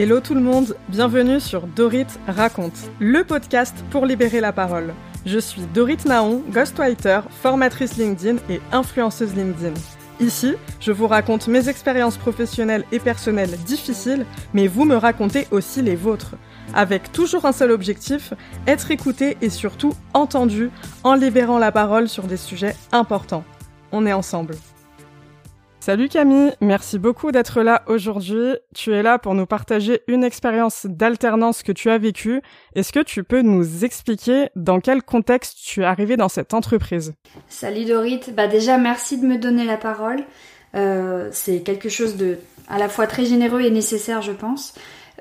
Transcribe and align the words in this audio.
Hello 0.00 0.18
tout 0.20 0.32
le 0.32 0.40
monde, 0.40 0.76
bienvenue 0.88 1.40
sur 1.40 1.66
Dorit 1.66 2.06
Raconte, 2.26 2.90
le 3.00 3.22
podcast 3.22 3.84
pour 3.90 4.06
libérer 4.06 4.40
la 4.40 4.50
parole. 4.50 4.94
Je 5.26 5.38
suis 5.38 5.60
Dorit 5.74 5.98
Naon, 6.06 6.42
ghostwriter, 6.48 7.20
formatrice 7.28 7.98
LinkedIn 7.98 8.38
et 8.48 8.62
influenceuse 8.72 9.34
LinkedIn. 9.34 9.74
Ici, 10.18 10.54
je 10.80 10.90
vous 10.90 11.06
raconte 11.06 11.48
mes 11.48 11.68
expériences 11.68 12.16
professionnelles 12.16 12.86
et 12.92 12.98
personnelles 12.98 13.58
difficiles, 13.66 14.24
mais 14.54 14.68
vous 14.68 14.86
me 14.86 14.96
racontez 14.96 15.46
aussi 15.50 15.82
les 15.82 15.96
vôtres. 15.96 16.34
Avec 16.72 17.12
toujours 17.12 17.44
un 17.44 17.52
seul 17.52 17.70
objectif, 17.70 18.32
être 18.66 18.90
écouté 18.90 19.36
et 19.42 19.50
surtout 19.50 19.92
entendu 20.14 20.70
en 21.04 21.12
libérant 21.12 21.58
la 21.58 21.72
parole 21.72 22.08
sur 22.08 22.22
des 22.22 22.38
sujets 22.38 22.74
importants. 22.90 23.44
On 23.92 24.06
est 24.06 24.14
ensemble. 24.14 24.54
Salut 25.82 26.10
Camille, 26.10 26.52
merci 26.60 26.98
beaucoup 26.98 27.32
d'être 27.32 27.62
là 27.62 27.82
aujourd'hui. 27.86 28.54
Tu 28.74 28.92
es 28.92 29.02
là 29.02 29.18
pour 29.18 29.34
nous 29.34 29.46
partager 29.46 30.02
une 30.08 30.24
expérience 30.24 30.84
d'alternance 30.84 31.62
que 31.62 31.72
tu 31.72 31.88
as 31.88 31.96
vécue. 31.96 32.42
Est-ce 32.74 32.92
que 32.92 33.00
tu 33.00 33.24
peux 33.24 33.40
nous 33.40 33.82
expliquer 33.82 34.48
dans 34.56 34.80
quel 34.80 35.02
contexte 35.02 35.56
tu 35.64 35.80
es 35.80 35.86
arrivée 35.86 36.18
dans 36.18 36.28
cette 36.28 36.52
entreprise? 36.52 37.14
Salut 37.48 37.86
Dorit, 37.86 38.20
bah 38.36 38.46
déjà 38.46 38.76
merci 38.76 39.18
de 39.18 39.26
me 39.26 39.38
donner 39.38 39.64
la 39.64 39.78
parole. 39.78 40.22
Euh, 40.74 41.30
c'est 41.32 41.62
quelque 41.62 41.88
chose 41.88 42.18
de 42.18 42.36
à 42.68 42.78
la 42.78 42.90
fois 42.90 43.06
très 43.06 43.24
généreux 43.24 43.62
et 43.62 43.70
nécessaire 43.70 44.20
je 44.20 44.32
pense. 44.32 44.74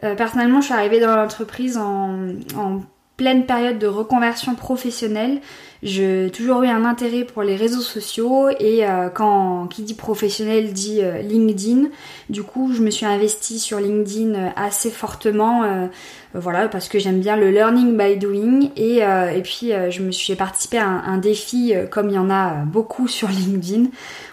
Euh, 0.03 0.13
personnellement 0.13 0.59
je 0.59 0.65
suis 0.65 0.75
arrivée 0.75 0.99
dans 0.99 1.15
l'entreprise 1.15 1.77
en, 1.77 2.31
en 2.57 2.81
pleine 3.15 3.45
période 3.45 3.79
de 3.79 3.87
reconversion 3.87 4.55
professionnelle. 4.55 5.39
J'ai 5.81 6.29
toujours 6.31 6.63
eu 6.63 6.67
un 6.67 6.83
intérêt 6.83 7.23
pour 7.23 7.41
les 7.41 7.55
réseaux 7.55 7.79
sociaux 7.79 8.49
et 8.49 8.85
euh, 8.85 9.07
quand 9.07 9.67
qui 9.67 9.83
dit 9.83 9.93
professionnel 9.93 10.73
dit 10.73 10.99
euh, 11.01 11.21
LinkedIn. 11.21 11.87
Du 12.29 12.43
coup, 12.43 12.73
je 12.73 12.81
me 12.81 12.89
suis 12.89 13.05
investie 13.05 13.59
sur 13.59 13.79
LinkedIn 13.79 14.35
euh, 14.35 14.49
assez 14.57 14.89
fortement, 14.89 15.89
voilà, 16.33 16.67
parce 16.67 16.89
que 16.89 16.99
j'aime 16.99 17.21
bien 17.21 17.37
le 17.37 17.49
learning 17.49 17.97
by 17.97 18.17
doing 18.17 18.69
et, 18.75 18.97
et 18.97 19.41
puis 19.41 19.71
je 19.89 20.01
me 20.01 20.11
suis 20.11 20.35
participé 20.35 20.77
à 20.77 20.87
un 20.87 21.17
défi 21.17 21.73
comme 21.89 22.09
il 22.09 22.15
y 22.15 22.19
en 22.19 22.29
a 22.29 22.65
beaucoup 22.65 23.07
sur 23.07 23.29
LinkedIn. 23.29 23.85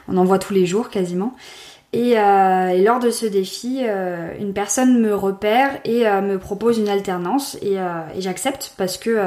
On 0.09 0.17
en 0.17 0.25
voit 0.25 0.39
tous 0.39 0.53
les 0.53 0.67
jours 0.67 0.91
quasiment. 0.91 1.35
Euh, 1.95 2.69
et, 2.69 2.83
lors 2.83 2.99
de 2.99 3.11
ce 3.11 3.27
défi, 3.27 3.81
euh, 3.83 4.33
une 4.39 4.53
personne 4.53 5.01
me 5.01 5.15
repère 5.15 5.79
et 5.85 6.07
euh, 6.07 6.21
me 6.21 6.39
propose 6.39 6.79
une 6.79 6.89
alternance 6.89 7.57
et, 7.63 7.77
j'accepte 8.19 8.73
parce 8.77 8.99
que 8.99 9.19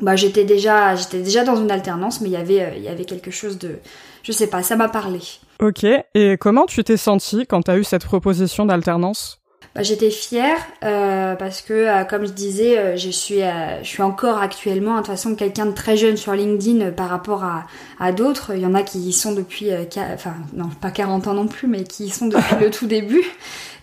bah, 0.00 0.16
j'étais 0.16 0.44
déjà 0.44 0.94
j'étais 0.96 1.20
déjà 1.20 1.44
dans 1.44 1.56
une 1.56 1.70
alternance, 1.70 2.20
mais 2.20 2.28
il 2.28 2.32
y 2.32 2.36
avait 2.36 2.74
il 2.76 2.82
y 2.82 2.88
avait 2.88 3.04
quelque 3.04 3.30
chose 3.30 3.58
de 3.58 3.78
je 4.22 4.32
sais 4.32 4.48
pas, 4.48 4.62
ça 4.62 4.76
m'a 4.76 4.88
parlé. 4.88 5.20
Ok. 5.60 5.84
Et 6.14 6.36
comment 6.38 6.66
tu 6.66 6.84
t'es 6.84 6.96
sentie 6.96 7.46
quand 7.46 7.62
tu 7.62 7.70
as 7.70 7.78
eu 7.78 7.84
cette 7.84 8.04
proposition 8.04 8.66
d'alternance? 8.66 9.40
Bah, 9.78 9.84
j'étais 9.84 10.10
fière 10.10 10.58
euh, 10.82 11.36
parce 11.36 11.62
que, 11.62 11.72
euh, 11.72 12.02
comme 12.02 12.26
je 12.26 12.32
disais, 12.32 12.78
euh, 12.78 12.96
je 12.96 13.10
suis, 13.10 13.42
je 13.82 13.86
suis 13.86 14.02
encore 14.02 14.38
actuellement, 14.38 14.94
de 14.94 14.98
toute 14.98 15.06
façon, 15.06 15.36
quelqu'un 15.36 15.66
de 15.66 15.72
très 15.72 15.96
jeune 15.96 16.16
sur 16.16 16.32
LinkedIn 16.32 16.90
par 16.90 17.08
rapport 17.08 17.44
à, 17.44 17.64
à 18.00 18.10
d'autres. 18.10 18.52
Il 18.56 18.60
y 18.60 18.66
en 18.66 18.74
a 18.74 18.82
qui 18.82 18.98
y 18.98 19.12
sont 19.12 19.34
depuis, 19.34 19.70
enfin, 20.12 20.34
non, 20.52 20.68
pas 20.80 20.90
40 20.90 21.28
ans 21.28 21.34
non 21.34 21.46
plus, 21.46 21.68
mais 21.68 21.84
qui 21.84 22.06
y 22.06 22.10
sont 22.10 22.26
depuis 22.26 22.56
le 22.60 22.70
tout 22.72 22.86
début. 22.86 23.22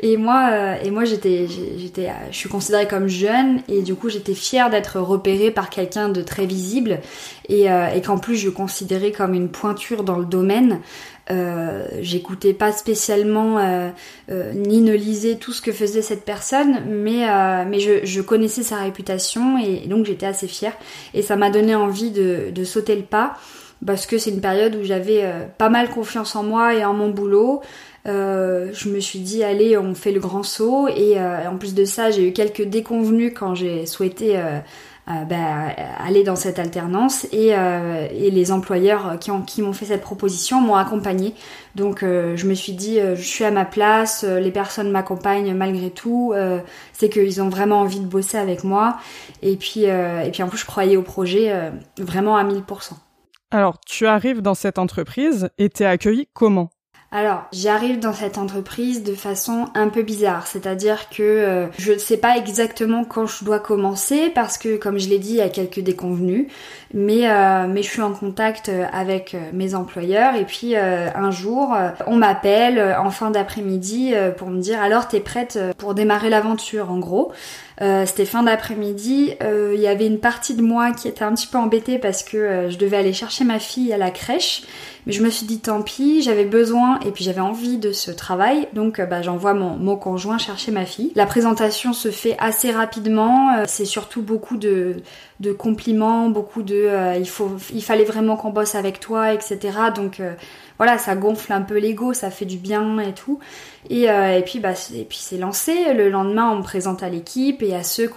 Et 0.01 0.17
moi, 0.17 0.75
et 0.83 0.91
moi, 0.91 1.05
j'étais, 1.05 1.47
j'étais, 1.77 2.11
je 2.29 2.35
suis 2.35 2.49
considérée 2.49 2.87
comme 2.87 3.07
jeune 3.07 3.61
et 3.69 3.81
du 3.81 3.95
coup, 3.95 4.09
j'étais 4.09 4.33
fière 4.33 4.69
d'être 4.69 4.99
repérée 4.99 5.51
par 5.51 5.69
quelqu'un 5.69 6.09
de 6.09 6.21
très 6.21 6.45
visible 6.45 6.99
et, 7.47 7.67
et 7.67 8.01
qu'en 8.01 8.17
plus, 8.17 8.35
je 8.35 8.49
considérais 8.49 9.13
comme 9.13 9.33
une 9.33 9.47
pointure 9.47 10.03
dans 10.03 10.17
le 10.17 10.25
domaine. 10.25 10.81
Euh, 11.31 11.87
j'écoutais 12.01 12.53
pas 12.53 12.71
spécialement 12.71 13.57
euh, 13.57 13.89
euh, 14.29 14.53
ni 14.53 14.81
ne 14.81 14.93
lisais 14.93 15.35
tout 15.35 15.53
ce 15.53 15.61
que 15.61 15.71
faisait 15.71 16.03
cette 16.03 16.23
personne, 16.23 16.83
mais, 16.87 17.25
mais 17.65 17.79
je, 17.79 18.05
je, 18.05 18.21
connaissais 18.21 18.61
sa 18.61 18.77
réputation 18.77 19.57
et, 19.57 19.87
donc 19.87 20.05
j'étais 20.05 20.27
assez 20.27 20.47
fière. 20.47 20.73
Et 21.13 21.21
ça 21.21 21.35
m'a 21.35 21.49
donné 21.49 21.73
envie 21.73 22.11
de, 22.11 22.51
de, 22.51 22.63
sauter 22.63 22.95
le 22.95 23.03
pas 23.03 23.37
parce 23.85 24.05
que 24.05 24.17
c'est 24.17 24.29
une 24.29 24.41
période 24.41 24.75
où 24.75 24.83
j'avais 24.83 25.23
pas 25.57 25.69
mal 25.69 25.89
confiance 25.89 26.35
en 26.35 26.43
moi 26.43 26.75
et 26.75 26.85
en 26.85 26.93
mon 26.93 27.09
boulot. 27.09 27.61
Je 28.05 28.89
me 28.89 28.99
suis 28.99 29.19
dit 29.19 29.43
allez 29.43 29.77
on 29.77 29.95
fait 29.95 30.11
le 30.11 30.19
grand 30.19 30.43
saut 30.43 30.87
et 30.87 31.19
en 31.19 31.57
plus 31.57 31.73
de 31.73 31.85
ça 31.85 32.11
j'ai 32.11 32.27
eu 32.27 32.33
quelques 32.33 32.63
déconvenus 32.63 33.33
quand 33.35 33.55
j'ai 33.55 33.85
souhaité 33.85 34.37
euh, 35.07 35.23
bah, 35.23 35.67
aller 35.99 36.23
dans 36.23 36.35
cette 36.35 36.57
alternance 36.57 37.27
et, 37.31 37.53
euh, 37.53 38.07
les 38.11 38.51
employeurs 38.51 39.19
qui, 39.19 39.29
ont, 39.29 39.43
qui 39.43 39.61
m'ont 39.61 39.71
fait 39.71 39.85
cette 39.85 40.01
proposition 40.01 40.61
m'ont 40.61 40.77
accompagné. 40.77 41.35
Donc 41.75 42.01
euh, 42.01 42.35
je 42.35 42.47
me 42.47 42.55
suis 42.55 42.73
dit 42.73 42.99
je 42.99 43.21
suis 43.21 43.43
à 43.43 43.51
ma 43.51 43.65
place, 43.65 44.23
les 44.23 44.49
personnes 44.49 44.89
m'accompagnent 44.89 45.53
malgré 45.53 45.91
tout, 45.91 46.33
c'est 46.93 47.09
qu'ils 47.09 47.39
ont 47.39 47.49
vraiment 47.49 47.81
envie 47.81 47.99
de 47.99 48.07
bosser 48.07 48.37
avec 48.37 48.63
moi 48.63 48.97
et 49.43 49.57
puis 49.57 49.83
et 49.83 50.29
puis 50.31 50.41
en 50.41 50.47
plus 50.47 50.57
je 50.57 50.65
croyais 50.65 50.97
au 50.97 51.03
projet 51.03 51.53
vraiment 51.99 52.35
à 52.35 52.43
1000%. 52.43 52.93
Alors 53.51 53.79
tu 53.85 54.07
arrives 54.07 54.41
dans 54.41 54.55
cette 54.55 54.79
entreprise 54.79 55.49
et 55.59 55.69
t'es 55.69 55.85
accueilli 55.85 56.27
comment? 56.33 56.71
Alors, 57.11 57.45
j'arrive 57.53 57.99
dans 57.99 58.11
cette 58.11 58.37
entreprise 58.37 59.03
de 59.03 59.13
façon 59.13 59.69
un 59.73 59.87
peu 59.87 60.01
bizarre, 60.01 60.47
c'est-à-dire 60.47 61.07
que 61.09 61.23
euh, 61.23 61.67
je 61.77 61.93
ne 61.93 61.97
sais 61.97 62.17
pas 62.17 62.35
exactement 62.35 63.05
quand 63.05 63.25
je 63.25 63.45
dois 63.45 63.59
commencer 63.59 64.31
parce 64.33 64.57
que, 64.57 64.75
comme 64.75 64.99
je 64.99 65.07
l'ai 65.07 65.19
dit, 65.19 65.29
il 65.29 65.37
y 65.37 65.41
a 65.41 65.47
quelques 65.47 65.79
déconvenus, 65.79 66.47
mais, 66.93 67.29
euh, 67.29 67.67
mais 67.69 67.83
je 67.83 67.89
suis 67.89 68.01
en 68.01 68.11
contact 68.11 68.69
euh, 68.69 68.85
avec 68.91 69.37
mes 69.53 69.75
employeurs. 69.75 70.35
Et 70.35 70.45
puis 70.45 70.75
un 70.75 71.31
jour, 71.31 71.75
on 72.07 72.15
m'appelle 72.15 72.95
en 72.99 73.11
fin 73.11 73.31
d'après-midi 73.31 74.13
pour 74.37 74.49
me 74.49 74.59
dire 74.59 74.81
alors 74.81 75.07
t'es 75.07 75.19
prête 75.19 75.59
pour 75.77 75.93
démarrer 75.93 76.29
l'aventure 76.29 76.91
en 76.91 76.99
gros? 76.99 77.31
C'était 77.79 78.25
fin 78.25 78.43
d'après-midi, 78.43 79.33
il 79.41 79.79
y 79.79 79.87
avait 79.87 80.07
une 80.07 80.19
partie 80.19 80.55
de 80.55 80.61
moi 80.61 80.91
qui 80.91 81.07
était 81.07 81.23
un 81.23 81.33
petit 81.33 81.47
peu 81.47 81.57
embêtée 81.57 81.99
parce 81.99 82.23
que 82.23 82.67
je 82.69 82.77
devais 82.77 82.97
aller 82.97 83.13
chercher 83.13 83.43
ma 83.43 83.59
fille 83.59 83.91
à 83.91 83.97
la 83.97 84.11
crèche 84.11 84.63
mais 85.05 85.13
je 85.13 85.23
me 85.23 85.29
suis 85.29 85.45
dit 85.45 85.59
tant 85.59 85.81
pis, 85.81 86.21
j'avais 86.23 86.45
besoin 86.45 86.99
et 87.01 87.11
puis 87.11 87.23
j'avais 87.23 87.41
envie 87.41 87.77
de 87.77 87.91
ce 87.91 88.09
travail, 88.09 88.67
donc 88.73 88.99
euh, 88.99 89.05
bah, 89.05 89.21
j'envoie 89.21 89.53
mon, 89.53 89.77
mon 89.77 89.95
conjoint 89.95 90.37
chercher 90.37 90.71
ma 90.71 90.85
fille. 90.85 91.11
La 91.15 91.27
présentation 91.27 91.93
se 91.93 92.09
fait 92.09 92.35
assez 92.39 92.71
rapidement, 92.71 93.51
euh, 93.55 93.63
c'est 93.67 93.85
surtout 93.85 94.23
beaucoup 94.23 94.57
de, 94.57 94.95
de 95.41 95.51
compliments, 95.51 96.29
beaucoup 96.29 96.63
de 96.63 96.75
euh, 96.75 97.17
il 97.17 97.29
faut 97.29 97.51
il 97.73 97.83
fallait 97.83 98.03
vraiment 98.03 98.35
qu'on 98.35 98.49
bosse 98.49 98.73
avec 98.73 98.99
toi, 98.99 99.33
etc. 99.33 99.59
Donc 99.95 100.21
voilà, 100.77 100.97
ça 100.97 101.15
gonfle 101.15 101.53
un 101.53 101.61
peu 101.61 101.77
l'ego, 101.77 102.13
ça 102.13 102.29
fait 102.29 102.45
du 102.45 102.57
bien 102.57 102.99
et 102.99 103.13
tout. 103.13 103.39
Et, 103.89 104.09
euh, 104.09 104.37
et 104.37 104.41
puis 104.41 104.59
bah 104.59 104.73
et 104.93 105.03
puis 105.03 105.19
c'est 105.21 105.37
lancé. 105.37 105.93
Le 105.93 106.09
lendemain, 106.09 106.51
on 106.51 106.57
me 106.57 106.63
présente 106.63 107.03
à 107.03 107.09
l'équipe 107.09 107.61
et 107.61 107.75
à 107.75 107.83
ceux 107.83 108.09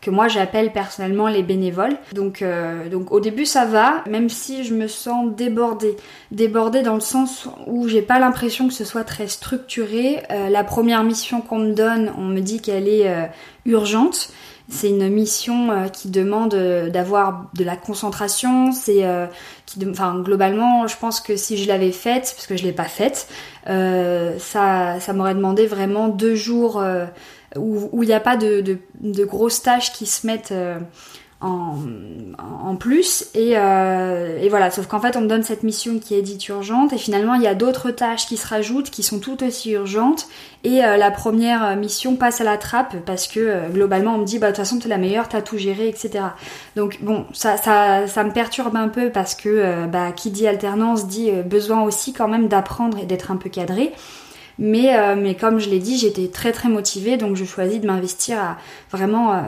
que 0.00 0.10
moi 0.10 0.28
j'appelle 0.28 0.72
personnellement 0.72 1.28
les 1.28 1.42
bénévoles. 1.42 1.96
Donc 2.12 2.42
euh, 2.42 2.88
donc 2.88 3.12
au 3.12 3.20
début 3.20 3.44
ça 3.44 3.64
va, 3.64 4.02
même 4.08 4.28
si 4.28 4.64
je 4.64 4.74
me 4.74 4.86
sens 4.86 5.34
débordée, 5.34 5.96
débordée 6.30 6.82
dans 6.82 6.94
le 6.94 7.00
sens 7.00 7.48
où 7.66 7.88
j'ai 7.88 8.02
pas 8.02 8.18
l'impression 8.18 8.68
que 8.68 8.74
ce 8.74 8.84
soit 8.84 9.04
très 9.04 9.26
structuré. 9.26 10.22
Euh, 10.30 10.48
la 10.48 10.64
première 10.64 11.02
mission 11.02 11.40
qu'on 11.40 11.58
me 11.58 11.72
donne, 11.72 12.12
on 12.16 12.24
me 12.24 12.40
dit 12.40 12.60
qu'elle 12.60 12.88
est 12.88 13.08
urgente. 13.66 14.30
C'est 14.70 14.90
une 14.90 15.08
mission 15.08 15.70
euh, 15.70 15.88
qui 15.88 16.10
demande 16.10 16.52
euh, 16.52 16.90
d'avoir 16.90 17.46
de 17.54 17.64
la 17.64 17.74
concentration. 17.74 18.70
C'est 18.72 19.06
euh, 19.06 19.26
qui, 19.64 19.78
enfin 19.88 20.20
globalement, 20.20 20.86
je 20.86 20.96
pense 20.96 21.20
que 21.20 21.36
si 21.36 21.56
je 21.56 21.66
l'avais 21.68 21.92
faite, 21.92 22.34
parce 22.36 22.46
que 22.46 22.56
je 22.56 22.64
l'ai 22.64 22.72
pas 22.72 22.84
faite, 22.84 23.28
ça, 23.66 25.00
ça 25.00 25.12
m'aurait 25.12 25.34
demandé 25.34 25.66
vraiment 25.66 26.08
deux 26.08 26.34
jours 26.34 26.82
où 27.56 28.02
il 28.02 28.06
n'y 28.06 28.14
a 28.14 28.20
pas 28.20 28.36
de, 28.38 28.62
de, 28.62 28.78
de, 29.00 29.24
grosses 29.24 29.62
tâches 29.62 29.92
qui 29.92 30.06
se 30.06 30.26
mettent 30.26 30.54
en, 31.40 32.76
plus. 32.76 33.26
Et, 33.34 33.52
euh, 33.56 34.38
et 34.40 34.48
voilà. 34.48 34.70
Sauf 34.70 34.86
qu'en 34.86 35.00
fait 35.00 35.16
on 35.16 35.20
me 35.20 35.28
donne 35.28 35.42
cette 35.42 35.62
mission 35.62 35.98
qui 35.98 36.14
est 36.14 36.22
dite 36.22 36.48
urgente. 36.48 36.92
Et 36.92 36.98
finalement 36.98 37.34
il 37.34 37.42
y 37.42 37.46
a 37.46 37.54
d'autres 37.54 37.90
tâches 37.90 38.26
qui 38.26 38.36
se 38.36 38.46
rajoutent 38.46 38.90
qui 38.90 39.02
sont 39.02 39.18
tout 39.18 39.42
aussi 39.44 39.72
urgentes. 39.72 40.28
Et 40.64 40.84
euh, 40.84 40.96
la 40.96 41.12
première 41.12 41.76
mission 41.76 42.16
passe 42.16 42.40
à 42.40 42.44
la 42.44 42.56
trappe 42.56 42.96
parce 43.06 43.28
que 43.28 43.38
euh, 43.38 43.68
globalement 43.68 44.16
on 44.16 44.18
me 44.18 44.24
dit 44.24 44.40
bah 44.40 44.48
de 44.48 44.56
toute 44.56 44.64
façon 44.64 44.80
t'es 44.80 44.88
la 44.88 44.98
meilleure 44.98 45.28
t'as 45.28 45.40
tout 45.40 45.56
géré 45.56 45.86
etc 45.86 46.24
donc 46.74 46.98
bon 47.00 47.26
ça, 47.32 47.56
ça, 47.56 48.08
ça 48.08 48.24
me 48.24 48.32
perturbe 48.32 48.74
un 48.74 48.88
peu 48.88 49.10
parce 49.10 49.36
que 49.36 49.48
euh, 49.48 49.86
bah 49.86 50.10
qui 50.10 50.32
dit 50.32 50.48
alternance 50.48 51.06
dit 51.06 51.30
besoin 51.30 51.82
aussi 51.82 52.12
quand 52.12 52.26
même 52.26 52.48
d'apprendre 52.48 52.98
et 52.98 53.06
d'être 53.06 53.30
un 53.30 53.36
peu 53.36 53.48
cadré 53.48 53.92
mais, 54.58 54.96
euh, 54.96 55.14
mais 55.16 55.34
comme 55.34 55.58
je 55.58 55.70
l'ai 55.70 55.78
dit, 55.78 55.96
j'étais 55.98 56.28
très 56.28 56.52
très 56.52 56.68
motivée, 56.68 57.16
donc 57.16 57.36
je 57.36 57.44
choisis 57.44 57.80
de 57.80 57.86
m'investir 57.86 58.38
à, 58.38 58.56
vraiment 58.90 59.32
euh, 59.32 59.40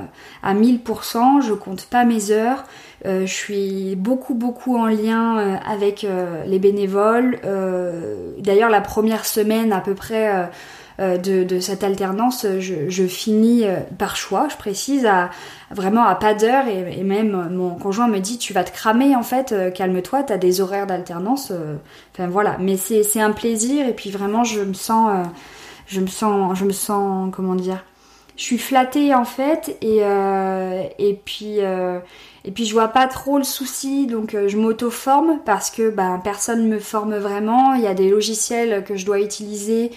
à 0.42 0.54
1000%. 0.54 1.42
Je 1.42 1.52
compte 1.52 1.86
pas 1.86 2.04
mes 2.04 2.30
heures. 2.30 2.64
Euh, 3.06 3.26
je 3.26 3.32
suis 3.32 3.96
beaucoup 3.96 4.34
beaucoup 4.34 4.76
en 4.76 4.86
lien 4.86 5.58
avec 5.66 6.06
les 6.46 6.58
bénévoles. 6.58 7.40
D'ailleurs, 8.38 8.70
la 8.70 8.80
première 8.80 9.26
semaine 9.26 9.72
à 9.72 9.80
peu 9.80 9.94
près 9.94 10.48
euh, 11.00 11.16
de, 11.16 11.60
cette 11.60 11.82
alternance, 11.82 12.46
je, 12.58 13.06
finis 13.06 13.64
euh, 13.64 13.80
par 13.98 14.16
choix, 14.16 14.48
je 14.50 14.56
précise, 14.56 15.06
à 15.06 15.30
vraiment 15.70 16.04
à 16.04 16.14
pas 16.14 16.34
d'heure 16.34 16.66
et, 16.68 17.02
même 17.02 17.34
euh, 17.34 17.48
mon 17.48 17.74
conjoint 17.76 18.06
me 18.06 18.18
dit 18.18 18.36
tu 18.36 18.52
vas 18.52 18.64
te 18.64 18.70
cramer 18.70 19.16
en 19.16 19.22
fait, 19.22 19.54
calme-toi, 19.74 20.24
t'as 20.24 20.36
des 20.36 20.60
horaires 20.60 20.86
d'alternance. 20.86 21.52
Enfin 22.12 22.28
voilà, 22.28 22.58
mais 22.58 22.76
c'est 22.76 23.20
un 23.20 23.32
plaisir 23.32 23.88
et 23.88 23.94
puis 23.94 24.10
vraiment 24.10 24.44
je 24.44 24.60
me 24.60 24.74
sens, 24.74 25.26
je 25.86 26.00
me 26.00 26.06
sens, 26.06 26.58
je 26.58 26.64
me 26.66 26.72
sens 26.72 27.30
comment 27.32 27.54
dire, 27.54 27.82
je 28.40 28.46
suis 28.46 28.58
flattée 28.58 29.14
en 29.14 29.26
fait 29.26 29.76
et 29.82 30.00
et 30.98 31.20
puis 31.26 31.58
et 32.42 32.50
puis 32.52 32.64
je 32.64 32.72
vois 32.72 32.88
pas 32.88 33.06
trop 33.06 33.36
le 33.36 33.44
souci, 33.44 34.06
donc 34.06 34.34
je 34.46 34.56
m'auto-forme 34.56 35.40
parce 35.44 35.70
que 35.70 35.90
ben, 35.90 36.18
personne 36.24 36.66
me 36.66 36.78
forme 36.78 37.16
vraiment. 37.16 37.74
Il 37.74 37.82
y 37.82 37.86
a 37.86 37.92
des 37.92 38.08
logiciels 38.08 38.82
que 38.84 38.96
je 38.96 39.04
dois 39.04 39.20
utiliser, 39.20 39.90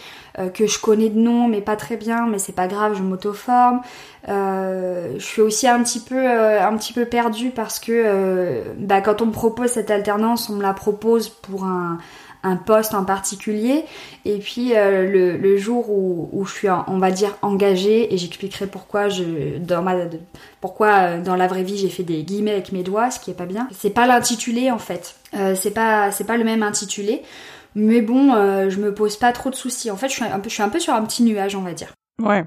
que 0.54 0.68
je 0.68 0.78
connais 0.78 1.08
de 1.08 1.18
nom 1.18 1.48
mais 1.48 1.62
pas 1.62 1.78
très 1.78 1.96
bien, 1.96 2.28
mais 2.28 2.38
c'est 2.38 2.52
pas 2.52 2.68
grave, 2.68 2.96
je 2.98 3.02
m'auto-forme. 3.02 3.80
je 4.28 5.16
suis 5.20 5.42
aussi 5.42 5.70
un 5.70 5.82
petit 5.82 6.02
peu 6.02 6.28
un 6.28 6.76
petit 6.76 6.92
peu 6.92 7.06
perdue 7.06 7.52
parce 7.52 7.80
que 7.80 8.62
ben, 8.78 9.00
quand 9.00 9.22
on 9.22 9.28
me 9.28 9.32
propose 9.32 9.70
cette 9.70 9.90
alternance, 9.90 10.50
on 10.50 10.56
me 10.56 10.64
la 10.64 10.74
propose 10.74 11.30
pour 11.30 11.64
un 11.64 11.98
un 12.44 12.58
poste 12.58 12.94
en 12.94 13.06
particulier. 13.06 13.86
Et 14.26 14.38
puis 14.38 14.76
euh, 14.76 15.38
le, 15.38 15.58
jour 15.58 15.90
où, 15.90 16.46
je 16.46 16.52
suis, 16.52 16.68
on 16.70 16.98
va 16.98 17.12
dire, 17.12 17.38
engagée, 17.42 18.14
et 18.14 18.18
j'expliquerai 18.18 18.68
pourquoi 18.68 19.10
je, 19.10 19.58
dans 19.58 19.82
ma, 19.82 19.96
pourquoi 20.62 20.90
euh, 20.90 21.22
dans 21.22 21.36
la 21.36 21.48
vraie 21.48 21.64
vie 21.64 21.78
j'ai 21.78 21.90
fait 21.90 22.04
des 22.04 22.24
guillemets 22.24 22.52
avec 22.52 22.72
mes 22.72 22.84
doigts, 22.84 23.10
ce 23.10 23.20
qui 23.20 23.32
est 23.32 23.36
pas 23.36 23.46
bien. 23.46 23.68
C'est 23.72 23.90
pas 23.90 24.06
l'intitulé 24.06 24.72
en 24.72 24.80
fait. 24.80 25.16
Euh, 25.36 25.56
c'est 25.56 25.72
pas, 25.72 26.12
c'est 26.12 26.26
pas 26.26 26.38
le 26.38 26.44
même 26.44 26.64
intitulé. 26.64 27.22
Mais 27.76 28.02
bon, 28.02 28.34
je 28.70 28.80
me 28.80 28.94
pose 28.94 29.18
pas 29.18 29.32
trop 29.32 29.50
de 29.50 29.56
soucis. 29.56 29.90
En 29.90 29.96
fait, 29.96 30.08
je 30.08 30.14
suis 30.14 30.24
un 30.24 30.40
peu, 30.40 30.48
je 30.48 30.54
suis 30.54 30.62
un 30.62 30.70
peu 30.70 30.80
sur 30.80 30.94
un 30.94 31.02
petit 31.02 31.24
nuage, 31.24 31.56
on 31.56 31.62
va 31.62 31.74
dire. 31.74 31.92
Ouais. 32.22 32.44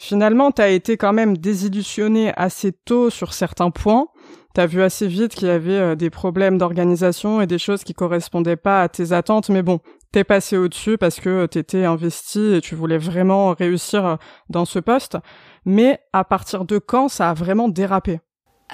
Finalement, 0.00 0.50
t'as 0.50 0.70
été 0.70 0.96
quand 0.96 1.12
même 1.12 1.36
désillusionné 1.36 2.32
assez 2.36 2.72
tôt 2.72 3.10
sur 3.10 3.34
certains 3.34 3.70
points 3.70 4.06
t'as 4.54 4.66
vu 4.66 4.82
assez 4.82 5.06
vite 5.06 5.34
qu'il 5.34 5.48
y 5.48 5.50
avait 5.50 5.72
euh, 5.72 5.94
des 5.94 6.10
problèmes 6.10 6.58
d'organisation 6.58 7.40
et 7.40 7.46
des 7.46 7.58
choses 7.58 7.84
qui 7.84 7.94
correspondaient 7.94 8.56
pas 8.56 8.82
à 8.82 8.88
tes 8.88 9.12
attentes, 9.12 9.48
mais 9.48 9.62
bon, 9.62 9.80
t'es 10.12 10.24
passé 10.24 10.56
au-dessus 10.56 10.98
parce 10.98 11.20
que 11.20 11.28
euh, 11.28 11.46
t'étais 11.46 11.84
investi 11.84 12.54
et 12.54 12.60
tu 12.60 12.74
voulais 12.74 12.98
vraiment 12.98 13.52
réussir 13.52 14.06
euh, 14.06 14.16
dans 14.48 14.64
ce 14.64 14.78
poste. 14.78 15.16
Mais 15.64 16.00
à 16.12 16.24
partir 16.24 16.64
de 16.64 16.78
quand 16.78 17.08
ça 17.08 17.30
a 17.30 17.34
vraiment 17.34 17.68
dérapé? 17.68 18.20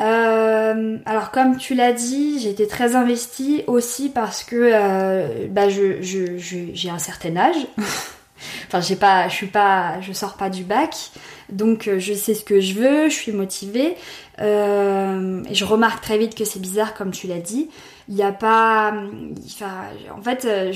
Alors 0.00 1.32
comme 1.32 1.56
tu 1.56 1.74
l'as 1.74 1.92
dit, 1.92 2.38
j'ai 2.38 2.50
été 2.50 2.68
très 2.68 2.94
investie 2.94 3.64
aussi 3.66 4.10
parce 4.10 4.44
que 4.44 5.48
bah 5.48 5.68
je, 5.68 6.00
j'ai 6.00 6.90
un 6.90 7.00
certain 7.00 7.36
âge. 7.36 7.66
enfin 8.66 8.80
j'ai 8.80 8.94
pas, 8.94 9.28
je 9.28 9.34
suis 9.34 9.46
pas, 9.46 10.00
je 10.00 10.12
sors 10.12 10.36
pas 10.36 10.50
du 10.50 10.62
bac. 10.62 10.94
Donc 11.50 11.88
euh, 11.88 11.98
je 11.98 12.12
sais 12.12 12.34
ce 12.34 12.44
que 12.44 12.60
je 12.60 12.74
veux, 12.74 13.08
je 13.08 13.14
suis 13.14 13.32
motivée. 13.32 13.96
Euh, 14.40 15.42
et 15.48 15.54
je 15.54 15.64
remarque 15.64 16.02
très 16.02 16.18
vite 16.18 16.34
que 16.34 16.44
c'est 16.44 16.60
bizarre 16.60 16.94
comme 16.94 17.10
tu 17.10 17.26
l'as 17.26 17.38
dit. 17.38 17.68
Il 18.08 18.14
n'y 18.14 18.22
a 18.22 18.32
pas... 18.32 18.94
En 20.16 20.22
fait, 20.22 20.44
euh. 20.44 20.72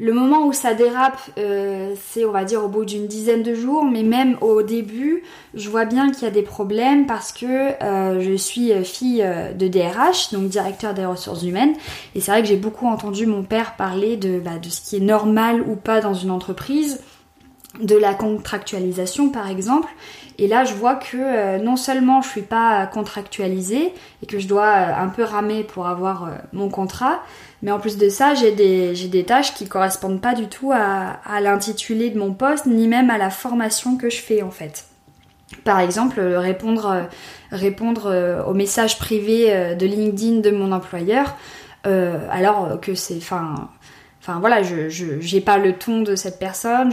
Le 0.00 0.12
moment 0.12 0.46
où 0.46 0.52
ça 0.52 0.74
dérape, 0.74 1.18
c'est 1.34 2.24
on 2.24 2.30
va 2.30 2.44
dire 2.44 2.62
au 2.62 2.68
bout 2.68 2.84
d'une 2.84 3.08
dizaine 3.08 3.42
de 3.42 3.52
jours, 3.52 3.84
mais 3.84 4.04
même 4.04 4.38
au 4.40 4.62
début, 4.62 5.24
je 5.54 5.68
vois 5.68 5.86
bien 5.86 6.12
qu'il 6.12 6.22
y 6.22 6.26
a 6.28 6.30
des 6.30 6.42
problèmes 6.42 7.04
parce 7.06 7.32
que 7.32 7.72
je 8.20 8.36
suis 8.36 8.72
fille 8.84 9.26
de 9.58 9.66
DRH, 9.66 10.30
donc 10.30 10.50
directeur 10.50 10.94
des 10.94 11.04
ressources 11.04 11.42
humaines, 11.42 11.74
et 12.14 12.20
c'est 12.20 12.30
vrai 12.30 12.42
que 12.42 12.46
j'ai 12.46 12.54
beaucoup 12.54 12.86
entendu 12.86 13.26
mon 13.26 13.42
père 13.42 13.74
parler 13.74 14.16
de, 14.16 14.38
bah, 14.38 14.60
de 14.62 14.68
ce 14.68 14.88
qui 14.88 14.94
est 14.94 15.00
normal 15.00 15.62
ou 15.62 15.74
pas 15.74 16.00
dans 16.00 16.14
une 16.14 16.30
entreprise, 16.30 17.00
de 17.82 17.96
la 17.96 18.14
contractualisation 18.14 19.30
par 19.30 19.48
exemple. 19.48 19.88
Et 20.40 20.46
là, 20.46 20.64
je 20.64 20.72
vois 20.72 20.94
que 20.94 21.16
euh, 21.16 21.58
non 21.58 21.76
seulement 21.76 22.22
je 22.22 22.28
suis 22.28 22.42
pas 22.42 22.86
contractualisée 22.86 23.92
et 24.22 24.26
que 24.26 24.38
je 24.38 24.46
dois 24.46 24.66
euh, 24.66 24.92
un 24.96 25.08
peu 25.08 25.24
ramer 25.24 25.64
pour 25.64 25.88
avoir 25.88 26.24
euh, 26.24 26.28
mon 26.52 26.68
contrat, 26.68 27.20
mais 27.60 27.72
en 27.72 27.80
plus 27.80 27.98
de 27.98 28.08
ça, 28.08 28.34
j'ai 28.34 28.52
des, 28.52 28.94
des 29.08 29.24
tâches 29.24 29.52
qui 29.54 29.66
correspondent 29.66 30.20
pas 30.20 30.34
du 30.34 30.46
tout 30.46 30.70
à, 30.72 31.18
à 31.24 31.40
l'intitulé 31.40 32.10
de 32.10 32.18
mon 32.18 32.32
poste, 32.34 32.66
ni 32.66 32.86
même 32.86 33.10
à 33.10 33.18
la 33.18 33.30
formation 33.30 33.96
que 33.96 34.10
je 34.10 34.20
fais 34.20 34.42
en 34.42 34.52
fait. 34.52 34.84
Par 35.64 35.80
exemple, 35.80 36.20
répondre, 36.20 37.08
répondre 37.50 38.44
aux 38.46 38.52
messages 38.52 38.98
privés 38.98 39.74
de 39.76 39.86
LinkedIn 39.86 40.40
de 40.40 40.50
mon 40.50 40.72
employeur, 40.72 41.36
alors 41.84 42.78
que 42.82 42.94
c'est, 42.94 43.16
enfin, 43.16 43.70
Enfin 44.20 44.40
voilà, 44.40 44.62
je 44.62 44.88
j'ai 45.20 45.40
pas 45.40 45.58
le 45.58 45.74
ton 45.74 46.02
de 46.02 46.16
cette 46.16 46.38
personne, 46.38 46.92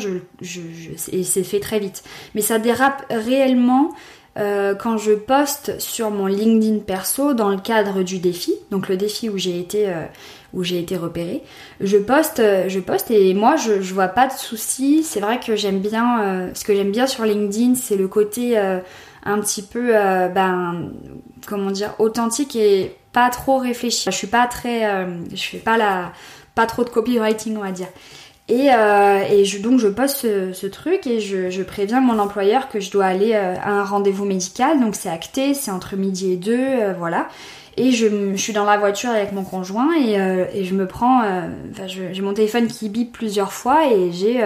et 1.12 1.24
c'est 1.24 1.44
fait 1.44 1.60
très 1.60 1.80
vite. 1.80 2.04
Mais 2.34 2.42
ça 2.42 2.60
dérape 2.60 3.06
réellement 3.10 3.92
euh, 4.38 4.76
quand 4.76 4.98
je 4.98 5.14
poste 5.14 5.80
sur 5.80 6.12
mon 6.12 6.26
LinkedIn 6.26 6.80
perso 6.80 7.34
dans 7.34 7.50
le 7.50 7.58
cadre 7.58 8.04
du 8.04 8.20
défi, 8.20 8.54
donc 8.70 8.90
le 8.90 8.98
défi 8.98 9.30
où 9.30 9.38
j'ai 9.38 9.58
été 9.58 9.88
euh, 9.88 10.06
été 10.62 10.98
repérée. 10.98 11.42
Je 11.80 11.98
poste, 11.98 12.42
euh, 12.42 12.68
je 12.68 12.82
poste 12.82 13.12
et 13.12 13.34
moi 13.34 13.56
je, 13.56 13.82
je 13.82 13.94
vois 13.94 14.10
pas 14.10 14.28
de 14.28 14.34
soucis. 14.34 15.04
C'est 15.04 15.22
vrai 15.22 15.40
que 15.40 15.56
j'aime 15.56 15.80
bien, 15.80 16.50
ce 16.54 16.66
que 16.66 16.76
j'aime 16.76 16.92
bien 16.92 17.08
sur 17.08 17.24
LinkedIn, 17.24 17.76
c'est 17.76 17.96
le 17.96 18.10
côté 18.10 18.58
un 18.58 19.40
petit 19.40 19.62
peu, 19.62 19.92
ben 19.94 20.92
comment 21.48 21.72
dire, 21.72 21.96
authentique 22.00 22.58
et 22.58 22.96
pas 23.14 23.30
trop 23.30 23.58
réfléchi. 23.58 24.10
Je 24.12 24.16
suis 24.16 24.28
pas 24.28 24.48
très, 24.48 25.08
je 25.34 25.44
fais 25.44 25.58
pas 25.60 25.78
la 25.78 26.12
pas 26.56 26.66
trop 26.66 26.84
de 26.84 26.90
copywriting, 26.90 27.58
on 27.58 27.62
va 27.62 27.72
dire. 27.72 27.88
Et, 28.48 28.70
euh, 28.72 29.24
et 29.28 29.44
je, 29.44 29.60
donc 29.60 29.80
je 29.80 29.88
poste 29.88 30.28
ce, 30.54 30.68
truc 30.68 31.08
et 31.08 31.20
je, 31.20 31.50
je, 31.50 31.64
préviens 31.64 32.00
mon 32.00 32.20
employeur 32.20 32.70
que 32.70 32.80
je 32.80 32.92
dois 32.92 33.06
aller 33.06 33.34
euh, 33.34 33.56
à 33.60 33.72
un 33.72 33.84
rendez-vous 33.84 34.26
médical. 34.26 34.80
Donc 34.80 34.96
c'est 34.96 35.10
acté, 35.10 35.56
c'est 35.56 35.72
entre 35.72 35.96
midi 35.96 36.34
et 36.34 36.38
deux, 36.38 36.60
euh, 36.60 36.94
voilà. 36.98 37.28
Et 37.78 37.92
je, 37.92 38.36
suis 38.36 38.54
dans 38.54 38.64
la 38.64 38.78
voiture 38.78 39.10
avec 39.10 39.32
mon 39.32 39.44
conjoint 39.44 39.90
et, 40.00 40.14
et 40.14 40.64
je 40.64 40.74
me 40.74 40.88
prends, 40.88 41.24
enfin 41.72 41.88
j'ai 41.88 42.22
mon 42.22 42.34
téléphone 42.34 42.68
qui 42.68 42.88
bip 42.88 43.12
plusieurs 43.12 43.52
fois 43.52 43.92
et 43.92 44.14
j'ai, 44.14 44.42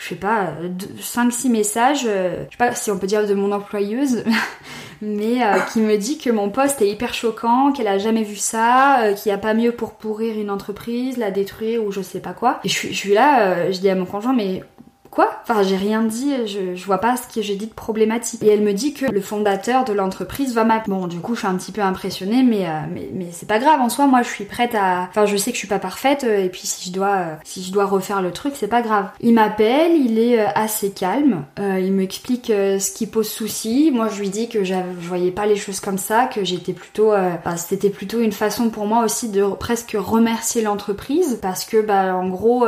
je 0.00 0.08
sais 0.08 0.14
pas, 0.14 0.54
5-6 0.98 1.50
messages, 1.50 2.02
je 2.02 2.50
sais 2.50 2.56
pas 2.58 2.74
si 2.74 2.90
on 2.90 2.98
peut 2.98 3.06
dire 3.06 3.26
de 3.26 3.34
mon 3.34 3.52
employeuse, 3.52 4.24
mais 5.02 5.44
euh, 5.44 5.58
qui 5.72 5.80
me 5.80 5.96
dit 5.96 6.16
que 6.16 6.30
mon 6.30 6.48
poste 6.50 6.80
est 6.80 6.88
hyper 6.88 7.12
choquant, 7.12 7.72
qu'elle 7.72 7.88
a 7.88 7.98
jamais 7.98 8.22
vu 8.22 8.36
ça, 8.36 9.02
euh, 9.02 9.12
qu'il 9.14 9.30
n'y 9.30 9.34
a 9.34 9.38
pas 9.38 9.52
mieux 9.52 9.72
pour 9.72 9.92
pourrir 9.94 10.38
une 10.38 10.50
entreprise, 10.50 11.18
la 11.18 11.30
détruire 11.30 11.84
ou 11.84 11.92
je 11.92 12.00
sais 12.00 12.20
pas 12.20 12.32
quoi. 12.32 12.60
Et 12.64 12.68
je 12.68 12.92
suis, 12.92 13.12
là, 13.12 13.42
euh, 13.42 13.72
je 13.72 13.80
dis 13.80 13.90
à 13.90 13.94
mon 13.94 14.06
conjoint, 14.06 14.34
mais 14.34 14.62
Quoi? 15.10 15.28
Enfin, 15.42 15.64
j'ai 15.64 15.76
rien 15.76 16.02
dit, 16.02 16.46
je, 16.46 16.76
je 16.76 16.86
vois 16.86 16.98
pas 16.98 17.16
ce 17.16 17.26
que 17.32 17.42
j'ai 17.42 17.56
dit 17.56 17.66
de 17.66 17.74
problématique. 17.74 18.42
Et 18.44 18.48
elle 18.48 18.60
me 18.60 18.72
dit 18.72 18.94
que 18.94 19.06
le 19.06 19.20
fondateur 19.20 19.84
de 19.84 19.92
l'entreprise 19.92 20.54
va 20.54 20.62
m'appeler. 20.62 20.94
Bon, 20.94 21.08
du 21.08 21.18
coup, 21.18 21.34
je 21.34 21.40
suis 21.40 21.48
un 21.48 21.56
petit 21.56 21.72
peu 21.72 21.80
impressionnée, 21.80 22.44
mais, 22.44 22.66
euh, 22.66 22.80
mais, 22.92 23.08
mais 23.12 23.28
c'est 23.32 23.48
pas 23.48 23.58
grave 23.58 23.80
en 23.80 23.88
soi. 23.88 24.06
Moi, 24.06 24.22
je 24.22 24.28
suis 24.28 24.44
prête 24.44 24.74
à. 24.74 25.08
Enfin, 25.10 25.26
je 25.26 25.36
sais 25.36 25.50
que 25.50 25.56
je 25.56 25.58
suis 25.58 25.68
pas 25.68 25.80
parfaite, 25.80 26.24
euh, 26.24 26.44
et 26.44 26.48
puis 26.48 26.62
si 26.64 26.88
je 26.88 26.94
dois, 26.94 27.16
euh, 27.16 27.34
si 27.44 27.64
je 27.64 27.72
dois 27.72 27.86
refaire 27.86 28.22
le 28.22 28.30
truc, 28.30 28.54
c'est 28.56 28.68
pas 28.68 28.82
grave. 28.82 29.08
Il 29.20 29.34
m'appelle, 29.34 29.96
il 29.96 30.18
est 30.18 30.38
assez 30.38 30.90
calme, 30.90 31.44
il 31.58 31.92
m'explique 31.92 32.46
ce 32.46 32.92
qui 32.92 33.06
pose 33.06 33.28
souci. 33.28 33.90
Moi, 33.92 34.08
je 34.08 34.20
lui 34.20 34.28
dis 34.28 34.48
que 34.48 34.62
je 34.62 34.74
voyais 35.00 35.32
pas 35.32 35.46
les 35.46 35.56
choses 35.56 35.80
comme 35.80 35.98
ça, 35.98 36.26
que 36.26 36.44
j'étais 36.44 36.72
plutôt. 36.72 37.12
C'était 37.56 37.90
plutôt 37.90 38.20
une 38.20 38.32
façon 38.32 38.70
pour 38.70 38.86
moi 38.86 39.04
aussi 39.04 39.28
de 39.28 39.44
presque 39.58 39.96
remercier 39.98 40.62
l'entreprise, 40.62 41.38
parce 41.42 41.64
que, 41.64 41.80
bah, 41.82 42.14
en 42.14 42.28
gros, 42.28 42.66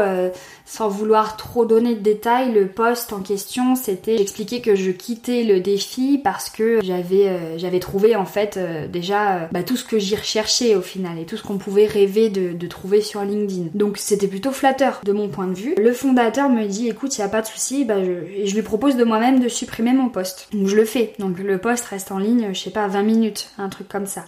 sans 0.73 0.89
vouloir 0.89 1.37
trop 1.37 1.67
donner 1.67 1.95
de 1.95 2.01
détails, 2.01 2.51
le 2.51 2.67
poste 2.67 3.13
en 3.13 3.21
question, 3.21 3.75
c'était 3.75 4.17
expliquer 4.17 4.63
que 4.63 4.75
je 4.75 4.91
quittais 4.91 5.45
le 5.45 5.61
défi 5.61 6.19
parce 6.25 6.49
que 6.49 6.81
j'avais 6.83 7.29
euh, 7.29 7.59
j'avais 7.59 7.79
trouvé 7.79 8.17
en 8.17 8.25
fait 8.25 8.57
euh, 8.57 8.89
déjà 8.89 9.33
euh, 9.35 9.47
bah, 9.53 9.63
tout 9.65 9.77
ce 9.77 9.85
que 9.85 9.99
j'y 9.99 10.17
recherchais 10.17 10.75
au 10.75 10.81
final 10.81 11.19
et 11.19 11.27
tout 11.27 11.37
ce 11.37 11.43
qu'on 11.43 11.59
pouvait 11.59 11.85
rêver 11.85 12.31
de, 12.31 12.67
trouver 12.69 13.03
sur 13.03 13.23
LinkedIn. 13.23 13.67
Donc 13.75 13.99
c'était 13.99 14.29
plutôt 14.29 14.51
flatteur 14.51 15.03
de 15.05 15.13
mon 15.13 15.29
point 15.29 15.47
de 15.47 15.53
vue. 15.53 15.75
Le 15.77 15.93
fondateur 15.93 16.49
me 16.49 16.65
dit 16.65 16.89
écoute, 16.89 17.19
il 17.19 17.21
y 17.21 17.25
a 17.25 17.29
pas 17.29 17.43
de 17.43 17.47
souci, 17.47 17.85
bah, 17.85 18.03
je, 18.03 18.47
je 18.47 18.55
lui 18.55 18.63
propose 18.63 18.97
de 18.97 19.05
moi-même 19.05 19.41
de 19.41 19.49
supprimer 19.49 19.93
mon 19.93 20.09
poste. 20.09 20.49
Donc 20.55 20.69
je 20.69 20.77
le 20.77 20.87
fais. 20.87 21.13
Donc 21.19 21.39
le 21.39 21.59
poste 21.59 21.85
reste 21.85 22.13
en 22.13 22.19
ligne, 22.19 22.49
je 22.55 22.59
sais 22.59 22.71
pas, 22.71 22.89
20 22.89 23.03
minutes, 23.03 23.51
un 23.59 23.69
truc 23.69 23.89
comme 23.89 24.07
ça. 24.07 24.25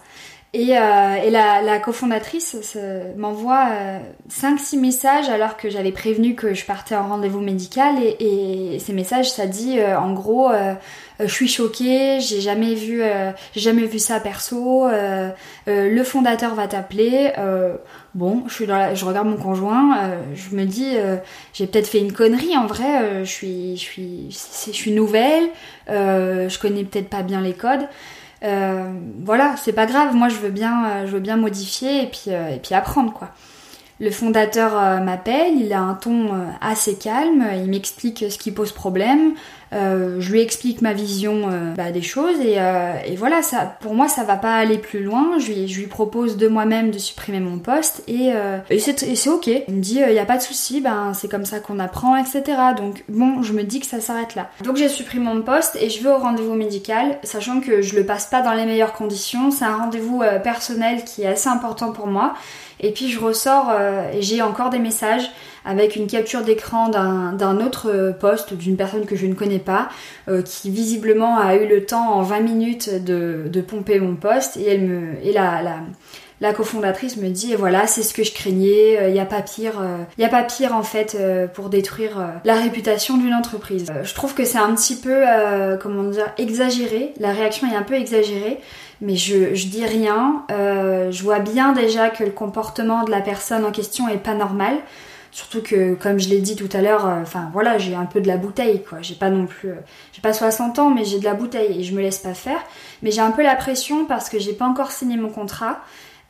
Et, 0.57 0.77
euh, 0.77 1.15
et 1.15 1.31
la, 1.31 1.61
la 1.61 1.79
cofondatrice 1.79 2.55
m'envoie 3.17 3.65
euh, 3.71 3.99
5-6 4.31 4.79
messages 4.79 5.27
alors 5.27 5.57
que 5.57 5.69
j'avais 5.69 5.91
prévenu 5.91 6.33
que 6.33 6.53
je 6.53 6.63
partais 6.63 6.95
en 6.95 7.09
rendez-vous 7.09 7.41
médical 7.41 7.95
et, 8.01 8.75
et, 8.75 8.79
ces 8.79 8.93
messages 8.93 9.29
ça 9.29 9.47
dit 9.47 9.79
euh, 9.79 9.99
en 9.99 10.13
gros 10.13 10.49
euh, 10.49 10.73
je 11.19 11.27
suis 11.27 11.49
choquée, 11.49 12.21
j'ai 12.21 12.39
jamais 12.39 12.73
vu 12.73 13.01
jamais 13.53 13.85
vu 13.85 13.99
ça 13.99 14.19
perso, 14.19 14.85
le 15.65 16.03
fondateur 16.03 16.55
va 16.55 16.67
t'appeler. 16.67 17.31
bon, 18.13 18.43
je 18.47 18.53
suis 18.53 18.65
dans 18.65 18.77
la, 18.77 18.95
je 18.95 19.05
regarde 19.05 19.29
mon 19.29 19.37
conjoint, 19.37 20.11
je 20.33 20.53
me 20.53 20.65
dis 20.65 20.97
j'ai 21.53 21.67
peut-être 21.67 21.87
fait 21.87 21.99
une 21.99 22.11
connerie 22.11 22.57
en 22.57 22.67
vrai, 22.67 23.23
je 23.23 23.31
suis 23.31 23.77
je 23.77 23.81
suis 23.81 24.27
je 24.29 24.71
suis 24.73 24.91
nouvelle, 24.91 25.45
je 25.87 26.59
connais 26.59 26.83
peut-être 26.83 27.07
pas 27.07 27.23
bien 27.23 27.39
les 27.39 27.53
codes. 27.53 27.87
Euh, 28.45 28.93
voilà, 29.23 29.55
c'est 29.57 29.73
pas 29.73 29.85
grave. 29.85 30.15
Moi, 30.15 30.29
je 30.29 30.35
veux 30.35 30.49
bien, 30.49 30.85
euh, 30.85 31.07
je 31.07 31.11
veux 31.11 31.19
bien 31.19 31.37
modifier 31.37 32.03
et 32.03 32.07
puis 32.07 32.27
euh, 32.27 32.49
et 32.49 32.59
puis 32.59 32.75
apprendre 32.75 33.11
quoi. 33.13 33.29
Le 33.99 34.11
fondateur 34.11 35.01
m'appelle, 35.01 35.53
il 35.57 35.71
a 35.71 35.79
un 35.79 35.93
ton 35.93 36.31
assez 36.59 36.97
calme, 36.97 37.45
il 37.55 37.69
m'explique 37.69 38.25
ce 38.29 38.37
qui 38.37 38.51
pose 38.51 38.73
problème. 38.73 39.35
Euh, 39.73 40.17
je 40.19 40.31
lui 40.31 40.41
explique 40.41 40.81
ma 40.81 40.93
vision 40.93 41.49
euh, 41.49 41.73
bah, 41.73 41.91
des 41.91 42.01
choses 42.01 42.39
et, 42.39 42.55
euh, 42.59 42.93
voilà, 43.17 43.41
pour 43.79 43.95
moi 43.95 44.07
ça 44.07 44.23
va 44.23 44.37
pas 44.37 44.55
aller 44.55 44.77
plus 44.77 45.03
loin. 45.03 45.37
Je 45.39 45.51
lui, 45.51 45.87
propose 45.87 46.37
de 46.37 46.47
moi-même 46.47 46.91
de 46.91 46.97
supprimer 46.97 47.39
mon 47.39 47.59
poste 47.59 48.03
et, 48.07 48.31
c'est 48.79 49.29
ok. 49.29 49.47
Il 49.47 49.73
me 49.75 49.81
dit 49.81 49.99
il 50.07 50.13
y 50.13 50.19
a 50.19 50.25
pas 50.25 50.37
de 50.37 50.41
souci, 50.41 50.81
ben 50.81 51.13
c'est 51.13 51.29
comme 51.29 51.45
ça 51.45 51.59
qu'on 51.59 51.79
apprend, 51.79 52.15
etc. 52.15 52.43
Donc 52.77 53.03
bon, 53.09 53.41
je 53.43 53.53
me 53.53 53.63
dis 53.63 53.79
que 53.79 53.85
ça 53.85 53.99
s'arrête 53.99 54.35
là. 54.35 54.49
Donc 54.63 54.77
j'ai 54.77 54.89
supprimé 54.89 55.25
mon 55.25 55.41
poste 55.41 55.77
et 55.81 55.89
je 55.89 56.03
vais 56.03 56.09
au 56.09 56.17
rendez-vous 56.17 56.55
médical, 56.55 57.17
sachant 57.23 57.61
que 57.61 57.81
je 57.81 57.95
le 57.95 58.05
passe 58.05 58.25
pas 58.25 58.41
dans 58.41 58.53
les 58.53 58.65
meilleures 58.65 58.93
conditions. 58.93 59.51
C'est 59.51 59.65
un 59.65 59.77
rendez-vous 59.77 60.21
personnel 60.43 61.03
qui 61.03 61.23
est 61.23 61.27
assez 61.27 61.49
important 61.49 61.91
pour 61.91 62.07
moi. 62.07 62.33
Et 62.81 62.91
puis 62.91 63.09
je 63.09 63.19
ressors 63.19 63.71
et 64.13 64.21
j'ai 64.21 64.41
encore 64.41 64.69
des 64.69 64.79
messages 64.79 65.31
avec 65.65 65.95
une 65.95 66.07
capture 66.07 66.41
d'écran 66.43 66.89
d'un 66.89 67.65
autre 67.65 68.13
poste 68.19 68.53
d'une 68.53 68.77
personne 68.77 69.05
que 69.05 69.15
je 69.15 69.25
ne 69.25 69.33
connais 69.33 69.59
pas, 69.59 69.89
euh, 70.27 70.41
qui 70.41 70.69
visiblement 70.69 71.37
a 71.37 71.55
eu 71.55 71.67
le 71.67 71.85
temps 71.85 72.13
en 72.13 72.21
20 72.21 72.39
minutes 72.41 73.03
de, 73.03 73.43
de 73.47 73.61
pomper 73.61 73.99
mon 73.99 74.15
poste. 74.15 74.57
Et 74.57 74.67
elle 74.67 74.81
me 74.81 75.05
et 75.23 75.33
la, 75.33 75.61
la 76.41 76.53
cofondatrice 76.53 77.17
me 77.17 77.29
dit 77.29 77.55
voilà 77.55 77.87
c'est 77.87 78.03
ce 78.03 78.13
que 78.13 78.23
je 78.23 78.33
craignais 78.33 78.93
il 78.93 78.97
euh, 78.97 79.11
n'y 79.11 79.19
a 79.19 79.25
pas 79.25 79.41
pire 79.41 79.79
euh, 79.79 80.23
a 80.23 80.29
pas 80.29 80.43
pire 80.43 80.75
en 80.75 80.83
fait 80.83 81.17
pour 81.53 81.69
détruire 81.69 82.33
la 82.43 82.55
réputation 82.55 83.17
d'une 83.17 83.33
entreprise. 83.33 83.91
Je 84.03 84.13
trouve 84.13 84.33
que 84.33 84.45
c'est 84.45 84.57
un 84.57 84.73
petit 84.75 84.95
peu 84.95 85.23
comment 85.81 86.03
dire 86.03 86.27
exagéré. 86.37 87.13
La 87.19 87.31
réaction 87.31 87.71
est 87.71 87.75
un 87.75 87.83
peu 87.83 87.95
exagérée 87.95 88.59
mais 89.01 89.15
je, 89.15 89.53
je 89.53 89.67
dis 89.67 89.85
rien. 89.85 90.45
Je 90.49 91.23
vois 91.23 91.39
bien 91.39 91.73
déjà 91.73 92.09
que 92.09 92.23
le 92.23 92.31
comportement 92.31 93.03
de 93.03 93.11
la 93.11 93.21
personne 93.21 93.65
en 93.65 93.71
question 93.71 94.07
est 94.07 94.17
pas 94.17 94.35
normal 94.35 94.75
Surtout 95.35 95.61
que, 95.61 95.95
comme 95.95 96.17
je 96.17 96.29
l'ai 96.29 96.39
dit 96.39 96.55
tout 96.55 96.69
à 96.71 96.81
l'heure, 96.81 97.05
euh, 97.05 97.21
enfin 97.21 97.49
voilà, 97.51 97.77
j'ai 97.77 97.93
un 97.93 98.05
peu 98.05 98.21
de 98.21 98.27
la 98.27 98.37
bouteille, 98.37 98.81
quoi. 98.81 98.99
J'ai 99.01 99.15
pas 99.15 99.29
non 99.29 99.47
plus, 99.47 99.67
euh, 99.71 99.81
j'ai 100.13 100.21
pas 100.21 100.31
60 100.31 100.79
ans, 100.79 100.91
mais 100.91 101.03
j'ai 101.03 101.19
de 101.19 101.25
la 101.25 101.33
bouteille 101.33 101.77
et 101.77 101.83
je 101.83 101.93
me 101.93 102.01
laisse 102.01 102.19
pas 102.19 102.33
faire. 102.33 102.63
Mais 103.03 103.11
j'ai 103.11 103.19
un 103.19 103.31
peu 103.31 103.43
la 103.43 103.57
pression 103.57 104.05
parce 104.05 104.29
que 104.29 104.39
j'ai 104.39 104.53
pas 104.53 104.63
encore 104.63 104.91
signé 104.91 105.17
mon 105.17 105.27
contrat. 105.27 105.81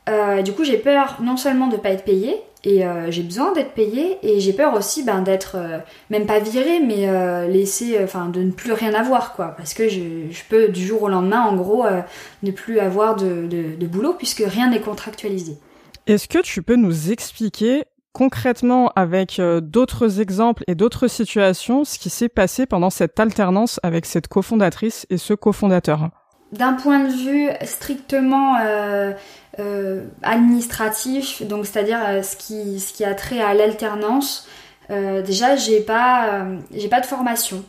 Euh, 0.08 0.42
du 0.42 0.50
coup, 0.50 0.64
j'ai 0.64 0.76
peur 0.76 1.18
non 1.22 1.36
seulement 1.36 1.68
de 1.68 1.76
pas 1.76 1.90
être 1.90 2.02
payée, 2.02 2.40
et 2.64 2.82
j'ai 3.10 3.22
besoin 3.22 3.52
d'être 3.52 3.74
payée, 3.74 4.18
et 4.24 4.40
j'ai 4.40 4.52
peur 4.52 4.74
aussi 4.74 5.04
ben, 5.04 5.22
d'être, 5.22 5.56
même 6.10 6.26
pas 6.26 6.40
virée, 6.40 6.80
mais 6.80 7.06
laissée, 7.46 7.96
enfin 8.02 8.26
de 8.26 8.42
ne 8.42 8.50
plus 8.50 8.72
rien 8.72 8.92
avoir, 8.92 9.34
quoi. 9.34 9.54
Parce 9.56 9.72
que 9.72 9.88
je, 9.88 10.00
peux 10.48 10.66
du 10.66 10.84
jour 10.84 11.04
au 11.04 11.08
lendemain, 11.08 11.42
en 11.42 11.54
gros, 11.54 11.84
ne 12.42 12.50
plus 12.50 12.80
avoir 12.80 13.14
de, 13.14 13.46
de 13.46 13.86
boulot 13.86 14.14
puisque 14.14 14.42
rien 14.44 14.68
n'est 14.68 14.80
contractualisé. 14.80 15.58
Est-ce 16.08 16.26
que 16.26 16.40
tu 16.40 16.60
peux 16.60 16.74
nous 16.74 17.12
expliquer 17.12 17.84
concrètement 18.16 18.90
avec 18.96 19.38
euh, 19.38 19.60
d'autres 19.60 20.22
exemples 20.22 20.64
et 20.68 20.74
d'autres 20.74 21.06
situations 21.06 21.84
ce 21.84 21.98
qui 21.98 22.08
s'est 22.08 22.30
passé 22.30 22.64
pendant 22.64 22.88
cette 22.88 23.20
alternance 23.20 23.78
avec 23.82 24.06
cette 24.06 24.26
cofondatrice 24.26 25.06
et 25.10 25.18
ce 25.18 25.34
cofondateur 25.34 26.08
D'un 26.50 26.72
point 26.72 27.00
de 27.00 27.12
vue 27.12 27.50
strictement 27.66 28.56
euh, 28.58 29.12
euh, 29.58 30.06
administratif, 30.22 31.46
donc 31.46 31.66
c'est-à-dire 31.66 32.24
ce, 32.24 32.36
qui, 32.36 32.80
ce 32.80 32.94
qui 32.94 33.04
a 33.04 33.14
trait 33.14 33.42
à 33.42 33.52
l'alternance, 33.52 34.48
déjà 34.88 35.56
j'ai 35.56 35.80
pas, 35.80 36.46
j'ai 36.72 36.88
pas 36.88 37.00
de 37.00 37.06
formation. 37.06 37.64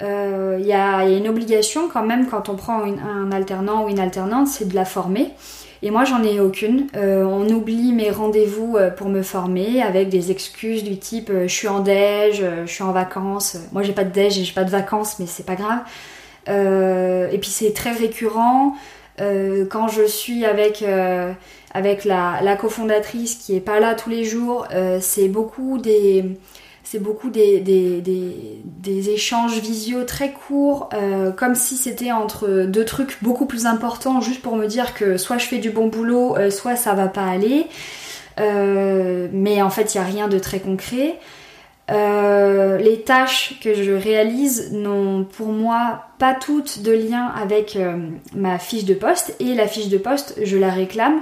Il 0.00 0.66
y, 0.66 0.72
a, 0.72 1.04
une 1.04 1.28
obligation 1.28 1.88
quand 1.88 2.04
même 2.04 2.26
quand 2.26 2.48
on 2.48 2.56
prend 2.56 2.82
un 2.82 3.30
alternant 3.30 3.84
ou 3.84 3.90
une 3.90 4.00
alternante, 4.00 4.48
c'est 4.48 4.66
de 4.66 4.74
la 4.74 4.86
former. 4.86 5.34
Et 5.82 5.90
moi, 5.90 6.04
j'en 6.04 6.22
ai 6.24 6.40
aucune. 6.40 6.88
Euh, 6.96 7.24
on 7.24 7.48
oublie 7.48 7.92
mes 7.92 8.10
rendez-vous 8.10 8.76
euh, 8.76 8.90
pour 8.90 9.08
me 9.08 9.22
former 9.22 9.82
avec 9.82 10.08
des 10.08 10.30
excuses 10.30 10.82
du 10.82 10.98
type 10.98 11.30
euh, 11.30 11.46
je 11.46 11.54
suis 11.54 11.68
en 11.68 11.80
déj, 11.80 12.44
je 12.66 12.70
suis 12.70 12.82
en 12.82 12.92
vacances. 12.92 13.56
Moi, 13.72 13.82
j'ai 13.82 13.92
pas 13.92 14.04
de 14.04 14.10
déj 14.10 14.38
et 14.38 14.44
j'ai 14.44 14.54
pas 14.54 14.64
de 14.64 14.70
vacances, 14.70 15.18
mais 15.20 15.26
c'est 15.26 15.46
pas 15.46 15.54
grave. 15.54 15.80
et 16.48 17.38
puis 17.38 17.50
c'est 17.50 17.72
très 17.72 17.92
récurrent. 17.92 18.74
quand 19.18 19.88
je 19.88 20.06
suis 20.06 20.44
avec 20.44 20.84
avec 21.74 22.04
la, 22.04 22.40
la 22.42 22.56
cofondatrice 22.56 23.34
qui 23.34 23.54
est 23.56 23.60
pas 23.60 23.78
là 23.80 23.94
tous 23.94 24.10
les 24.10 24.24
jours, 24.24 24.66
c'est 25.00 25.28
beaucoup 25.28 25.78
des 25.78 26.24
c'est 26.90 26.98
beaucoup 26.98 27.28
des, 27.28 27.60
échanges 29.10 29.58
visio 29.58 30.04
très 30.04 30.32
courts, 30.32 30.88
euh, 30.94 31.30
comme 31.32 31.54
si 31.54 31.76
c'était 31.76 32.12
entre 32.12 32.64
deux 32.64 32.84
trucs 32.86 33.22
beaucoup 33.22 33.44
plus 33.44 33.66
importants, 33.66 34.22
juste 34.22 34.40
pour 34.40 34.56
me 34.56 34.66
dire 34.66 34.94
que 34.94 35.18
soit 35.18 35.36
je 35.36 35.44
fais 35.44 35.58
du 35.58 35.68
bon 35.68 35.88
boulot, 35.88 36.36
euh, 36.38 36.50
soit 36.50 36.76
ça 36.76 36.94
va 36.94 37.08
pas 37.08 37.26
aller. 37.26 37.66
Euh, 38.40 39.28
mais 39.32 39.60
en 39.60 39.68
fait, 39.68 39.94
il 39.94 39.98
n'y 39.98 40.04
a 40.04 40.06
rien 40.06 40.28
de 40.28 40.38
très 40.38 40.60
concret. 40.60 41.18
les 41.90 43.02
tâches 43.04 43.60
que 43.62 43.74
je 43.74 43.92
réalise 43.92 44.72
n'ont 44.72 45.24
pour 45.24 45.48
moi 45.48 46.04
pas 46.18 46.32
toutes 46.32 46.80
de 46.82 46.92
lien 46.92 47.26
avec 47.26 47.78
ma 48.34 48.58
fiche 48.58 48.86
de 48.86 48.94
poste 48.94 49.36
et 49.40 49.54
la 49.54 49.66
fiche 49.66 49.88
de 49.88 49.98
poste, 49.98 50.36
je 50.42 50.56
la 50.56 50.70
réclame. 50.70 51.20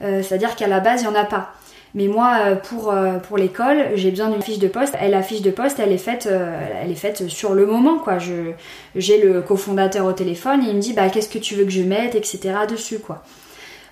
C'est-à-dire 0.00 0.54
qu'à 0.54 0.68
la 0.68 0.78
base, 0.78 1.02
il 1.02 1.08
n'y 1.08 1.16
en 1.16 1.20
a 1.20 1.24
pas. 1.24 1.54
Mais 1.94 2.06
moi, 2.06 2.38
euh, 2.40 2.56
pour, 2.56 2.92
euh, 2.92 3.18
pour 3.18 3.38
l'école, 3.38 3.90
j'ai 3.94 4.10
besoin 4.10 4.28
d'une 4.28 4.42
fiche 4.42 4.58
de 4.58 4.68
poste. 4.68 4.94
Et 5.02 5.08
la 5.08 5.22
fiche 5.22 5.42
de 5.42 5.50
poste, 5.50 5.80
elle 5.80 5.92
est 5.92 5.98
faite, 5.98 6.28
euh, 6.30 6.58
elle 6.82 6.90
est 6.90 6.96
faite 6.96 7.28
sur 7.28 7.54
le 7.54 7.66
moment, 7.66 7.98
quoi. 7.98 8.18
J'ai 8.18 9.22
le 9.22 9.40
cofondateur 9.40 10.06
au 10.06 10.12
téléphone 10.12 10.62
et 10.64 10.68
il 10.68 10.76
me 10.76 10.80
dit, 10.80 10.92
bah, 10.92 11.08
qu'est-ce 11.08 11.28
que 11.28 11.38
tu 11.38 11.54
veux 11.54 11.64
que 11.64 11.70
je 11.70 11.82
mette, 11.82 12.14
etc. 12.14 12.54
dessus, 12.68 12.98
quoi. 12.98 13.22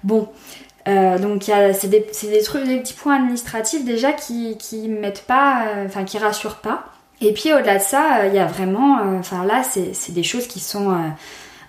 Bon. 0.05 0.29
donc 0.87 1.50
c'est 1.73 1.88
des, 1.88 2.07
des, 2.23 2.43
trucs, 2.43 2.65
des 2.65 2.79
petits 2.79 2.95
points 2.95 3.17
administratifs 3.17 3.85
déjà 3.85 4.12
qui, 4.12 4.57
qui 4.57 4.88
mettent 4.88 5.25
pas, 5.26 5.65
enfin 5.85 6.05
qui 6.05 6.19
rassurent 6.19 6.61
pas. 6.61 6.85
Et 7.21 7.33
puis 7.33 7.53
au-delà 7.53 7.79
de 7.79 7.83
ça, 7.83 8.26
il 8.29 8.35
y 8.35 8.38
a 8.38 8.47
vraiment, 8.47 8.99
enfin 9.19 9.45
là 9.45 9.62
c'est 9.65 10.12
des 10.12 10.23
choses 10.23 10.47
qui 10.47 10.61
sont 10.61 10.95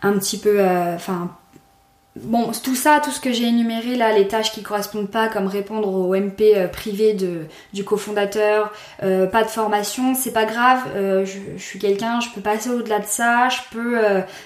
un 0.04 0.14
petit 0.14 0.38
peu, 0.38 0.62
enfin 0.94 1.32
Bon, 2.24 2.52
tout 2.64 2.76
ça, 2.76 3.00
tout 3.04 3.12
ce 3.12 3.20
que 3.20 3.32
j'ai 3.32 3.46
énuméré 3.46 3.96
là, 3.96 4.12
les 4.12 4.28
tâches 4.28 4.52
qui 4.52 4.64
correspondent 4.64 5.10
pas, 5.10 5.28
comme 5.28 5.48
répondre 5.48 5.88
au 5.88 6.16
MP 6.16 6.54
euh, 6.56 6.68
privé 6.68 7.14
de, 7.14 7.46
du 7.74 7.84
cofondateur, 7.84 8.72
euh, 9.04 9.28
pas 9.28 9.44
de 9.44 9.50
formation, 9.50 10.16
c'est 10.16 10.32
pas 10.32 10.46
grave. 10.46 10.80
Euh, 10.96 11.26
je, 11.26 11.62
suis 11.62 11.80
quelqu'un, 11.80 12.20
je 12.20 12.30
peux 12.30 12.42
passer 12.42 12.70
au-delà 12.70 13.00
de 13.00 13.06
ça, 13.06 13.50
je 13.50 13.60
peux 13.72 14.00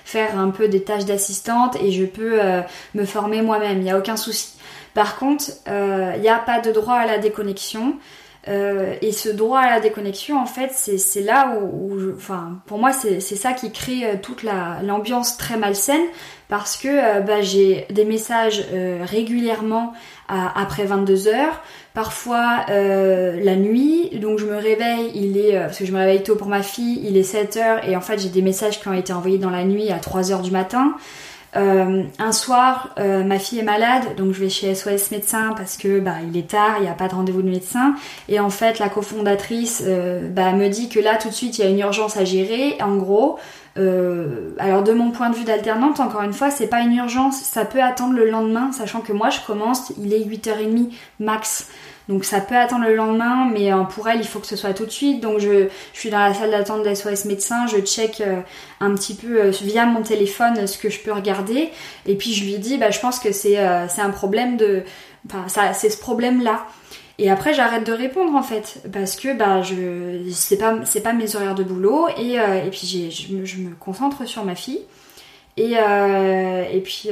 faire 0.06 0.38
un 0.38 0.50
peu 0.50 0.68
des 0.68 0.84
tâches 0.84 1.06
d'assistante 1.06 1.78
et 1.82 1.92
je 1.92 2.06
peux 2.06 2.40
me 2.96 3.06
former 3.06 3.42
moi-même. 3.42 3.78
Il 3.78 3.84
n'y 3.84 3.92
a 3.92 3.98
aucun 3.98 4.18
souci. 4.18 4.54
Par 4.94 5.18
contre, 5.18 5.46
il 5.68 6.22
n'y 6.22 6.30
a 6.30 6.40
pas 6.40 6.60
de 6.60 6.72
droit 6.72 6.96
à 6.96 7.06
la 7.06 7.18
déconnexion. 7.18 7.96
Euh, 8.48 8.95
et 9.01 9.12
ce 9.12 9.29
droit 9.29 9.60
à 9.60 9.69
la 9.69 9.79
déconnexion, 9.79 10.39
en 10.39 10.48
fait, 10.48 10.71
c'est 10.74 11.21
là 11.21 11.60
où, 11.62 11.95
enfin, 12.15 12.60
pour 12.65 12.79
moi, 12.79 12.91
c'est 12.91 13.19
ça 13.19 13.53
qui 13.53 13.71
crée 13.71 14.05
euh, 14.05 14.15
toute 14.21 14.43
l'ambiance 14.43 15.38
très 15.38 15.57
malsaine 15.57 16.01
parce 16.48 16.75
que 16.75 16.88
euh, 16.88 17.19
bah, 17.21 17.41
j'ai 17.41 17.86
des 17.91 18.03
messages 18.03 18.65
régulièrement 19.01 19.93
après 20.27 20.86
22 20.86 21.27
heures, 21.27 21.62
parfois 21.93 22.65
la 22.69 23.55
nuit, 23.57 24.10
donc 24.19 24.39
je 24.39 24.45
me 24.45 24.55
réveille, 24.55 25.12
il 25.13 25.38
est, 25.38 25.60
parce 25.60 25.77
que 25.77 25.86
je 25.86 25.91
me 25.91 25.98
réveille 25.98 26.24
tôt 26.24 26.38
pour 26.38 26.48
ma 26.48 26.63
fille, 26.63 27.01
il 27.03 27.17
est 27.17 27.24
7 27.24 27.57
heures 27.57 27.86
et 27.89 27.98
en 27.98 28.01
fait 28.01 28.17
j'ai 28.17 28.29
des 28.29 28.41
messages 28.41 28.79
qui 28.79 28.88
ont 28.88 28.93
été 28.93 29.12
envoyés 29.12 29.39
dans 29.39 29.50
la 29.50 29.65
nuit 29.65 29.91
à 29.91 30.00
3 30.00 30.31
heures 30.31 30.41
du 30.41 30.51
matin. 30.51 30.95
Euh, 31.55 32.03
un 32.17 32.31
soir, 32.31 32.93
euh, 32.98 33.24
ma 33.24 33.38
fille 33.38 33.60
est 33.60 33.63
malade, 33.63 34.15
donc 34.15 34.34
je 34.34 34.39
vais 34.39 34.50
chez 34.50 34.74
SOS 34.74 35.12
médecin 35.12 35.53
parce 35.58 35.75
que 35.75 36.00
bah 36.00 36.15
il 36.25 36.38
est 36.38 36.50
tard, 36.50 36.75
il 36.77 36.84
n'y 36.84 36.89
a 36.89 36.93
pas 36.93 37.10
de 37.10 37.15
rendez-vous 37.15 37.41
de 37.41 37.50
médecin. 37.50 37.96
Et 38.29 38.39
en 38.39 38.50
fait, 38.50 38.79
la 38.79 38.88
cofondatrice 38.88 39.84
euh, 39.86 40.29
bah, 40.29 40.53
me 40.53 40.70
dit 40.70 40.88
que 40.88 41.00
là 41.00 41.17
tout 41.17 41.27
de 41.27 41.34
suite 41.34 41.58
il 41.58 41.65
y 41.65 41.67
a 41.67 41.70
une 41.70 41.79
urgence 41.79 42.15
à 42.15 42.24
gérer. 42.24 42.77
En 42.81 42.96
gros, 42.96 43.38
alors 43.75 44.84
de 44.84 44.93
mon 44.93 45.12
point 45.12 45.29
de 45.29 45.36
vue 45.36 45.43
d'alternante, 45.46 46.00
encore 46.00 46.24
une 46.24 46.34
fois, 46.34 46.51
c'est 46.51 46.67
pas 46.67 46.81
une 46.81 46.96
urgence, 46.96 47.41
ça 47.41 47.65
peut 47.65 47.81
attendre 47.81 48.13
le 48.13 48.29
lendemain, 48.29 48.72
sachant 48.72 49.00
que 49.00 49.13
moi 49.13 49.29
je 49.29 49.39
commence, 49.46 49.93
il 50.01 50.13
est 50.13 50.20
8h30 50.20 50.89
max. 51.20 51.67
Donc 52.12 52.25
ça 52.25 52.41
peut 52.41 52.58
attendre 52.58 52.84
le 52.84 52.94
lendemain, 52.94 53.50
mais 53.53 53.72
euh, 53.72 53.84
pour 53.84 54.10
elle, 54.10 54.20
il 54.20 54.27
faut 54.27 54.39
que 54.39 54.46
ce 54.46 54.58
soit 54.58 54.74
tout 54.74 54.86
de 54.86 54.91
suite. 54.91 55.22
Donc 55.22 55.39
je, 55.39 55.70
suis 55.94 56.10
dans 56.10 56.20
la 56.20 56.34
salle 56.34 56.51
d'attente 56.51 56.84
d'SOS 56.84 57.24
médecin, 57.24 57.68
je 57.68 57.77
check 57.77 58.20
euh, 58.20 58.41
un 58.82 58.94
petit 58.96 59.15
peu 59.15 59.39
euh, 59.39 59.51
via 59.62 59.86
mon 59.86 60.01
téléphone 60.01 60.68
ce 60.68 60.77
que 60.77 60.89
je 60.89 61.00
peux 61.00 61.13
regarder. 61.13 61.70
Et 62.06 62.15
puis 62.15 62.34
je 62.34 62.44
lui 62.44 62.58
dis, 62.58 62.77
bah, 62.77 62.91
je 62.91 63.00
pense 63.00 63.18
que 63.18 63.32
c'est 63.32 63.58
un 63.58 64.10
problème 64.10 64.58
de... 64.58 64.84
Enfin, 65.25 65.46
c'est 65.74 65.89
ce 65.89 65.98
problème-là. 65.98 66.65
Et 67.18 67.32
après, 67.32 67.53
j'arrête 67.53 67.86
de 67.86 67.94
répondre 67.94 68.36
en 68.36 68.44
fait, 68.44 68.84
parce 68.91 69.15
que 69.15 69.34
bah, 69.34 69.62
je 69.62 70.30
c'est 70.34 70.58
pas, 70.58 70.80
pas 71.03 71.13
mes 71.13 71.36
horaires 71.38 71.56
de 71.56 71.63
boulot, 71.63 72.08
et, 72.18 72.34
et 72.34 72.70
puis 72.72 73.10
je 73.10 73.46
je 73.46 73.58
me, 73.58 73.74
concentre 73.75 74.27
sur 74.27 74.44
ma 74.44 74.56
fille. 74.56 74.82
Et, 75.56 75.74
et 75.74 76.82
puis 76.82 77.10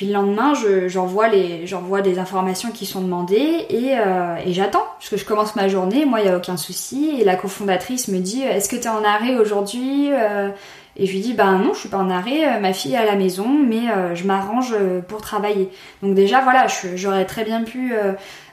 puis 0.00 0.06
le 0.06 0.14
lendemain, 0.14 0.54
j'envoie 0.86 1.28
les, 1.28 1.66
j'envoie 1.66 2.00
des 2.00 2.18
informations 2.18 2.70
qui 2.70 2.86
sont 2.86 3.02
demandées 3.02 3.66
et, 3.68 3.98
euh, 3.98 4.36
et 4.46 4.54
j'attends, 4.54 4.86
parce 4.98 5.10
que 5.10 5.18
je 5.18 5.26
commence 5.26 5.56
ma 5.56 5.68
journée, 5.68 6.06
moi 6.06 6.20
il 6.20 6.22
n'y 6.22 6.30
a 6.30 6.38
aucun 6.38 6.56
souci. 6.56 7.16
Et 7.20 7.24
la 7.24 7.36
cofondatrice 7.36 8.08
me 8.08 8.18
dit, 8.18 8.40
est-ce 8.40 8.70
que 8.70 8.76
tu 8.76 8.84
es 8.84 8.88
en 8.88 9.04
arrêt 9.04 9.36
aujourd'hui 9.36 10.08
euh, 10.10 10.48
Et 10.96 11.04
je 11.04 11.12
lui 11.12 11.20
dis 11.20 11.34
bah 11.34 11.52
non, 11.52 11.74
je 11.74 11.80
suis 11.80 11.90
pas 11.90 11.98
en 11.98 12.08
arrêt, 12.08 12.58
ma 12.60 12.72
fille 12.72 12.94
est 12.94 12.96
à 12.96 13.04
la 13.04 13.14
maison, 13.14 13.46
mais 13.46 14.14
je 14.14 14.24
m'arrange 14.24 14.74
pour 15.06 15.20
travailler. 15.20 15.68
Donc 16.02 16.14
déjà 16.14 16.40
voilà, 16.40 16.66
j'aurais 16.94 17.26
très 17.26 17.44
bien 17.44 17.62
pu 17.62 17.92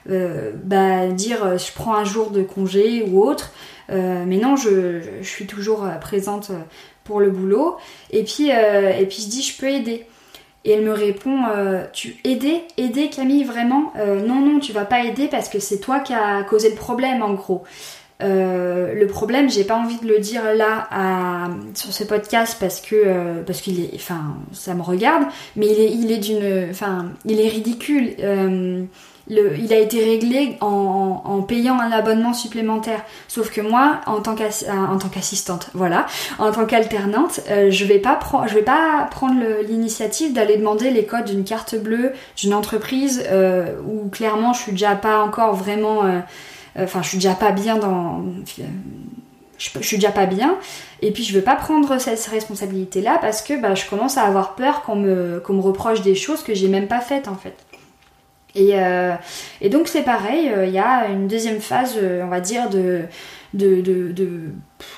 bah, 0.04 1.06
dire 1.06 1.56
je 1.56 1.72
prends 1.72 1.94
un 1.94 2.04
jour 2.04 2.30
de 2.30 2.42
congé 2.42 3.08
ou 3.10 3.24
autre, 3.24 3.52
mais 3.88 4.36
non, 4.36 4.56
je, 4.56 5.00
je 5.22 5.26
suis 5.26 5.46
toujours 5.46 5.88
présente 5.98 6.50
pour 7.04 7.20
le 7.20 7.30
boulot. 7.30 7.78
Et 8.10 8.22
puis 8.22 8.50
et 8.50 9.06
puis 9.06 9.22
je 9.22 9.28
dis 9.30 9.40
je 9.40 9.58
peux 9.58 9.68
aider. 9.68 10.04
Et 10.68 10.72
elle 10.72 10.82
me 10.84 10.92
répond 10.92 11.44
euh, 11.50 11.82
Tu 11.94 12.18
aider 12.24 12.60
Aider 12.76 13.08
Camille 13.08 13.44
vraiment? 13.44 13.90
Euh, 13.96 14.20
Non, 14.20 14.42
non, 14.42 14.60
tu 14.60 14.72
vas 14.74 14.84
pas 14.84 15.02
aider 15.02 15.26
parce 15.26 15.48
que 15.48 15.60
c'est 15.60 15.78
toi 15.78 16.00
qui 16.00 16.12
as 16.12 16.42
causé 16.42 16.68
le 16.68 16.76
problème 16.76 17.22
en 17.22 17.32
gros. 17.32 17.64
Euh, 18.22 18.92
le 18.92 19.06
problème, 19.06 19.48
j'ai 19.48 19.64
pas 19.64 19.76
envie 19.76 19.98
de 19.98 20.06
le 20.06 20.18
dire 20.18 20.42
là 20.54 20.86
sur 21.72 21.90
ce 21.90 22.04
podcast 22.04 22.58
parce 22.60 22.82
que 22.82 23.42
qu'il 23.62 23.80
est, 23.80 23.94
enfin, 23.94 24.36
ça 24.52 24.74
me 24.74 24.82
regarde, 24.82 25.22
mais 25.56 25.68
il 25.68 25.80
est, 25.80 25.90
il 25.90 26.12
est 26.12 26.18
d'une, 26.18 26.68
enfin, 26.70 27.12
il 27.24 27.40
est 27.40 27.48
ridicule 27.48 28.14
il 29.30 29.72
a 29.72 29.78
été 29.78 30.02
réglé 30.02 30.56
en, 30.60 31.42
payant 31.46 31.78
un 31.78 31.92
abonnement 31.92 32.32
supplémentaire. 32.32 33.04
Sauf 33.28 33.50
que 33.50 33.60
moi, 33.60 34.00
en 34.06 34.20
tant 34.20 34.34
euh, 34.34 35.08
qu'assistante, 35.12 35.70
voilà, 35.74 36.06
en 36.38 36.50
tant 36.52 36.66
qu'alternante, 36.66 37.40
euh, 37.50 37.70
je 37.70 37.84
vais 37.84 37.98
pas 37.98 38.18
je 38.46 38.54
vais 38.54 38.62
pas 38.62 39.08
prendre 39.10 39.40
l'initiative 39.66 40.32
d'aller 40.32 40.56
demander 40.56 40.90
les 40.90 41.04
codes 41.04 41.26
d'une 41.26 41.44
carte 41.44 41.74
bleue 41.74 42.12
d'une 42.36 42.54
entreprise 42.54 43.24
euh, 43.30 43.76
où 43.86 44.08
clairement 44.08 44.52
je 44.52 44.62
suis 44.62 44.72
déjà 44.72 44.94
pas 44.94 45.22
encore 45.22 45.54
vraiment, 45.54 46.02
enfin 46.78 47.02
je 47.02 47.08
suis 47.08 47.18
déjà 47.18 47.34
pas 47.34 47.52
bien 47.52 47.76
dans, 47.76 48.24
je, 49.58 49.80
suis 49.80 49.96
déjà 49.96 50.10
pas 50.10 50.26
bien. 50.26 50.56
Et 51.02 51.12
puis 51.12 51.24
je 51.24 51.34
veux 51.34 51.44
pas 51.44 51.56
prendre 51.56 51.98
cette 51.98 52.24
responsabilité 52.26 53.00
là 53.00 53.18
parce 53.20 53.42
que 53.42 53.60
bah, 53.60 53.74
je 53.74 53.88
commence 53.88 54.16
à 54.16 54.22
avoir 54.22 54.54
peur 54.54 54.82
qu'on 54.82 54.96
me, 54.96 55.42
me 55.48 55.60
reproche 55.60 56.02
des 56.02 56.14
choses 56.14 56.42
que 56.42 56.54
j'ai 56.54 56.68
même 56.68 56.88
pas 56.88 57.00
faites 57.00 57.28
en 57.28 57.36
fait. 57.36 57.67
Euh, 58.60 59.14
et, 59.60 59.68
donc 59.68 59.88
c'est 59.88 60.02
pareil, 60.02 60.50
euh, 60.50 60.66
il 60.66 60.72
y 60.72 60.78
a 60.78 61.08
une 61.08 61.28
deuxième 61.28 61.60
phase, 61.60 61.96
euh, 62.00 62.22
on 62.24 62.28
va 62.28 62.40
dire, 62.40 62.68
de, 62.70 63.04
de, 63.54 64.52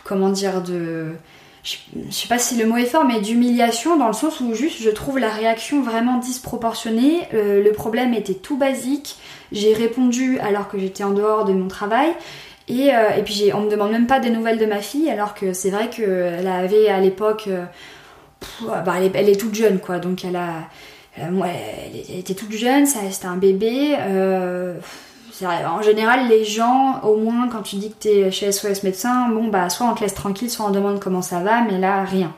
comment 0.05 0.31
dire, 0.31 0.63
de, 0.63 1.13
je, 1.63 1.77
sais 2.11 2.29
pas 2.29 2.39
si 2.39 2.57
le 2.57 2.67
mot 2.67 2.77
est 2.77 2.87
fort, 2.87 3.05
mais 3.05 3.21
d'humiliation 3.21 3.97
dans 3.97 4.07
le 4.07 4.13
sens 4.13 4.41
où 4.41 4.55
juste 4.55 4.81
je 4.81 4.91
trouve 4.91 5.19
la 5.19 5.31
réaction 5.31 5.83
vraiment 5.83 6.19
disproportionnée. 6.19 7.29
le 7.33 7.71
problème 7.71 8.15
était 8.15 8.35
tout 8.35 8.57
basique. 8.57 9.17
J'ai 9.53 9.75
répondu 9.75 10.39
alors 10.39 10.69
que 10.69 10.79
j'étais 10.79 11.05
en 11.05 11.11
dehors 11.11 11.45
de 11.45 11.53
mon 11.53 11.69
travail. 11.69 12.11
Et, 12.69 12.89
et 12.89 13.23
puis 13.25 13.51
on 13.53 13.63
me 13.63 13.71
demande 13.71 13.91
même 13.91 14.07
pas 14.07 14.21
des 14.21 14.31
nouvelles 14.31 14.59
de 14.59 14.67
ma 14.67 14.79
fille, 14.79 15.11
alors 15.11 15.35
que 15.35 15.53
c'est 15.53 15.71
vrai 15.71 15.91
qu'elle 15.91 16.47
avait 16.47 16.89
à 16.89 17.01
l'époque, 17.01 17.49
bah, 18.63 18.95
elle, 19.15 19.29
est 19.29 19.41
toute 19.41 19.55
jeune 19.55 19.81
quoi, 19.81 19.99
donc 19.99 20.25
elle 20.25 20.37
a, 20.37 20.69
moi, 21.19 21.49
elle 21.49 22.19
était 22.19 22.35
toute 22.35 22.53
jeune, 22.53 22.87
c'était 22.87 23.27
un 23.27 23.37
bébé. 23.37 23.97
Euh, 23.99 24.79
en 25.43 25.83
général, 25.83 26.29
les 26.29 26.45
gens, 26.45 27.01
au 27.03 27.17
moins 27.17 27.49
quand 27.49 27.63
tu 27.63 27.77
dis 27.77 27.91
que 27.91 27.97
t'es 27.97 28.31
chez 28.31 28.53
SOS 28.53 28.83
médecin, 28.83 29.29
bon 29.31 29.49
bah 29.49 29.71
soit 29.71 29.87
on 29.87 29.95
te 29.95 30.03
laisse 30.03 30.15
tranquille, 30.15 30.51
soit 30.51 30.67
on 30.67 30.71
demande 30.71 31.01
comment 31.01 31.23
ça 31.23 31.41
va, 31.41 31.63
mais 31.63 31.79
là 31.79 32.05
rien. 32.05 32.33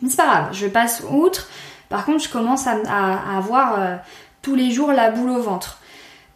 Mais 0.00 0.08
c'est 0.08 0.16
pas 0.16 0.26
grave, 0.26 0.48
je 0.52 0.66
passe 0.66 1.02
outre. 1.10 1.48
Par 1.88 2.04
contre, 2.04 2.22
je 2.22 2.28
commence 2.28 2.66
à, 2.66 3.36
avoir 3.36 3.80
euh, 3.80 3.96
tous 4.42 4.54
les 4.54 4.70
jours 4.70 4.92
la 4.92 5.10
boule 5.10 5.30
au 5.30 5.42
ventre. 5.42 5.78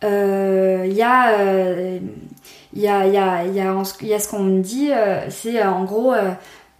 Il 0.03 0.09
y 0.09 1.03
a, 1.03 1.37
il 2.73 2.81
y 2.81 2.89
a, 2.89 3.07
y 3.07 3.17
a, 3.17 3.45
y 3.45 3.61
a, 3.61 4.19
ce 4.19 4.29
qu'on 4.29 4.41
me 4.41 4.61
dit, 4.61 4.91
c'est 5.29 5.63
en 5.63 5.85
gros, 5.85 6.13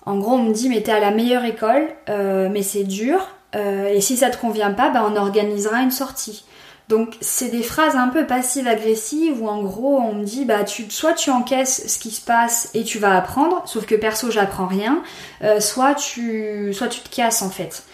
en 0.07 0.19
gros, 0.19 0.33
on 0.33 0.43
me 0.43 0.53
dit 0.53 0.69
mais 0.69 0.81
t'es 0.81 0.91
à 0.91 0.99
la 0.99 1.13
meilleure 1.13 1.45
école, 1.45 1.89
mais 2.09 2.63
c'est 2.63 2.85
dur. 2.85 3.29
Euh, 3.55 3.89
et 3.89 4.01
si 4.01 4.17
ça 4.17 4.31
te 4.31 4.39
convient 4.39 4.73
pas, 4.73 4.91
bah, 4.91 5.07
on 5.11 5.17
organisera 5.17 5.83
une 5.83 5.91
sortie. 5.91 6.45
Donc 6.89 7.17
c'est 7.21 7.49
des 7.49 7.63
phrases 7.63 7.97
un 7.97 8.09
peu 8.09 8.27
passives-agressives 8.27 9.41
où 9.41 9.49
en 9.49 9.63
gros 9.63 9.99
on 9.99 10.15
me 10.15 10.25
dit 10.25 10.45
bah 10.45 10.65
tu 10.65 10.91
soit 10.91 11.15
tu 11.15 11.31
encaisses 11.31 11.87
ce 11.87 11.99
qui 11.99 12.11
se 12.11 12.21
passe 12.21 12.71
et 12.75 12.83
tu 12.83 12.99
vas 12.99 13.17
apprendre, 13.17 13.63
sauf 13.67 13.87
que 13.87 13.95
perso 13.95 14.31
j'apprends 14.31 14.67
rien, 14.67 15.03
euh, 15.43 15.61
soit 15.61 15.95
tu 15.95 16.75
soit 16.75 16.89
tu 16.89 17.01
te 17.01 17.09
casses 17.09 17.43
en 17.43 17.51
fait. 17.51 17.85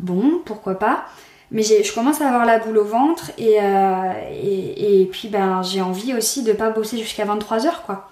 Bon, 0.00 0.40
pourquoi 0.44 0.78
pas. 0.78 1.04
Mais 1.50 1.62
je 1.62 1.92
commence 1.92 2.20
à 2.20 2.28
avoir 2.28 2.46
la 2.46 2.58
boule 2.58 2.78
au 2.78 2.84
ventre 2.84 3.32
et, 3.38 3.56
euh, 3.60 4.12
et, 4.30 5.02
et, 5.02 5.06
puis 5.06 5.28
ben 5.28 5.62
j'ai 5.62 5.80
envie 5.80 6.14
aussi 6.14 6.42
de 6.42 6.52
pas 6.52 6.70
bosser 6.70 6.98
jusqu'à 6.98 7.24
23h 7.24 7.82
quoi. 7.86 8.08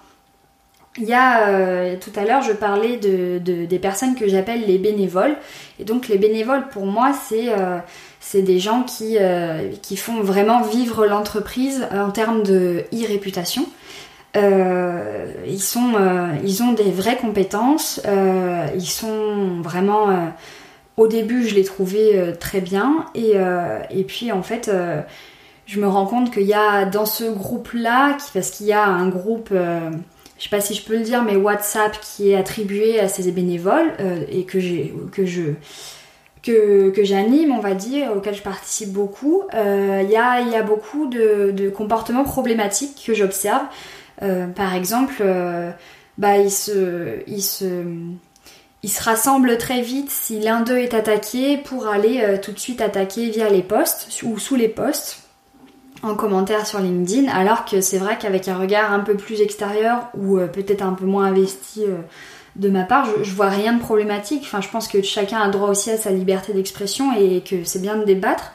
Il 0.99 1.07
y 1.07 1.13
a 1.13 1.47
euh, 1.47 1.95
tout 1.99 2.11
à 2.15 2.23
l'heure, 2.23 2.41
je 2.41 2.53
parlais 2.53 2.97
de, 2.97 3.37
des 3.37 3.79
personnes 3.79 4.15
que 4.15 4.27
j'appelle 4.27 4.65
les 4.65 4.79
bénévoles. 4.79 5.35
Et 5.79 5.83
donc 5.83 6.07
les 6.07 6.17
bénévoles, 6.17 6.67
pour 6.69 6.85
moi, 6.87 7.11
c'est 7.13 7.49
euh, 7.49 7.79
des 8.33 8.59
gens 8.59 8.83
qui, 8.83 9.17
euh, 9.19 9.69
qui 9.81 9.95
font 9.95 10.21
vraiment 10.21 10.61
vivre 10.61 11.05
l'entreprise 11.05 11.87
en 11.93 12.09
termes 12.09 12.41
de 12.41 12.85
e-réputation. 12.93 13.65
ils, 14.35 15.61
sont, 15.61 15.93
ils 16.43 16.63
ont 16.63 16.73
des 16.73 16.91
vraies 16.91 17.17
compétences. 17.17 18.01
ils 18.75 18.89
sont 18.89 19.61
vraiment... 19.61 20.33
au 20.97 21.07
début, 21.07 21.47
je 21.47 21.53
les 21.55 21.63
trouvais 21.63 22.33
très 22.39 22.61
bien. 22.61 23.05
Et, 23.13 23.33
et 23.91 24.03
puis, 24.03 24.31
en 24.31 24.43
fait 24.43 24.71
je 25.65 25.81
me 25.81 25.87
rends 25.87 26.05
compte 26.05 26.31
qu'il 26.31 26.43
y 26.47 26.53
a 26.53 26.85
dans 26.85 27.05
ce 27.05 27.25
groupe-là, 27.25 28.17
parce 28.33 28.51
qu'il 28.51 28.67
y 28.67 28.73
a 28.73 28.85
un 28.85 29.09
groupe 29.09 29.51
je 30.37 30.43
sais 30.43 30.49
pas 30.49 30.61
si 30.61 30.75
je 30.75 30.83
peux 30.83 30.95
le 30.95 31.03
dire, 31.03 31.23
mais 31.23 31.35
WhatsApp 31.35 31.99
qui 31.99 32.31
est 32.31 32.35
attribué 32.35 32.99
à 32.99 33.07
ces 33.07 33.31
bénévoles 33.31 33.93
euh, 33.99 34.23
et 34.29 34.43
que 34.43 34.59
j'ai 34.59 34.93
que 35.11 35.25
je 35.25 35.53
que, 36.43 36.91
que 36.91 37.03
j'anime, 37.03 37.51
on 37.51 37.59
va 37.59 37.73
dire, 37.73 38.15
auquel 38.15 38.33
je 38.33 38.41
participe 38.41 38.93
beaucoup, 38.93 39.41
euh, 39.53 40.01
il 40.03 40.09
y, 40.09 40.15
a, 40.15 40.39
y, 40.39 40.55
a, 40.55 40.63
beaucoup 40.63 41.07
de, 41.07 41.51
de 41.51 41.69
comportements 41.69 42.23
problématiques 42.23 43.03
que 43.05 43.13
j'observe. 43.13 43.63
Euh, 44.21 44.47
par 44.47 44.73
exemple, 44.73 45.21
bah, 46.17 46.37
ils 46.37 46.51
se, 46.51 47.19
se, 47.39 47.83
ils 48.81 48.89
se 48.89 49.03
rassemblent 49.03 49.57
très 49.57 49.81
vite 49.81 50.09
si 50.09 50.39
l'un 50.39 50.61
d'eux 50.61 50.77
est 50.77 50.93
attaqué 50.93 51.57
pour 51.57 51.87
aller 51.87 52.39
tout 52.41 52.53
de 52.53 52.59
suite 52.59 52.79
attaquer 52.79 53.29
via 53.29 53.49
les 53.49 53.63
posts 53.63 54.21
ou 54.23 54.39
sous 54.39 54.55
les 54.55 54.69
posts 54.69 55.26
en 56.03 56.15
commentaire 56.15 56.65
sur 56.65 56.79
LinkedIn, 56.79 57.27
alors 57.29 57.65
que 57.65 57.81
c'est 57.81 57.97
vrai 57.97 58.17
qu'avec 58.19 58.47
un 58.47 58.57
regard 58.57 58.91
un 58.91 58.99
peu 58.99 59.15
plus 59.15 59.41
extérieur 59.41 60.09
ou 60.15 60.37
euh, 60.37 60.47
peut-être 60.47 60.81
un 60.81 60.93
peu 60.93 61.05
moins 61.05 61.25
investi 61.25 61.83
euh, 61.83 61.97
de 62.55 62.69
ma 62.69 62.83
part, 62.83 63.07
je, 63.21 63.31
vois 63.31 63.49
rien 63.49 63.73
de 63.73 63.79
problématique. 63.79 64.43
Enfin, 64.45 64.61
je 64.61 64.69
pense 64.69 64.87
que 64.87 65.01
chacun 65.01 65.39
a 65.39 65.49
droit 65.49 65.69
aussi 65.69 65.91
à 65.91 65.97
sa 65.97 66.11
liberté 66.11 66.53
d'expression 66.53 67.15
et 67.15 67.41
que 67.41 67.63
c'est 67.63 67.81
bien 67.81 67.97
de 67.97 68.03
débattre. 68.03 68.53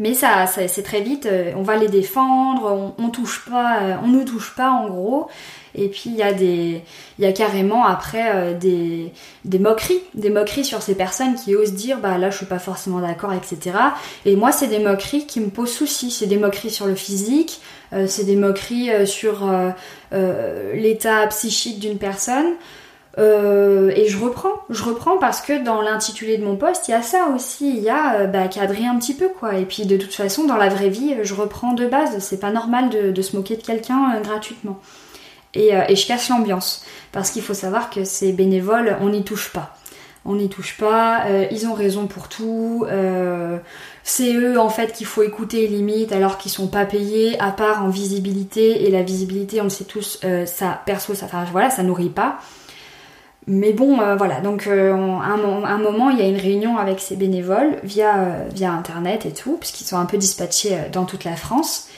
Mais 0.00 0.14
ça, 0.14 0.46
c'est 0.46 0.82
très 0.82 1.02
vite, 1.02 1.26
euh, 1.26 1.52
on 1.56 1.62
va 1.62 1.76
les 1.76 1.88
défendre, 1.88 2.94
on, 2.98 3.04
on 3.04 3.10
touche 3.10 3.44
pas, 3.48 4.00
on 4.02 4.08
nous 4.08 4.24
touche 4.24 4.54
pas 4.56 4.70
en 4.70 4.88
gros. 4.88 5.28
Et 5.74 5.88
puis 5.88 6.04
il 6.06 6.16
y 6.16 6.22
a 6.22 6.32
des, 6.32 6.82
il 7.18 7.24
y 7.24 7.26
a 7.26 7.32
carrément 7.32 7.84
après 7.84 8.34
euh, 8.34 8.58
des, 8.58 9.12
des 9.44 9.58
moqueries, 9.58 10.00
des 10.14 10.30
moqueries 10.30 10.64
sur 10.64 10.82
ces 10.82 10.94
personnes 10.94 11.34
qui 11.34 11.54
osent 11.54 11.74
dire 11.74 11.98
bah 11.98 12.18
là 12.18 12.30
je 12.30 12.38
suis 12.38 12.46
pas 12.46 12.58
forcément 12.58 13.00
d'accord, 13.00 13.32
etc. 13.32 13.76
Et 14.24 14.36
moi 14.36 14.52
c'est 14.52 14.66
des 14.66 14.80
moqueries 14.80 15.26
qui 15.26 15.40
me 15.40 15.48
posent 15.48 15.72
souci, 15.72 16.10
c'est 16.10 16.26
des 16.26 16.38
moqueries 16.38 16.70
sur 16.70 16.86
le 16.86 16.94
physique, 16.94 17.60
euh, 17.92 18.06
c'est 18.08 18.24
des 18.24 18.36
moqueries 18.36 18.90
euh, 18.90 19.06
sur 19.06 19.48
l'état 20.74 21.26
psychique 21.28 21.78
d'une 21.78 21.98
personne. 21.98 22.54
Et 23.18 24.06
je 24.08 24.18
reprends, 24.18 24.62
je 24.70 24.82
reprends 24.82 25.18
parce 25.18 25.40
que 25.40 25.62
dans 25.62 25.82
l'intitulé 25.82 26.38
de 26.38 26.44
mon 26.44 26.56
poste, 26.56 26.88
il 26.88 26.92
y 26.92 26.94
a 26.94 27.02
ça 27.02 27.26
aussi, 27.34 27.68
il 27.76 27.82
y 27.82 27.90
a 27.90 28.26
bah, 28.26 28.48
cadrer 28.48 28.86
un 28.86 28.98
petit 28.98 29.14
peu 29.14 29.28
quoi. 29.28 29.56
Et 29.56 29.64
puis 29.64 29.84
de 29.84 29.96
toute 29.96 30.14
façon, 30.14 30.44
dans 30.44 30.56
la 30.56 30.68
vraie 30.68 30.88
vie, 30.88 31.16
je 31.22 31.34
reprends 31.34 31.72
de 31.72 31.86
base. 31.86 32.18
C'est 32.20 32.40
pas 32.40 32.50
normal 32.50 32.88
de, 32.88 33.22
se 33.22 33.36
moquer 33.36 33.56
de 33.56 33.62
quelqu'un 33.62 34.20
gratuitement. 34.22 34.80
Euh, 35.56 35.84
et, 35.88 35.96
je 35.96 36.06
casse 36.06 36.28
l'ambiance. 36.28 36.84
Parce 37.12 37.30
qu'il 37.30 37.42
faut 37.42 37.54
savoir 37.54 37.90
que 37.90 38.04
ces 38.04 38.32
bénévoles, 38.32 38.96
on 39.00 39.10
n'y 39.10 39.24
touche 39.24 39.52
pas. 39.52 39.76
On 40.26 40.34
n'y 40.34 40.50
touche 40.50 40.76
pas, 40.76 41.24
euh, 41.26 41.46
ils 41.50 41.66
ont 41.66 41.72
raison 41.72 42.06
pour 42.06 42.28
tout. 42.28 42.84
Euh, 42.88 43.56
c'est 44.02 44.34
eux 44.34 44.60
en 44.60 44.68
fait 44.68 44.92
qu'il 44.92 45.06
faut 45.06 45.22
écouter 45.22 45.66
limite 45.66 46.12
alors 46.12 46.36
qu'ils 46.36 46.50
sont 46.52 46.66
pas 46.66 46.84
payés, 46.84 47.40
à 47.40 47.50
part 47.52 47.82
en 47.82 47.88
visibilité. 47.88 48.86
Et 48.86 48.90
la 48.90 49.02
visibilité, 49.02 49.60
on 49.62 49.64
le 49.64 49.70
sait 49.70 49.84
tous, 49.84 50.20
ça 50.44 50.82
perso, 50.84 51.14
ça, 51.14 51.26
voilà, 51.50 51.70
ça 51.70 51.82
nourrit 51.82 52.10
pas. 52.10 52.38
Mais 53.46 53.72
bon, 53.72 53.96
voilà, 54.16 54.40
donc 54.40 54.66
à 54.66 54.70
un, 54.70 55.78
moment, 55.78 56.10
il 56.10 56.18
y 56.18 56.22
a 56.22 56.28
une 56.28 56.36
réunion 56.36 56.76
avec 56.76 57.00
ces 57.00 57.16
bénévoles 57.16 57.78
via, 57.82 58.44
via 58.54 58.70
internet 58.70 59.26
et 59.26 59.32
tout, 59.32 59.56
puisqu'ils 59.56 59.86
sont 59.86 59.96
un 59.96 60.04
peu 60.04 60.18
dispatchés 60.18 60.76
dans 60.92 61.04
toute 61.04 61.24
la 61.24 61.36
France. 61.36 61.88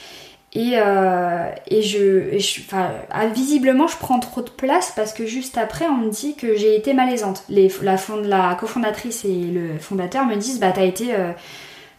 Et, 0.55 0.73
euh, 0.75 1.49
et, 1.67 1.81
je, 1.81 2.35
enfin, 2.61 2.91
ah, 3.09 3.25
visiblement, 3.27 3.87
je 3.87 3.97
prends 3.97 4.19
trop 4.19 4.41
de 4.41 4.51
place 4.51 4.93
parce 4.95 5.11
que 5.11 5.25
juste 5.25 5.57
après, 5.57 5.85
on 5.87 5.97
me 5.97 6.09
dit 6.11 6.35
que 6.35 6.55
j'ai 6.55 6.75
été 6.75 6.93
malaisante. 6.93 7.43
La, 7.49 7.97
la 8.23 8.55
cofondatrice 8.55 9.25
et 9.25 9.33
le 9.33 9.79
fondateur 9.79 10.25
me 10.25 10.35
disent, 10.35 10.59
bah, 10.59 10.71
t'as 10.71 10.83
été, 10.83 11.15
euh, 11.15 11.31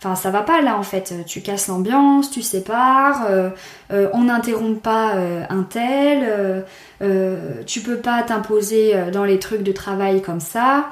Enfin, 0.04 0.16
ça 0.16 0.30
va 0.30 0.42
pas 0.42 0.60
là 0.60 0.76
en 0.76 0.82
fait. 0.82 1.14
Tu 1.26 1.40
casses 1.40 1.68
l'ambiance, 1.68 2.30
tu 2.30 2.42
sépares, 2.42 3.24
euh, 3.30 3.48
euh, 3.90 4.10
on 4.12 4.24
n'interrompt 4.24 4.82
pas 4.82 5.16
euh, 5.16 5.44
un 5.48 5.62
tel, 5.62 6.64
tu 7.66 7.80
peux 7.80 7.96
pas 7.96 8.22
t'imposer 8.22 8.94
dans 9.12 9.24
les 9.24 9.38
trucs 9.38 9.62
de 9.62 9.72
travail 9.72 10.20
comme 10.20 10.40
ça. 10.40 10.90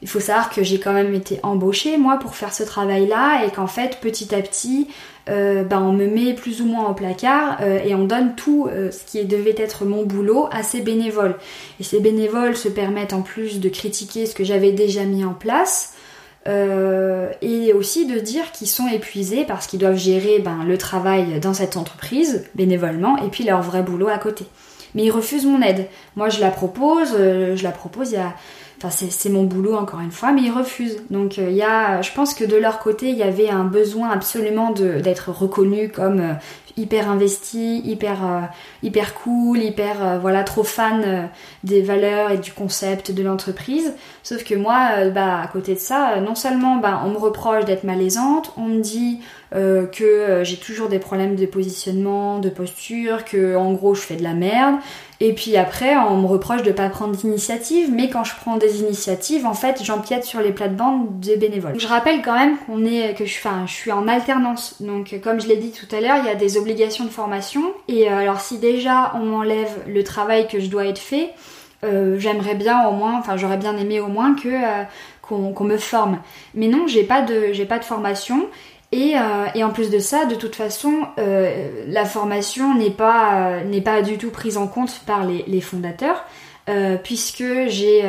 Il 0.00 0.08
faut 0.08 0.20
savoir 0.20 0.50
que 0.50 0.62
j'ai 0.62 0.80
quand 0.80 0.92
même 0.92 1.14
été 1.14 1.38
embauchée 1.42 1.96
moi 1.96 2.18
pour 2.18 2.34
faire 2.34 2.52
ce 2.52 2.62
travail-là 2.62 3.44
et 3.46 3.50
qu'en 3.50 3.68
fait 3.68 3.98
petit 4.00 4.34
à 4.34 4.42
petit, 4.42 4.88
ben, 5.26 5.80
on 5.80 5.92
me 5.92 6.06
met 6.06 6.34
plus 6.34 6.60
ou 6.62 6.66
moins 6.66 6.88
au 6.88 6.94
placard 6.94 7.60
et 7.62 7.94
on 7.94 8.04
donne 8.04 8.34
tout 8.34 8.68
ce 8.90 9.04
qui 9.06 9.24
devait 9.24 9.54
être 9.56 9.84
mon 9.84 10.04
boulot 10.04 10.48
à 10.50 10.64
ces 10.64 10.80
bénévoles. 10.80 11.36
Et 11.78 11.84
ces 11.84 12.00
bénévoles 12.00 12.56
se 12.56 12.68
permettent 12.68 13.12
en 13.12 13.22
plus 13.22 13.60
de 13.60 13.68
critiquer 13.68 14.26
ce 14.26 14.34
que 14.34 14.42
j'avais 14.42 14.72
déjà 14.72 15.04
mis 15.04 15.24
en 15.24 15.34
place. 15.34 15.94
Euh, 16.48 17.30
et 17.40 17.72
aussi 17.72 18.04
de 18.04 18.18
dire 18.18 18.50
qu'ils 18.50 18.68
sont 18.68 18.88
épuisés 18.88 19.44
parce 19.44 19.68
qu'ils 19.68 19.78
doivent 19.78 19.96
gérer 19.96 20.40
ben, 20.40 20.64
le 20.66 20.76
travail 20.76 21.38
dans 21.38 21.54
cette 21.54 21.76
entreprise 21.76 22.44
bénévolement 22.56 23.16
et 23.18 23.28
puis 23.28 23.44
leur 23.44 23.62
vrai 23.62 23.82
boulot 23.82 24.08
à 24.08 24.18
côté. 24.18 24.46
Mais 24.96 25.04
ils 25.04 25.10
refusent 25.10 25.46
mon 25.46 25.62
aide. 25.62 25.86
Moi 26.16 26.30
je 26.30 26.40
la 26.40 26.50
propose, 26.50 27.14
euh, 27.16 27.54
je 27.54 27.62
la 27.62 27.70
propose, 27.70 28.10
il 28.10 28.14
y 28.14 28.18
a 28.18 28.34
Enfin, 28.84 29.06
c'est 29.10 29.28
mon 29.28 29.44
boulot 29.44 29.76
encore 29.76 30.00
une 30.00 30.10
fois, 30.10 30.32
mais 30.32 30.42
ils 30.42 30.50
refusent. 30.50 31.02
Donc 31.10 31.36
il 31.36 31.44
euh, 31.44 31.50
y 31.50 31.62
a, 31.62 32.02
je 32.02 32.10
pense 32.12 32.34
que 32.34 32.44
de 32.44 32.56
leur 32.56 32.80
côté, 32.80 33.10
il 33.10 33.16
y 33.16 33.22
avait 33.22 33.48
un 33.48 33.62
besoin 33.62 34.10
absolument 34.10 34.72
d'être 34.72 35.30
reconnu 35.30 35.88
comme 35.88 36.18
euh, 36.18 36.32
hyper 36.76 37.08
investi, 37.08 37.78
hyper 37.84 38.24
euh, 38.24 38.40
hyper 38.82 39.14
cool, 39.14 39.58
hyper 39.58 40.18
voilà 40.20 40.42
trop 40.42 40.64
fan 40.64 41.28
des 41.62 41.82
valeurs 41.82 42.32
et 42.32 42.38
du 42.38 42.50
concept 42.50 43.12
de 43.12 43.22
l'entreprise. 43.22 43.94
Sauf 44.24 44.42
que 44.42 44.54
moi, 44.56 45.08
bah 45.14 45.40
à 45.42 45.46
côté 45.46 45.74
de 45.74 45.78
ça, 45.78 46.18
non 46.20 46.34
seulement 46.34 46.76
bah, 46.76 47.02
on 47.04 47.10
me 47.10 47.18
reproche 47.18 47.64
d'être 47.66 47.84
malaisante, 47.84 48.52
on 48.56 48.68
me 48.68 48.80
dit 48.80 49.20
que 49.52 50.40
j'ai 50.44 50.56
toujours 50.56 50.88
des 50.88 50.98
problèmes 50.98 51.36
de 51.36 51.44
positionnement, 51.44 52.38
de 52.38 52.48
posture, 52.48 53.26
que 53.26 53.54
en 53.54 53.74
gros 53.74 53.94
je 53.94 54.00
fais 54.00 54.16
de 54.16 54.22
la 54.22 54.32
merde, 54.32 54.76
et 55.24 55.34
puis 55.34 55.56
après, 55.56 55.94
on 55.96 56.16
me 56.16 56.26
reproche 56.26 56.64
de 56.64 56.72
pas 56.72 56.88
prendre 56.88 57.14
d'initiative, 57.14 57.92
mais 57.94 58.10
quand 58.10 58.24
je 58.24 58.34
prends 58.34 58.56
des 58.56 58.80
initiatives, 58.80 59.46
en 59.46 59.54
fait, 59.54 59.80
j'empiète 59.84 60.24
sur 60.24 60.40
les 60.40 60.50
plates-bandes 60.50 61.20
des 61.20 61.36
bénévoles. 61.36 61.78
Je 61.78 61.86
rappelle 61.86 62.22
quand 62.22 62.36
même 62.36 62.56
qu'on 62.66 62.84
est, 62.84 63.14
que 63.14 63.24
je, 63.24 63.38
je 63.66 63.72
suis 63.72 63.92
en 63.92 64.08
alternance. 64.08 64.82
Donc, 64.82 65.14
comme 65.22 65.40
je 65.40 65.46
l'ai 65.46 65.58
dit 65.58 65.70
tout 65.70 65.86
à 65.94 66.00
l'heure, 66.00 66.16
il 66.24 66.26
y 66.26 66.28
a 66.28 66.34
des 66.34 66.56
obligations 66.56 67.04
de 67.04 67.08
formation. 67.08 67.62
Et 67.86 68.10
euh, 68.10 68.18
alors, 68.18 68.40
si 68.40 68.58
déjà 68.58 69.12
on 69.14 69.20
m'enlève 69.20 69.70
le 69.86 70.02
travail 70.02 70.48
que 70.48 70.58
je 70.58 70.66
dois 70.66 70.86
être 70.86 70.98
fait, 70.98 71.30
euh, 71.84 72.18
j'aimerais 72.18 72.56
bien 72.56 72.88
au 72.88 72.92
moins, 72.92 73.16
enfin, 73.16 73.36
j'aurais 73.36 73.58
bien 73.58 73.76
aimé 73.76 74.00
au 74.00 74.08
moins 74.08 74.34
que 74.34 74.48
euh, 74.48 74.82
qu'on 75.22 75.64
me 75.64 75.76
forme. 75.76 76.18
Mais 76.56 76.66
non, 76.66 76.88
j'ai 76.88 77.04
pas 77.04 77.22
de, 77.22 77.52
j'ai 77.52 77.64
pas 77.64 77.78
de 77.78 77.84
formation. 77.84 78.48
Euh, 78.94 79.46
et, 79.54 79.64
en 79.64 79.70
plus 79.70 79.90
de 79.90 79.98
ça, 79.98 80.26
de 80.26 80.34
toute 80.34 80.54
façon, 80.54 81.06
euh, 81.18 81.84
la 81.86 82.04
formation 82.04 82.74
n'est 82.74 82.90
pas, 82.90 83.60
n'est 83.64 83.80
pas 83.80 84.02
du 84.02 84.18
tout 84.18 84.30
prise 84.30 84.58
en 84.58 84.66
compte 84.66 85.00
par 85.06 85.24
les, 85.24 85.60
fondateurs, 85.60 86.24
euh, 86.68 86.96
puisque 87.02 87.44
j'ai, 87.68 88.04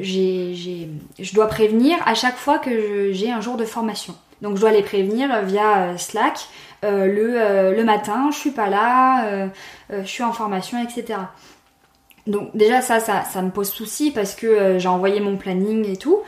j'ai, 0.00 0.88
je 1.18 1.34
dois 1.34 1.48
prévenir 1.48 1.96
à 2.06 2.14
chaque 2.14 2.36
fois 2.36 2.58
que 2.58 3.12
j'ai 3.12 3.30
un 3.30 3.40
jour 3.40 3.56
de 3.56 3.64
formation. 3.64 4.14
Donc 4.40 4.56
je 4.56 4.60
dois 4.60 4.70
les 4.70 4.82
prévenir 4.82 5.42
via 5.42 5.98
Slack 5.98 6.46
le, 6.82 7.74
le 7.74 7.84
matin, 7.84 8.30
je 8.32 8.38
suis 8.38 8.52
pas 8.52 8.70
là, 8.70 9.48
je 9.90 10.06
suis 10.06 10.22
en 10.22 10.32
formation, 10.32 10.82
etc. 10.82 11.18
Donc 12.26 12.50
déjà 12.54 12.80
ça, 12.80 13.00
ça, 13.00 13.24
ça 13.24 13.42
me 13.42 13.50
pose 13.50 13.68
souci 13.68 14.12
parce 14.12 14.34
que 14.34 14.78
j'ai 14.78 14.88
envoyé 14.88 15.20
mon 15.20 15.36
planning 15.36 15.90
et 15.90 15.96
tout. 15.96 16.20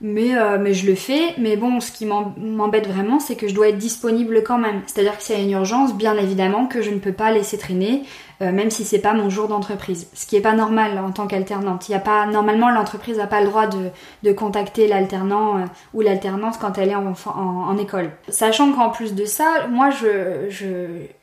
Mais, 0.00 0.36
euh, 0.36 0.58
mais 0.60 0.74
je 0.74 0.86
le 0.86 0.94
fais. 0.94 1.34
Mais 1.38 1.56
bon, 1.56 1.80
ce 1.80 1.90
qui 1.90 2.06
m'embête 2.06 2.86
vraiment, 2.86 3.18
c'est 3.18 3.34
que 3.34 3.48
je 3.48 3.54
dois 3.54 3.68
être 3.68 3.78
disponible 3.78 4.42
quand 4.44 4.58
même. 4.58 4.82
C'est-à-dire 4.86 5.16
que 5.16 5.22
s'il 5.22 5.36
y 5.36 5.40
a 5.40 5.42
une 5.42 5.50
urgence, 5.50 5.94
bien 5.94 6.16
évidemment 6.16 6.66
que 6.66 6.82
je 6.82 6.90
ne 6.90 6.98
peux 6.98 7.12
pas 7.12 7.32
laisser 7.32 7.58
traîner, 7.58 8.04
euh, 8.40 8.52
même 8.52 8.70
si 8.70 8.84
c'est 8.84 9.00
pas 9.00 9.14
mon 9.14 9.28
jour 9.28 9.48
d'entreprise. 9.48 10.06
Ce 10.14 10.24
qui 10.24 10.36
est 10.36 10.40
pas 10.40 10.52
normal 10.52 10.98
en 10.98 11.10
tant 11.10 11.26
qu'alternante. 11.26 11.88
Il 11.88 11.92
y 11.92 11.94
a 11.96 12.00
pas 12.00 12.26
normalement 12.26 12.70
l'entreprise 12.70 13.16
n'a 13.16 13.26
pas 13.26 13.40
le 13.40 13.48
droit 13.48 13.66
de, 13.66 13.88
de 14.22 14.32
contacter 14.32 14.86
l'alternant 14.86 15.56
euh, 15.56 15.64
ou 15.94 16.02
l'alternante 16.02 16.58
quand 16.60 16.78
elle 16.78 16.90
est 16.90 16.94
en, 16.94 17.12
en, 17.26 17.78
école. 17.78 18.10
Sachant 18.28 18.72
qu'en 18.72 18.90
plus 18.90 19.14
de 19.14 19.24
ça, 19.24 19.66
moi 19.68 19.90
je 19.90 20.48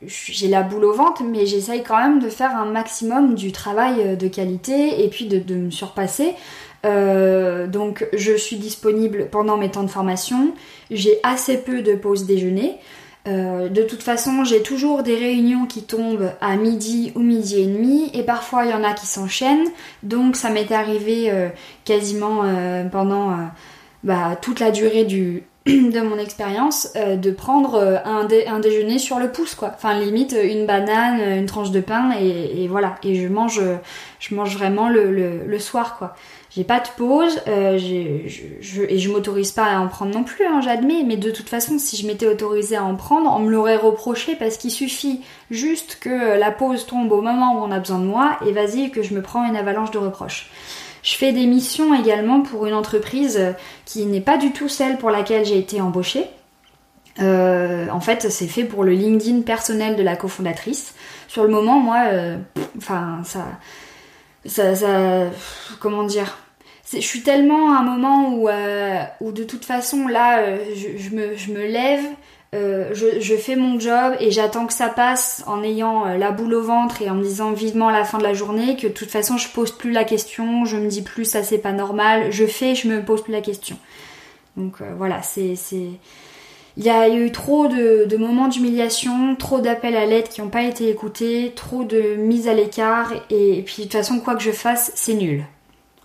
j'ai 0.02 0.48
la 0.48 0.62
boule 0.62 0.84
au 0.84 0.92
ventre, 0.92 1.22
mais 1.22 1.46
j'essaye 1.46 1.82
quand 1.82 1.96
même 1.96 2.18
de 2.18 2.28
faire 2.28 2.54
un 2.54 2.66
maximum 2.66 3.34
du 3.34 3.52
travail 3.52 4.16
de 4.16 4.28
qualité 4.28 5.02
et 5.02 5.08
puis 5.08 5.26
de, 5.26 5.38
de 5.38 5.54
me 5.54 5.70
surpasser. 5.70 6.34
Euh, 6.84 7.66
donc 7.66 8.06
je 8.12 8.32
suis 8.32 8.56
disponible 8.56 9.28
pendant 9.30 9.56
mes 9.56 9.70
temps 9.70 9.82
de 9.82 9.90
formation. 9.90 10.52
J'ai 10.90 11.18
assez 11.22 11.58
peu 11.58 11.82
de 11.82 11.94
pauses 11.94 12.26
déjeuner. 12.26 12.76
Euh, 13.26 13.68
de 13.68 13.82
toute 13.82 14.04
façon, 14.04 14.44
j'ai 14.44 14.62
toujours 14.62 15.02
des 15.02 15.16
réunions 15.16 15.66
qui 15.66 15.82
tombent 15.82 16.30
à 16.40 16.54
midi 16.56 17.12
ou 17.16 17.20
midi 17.20 17.60
et 17.60 17.66
demi, 17.66 18.08
et 18.14 18.22
parfois 18.22 18.64
il 18.64 18.70
y 18.70 18.74
en 18.74 18.84
a 18.84 18.92
qui 18.92 19.06
s'enchaînent. 19.06 19.68
Donc 20.04 20.36
ça 20.36 20.50
m'est 20.50 20.70
arrivé 20.70 21.30
euh, 21.30 21.48
quasiment 21.84 22.44
pendant 22.92 23.36
bah, 24.04 24.36
toute 24.40 24.60
la 24.60 24.70
durée 24.70 25.04
du, 25.04 25.42
de 25.66 26.00
mon 26.02 26.18
expérience 26.18 26.92
de 26.94 27.30
prendre 27.32 28.00
un, 28.04 28.28
un, 28.46 28.60
déjeuner 28.60 29.00
sur 29.00 29.18
le 29.18 29.32
pouce 29.32 29.56
quoi. 29.56 29.72
Enfin 29.74 29.98
limite 29.98 30.36
une 30.40 30.64
banane, 30.64 31.38
une 31.38 31.46
tranche 31.46 31.72
de 31.72 31.80
pain 31.80 32.12
et, 32.12 32.68
voilà. 32.68 32.94
Et 33.02 33.16
je 33.16 33.26
mange, 33.26 33.60
je 34.20 34.34
mange 34.36 34.56
vraiment 34.56 34.88
le, 34.88 35.10
le 35.10 35.58
soir 35.58 35.96
quoi. 35.98 36.14
J'ai 36.56 36.64
pas 36.64 36.80
de 36.80 36.88
pause, 36.96 37.38
euh, 37.48 37.76
je, 37.76 38.80
et 38.88 38.98
je 38.98 39.10
m'autorise 39.10 39.52
pas 39.52 39.66
à 39.66 39.78
en 39.78 39.88
prendre 39.88 40.14
non 40.14 40.24
plus, 40.24 40.46
hein, 40.46 40.62
j'admets, 40.62 41.02
mais 41.04 41.18
de 41.18 41.30
toute 41.30 41.50
façon, 41.50 41.78
si 41.78 41.98
je 41.98 42.06
m'étais 42.06 42.26
autorisée 42.26 42.76
à 42.76 42.84
en 42.84 42.94
prendre, 42.94 43.30
on 43.30 43.40
me 43.40 43.50
l'aurait 43.50 43.76
reproché 43.76 44.36
parce 44.36 44.56
qu'il 44.56 44.70
suffit 44.70 45.20
juste 45.50 45.98
que 46.00 46.38
la 46.38 46.50
pause 46.50 46.86
tombe 46.86 47.12
au 47.12 47.20
moment 47.20 47.60
où 47.60 47.64
on 47.66 47.70
a 47.70 47.78
besoin 47.78 47.98
de 47.98 48.06
moi 48.06 48.38
et 48.46 48.52
vas-y 48.52 48.90
que 48.90 49.02
je 49.02 49.12
me 49.12 49.20
prends 49.20 49.46
une 49.46 49.54
avalanche 49.54 49.90
de 49.90 49.98
reproches. 49.98 50.50
Je 51.02 51.14
fais 51.16 51.30
des 51.30 51.44
missions 51.44 51.92
également 51.92 52.40
pour 52.40 52.64
une 52.64 52.72
entreprise 52.72 53.38
qui 53.84 54.06
n'est 54.06 54.22
pas 54.22 54.38
du 54.38 54.52
tout 54.52 54.70
celle 54.70 54.96
pour 54.96 55.10
laquelle 55.10 55.44
j'ai 55.44 55.58
été 55.58 55.82
embauchée. 55.82 56.24
Euh, 57.20 57.86
en 57.90 58.00
fait, 58.00 58.30
c'est 58.30 58.46
fait 58.46 58.64
pour 58.64 58.82
le 58.82 58.92
LinkedIn 58.92 59.42
personnel 59.42 59.94
de 59.94 60.02
la 60.02 60.16
cofondatrice. 60.16 60.94
Sur 61.28 61.42
le 61.42 61.50
moment, 61.50 61.78
moi, 61.80 62.04
euh, 62.12 62.38
enfin, 62.78 63.20
ça, 63.24 63.44
ça, 64.46 65.30
comment 65.80 66.04
dire, 66.04 66.38
je 66.92 67.00
suis 67.00 67.22
tellement 67.22 67.74
à 67.74 67.80
un 67.80 67.82
moment 67.82 68.34
où, 68.34 68.48
euh, 68.48 69.02
de 69.20 69.44
toute 69.44 69.64
façon 69.64 70.06
là 70.06 70.40
euh, 70.40 70.58
je, 70.74 71.14
me, 71.52 71.66
lève, 71.66 72.04
euh, 72.54 72.94
je, 72.94 73.34
fais 73.34 73.56
mon 73.56 73.80
job 73.80 74.14
et 74.20 74.30
j'attends 74.30 74.66
que 74.66 74.72
ça 74.72 74.88
passe 74.88 75.42
en 75.46 75.62
ayant 75.62 76.04
la 76.04 76.30
boule 76.30 76.54
au 76.54 76.62
ventre 76.62 77.02
et 77.02 77.10
en 77.10 77.14
me 77.14 77.22
disant 77.22 77.52
vivement 77.52 77.90
la 77.90 78.04
fin 78.04 78.18
de 78.18 78.22
la 78.22 78.34
journée 78.34 78.76
que 78.76 78.86
de 78.86 78.92
toute 78.92 79.10
façon 79.10 79.36
je 79.36 79.48
pose 79.48 79.72
plus 79.72 79.90
la 79.90 80.04
question, 80.04 80.64
je 80.64 80.76
me 80.76 80.88
dis 80.88 81.02
plus 81.02 81.24
ça 81.24 81.42
c'est 81.42 81.58
pas 81.58 81.72
normal, 81.72 82.30
je 82.30 82.46
fais, 82.46 82.74
je 82.74 82.88
me 82.88 83.02
pose 83.02 83.22
plus 83.22 83.32
la 83.32 83.40
question. 83.40 83.76
Donc 84.56 84.76
voilà, 84.96 85.22
c'est 85.22 85.54
il 86.78 86.84
y 86.84 86.90
a 86.90 87.08
eu 87.08 87.32
trop 87.32 87.68
de, 87.68 88.16
moments 88.16 88.48
d'humiliation, 88.48 89.34
trop 89.34 89.60
d'appels 89.60 89.96
à 89.96 90.04
l'aide 90.04 90.28
qui 90.28 90.42
n'ont 90.42 90.50
pas 90.50 90.62
été 90.62 90.90
écoutés, 90.90 91.52
trop 91.56 91.84
de 91.84 92.16
mise 92.16 92.48
à 92.48 92.54
l'écart 92.54 93.12
et 93.30 93.62
puis 93.62 93.78
de 93.78 93.82
toute 93.82 93.92
façon 93.92 94.20
quoi 94.20 94.34
que 94.34 94.42
je 94.42 94.52
fasse 94.52 94.92
c'est 94.94 95.14
nul 95.14 95.44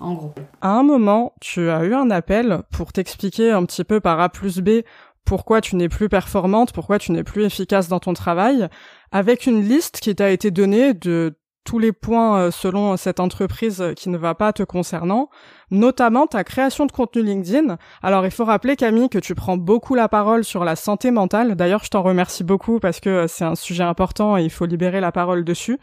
en 0.01 0.13
gros. 0.13 0.33
À 0.61 0.71
un 0.71 0.83
moment, 0.83 1.33
tu 1.39 1.69
as 1.69 1.83
eu 1.85 1.93
un 1.93 2.09
appel 2.11 2.63
pour 2.71 2.91
t'expliquer 2.91 3.51
un 3.51 3.65
petit 3.65 3.83
peu 3.83 3.99
par 3.99 4.19
A 4.19 4.29
plus 4.29 4.59
B 4.59 4.81
pourquoi 5.25 5.61
tu 5.61 5.75
n'es 5.75 5.89
plus 5.89 6.09
performante, 6.09 6.73
pourquoi 6.73 6.99
tu 6.99 7.11
n'es 7.11 7.23
plus 7.23 7.43
efficace 7.45 7.87
dans 7.87 7.99
ton 7.99 8.13
travail, 8.13 8.67
avec 9.11 9.45
une 9.45 9.61
liste 9.61 9.99
qui 9.99 10.15
t'a 10.15 10.31
été 10.31 10.51
donnée 10.51 10.93
de 10.93 11.37
tous 11.63 11.77
les 11.77 11.91
points 11.91 12.39
euh, 12.39 12.51
selon 12.51 12.97
cette 12.97 13.19
entreprise 13.19 13.83
qui 13.95 14.09
ne 14.09 14.17
va 14.17 14.33
pas 14.33 14.51
te 14.51 14.63
concernant, 14.63 15.29
notamment 15.69 16.25
ta 16.25 16.43
création 16.43 16.87
de 16.87 16.91
contenu 16.91 17.21
LinkedIn. 17.21 17.77
Alors 18.01 18.25
il 18.25 18.31
faut 18.31 18.45
rappeler 18.45 18.75
Camille 18.75 19.09
que 19.09 19.19
tu 19.19 19.35
prends 19.35 19.57
beaucoup 19.57 19.93
la 19.93 20.09
parole 20.09 20.43
sur 20.43 20.65
la 20.65 20.75
santé 20.75 21.11
mentale. 21.11 21.55
D'ailleurs, 21.55 21.83
je 21.83 21.89
t'en 21.89 22.01
remercie 22.01 22.43
beaucoup 22.43 22.79
parce 22.79 22.99
que 22.99 23.09
euh, 23.09 23.27
c'est 23.27 23.45
un 23.45 23.55
sujet 23.55 23.83
important 23.83 24.37
et 24.37 24.43
il 24.43 24.49
faut 24.49 24.65
libérer 24.65 25.01
la 25.01 25.11
parole 25.11 25.43
dessus 25.43 25.77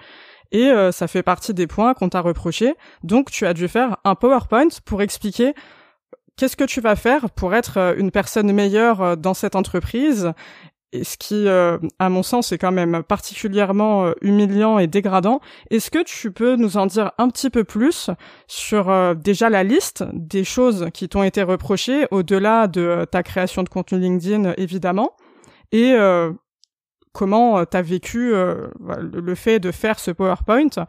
et 0.52 0.66
euh, 0.70 0.92
ça 0.92 1.08
fait 1.08 1.22
partie 1.22 1.54
des 1.54 1.66
points 1.66 1.94
qu'on 1.94 2.08
t'a 2.08 2.20
reproché. 2.20 2.74
Donc 3.02 3.30
tu 3.30 3.46
as 3.46 3.54
dû 3.54 3.68
faire 3.68 3.96
un 4.04 4.14
PowerPoint 4.14 4.68
pour 4.84 5.02
expliquer 5.02 5.54
qu'est-ce 6.36 6.56
que 6.56 6.64
tu 6.64 6.80
vas 6.80 6.96
faire 6.96 7.30
pour 7.30 7.54
être 7.54 7.78
euh, 7.78 7.94
une 7.96 8.10
personne 8.10 8.50
meilleure 8.52 9.02
euh, 9.02 9.16
dans 9.16 9.34
cette 9.34 9.56
entreprise. 9.56 10.32
Et 10.92 11.04
ce 11.04 11.18
qui, 11.18 11.46
à 11.46 12.08
mon 12.08 12.22
sens, 12.22 12.50
est 12.50 12.56
quand 12.56 12.72
même 12.72 13.02
particulièrement 13.02 14.10
humiliant 14.22 14.78
et 14.78 14.86
dégradant. 14.86 15.40
Est-ce 15.70 15.90
que 15.90 16.02
tu 16.02 16.32
peux 16.32 16.56
nous 16.56 16.78
en 16.78 16.86
dire 16.86 17.12
un 17.18 17.28
petit 17.28 17.50
peu 17.50 17.62
plus 17.62 18.08
sur 18.46 19.14
déjà 19.14 19.50
la 19.50 19.64
liste 19.64 20.02
des 20.14 20.44
choses 20.44 20.88
qui 20.94 21.10
t'ont 21.10 21.24
été 21.24 21.42
reprochées, 21.42 22.06
au-delà 22.10 22.68
de 22.68 23.06
ta 23.12 23.22
création 23.22 23.64
de 23.64 23.68
contenu 23.68 23.98
LinkedIn, 23.98 24.54
évidemment, 24.56 25.12
et 25.72 25.94
comment 27.18 27.58
euh, 27.58 27.64
tu 27.68 27.76
as 27.76 27.82
vécu 27.82 28.32
euh, 28.32 28.68
le 28.80 29.34
fait 29.34 29.58
de 29.58 29.72
faire 29.72 29.98
ce 29.98 30.12
PowerPoint 30.12 30.86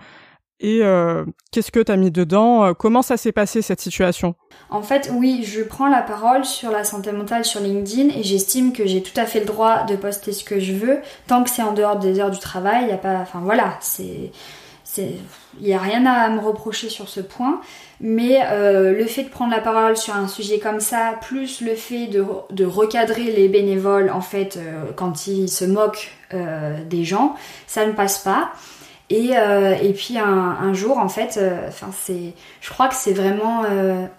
et 0.59 0.81
euh, 0.83 1.25
qu'est-ce 1.51 1.71
que 1.71 1.79
tu 1.79 1.91
as 1.91 1.95
mis 1.95 2.11
dedans 2.11 2.73
Comment 2.73 3.01
ça 3.01 3.15
s'est 3.15 3.31
passé 3.31 3.61
cette 3.61 3.79
situation? 3.79 4.35
En 4.69 4.81
fait, 4.81 5.09
oui, 5.13 5.41
je 5.43 5.61
prends 5.61 5.87
la 5.87 6.01
parole 6.01 6.43
sur 6.43 6.69
la 6.69 6.83
santé 6.83 7.13
mentale 7.13 7.45
sur 7.45 7.61
LinkedIn 7.61 8.09
et 8.09 8.23
j'estime 8.23 8.73
que 8.73 8.85
j'ai 8.85 9.01
tout 9.01 9.17
à 9.17 9.25
fait 9.25 9.39
le 9.39 9.45
droit 9.45 9.85
de 9.85 9.95
poster 9.95 10.33
ce 10.33 10.43
que 10.43 10.59
je 10.59 10.73
veux 10.73 10.99
tant 11.27 11.45
que 11.45 11.49
c'est 11.49 11.61
en 11.63 11.71
dehors 11.71 11.97
des 11.97 12.19
heures 12.19 12.29
du 12.29 12.39
travail. 12.39 12.83
Il 12.83 12.89
y 12.89 12.93
a 12.93 12.97
pas, 12.97 13.19
enfin 13.19 13.39
voilà, 13.41 13.77
c'est 13.79 14.31
il 14.97 15.65
n'y 15.65 15.73
a 15.73 15.79
rien 15.79 16.05
à 16.05 16.29
me 16.29 16.39
reprocher 16.39 16.89
sur 16.89 17.09
ce 17.09 17.21
point, 17.21 17.61
mais 18.01 18.39
euh, 18.45 18.97
le 18.97 19.05
fait 19.05 19.23
de 19.23 19.29
prendre 19.29 19.51
la 19.51 19.59
parole 19.59 19.97
sur 19.97 20.15
un 20.15 20.27
sujet 20.27 20.59
comme 20.59 20.79
ça, 20.79 21.15
plus 21.21 21.61
le 21.61 21.75
fait 21.75 22.07
de, 22.07 22.65
recadrer 22.65 23.23
les 23.23 23.49
bénévoles 23.49 24.09
en 24.09 24.21
fait 24.21 24.57
euh, 24.57 24.85
quand 24.95 25.27
ils 25.27 25.49
se 25.49 25.65
moquent 25.65 26.11
euh, 26.33 26.77
des 26.85 27.03
gens, 27.03 27.35
ça 27.67 27.85
ne 27.85 27.91
passe 27.91 28.19
pas. 28.19 28.51
Et, 29.11 29.31
et 29.81 29.93
puis 29.93 30.19
un, 30.19 30.71
jour 30.75 30.99
en 30.99 31.09
fait, 31.09 31.39
enfin 31.67 31.87
c'est, 31.99 32.35
je 32.61 32.69
crois 32.69 32.87
que 32.87 32.93
c'est 32.93 33.11
vraiment 33.11 33.63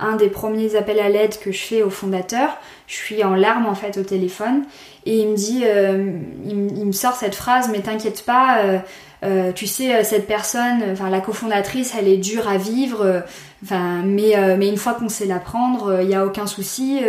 un 0.01 0.16
des 0.16 0.27
premiers 0.27 0.75
appels 0.75 0.99
à 0.99 1.09
l'aide 1.09 1.38
que 1.38 1.53
je 1.53 1.61
fais 1.61 1.83
au 1.85 1.90
fondateur. 1.90 2.59
Je 2.88 2.97
suis 2.97 3.23
en 3.23 3.37
larmes 3.37 3.66
en 3.66 3.77
fait 3.77 3.99
au 3.99 4.03
téléphone 4.03 4.64
et 5.07 5.21
il 5.21 5.29
me 5.29 5.37
dit, 5.37 5.62
il, 6.45 6.77
il, 6.77 6.87
me 6.87 6.90
sort 6.90 7.14
cette 7.14 7.37
phrase, 7.37 7.69
mais 7.71 7.83
t'inquiète 7.83 8.25
pas 8.25 8.83
euh, 9.23 9.53
tu 9.53 9.66
sais, 9.66 9.95
euh, 9.95 10.03
cette 10.03 10.27
personne, 10.27 10.83
enfin 10.93 11.11
la 11.11 11.21
cofondatrice, 11.21 11.95
elle 11.99 12.09
est 12.09 12.16
dure 12.16 12.49
à 12.49 12.57
vivre, 12.57 13.03
euh, 13.05 13.21
enfin, 13.62 14.03
mais, 14.05 14.35
mais 14.57 14.68
une 14.68 14.77
fois 14.77 14.94
qu'on 14.94 15.09
sait 15.09 15.27
la 15.27 15.38
prendre, 15.38 16.01
il 16.01 16.09
n'y 16.09 16.14
a 16.14 16.25
aucun 16.25 16.46
souci. 16.46 17.01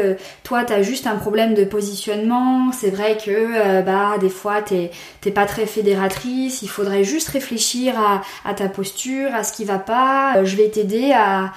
toi, 0.43 0.63
tu 0.63 0.73
as 0.73 0.81
juste 0.81 1.07
un 1.07 1.15
problème 1.15 1.53
de 1.53 1.63
positionnement. 1.63 2.71
C'est 2.71 2.89
vrai 2.89 3.17
que 3.17 3.81
bah 3.81 4.17
des 4.19 4.29
fois, 4.29 4.61
t'es 4.61 5.31
pas 5.31 5.45
très 5.45 5.65
fédératrice. 5.65 6.61
Il 6.61 6.69
faudrait 6.69 7.03
juste 7.03 7.29
réfléchir 7.29 7.97
à, 7.97 8.21
à 8.49 8.53
ta 8.53 8.67
posture, 8.67 9.33
à 9.33 9.43
ce 9.43 9.53
qui 9.53 9.65
va 9.65 9.79
pas. 9.79 10.43
je 10.43 10.55
vais 10.55 10.69
t'aider 10.69 11.13
à, 11.13 11.51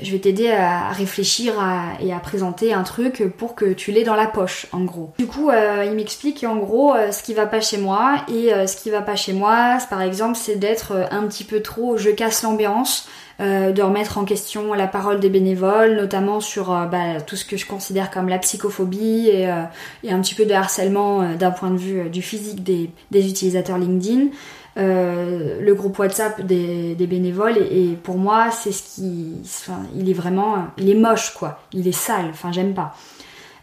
je 0.00 0.10
vais 0.10 0.18
t'aider 0.18 0.50
à 0.50 0.90
réfléchir 0.90 1.54
et 2.00 2.12
à 2.12 2.18
présenter 2.18 2.72
un 2.72 2.82
truc 2.82 3.24
pour 3.36 3.54
que 3.54 3.72
tu 3.72 3.92
l'aies 3.92 4.04
dans 4.04 4.14
la 4.14 4.26
poche, 4.26 4.66
en 4.72 4.80
gros. 4.84 5.12
Du 5.18 5.26
coup, 5.26 5.50
euh, 5.50 5.84
il 5.86 5.92
m'explique 5.92 6.44
en 6.44 6.56
gros 6.56 6.94
euh, 6.94 7.12
ce 7.12 7.22
qui 7.22 7.34
va 7.34 7.46
pas 7.46 7.60
chez 7.60 7.78
moi 7.78 8.16
et 8.28 8.52
euh, 8.52 8.66
ce 8.66 8.76
qui 8.76 8.90
va 8.90 9.02
pas 9.02 9.16
chez 9.16 9.32
moi, 9.32 9.78
par 9.90 10.02
exemple, 10.02 10.36
c'est 10.36 10.56
d'être 10.56 10.92
un 11.10 11.26
petit 11.26 11.44
peu 11.44 11.60
trop, 11.60 11.96
je 11.96 12.10
casse 12.10 12.42
l'ambiance. 12.42 13.08
De 13.40 13.82
remettre 13.82 14.18
en 14.18 14.24
question 14.24 14.74
la 14.74 14.86
parole 14.86 15.20
des 15.20 15.28
bénévoles, 15.28 15.96
notamment 15.96 16.40
sur 16.40 16.66
bah, 16.90 17.20
tout 17.26 17.36
ce 17.36 17.44
que 17.44 17.56
je 17.56 17.66
considère 17.66 18.10
comme 18.10 18.28
la 18.28 18.38
psychophobie 18.38 19.28
et, 19.28 19.46
un 19.48 20.20
petit 20.20 20.34
peu 20.34 20.46
de 20.46 20.52
harcèlement 20.52 21.34
d'un 21.34 21.50
point 21.50 21.70
de 21.70 21.78
vue 21.78 22.10
du 22.10 22.22
physique 22.22 22.62
des, 22.62 22.90
des 23.10 23.28
utilisateurs 23.28 23.78
LinkedIn. 23.78 24.28
Euh, 24.76 25.60
le 25.60 25.74
groupe 25.74 25.96
WhatsApp 26.00 26.40
des, 26.40 26.96
bénévoles 27.06 27.58
et, 27.58 27.96
pour 28.02 28.18
moi 28.18 28.50
c'est 28.50 28.72
ce 28.72 28.96
qui 28.96 29.34
enfin, 29.44 29.82
il 29.94 30.10
est 30.10 30.14
vraiment 30.14 30.66
il 30.78 30.90
est 30.90 30.96
moche 30.96 31.32
quoi. 31.34 31.60
Il 31.72 31.86
est 31.86 31.92
sale. 31.92 32.26
Enfin 32.30 32.50
j'aime 32.50 32.74
pas 32.74 32.96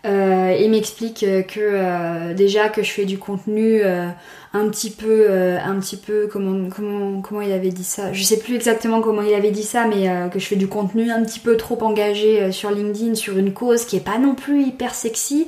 euh, 0.06 0.58
il 0.60 0.72
m'explique 0.72 1.20
que 1.20 1.60
euh, 1.60 2.34
déjà 2.34 2.70
que 2.70 2.82
je 2.82 2.92
fais 2.92 3.06
du 3.06 3.20
contenu 3.20 3.84
un 3.84 4.68
petit 4.70 4.90
peu 4.90 5.30
un 5.30 5.80
petit 5.80 5.98
peu 5.98 6.28
comment 6.32 6.70
comment 6.70 7.22
comment 7.22 7.42
il 7.42 7.52
avait 7.52 7.70
dit 7.70 7.84
ça. 7.84 8.12
Je 8.12 8.24
sais 8.24 8.40
plus 8.40 8.56
exactement 8.56 9.02
comment 9.02 9.22
il 9.22 9.34
avait 9.34 9.52
dit 9.52 9.64
ça 9.64 9.86
mais 9.86 10.10
que 10.32 10.40
je 10.40 10.46
fais 10.46 10.56
du 10.56 10.68
contenu 10.68 11.12
un 11.12 11.24
petit 11.24 11.40
peu 11.40 11.56
trop 11.56 11.82
engagé 11.84 12.52
sur 12.52 12.72
LinkedIn 12.72 13.16
sur 13.16 13.38
une 13.38 13.54
cause 13.54 13.86
qui 13.86 13.98
est 13.98 14.06
pas 14.06 14.18
non 14.18 14.36
plus 14.36 14.64
hyper 14.64 14.94
sexy. 14.94 15.48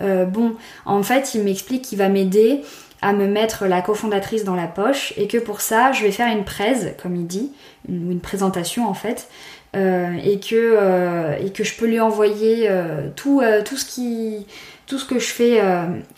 Bon 0.00 0.54
en 0.84 1.02
fait 1.02 1.34
il 1.34 1.42
m'explique 1.42 1.82
qu'il 1.82 1.98
va 1.98 2.08
m'aider 2.08 2.60
à 3.02 3.12
me 3.12 3.26
mettre 3.26 3.66
la 3.66 3.82
cofondatrice 3.82 4.44
dans 4.44 4.54
la 4.54 4.66
poche 4.66 5.12
et 5.16 5.26
que 5.26 5.38
pour 5.38 5.60
ça 5.60 5.92
je 5.92 6.02
vais 6.02 6.10
faire 6.10 6.34
une 6.34 6.44
presse 6.44 6.86
comme 7.02 7.14
il 7.14 7.26
dit 7.26 7.52
une, 7.88 8.10
une 8.10 8.20
présentation 8.20 8.88
en 8.88 8.94
fait 8.94 9.28
euh, 9.74 10.12
et 10.24 10.38
que 10.38 10.54
euh, 10.54 11.36
et 11.38 11.50
que 11.50 11.64
je 11.64 11.74
peux 11.76 11.86
lui 11.86 12.00
envoyer 12.00 12.68
euh, 12.68 13.08
tout 13.16 13.42
tout 13.64 13.76
ce 13.76 13.84
qui 13.84 14.46
tout 14.86 14.98
ce 14.98 15.04
que 15.04 15.18
je 15.18 15.26
fais 15.26 15.60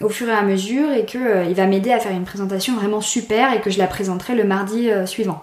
au 0.00 0.10
fur 0.10 0.28
et 0.28 0.32
à 0.32 0.42
mesure 0.42 0.92
et 0.92 1.06
que 1.06 1.48
il 1.48 1.54
va 1.54 1.66
m'aider 1.66 1.90
à 1.90 1.98
faire 1.98 2.12
une 2.12 2.24
présentation 2.24 2.76
vraiment 2.76 3.00
super 3.00 3.52
et 3.54 3.60
que 3.60 3.70
je 3.70 3.78
la 3.78 3.86
présenterai 3.86 4.34
le 4.34 4.44
mardi 4.44 4.90
suivant 5.06 5.42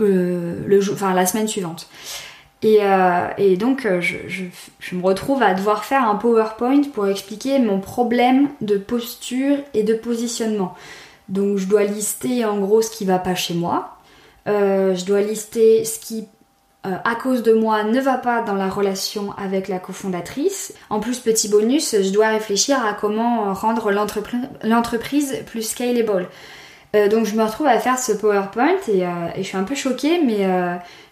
enfin 0.00 1.14
la 1.14 1.26
semaine 1.26 1.46
suivante 1.46 1.88
euh, 2.64 3.28
et, 3.36 3.56
donc, 3.56 3.84
euh, 3.84 4.00
je, 4.00 4.94
me 4.94 5.02
retrouve 5.02 5.42
à 5.42 5.54
devoir 5.54 5.84
faire 5.84 6.08
un 6.08 6.14
PowerPoint 6.16 6.82
pour 6.92 7.06
expliquer 7.06 7.58
mon 7.58 7.80
problème 7.80 8.48
de 8.60 8.78
posture 8.78 9.58
et 9.74 9.82
de 9.82 9.94
positionnement. 9.94 10.74
Donc, 11.28 11.58
je 11.58 11.66
dois 11.66 11.84
lister 11.84 12.44
en 12.44 12.58
gros 12.58 12.82
ce 12.82 12.90
qui 12.90 13.04
va 13.04 13.18
pas 13.18 13.34
chez 13.34 13.54
moi. 13.54 13.90
Je 14.46 15.04
dois 15.04 15.22
lister 15.22 15.84
ce 15.84 15.98
qui, 15.98 16.26
à 16.84 17.14
cause 17.14 17.42
de 17.42 17.52
moi, 17.52 17.82
ne 17.82 18.00
va 18.00 18.18
pas 18.18 18.42
dans 18.42 18.54
la 18.54 18.68
relation 18.68 19.32
avec 19.38 19.68
la 19.68 19.78
cofondatrice. 19.78 20.74
En 20.90 21.00
plus, 21.00 21.18
petit 21.18 21.48
bonus, 21.48 21.96
je 22.00 22.10
dois 22.10 22.28
réfléchir 22.28 22.84
à 22.84 22.92
comment 22.92 23.52
rendre 23.54 23.90
l'entreprise 23.90 25.38
plus 25.46 25.62
scalable. 25.62 26.28
donc, 27.10 27.26
je 27.26 27.34
me 27.34 27.42
retrouve 27.42 27.66
à 27.66 27.78
faire 27.78 27.98
ce 27.98 28.12
PowerPoint 28.12 28.76
et, 28.88 29.04
je 29.36 29.42
suis 29.42 29.56
un 29.56 29.64
peu 29.64 29.74
choquée, 29.74 30.20
mais 30.22 30.46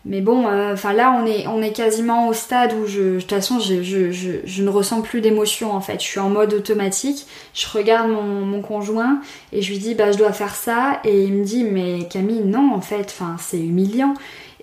mais 0.05 0.21
bon, 0.21 0.49
euh, 0.49 0.73
enfin 0.73 0.93
là, 0.93 1.17
on 1.17 1.27
est, 1.27 1.47
on 1.47 1.63
est 1.63 1.73
quasiment 1.73 2.27
au 2.27 2.33
stade 2.33 2.73
où 2.73 2.87
je, 2.87 3.15
de 3.15 3.21
toute 3.21 3.31
façon, 3.31 3.61
je, 3.61 3.83
je, 3.85 4.11
je, 4.11 4.63
ne 4.63 4.69
ressens 4.69 5.01
plus 5.01 5.21
d'émotion 5.21 5.73
en 5.73 5.81
fait. 5.81 6.01
Je 6.01 6.07
suis 6.07 6.19
en 6.19 6.29
mode 6.29 6.55
automatique. 6.55 7.27
Je 7.55 7.69
regarde 7.69 8.11
mon, 8.11 8.23
mon, 8.23 8.63
conjoint 8.63 9.21
et 9.53 9.63
je 9.63 9.71
lui 9.71 9.79
dis, 9.79 9.95
bah, 9.95 10.11
je 10.11 10.19
dois 10.19 10.33
faire 10.33 10.57
ça. 10.57 11.01
Et 11.05 11.23
il 11.23 11.35
me 11.35 11.45
dit, 11.45 11.63
mais 11.63 12.09
Camille, 12.09 12.43
non, 12.43 12.75
en 12.75 12.81
fait, 12.81 13.07
enfin, 13.17 13.37
c'est 13.39 13.61
humiliant. 13.61 14.15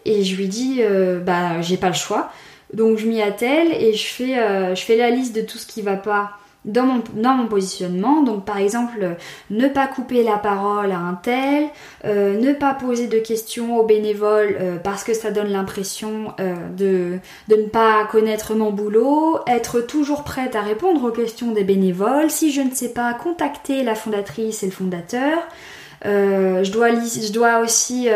Et 0.09 0.23
je 0.23 0.35
lui 0.35 0.47
dis, 0.47 0.79
euh, 0.81 1.19
bah, 1.19 1.61
j'ai 1.61 1.77
pas 1.77 1.89
le 1.89 1.93
choix. 1.93 2.31
Donc 2.73 2.97
je 2.97 3.07
m'y 3.07 3.21
attelle 3.21 3.71
et 3.71 3.93
je 3.93 4.07
fais, 4.07 4.39
euh, 4.39 4.73
je 4.73 4.81
fais 4.81 4.97
la 4.97 5.11
liste 5.11 5.35
de 5.35 5.41
tout 5.41 5.59
ce 5.59 5.67
qui 5.67 5.83
va 5.83 5.97
pas 5.97 6.31
dans 6.65 6.83
mon, 6.83 7.03
dans 7.13 7.35
mon 7.35 7.47
positionnement. 7.47 8.23
Donc 8.23 8.43
par 8.43 8.57
exemple, 8.57 9.17
ne 9.51 9.67
pas 9.67 9.85
couper 9.85 10.23
la 10.23 10.37
parole 10.37 10.91
à 10.91 10.97
un 10.97 11.13
tel, 11.13 11.65
euh, 12.05 12.39
ne 12.39 12.53
pas 12.53 12.73
poser 12.73 13.05
de 13.05 13.19
questions 13.19 13.77
aux 13.77 13.85
bénévoles 13.85 14.57
parce 14.83 15.03
que 15.03 15.13
ça 15.13 15.29
donne 15.29 15.49
l'impression 15.49 16.33
de, 16.75 17.19
de 17.47 17.55
ne 17.55 17.67
pas 17.67 18.05
connaître 18.05 18.55
mon 18.55 18.71
boulot, 18.71 19.39
être 19.45 19.81
toujours 19.81 20.23
prête 20.23 20.55
à 20.55 20.61
répondre 20.61 21.03
aux 21.03 21.11
questions 21.11 21.51
des 21.51 21.63
bénévoles. 21.63 22.31
Si 22.31 22.51
je 22.51 22.61
ne 22.61 22.71
sais 22.71 22.89
pas, 22.93 23.13
contacter 23.13 23.83
la 23.83 23.93
fondatrice 23.93 24.63
et 24.63 24.65
le 24.65 24.71
fondateur. 24.71 25.37
je, 26.03 26.71
dois, 26.71 26.89
je 26.89 27.31
dois 27.31 27.59
aussi 27.59 28.09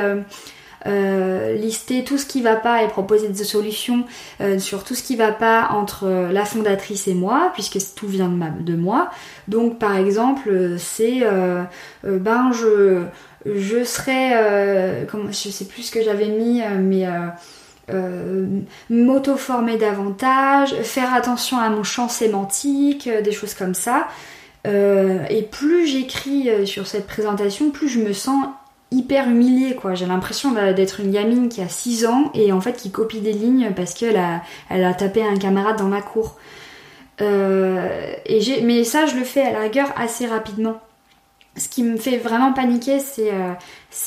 euh, 0.86 1.56
lister 1.56 2.04
tout 2.04 2.18
ce 2.18 2.26
qui 2.26 2.42
va 2.42 2.58
pas 2.58 2.84
et 2.84 2.90
proposer 2.90 3.30
des 3.30 3.44
solutions 3.46 4.04
euh, 4.42 4.60
sur 4.60 4.84
tout 4.84 4.96
ce 4.96 5.04
qui 5.04 5.16
va 5.16 5.32
pas 5.32 5.70
entre 5.72 6.08
euh, 6.08 6.32
la 6.34 6.44
fondatrice 6.44 7.08
et 7.08 7.14
moi, 7.14 7.52
puisque 7.54 7.78
tout 7.96 8.08
vient 8.08 8.30
de, 8.60 8.76
moi. 8.76 9.10
Donc 9.48 9.80
par 9.80 9.96
exemple, 9.96 10.76
c'est 10.78 11.22
ben 12.04 12.52
je 12.52 13.84
serais 13.84 15.06
comment 15.10 15.32
je 15.32 15.50
sais 15.50 15.66
plus 15.66 15.84
ce 15.84 15.92
que 15.92 16.04
j'avais 16.04 16.28
mis 16.28 16.62
mais 16.80 17.06
m'auto-former 18.90 19.78
davantage, 19.78 20.74
faire 20.82 21.14
attention 21.14 21.60
à 21.60 21.70
mon 21.70 21.84
champ 21.84 22.10
sémantique, 22.10 23.10
des 23.24 23.32
choses 23.32 23.54
comme 23.54 23.74
ça. 23.74 24.08
et 24.66 25.48
plus 25.52 25.88
j'écris 25.88 26.50
sur 26.66 26.88
cette 26.88 27.08
présentation, 27.08 27.70
plus 27.70 27.90
je 27.90 28.00
me 28.00 28.14
sens 28.14 28.46
hyper 28.94 29.30
humiliée 29.30 29.76
quoi. 29.76 29.96
J'ai 29.96 30.06
l'impression 30.06 30.52
d'être 30.52 31.00
une 31.00 31.12
gamine 31.12 31.50
qui 31.50 31.62
a 31.62 31.68
6 31.68 32.06
ans 32.06 32.32
et 32.34 32.52
en 32.52 32.62
fait 32.62 32.74
qui 32.74 32.92
copie 32.92 33.20
des 33.20 33.34
lignes 33.34 33.72
parce 33.76 33.94
qu'elle 33.94 34.18
a, 34.18 34.42
elle 34.70 34.84
a 34.84 34.94
tapé 34.94 35.24
un 35.24 35.38
camarade 35.38 35.78
dans 35.78 35.90
la 35.90 36.02
cour. 36.02 36.38
Euh, 37.22 38.14
et 38.26 38.62
mais 38.64 38.84
ça 38.84 39.06
je 39.06 39.16
le 39.16 39.24
fais 39.24 39.44
à 39.44 39.52
la 39.52 39.60
rigueur 39.60 39.90
assez 39.98 40.26
rapidement. 40.26 40.80
Ce 41.56 41.70
qui 41.70 41.84
me 41.84 41.98
fait 41.98 42.18
vraiment 42.18 42.54
paniquer 42.54 43.00
c'est 43.00 43.32
euh, 43.32 43.54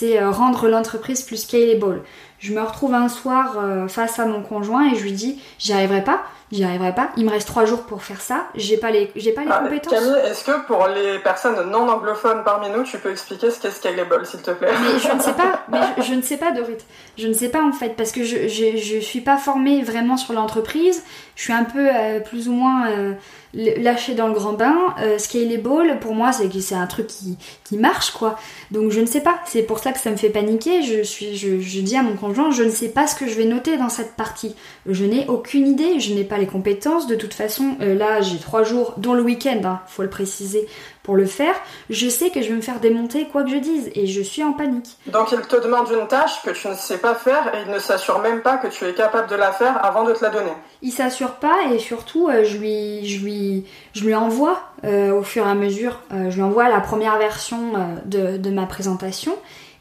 euh, 0.03 0.31
rendre 0.31 0.68
l'entreprise 0.68 1.22
plus 1.22 1.42
scalable. 1.42 2.03
Je 2.38 2.53
me 2.53 2.61
retrouve 2.61 2.94
un 2.94 3.09
soir 3.09 3.59
face 3.88 4.18
à 4.18 4.27
mon 4.27 4.42
conjoint 4.42 4.92
et 4.92 4.94
je 4.94 5.03
lui 5.03 5.12
dis 5.12 5.40
j'y 5.59 5.72
arriverai 5.72 6.05
pas 6.05 6.22
j'y 6.52 6.64
arriverai 6.64 6.94
pas. 6.94 7.11
Il 7.16 7.24
me 7.24 7.30
reste 7.30 7.48
trois 7.48 7.64
jours 7.64 7.82
pour 7.82 8.02
faire 8.02 8.20
ça. 8.20 8.46
J'ai 8.54 8.76
pas 8.76 8.90
les, 8.90 9.11
j'ai 9.16 9.32
pas 9.32 9.42
les 9.42 9.50
ah, 9.50 9.61
compétences. 9.62 9.92
Camille, 9.92 10.16
est-ce 10.24 10.44
que 10.44 10.66
pour 10.66 10.87
les 10.88 11.18
personnes 11.18 11.70
non 11.70 11.88
anglophones 11.88 12.42
parmi 12.44 12.68
nous, 12.70 12.85
tu 12.85 12.98
peux 12.98 13.11
expliquer 13.11 13.50
ce 13.50 13.61
qu'est 13.61 13.70
Scalable, 13.70 14.24
s'il 14.26 14.42
te 14.42 14.50
plaît? 14.52 14.68
Mais 14.70 14.98
je 14.98 15.14
ne 15.14 15.20
sais 15.20 15.32
pas. 15.32 15.64
Mais 15.68 16.02
je, 16.02 16.14
ne 16.14 16.22
sais 16.22 16.37
pas, 16.37 16.52
Dorit. 16.52 16.76
Je 17.18 17.26
ne 17.26 17.32
sais 17.32 17.48
pas 17.48 17.62
en 17.62 17.72
fait 17.72 17.96
parce 17.96 18.12
que 18.12 18.22
je 18.24 18.48
je, 18.48 18.76
je 18.76 18.98
suis 18.98 19.20
pas 19.20 19.37
formée 19.37 19.82
vraiment 19.82 20.16
sur 20.16 20.32
l'entreprise. 20.35 21.04
Je 21.35 21.42
suis 21.42 21.52
un 21.52 21.64
peu 21.64 21.88
euh, 21.92 22.20
plus 22.20 22.48
ou 22.48 22.52
moins 22.52 22.88
euh, 22.90 23.12
lâchée 23.56 24.14
dans 24.14 24.28
le 24.28 24.34
grand 24.34 24.52
bain. 24.52 24.94
Euh, 25.02 25.18
scalable, 25.18 25.98
pour 26.00 26.14
moi, 26.14 26.30
c'est 26.32 26.46
c'est 26.60 26.76
un 26.76 26.86
truc 26.86 27.08
qui 27.08 27.36
qui 27.64 27.76
marche 27.76 28.12
quoi. 28.12 28.38
Donc 28.70 28.92
je 28.92 29.00
ne 29.00 29.06
sais 29.06 29.20
pas. 29.20 29.40
C'est 29.46 29.64
pour 29.64 29.80
ça 29.80 29.90
que 29.90 29.98
ça 29.98 30.12
me 30.12 30.16
fait 30.16 30.30
paniquer. 30.30 30.82
Je 30.82 31.02
suis, 31.02 31.36
je, 31.36 31.60
je 31.60 31.80
dis 31.80 31.96
à 31.96 32.02
mon 32.02 32.14
conjoint, 32.14 32.52
je 32.52 32.62
ne 32.62 32.70
sais 32.70 32.88
pas 32.88 33.08
ce 33.08 33.16
que 33.16 33.26
je 33.26 33.34
vais 33.34 33.46
noter 33.46 33.76
dans 33.76 33.88
cette 33.88 34.12
partie. 34.12 34.54
Je 34.86 35.04
n'ai 35.04 35.26
aucune 35.26 35.66
idée. 35.66 35.98
Je 35.98 36.14
n'ai 36.14 36.22
pas 36.22 36.36
pas 36.36 36.40
les 36.40 36.46
compétences. 36.46 37.06
De 37.06 37.14
toute 37.14 37.34
façon, 37.34 37.76
euh, 37.80 37.94
là, 37.94 38.20
j'ai 38.20 38.38
trois 38.38 38.62
jours, 38.62 38.94
dont 38.98 39.14
le 39.14 39.22
week-end, 39.22 39.60
hein, 39.64 39.80
faut 39.86 40.02
le 40.02 40.10
préciser, 40.10 40.66
pour 41.06 41.16
le 41.16 41.24
faire. 41.24 41.54
Je 41.88 42.08
sais 42.08 42.30
que 42.30 42.42
je 42.42 42.48
vais 42.48 42.56
me 42.56 42.60
faire 42.60 42.80
démonter 42.80 43.28
quoi 43.28 43.44
que 43.44 43.50
je 43.50 43.56
dise 43.56 43.90
et 43.94 44.06
je 44.06 44.20
suis 44.20 44.42
en 44.42 44.52
panique. 44.52 44.98
Donc 45.06 45.30
il 45.32 45.40
te 45.40 45.56
demande 45.56 45.88
une 45.90 46.08
tâche 46.08 46.42
que 46.42 46.50
tu 46.50 46.66
ne 46.68 46.74
sais 46.74 46.98
pas 46.98 47.14
faire 47.14 47.54
et 47.54 47.62
il 47.64 47.72
ne 47.72 47.78
s'assure 47.78 48.18
même 48.18 48.42
pas 48.42 48.56
que 48.58 48.66
tu 48.66 48.84
es 48.84 48.92
capable 48.92 49.30
de 49.30 49.36
la 49.36 49.52
faire 49.52 49.82
avant 49.84 50.02
de 50.02 50.12
te 50.12 50.24
la 50.24 50.30
donner. 50.30 50.52
Il 50.82 50.90
s'assure 50.90 51.36
pas 51.36 51.56
et 51.72 51.78
surtout, 51.78 52.28
euh, 52.28 52.44
je 52.44 52.58
lui, 52.58 53.06
je 53.06 53.24
lui, 53.24 53.64
je 53.94 54.04
lui 54.04 54.14
envoie 54.16 54.60
euh, 54.84 55.12
au 55.12 55.22
fur 55.22 55.46
et 55.46 55.50
à 55.50 55.54
mesure, 55.54 56.00
je 56.10 56.34
lui 56.34 56.42
envoie 56.42 56.68
la 56.68 56.80
première 56.80 57.16
version 57.18 57.58
de, 58.04 58.36
de 58.36 58.50
ma 58.50 58.66
présentation 58.66 59.36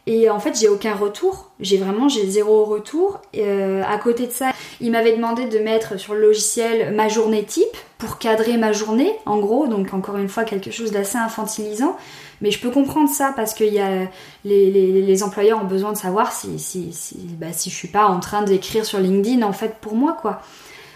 et 0.08 0.30
en 0.30 0.40
fait, 0.40 0.60
j'ai 0.60 0.68
aucun 0.70 0.94
retour. 0.94 1.52
J'ai 1.60 1.78
vraiment, 1.78 2.10
j'ai 2.10 2.28
zéro 2.30 2.64
retour. 2.66 3.22
Euh, 3.36 3.82
à 3.88 3.98
côté 3.98 4.28
de 4.28 4.32
ça, 4.32 4.52
il 4.80 4.92
m'avait 4.92 5.16
demandé 5.16 5.46
de 5.46 5.58
mettre 5.58 6.00
sur 6.00 6.14
le 6.14 6.22
logiciel 6.22 6.94
ma 6.94 7.08
journée 7.08 7.44
type 7.44 7.76
pour 7.98 8.20
cadrer 8.20 8.58
ma 8.58 8.72
journée, 8.72 9.12
en 9.26 9.40
gros. 9.40 9.68
Donc 9.68 9.94
encore 9.94 10.18
une 10.18 10.30
fois, 10.30 10.44
quelque 10.44 10.70
chose 10.70 10.92
d'assez 10.92 11.18
infantilisant. 11.18 11.98
Mais 12.42 12.52
je 12.52 12.60
peux 12.60 12.70
comprendre 12.70 13.10
ça 13.10 13.34
parce 13.36 13.54
que 13.56 13.64
y 13.64 13.80
a, 13.80 14.08
les, 14.44 15.24
employeurs 15.24 15.62
ont 15.62 15.68
besoin 15.68 15.94
de 15.94 15.98
savoir 15.98 16.32
si, 16.32 16.60
si, 16.60 16.92
si, 16.94 17.18
bah, 17.40 17.48
si 17.52 17.70
je 17.70 17.76
suis 17.76 17.88
pas 17.88 18.06
en 18.08 18.20
train 18.20 18.44
d'écrire 18.44 18.86
sur 18.86 19.00
LinkedIn 19.00 19.42
en 19.42 19.54
fait 19.54 19.76
pour 19.80 19.96
moi 19.96 20.18
quoi. 20.20 20.42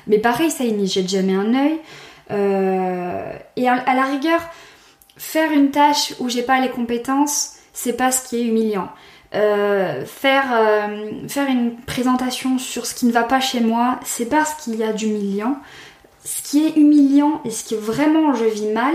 Mais 0.07 0.17
pareil, 0.17 0.51
ça, 0.51 0.65
il 0.65 0.75
n'y 0.75 0.87
jette 0.87 1.07
jamais 1.07 1.33
un 1.33 1.53
œil. 1.53 1.79
Euh, 2.31 3.31
et 3.55 3.67
à, 3.67 3.75
à 3.75 3.95
la 3.95 4.03
rigueur, 4.03 4.41
faire 5.17 5.51
une 5.51 5.71
tâche 5.71 6.13
où 6.19 6.29
j'ai 6.29 6.43
pas 6.43 6.59
les 6.59 6.69
compétences, 6.69 7.58
c'est 7.81 7.93
pas 7.93 8.11
ce 8.11 8.27
qui 8.27 8.35
est 8.37 8.43
humiliant. 8.43 8.89
Euh, 9.33 10.03
faire, 10.05 10.47
euh, 10.53 11.27
faire 11.29 11.47
une 11.47 11.77
présentation 11.77 12.57
sur 12.57 12.85
ce 12.85 12.93
qui 12.93 13.05
ne 13.05 13.11
va 13.13 13.23
pas 13.23 13.39
chez 13.39 13.61
moi, 13.61 14.01
c'est 14.03 14.25
pas 14.25 14.43
ce 14.43 14.61
qu'il 14.61 14.75
y 14.75 14.83
a 14.83 14.91
d'humiliant. 14.91 15.57
Ce 16.25 16.41
qui 16.41 16.67
est 16.67 16.75
humiliant 16.75 17.39
et 17.45 17.51
ce 17.51 17.63
qui 17.63 17.75
vraiment 17.75 18.33
je 18.33 18.43
vis 18.43 18.67
mal, 18.67 18.93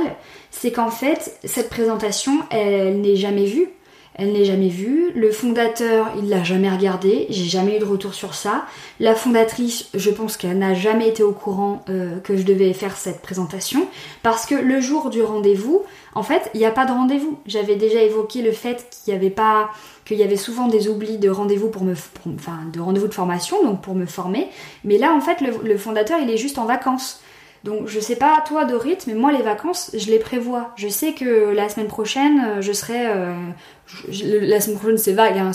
c'est 0.50 0.70
qu'en 0.70 0.90
fait, 0.90 1.38
cette 1.44 1.70
présentation, 1.70 2.40
elle 2.50 3.00
n'est 3.00 3.16
jamais 3.16 3.46
vue. 3.46 3.70
Elle 4.16 4.32
n'est 4.32 4.44
jamais 4.44 4.68
vue. 4.68 5.10
Le 5.16 5.32
fondateur, 5.32 6.12
il 6.16 6.28
l'a 6.28 6.44
jamais 6.44 6.70
regardé. 6.70 7.26
J'ai 7.30 7.44
jamais 7.44 7.76
eu 7.76 7.80
de 7.80 7.84
retour 7.84 8.14
sur 8.14 8.34
ça. 8.34 8.64
La 9.00 9.14
fondatrice, 9.14 9.88
je 9.92 10.10
pense 10.10 10.36
qu'elle 10.36 10.58
n'a 10.58 10.74
jamais 10.74 11.08
été 11.08 11.24
au 11.24 11.32
courant 11.32 11.84
euh, 11.88 12.20
que 12.20 12.36
je 12.36 12.44
devais 12.44 12.72
faire 12.74 12.96
cette 12.96 13.22
présentation. 13.22 13.88
Parce 14.22 14.46
que 14.46 14.54
le 14.54 14.80
jour 14.80 15.10
du 15.10 15.20
rendez-vous, 15.20 15.82
en 16.14 16.22
fait, 16.22 16.48
il 16.54 16.60
n'y 16.60 16.66
a 16.66 16.70
pas 16.70 16.86
de 16.86 16.92
rendez-vous. 16.92 17.38
J'avais 17.46 17.74
déjà 17.74 18.02
évoqué 18.02 18.42
le 18.42 18.52
fait 18.52 18.86
qu'il 18.90 19.12
n'y 19.12 19.18
avait 19.18 19.30
pas, 19.30 19.70
qu'il 20.04 20.18
y 20.18 20.22
avait 20.22 20.36
souvent 20.36 20.68
des 20.68 20.86
oublis 20.88 21.18
de 21.18 21.28
rendez-vous 21.28 21.68
pour 21.68 21.82
me, 21.82 21.94
enfin, 22.36 22.60
de 22.72 22.80
rendez-vous 22.80 23.08
de 23.08 23.14
formation, 23.14 23.64
donc 23.64 23.82
pour 23.82 23.96
me 23.96 24.06
former. 24.06 24.48
Mais 24.84 24.96
là, 24.96 25.12
en 25.12 25.20
fait, 25.20 25.40
le 25.40 25.76
fondateur, 25.76 26.20
il 26.22 26.30
est 26.30 26.36
juste 26.36 26.58
en 26.58 26.66
vacances. 26.66 27.20
Donc 27.64 27.88
je 27.88 27.98
sais 27.98 28.16
pas 28.16 28.44
toi 28.46 28.66
Dorit, 28.66 28.98
mais 29.06 29.14
moi 29.14 29.32
les 29.32 29.42
vacances, 29.42 29.90
je 29.94 30.10
les 30.10 30.18
prévois. 30.18 30.72
Je 30.76 30.86
sais 30.86 31.14
que 31.14 31.52
la 31.54 31.70
semaine 31.70 31.88
prochaine, 31.88 32.44
euh, 32.46 32.60
je 32.60 32.72
serai... 32.72 33.06
Euh, 33.06 33.34
la 34.22 34.60
semaine 34.60 34.78
prochaine 34.78 34.98
c'est 34.98 35.12
vague, 35.12 35.38
hein, 35.38 35.52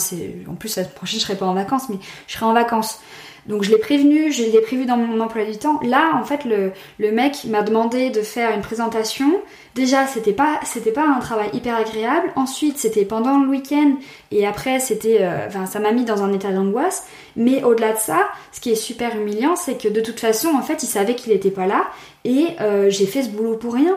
en 0.48 0.54
plus 0.54 0.76
la 0.76 0.84
semaine 0.84 0.94
prochaine 0.94 1.20
je 1.20 1.24
serai 1.24 1.36
pas 1.36 1.46
en 1.46 1.54
vacances, 1.54 1.88
mais 1.88 1.96
je 2.26 2.34
serai 2.34 2.46
en 2.46 2.52
vacances. 2.52 3.00
Donc 3.46 3.62
je 3.62 3.70
l'ai 3.70 3.78
prévenu, 3.78 4.32
je 4.32 4.42
l'ai 4.42 4.60
prévu 4.60 4.86
dans 4.86 4.96
mon 4.96 5.20
emploi 5.20 5.44
du 5.44 5.56
temps. 5.56 5.80
Là, 5.82 6.12
en 6.14 6.24
fait, 6.24 6.44
le, 6.44 6.72
le 6.98 7.10
mec 7.12 7.44
m'a 7.44 7.62
demandé 7.62 8.10
de 8.10 8.22
faire 8.22 8.54
une 8.54 8.60
présentation. 8.60 9.40
Déjà, 9.74 10.06
c'était 10.06 10.32
pas 10.32 10.60
c'était 10.64 10.90
pas 10.90 11.06
un 11.06 11.20
travail 11.20 11.50
hyper 11.52 11.76
agréable. 11.76 12.32
Ensuite, 12.34 12.78
c'était 12.78 13.04
pendant 13.04 13.38
le 13.38 13.48
week-end 13.48 13.94
et 14.32 14.46
après, 14.46 14.80
c'était 14.80 15.22
euh, 15.22 15.48
ça 15.66 15.78
m'a 15.78 15.92
mis 15.92 16.04
dans 16.04 16.22
un 16.22 16.32
état 16.32 16.50
d'angoisse. 16.50 17.06
Mais 17.36 17.62
au-delà 17.62 17.92
de 17.92 17.98
ça, 17.98 18.28
ce 18.52 18.60
qui 18.60 18.70
est 18.70 18.76
super 18.76 19.16
humiliant, 19.16 19.54
c'est 19.54 19.80
que 19.80 19.88
de 19.88 20.00
toute 20.00 20.18
façon, 20.18 20.48
en 20.48 20.62
fait, 20.62 20.82
il 20.82 20.88
savait 20.88 21.14
qu'il 21.14 21.32
était 21.32 21.52
pas 21.52 21.66
là 21.66 21.86
et 22.24 22.48
euh, 22.60 22.90
j'ai 22.90 23.06
fait 23.06 23.22
ce 23.22 23.28
boulot 23.28 23.56
pour 23.56 23.74
rien. 23.74 23.96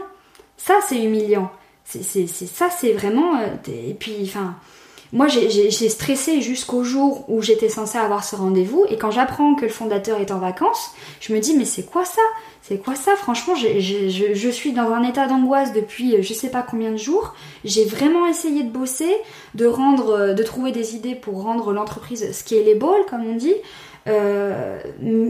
Ça, 0.57 0.75
c'est 0.87 1.03
humiliant. 1.03 1.51
C'est 1.85 2.03
ça, 2.27 2.69
c'est 2.69 2.93
vraiment. 2.93 3.37
Euh, 3.37 3.47
et 3.67 3.93
puis, 3.93 4.17
enfin 4.23 4.55
moi, 5.13 5.27
j'ai 5.27 5.89
stressé 5.89 6.41
jusqu'au 6.41 6.83
jour 6.83 7.25
où 7.29 7.43
j'étais 7.43 7.69
censée 7.69 7.99
avoir 7.99 8.23
ce 8.23 8.35
rendez-vous. 8.35 8.83
Et 8.89 8.97
quand 8.97 9.11
j'apprends 9.11 9.53
que 9.53 9.61
le 9.61 9.69
fondateur 9.69 10.19
est 10.19 10.31
en 10.31 10.39
vacances, 10.39 10.91
je 11.21 11.33
me 11.33 11.39
dis, 11.39 11.55
mais 11.55 11.65
c'est 11.65 11.83
quoi 11.83 12.03
ça? 12.03 12.23
C'est 12.63 12.77
quoi 12.77 12.95
ça? 12.95 13.15
Franchement, 13.15 13.53
je, 13.53 13.79
je, 13.79 14.49
suis 14.49 14.71
dans 14.71 14.89
un 14.91 15.03
état 15.03 15.27
d'angoisse 15.27 15.71
depuis 15.71 16.15
euh, 16.15 16.23
je 16.23 16.33
sais 16.33 16.49
pas 16.49 16.63
combien 16.63 16.91
de 16.91 16.97
jours. 16.97 17.35
J'ai 17.63 17.85
vraiment 17.85 18.25
essayé 18.25 18.63
de 18.63 18.71
bosser, 18.71 19.13
de 19.53 19.67
rendre, 19.67 20.09
euh, 20.09 20.33
de 20.33 20.41
trouver 20.41 20.71
des 20.71 20.95
idées 20.95 21.13
pour 21.13 21.43
rendre 21.43 21.73
l'entreprise 21.73 22.31
scalable, 22.31 23.05
comme 23.07 23.23
on 23.23 23.35
dit. 23.35 23.55
Euh, 24.07 24.79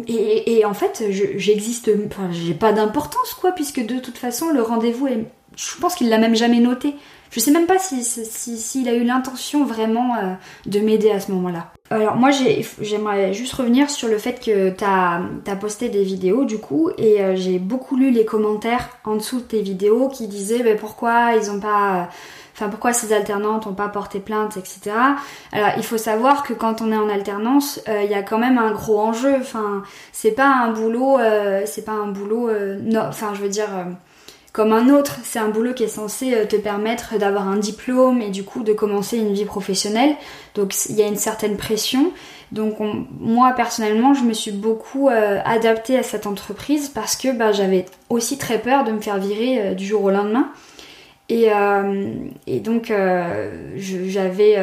et, 0.07 0.63
en 0.63 0.73
fait, 0.73 1.03
j'existe, 1.09 1.91
enfin, 2.07 2.29
j'ai 2.31 2.53
pas 2.53 2.71
d'importance 2.71 3.33
quoi, 3.33 3.51
puisque 3.51 3.85
de 3.85 3.99
toute 3.99 4.17
façon, 4.17 4.49
le 4.49 4.61
rendez-vous 4.61 5.07
est, 5.07 5.25
je 5.57 5.77
pense 5.81 5.95
qu'il 5.95 6.09
l'a 6.09 6.19
même 6.19 6.35
jamais 6.35 6.59
noté. 6.59 6.95
Je 7.33 7.39
sais 7.39 7.49
même 7.49 7.65
pas 7.65 7.79
s'il 7.79 8.03
si, 8.03 8.57
si, 8.57 8.87
a 8.87 8.93
eu 8.93 9.03
l'intention 9.03 9.65
vraiment 9.65 10.15
euh, 10.17 10.33
de 10.67 10.79
m'aider 10.79 11.09
à 11.09 11.19
ce 11.19 11.31
moment-là. 11.31 11.71
Alors 11.89 12.15
moi 12.15 12.29
j'aimerais 12.79 13.33
juste 13.33 13.53
revenir 13.53 13.89
sur 13.89 14.07
le 14.07 14.19
fait 14.19 14.39
que 14.39 14.69
tu 14.69 14.83
as, 14.83 15.55
posté 15.55 15.89
des 15.89 16.03
vidéos 16.03 16.45
du 16.45 16.59
coup 16.59 16.91
et 16.97 17.21
euh, 17.21 17.35
j'ai 17.35 17.57
beaucoup 17.57 17.95
lu 17.95 18.11
les 18.11 18.25
commentaires 18.25 18.87
en 19.03 19.15
dessous 19.15 19.39
de 19.39 19.45
tes 19.45 19.61
vidéos 19.61 20.09
qui 20.09 20.27
disaient 20.27 20.61
bah, 20.63 20.75
pourquoi 20.79 21.33
ils 21.35 21.49
ont 21.49 21.59
pas... 21.59 22.09
Enfin, 22.55 22.69
pourquoi 22.69 22.93
ces 22.93 23.13
alternantes 23.13 23.65
n'ont 23.65 23.73
pas 23.73 23.87
porté 23.89 24.19
plainte, 24.19 24.57
etc. 24.57 24.91
Alors, 25.53 25.71
il 25.75 25.83
faut 25.83 25.97
savoir 25.97 26.43
que 26.43 26.53
quand 26.53 26.83
on 26.83 26.91
est 26.91 26.95
en 26.95 27.09
alternance, 27.09 27.81
euh, 27.89 28.03
il 28.03 28.11
y 28.11 28.13
a 28.13 28.21
quand 28.21 28.37
même 28.37 28.59
un 28.59 28.71
gros 28.71 28.99
enjeu. 28.99 29.37
Enfin, 29.39 29.81
c'est 30.11 30.33
pas 30.33 30.45
un 30.47 30.71
boulot, 30.71 31.17
c'est 31.65 31.83
pas 31.83 31.93
un 31.93 32.09
boulot, 32.09 32.51
non, 32.83 33.05
enfin, 33.07 33.33
je 33.33 33.41
veux 33.41 33.49
dire, 33.49 33.69
comme 34.53 34.71
un 34.71 34.89
autre. 34.89 35.17
C'est 35.23 35.39
un 35.39 35.49
boulot 35.49 35.73
qui 35.73 35.83
est 35.83 35.87
censé 35.87 36.33
euh, 36.33 36.45
te 36.45 36.55
permettre 36.55 37.17
d'avoir 37.17 37.49
un 37.49 37.57
diplôme 37.57 38.21
et 38.21 38.29
du 38.29 38.43
coup 38.43 38.63
de 38.63 38.71
commencer 38.71 39.17
une 39.17 39.33
vie 39.33 39.45
professionnelle. 39.45 40.15
Donc 40.55 40.73
il 40.87 40.95
y 40.95 41.01
a 41.01 41.07
une 41.07 41.17
certaine 41.17 41.57
pression. 41.57 42.13
Donc 42.51 42.77
moi 43.19 43.53
personnellement, 43.53 44.13
je 44.13 44.23
me 44.23 44.33
suis 44.33 44.51
beaucoup 44.51 45.09
euh, 45.09 45.39
adaptée 45.43 45.97
à 45.97 46.03
cette 46.03 46.27
entreprise 46.27 46.87
parce 46.87 47.17
que 47.17 47.35
bah, 47.35 47.51
j'avais 47.51 47.85
aussi 48.09 48.37
très 48.37 48.59
peur 48.59 48.83
de 48.83 48.91
me 48.91 49.01
faire 49.01 49.17
virer 49.17 49.59
euh, 49.59 49.73
du 49.73 49.85
jour 49.85 50.03
au 50.03 50.11
lendemain. 50.11 50.49
Et, 51.29 51.47
et 52.47 52.59
donc 52.59 52.93
j'avais, 53.75 54.57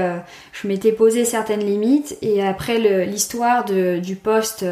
je 0.52 0.68
m'étais 0.68 0.92
posé 0.92 1.24
certaines 1.24 1.64
limites 1.64 2.16
et 2.20 2.46
après 2.46 3.06
l'histoire 3.06 3.64
du 3.64 4.14
poste 4.14 4.66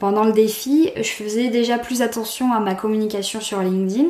pendant 0.00 0.24
le 0.24 0.32
défi, 0.32 0.90
je 0.96 1.02
faisais 1.02 1.48
déjà 1.50 1.78
plus 1.78 2.02
attention 2.02 2.52
à 2.52 2.60
ma 2.60 2.74
communication 2.74 3.40
sur 3.40 3.60
LinkedIn. 3.60 4.08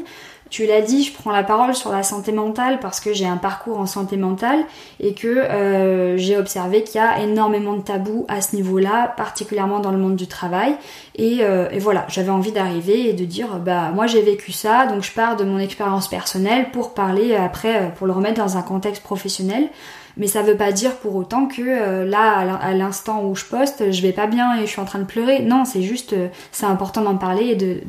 Tu 0.54 0.66
l'as 0.66 0.82
dit, 0.82 1.02
je 1.02 1.12
prends 1.12 1.32
la 1.32 1.42
parole 1.42 1.74
sur 1.74 1.90
la 1.90 2.04
santé 2.04 2.30
mentale 2.30 2.78
parce 2.78 3.00
que 3.00 3.12
j'ai 3.12 3.26
un 3.26 3.38
parcours 3.38 3.80
en 3.80 3.86
santé 3.86 4.16
mentale 4.16 4.60
et 5.00 5.12
que 5.12 5.26
euh, 5.26 6.16
j'ai 6.16 6.36
observé 6.36 6.84
qu'il 6.84 7.00
y 7.00 7.04
a 7.04 7.18
énormément 7.18 7.72
de 7.72 7.82
tabous 7.82 8.24
à 8.28 8.40
ce 8.40 8.54
niveau-là, 8.54 9.12
particulièrement 9.16 9.80
dans 9.80 9.90
le 9.90 9.98
monde 9.98 10.14
du 10.14 10.28
travail. 10.28 10.76
Et, 11.16 11.38
euh, 11.40 11.68
et 11.72 11.80
voilà, 11.80 12.06
j'avais 12.06 12.30
envie 12.30 12.52
d'arriver 12.52 13.08
et 13.08 13.14
de 13.14 13.24
dire, 13.24 13.58
bah 13.58 13.90
moi 13.92 14.06
j'ai 14.06 14.22
vécu 14.22 14.52
ça, 14.52 14.86
donc 14.86 15.02
je 15.02 15.10
pars 15.10 15.34
de 15.34 15.42
mon 15.42 15.58
expérience 15.58 16.06
personnelle 16.06 16.70
pour 16.70 16.94
parler 16.94 17.34
après, 17.34 17.92
pour 17.96 18.06
le 18.06 18.12
remettre 18.12 18.40
dans 18.40 18.56
un 18.56 18.62
contexte 18.62 19.02
professionnel 19.02 19.70
mais 20.16 20.26
ça 20.26 20.42
veut 20.42 20.56
pas 20.56 20.72
dire 20.72 20.96
pour 20.96 21.16
autant 21.16 21.46
que 21.46 21.62
euh, 21.62 22.04
là 22.04 22.58
à 22.60 22.72
l'instant 22.74 23.24
où 23.24 23.34
je 23.34 23.44
poste 23.44 23.90
je 23.90 24.02
vais 24.02 24.12
pas 24.12 24.26
bien 24.26 24.56
et 24.56 24.62
je 24.62 24.66
suis 24.66 24.80
en 24.80 24.84
train 24.84 25.00
de 25.00 25.04
pleurer. 25.04 25.40
Non 25.40 25.64
c'est 25.64 25.82
juste 25.82 26.12
euh, 26.12 26.28
c'est 26.52 26.66
important 26.66 27.02
d'en 27.02 27.16
parler 27.16 27.56
et 27.60 27.80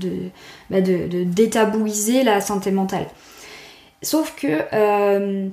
bah 0.70 0.82
de, 0.82 1.24
détabouiser 1.24 2.24
la 2.24 2.42
santé 2.42 2.72
mentale. 2.72 3.08
Sauf 4.02 4.36
que 4.36 4.62
euh, 4.74 5.48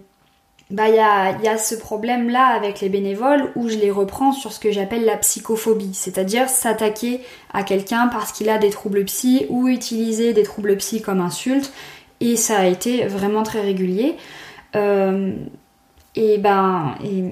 bah 0.71 0.89
il 0.89 0.95
y 0.95 0.99
a, 0.99 1.39
y 1.43 1.49
a 1.49 1.59
ce 1.59 1.75
problème 1.75 2.31
là 2.31 2.47
avec 2.47 2.81
les 2.81 2.89
bénévoles 2.89 3.51
où 3.57 3.69
je 3.69 3.77
les 3.77 3.91
reprends 3.91 4.33
sur 4.33 4.53
ce 4.53 4.59
que 4.59 4.73
j'appelle 4.73 5.05
la 5.05 5.19
psychophobie, 5.19 5.95
c'est-à-dire 5.95 6.49
s'attaquer 6.49 7.21
à 7.53 7.63
quelqu'un 7.63 8.09
parce 8.09 8.33
qu'il 8.33 8.49
a 8.49 8.57
des 8.57 8.71
troubles 8.71 9.05
psy 9.05 9.47
ou 9.51 9.69
utiliser 9.69 10.33
des 10.33 10.43
troubles 10.43 10.77
psy 10.79 11.03
comme 11.03 11.21
insulte. 11.21 11.73
Et 12.21 12.37
ça 12.37 12.61
a 12.61 12.67
été 12.67 13.05
vraiment 13.07 13.43
très 13.43 13.61
régulier. 13.61 14.17
Euh, 14.77 15.33
et 16.15 16.39
ben, 16.39 16.95
et, 17.03 17.25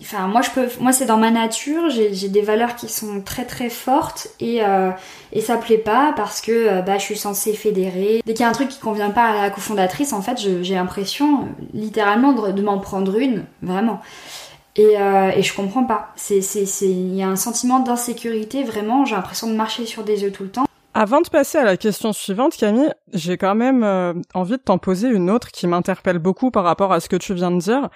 enfin 0.00 0.26
moi 0.26 0.42
je 0.42 0.50
peux, 0.50 0.68
moi 0.80 0.92
c'est 0.92 1.06
dans 1.06 1.16
ma 1.16 1.30
nature, 1.30 1.88
j'ai 1.90 2.28
des 2.28 2.42
valeurs 2.42 2.74
qui 2.76 2.88
sont 2.88 3.20
très 3.20 3.44
très 3.44 3.70
fortes 3.70 4.28
et 4.40 4.64
euh, 4.64 4.90
et 5.32 5.40
ça 5.40 5.56
plaît 5.56 5.78
pas 5.78 6.12
parce 6.16 6.40
que 6.40 6.52
euh, 6.52 6.82
bah 6.82 6.98
je 6.98 7.04
suis 7.04 7.16
censée 7.16 7.52
fédérer. 7.52 8.22
Dès 8.26 8.34
qu'il 8.34 8.42
y 8.42 8.46
a 8.46 8.48
un 8.48 8.52
truc 8.52 8.68
qui 8.68 8.80
convient 8.80 9.10
pas 9.10 9.24
à 9.26 9.42
la 9.42 9.50
cofondatrice, 9.50 10.12
en 10.12 10.22
fait 10.22 10.38
j'ai 10.38 10.74
l'impression 10.74 11.48
littéralement 11.72 12.32
de, 12.32 12.62
m'en 12.62 12.78
prendre 12.78 13.16
une, 13.18 13.44
vraiment. 13.62 14.00
Et, 14.74 14.98
euh, 14.98 15.30
et 15.30 15.42
je 15.42 15.54
comprends 15.54 15.84
pas. 15.84 16.12
C'est 16.16 16.42
c'est 16.42 16.64
il 16.82 17.14
y 17.14 17.22
a 17.22 17.28
un 17.28 17.36
sentiment 17.36 17.80
d'insécurité 17.80 18.64
vraiment. 18.64 19.04
J'ai 19.04 19.14
l'impression 19.14 19.48
de 19.48 19.54
marcher 19.54 19.86
sur 19.86 20.02
des 20.02 20.24
œufs 20.24 20.32
tout 20.32 20.42
le 20.42 20.50
temps. 20.50 20.66
Avant 20.98 21.20
de 21.20 21.28
passer 21.28 21.58
à 21.58 21.64
la 21.64 21.76
question 21.76 22.14
suivante, 22.14 22.56
Camille, 22.56 22.90
j'ai 23.12 23.36
quand 23.36 23.54
même 23.54 23.84
euh, 23.84 24.14
envie 24.32 24.56
de 24.56 24.62
t'en 24.62 24.78
poser 24.78 25.08
une 25.08 25.28
autre 25.28 25.50
qui 25.50 25.66
m'interpelle 25.66 26.18
beaucoup 26.18 26.50
par 26.50 26.64
rapport 26.64 26.90
à 26.90 27.00
ce 27.00 27.10
que 27.10 27.16
tu 27.16 27.34
viens 27.34 27.50
de 27.50 27.58
dire. 27.58 27.90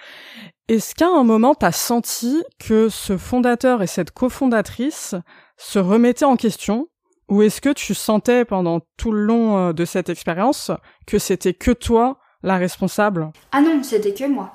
Est-ce 0.67 0.93
qu'à 0.93 1.07
un 1.07 1.23
moment, 1.23 1.55
t'as 1.55 1.71
senti 1.71 2.43
que 2.59 2.89
ce 2.89 3.17
fondateur 3.17 3.81
et 3.81 3.87
cette 3.87 4.11
cofondatrice 4.11 5.15
se 5.57 5.79
remettaient 5.79 6.25
en 6.25 6.35
question? 6.35 6.89
Ou 7.27 7.41
est-ce 7.41 7.59
que 7.59 7.73
tu 7.73 7.95
sentais 7.95 8.45
pendant 8.45 8.81
tout 8.97 9.11
le 9.11 9.23
long 9.23 9.73
de 9.73 9.83
cette 9.83 10.09
expérience 10.09 10.69
que 11.07 11.17
c'était 11.17 11.55
que 11.55 11.71
toi 11.71 12.19
la 12.43 12.57
responsable? 12.57 13.31
Ah 13.51 13.61
non, 13.61 13.81
c'était 13.81 14.13
que 14.13 14.27
moi. 14.27 14.53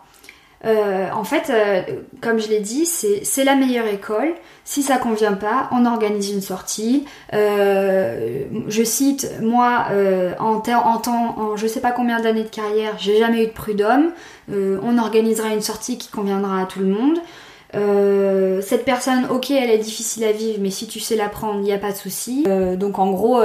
Euh, 0.64 1.09
en 1.12 1.25
fait, 1.25 1.51
euh, 1.51 1.83
comme 2.20 2.39
je 2.39 2.49
l'ai 2.49 2.61
dit, 2.61 2.87
c'est 2.87 3.45
la 3.45 3.55
meilleure 3.55 3.87
école. 3.87 4.35
Si 4.64 4.83
ça 4.83 4.97
convient 4.97 5.35
pas, 5.35 5.68
on 5.72 5.87
organise 5.87 6.31
une 6.31 6.41
sortie. 6.41 7.05
Euh, 7.35 8.45
je 8.68 8.83
cite, 8.83 9.31
moi, 9.41 9.87
en, 10.39 10.61
temps, 10.61 11.39
en 11.39 11.57
je 11.57 11.66
sais 11.66 11.81
pas 11.81 11.93
combien 11.93 12.20
d'années 12.20 12.45
de 12.45 12.49
carrière, 12.49 12.95
j'ai 12.99 13.18
jamais 13.18 13.45
eu 13.45 13.47
de 13.47 13.53
prud'homme. 13.53 14.11
on 14.51 14.99
organisera 14.99 15.49
une 15.51 15.61
sortie 15.61 15.99
qui 15.99 16.09
conviendra 16.11 16.62
à 16.62 16.66
tout 16.66 16.81
le 16.81 16.87
monde. 16.87 17.18
cette 18.62 18.85
personne, 18.85 19.26
ok, 19.31 19.53
elle 19.53 19.70
est 19.70 19.78
difficile 19.78 20.24
à 20.24 20.33
vivre, 20.33 20.59
mais 20.61 20.70
si 20.70 20.89
tu 20.89 20.99
sais 20.99 21.16
la 21.16 21.28
prendre, 21.28 21.61
il 21.61 21.64
n'y 21.64 21.72
a 21.72 21.78
pas 21.78 21.93
de 21.93 21.97
souci. 21.97 22.45
donc 22.76 22.99
en 22.99 23.11
gros, 23.12 23.41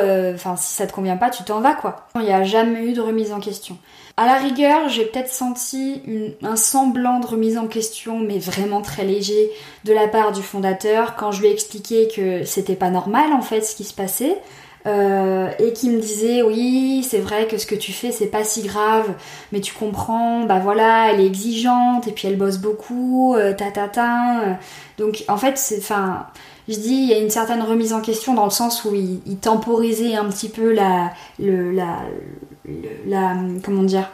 si 0.57 0.73
ça 0.73 0.87
te 0.87 0.93
convient 0.93 1.17
pas, 1.17 1.29
tu 1.29 1.43
t'en 1.43 1.61
vas 1.61 1.75
quoi. 1.75 2.07
Il 2.15 2.21
n'y 2.21 2.31
a 2.31 2.43
jamais 2.43 2.83
eu 2.85 2.93
de 2.93 3.01
remise 3.01 3.31
en 3.31 3.39
question. 3.39 3.77
À 4.17 4.25
la 4.25 4.35
rigueur, 4.35 4.89
j'ai 4.89 5.05
peut-être 5.05 5.31
senti 5.31 6.01
un 6.43 6.55
semblant 6.55 7.19
de 7.19 7.27
remise 7.27 7.57
en 7.57 7.67
question, 7.67 8.19
mais 8.19 8.39
vraiment 8.39 8.81
très 8.81 9.05
léger, 9.05 9.49
de 9.85 9.93
la 9.93 10.07
part 10.07 10.31
du 10.31 10.41
fondateur 10.41 11.15
quand 11.15 11.31
je 11.31 11.41
lui 11.41 11.47
ai 11.47 11.51
expliqué 11.51 12.09
que 12.13 12.43
c'était 12.43 12.75
pas 12.75 12.89
normal 12.89 13.31
en 13.33 13.41
fait 13.41 13.61
ce 13.61 13.75
qui 13.75 13.83
se 13.83 13.93
passait. 13.93 14.37
Euh, 14.87 15.47
et 15.59 15.73
qui 15.73 15.91
me 15.91 16.01
disait 16.01 16.41
oui 16.41 17.05
c'est 17.07 17.19
vrai 17.19 17.45
que 17.45 17.59
ce 17.59 17.67
que 17.67 17.75
tu 17.75 17.93
fais 17.93 18.11
c'est 18.11 18.25
pas 18.25 18.43
si 18.43 18.63
grave 18.63 19.13
mais 19.51 19.61
tu 19.61 19.75
comprends 19.75 20.45
bah 20.45 20.57
voilà 20.57 21.11
elle 21.11 21.19
est 21.19 21.27
exigeante 21.27 22.07
et 22.07 22.11
puis 22.11 22.27
elle 22.27 22.35
bosse 22.35 22.57
beaucoup 22.57 23.35
euh, 23.35 23.53
ta 23.53 23.69
ta 23.69 23.87
ta 23.87 24.57
donc 24.97 25.23
en 25.27 25.37
fait 25.37 25.53
enfin 25.77 26.25
je 26.67 26.73
dis 26.73 26.95
il 26.95 27.09
y 27.09 27.13
a 27.13 27.19
une 27.19 27.29
certaine 27.29 27.61
remise 27.61 27.93
en 27.93 28.01
question 28.01 28.33
dans 28.33 28.45
le 28.45 28.49
sens 28.49 28.83
où 28.83 28.95
il, 28.95 29.21
il 29.27 29.37
temporisait 29.37 30.15
un 30.15 30.25
petit 30.25 30.49
peu 30.49 30.73
la 30.73 31.11
la, 33.05 33.35
comment 33.63 33.83
dire, 33.83 34.09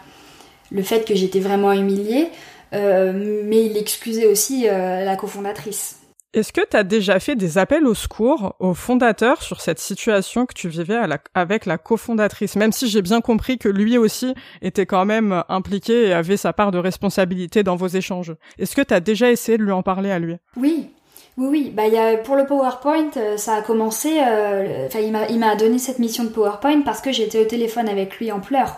le 0.72 0.82
fait 0.82 1.06
que 1.06 1.16
j'étais 1.16 1.39
vraiment 1.39 1.72
humiliée, 1.72 2.30
euh, 2.74 3.41
mais 3.45 3.66
il 3.66 3.78
excusait 3.78 4.26
aussi 4.26 4.68
euh, 4.68 5.04
la 5.04 5.16
cofondatrice. 5.16 6.00
Est-ce 6.34 6.52
que 6.52 6.62
tu 6.70 6.76
as 6.76 6.84
déjà 6.84 7.20
fait 7.20 7.36
des 7.36 7.58
appels 7.58 7.88
au 7.88 7.93
secours 7.93 8.56
au 8.60 8.74
fondateur 8.74 9.41
sur 9.41 9.62
cette 9.62 9.80
situation 9.80 10.45
que 10.45 10.54
tu 10.54 10.68
vivais 10.68 11.00
avec 11.34 11.66
la 11.66 11.78
cofondatrice, 11.78 12.58
même 12.58 12.74
si 12.74 12.89
j'ai 12.89 13.02
bien 13.02 13.22
compris 13.22 13.58
que 13.58 13.70
lui 13.70 13.98
aussi 13.98 14.36
était 14.62 14.86
quand 14.86 15.06
même 15.06 15.43
impliqué 15.48 16.08
et 16.08 16.14
avait 16.14 16.38
sa 16.38 16.52
part 16.52 16.72
de 16.72 16.78
responsabilité 16.78 17.64
dans 17.64 17.78
vos 17.78 17.88
échanges. 17.88 18.36
Est-ce 18.60 18.76
que 18.76 18.82
tu 18.82 18.93
as 18.93 19.00
déjà 19.00 19.32
essayé 19.32 19.58
de 19.58 19.64
lui 19.64 19.72
en 19.72 19.84
parler 19.84 20.12
à 20.12 20.20
lui? 20.20 20.36
Oui, 20.58 20.89
oui, 21.38 21.47
oui. 21.51 21.71
Bah, 21.73 21.83
pour 22.23 22.35
le 22.35 22.47
PowerPoint, 22.47 23.11
euh, 23.15 23.38
ça 23.38 23.55
a 23.55 23.61
commencé. 23.61 24.19
Euh, 24.19 24.88
il 25.29 25.39
m'a 25.39 25.55
donné 25.55 25.77
cette 25.77 25.99
mission 25.99 26.23
de 26.23 26.29
PowerPoint 26.29 26.81
parce 26.81 26.99
que 26.99 27.11
j'étais 27.11 27.39
au 27.39 27.45
téléphone 27.45 27.88
avec 27.88 28.17
lui 28.17 28.31
en 28.31 28.39
pleurs. 28.39 28.77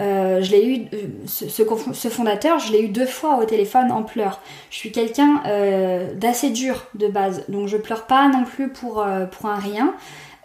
Euh, 0.00 0.40
je 0.42 0.52
l'ai 0.52 0.66
eu, 0.66 0.86
ce, 1.26 1.48
ce, 1.48 2.08
fondateur, 2.08 2.60
je 2.60 2.72
l'ai 2.72 2.82
eu 2.82 2.88
deux 2.88 3.04
fois 3.04 3.36
au 3.36 3.44
téléphone 3.44 3.92
en 3.92 4.04
pleurs. 4.04 4.40
Je 4.70 4.76
suis 4.76 4.92
quelqu'un 4.92 5.42
d'assez 6.14 6.50
dur 6.50 6.86
de 6.94 7.08
base, 7.08 7.44
donc 7.48 7.66
je 7.66 7.76
pleure 7.76 8.06
pas 8.06 8.28
non 8.28 8.44
plus 8.44 8.68
pour, 8.68 9.04
pour 9.32 9.46
un 9.50 9.56
rien. 9.56 9.94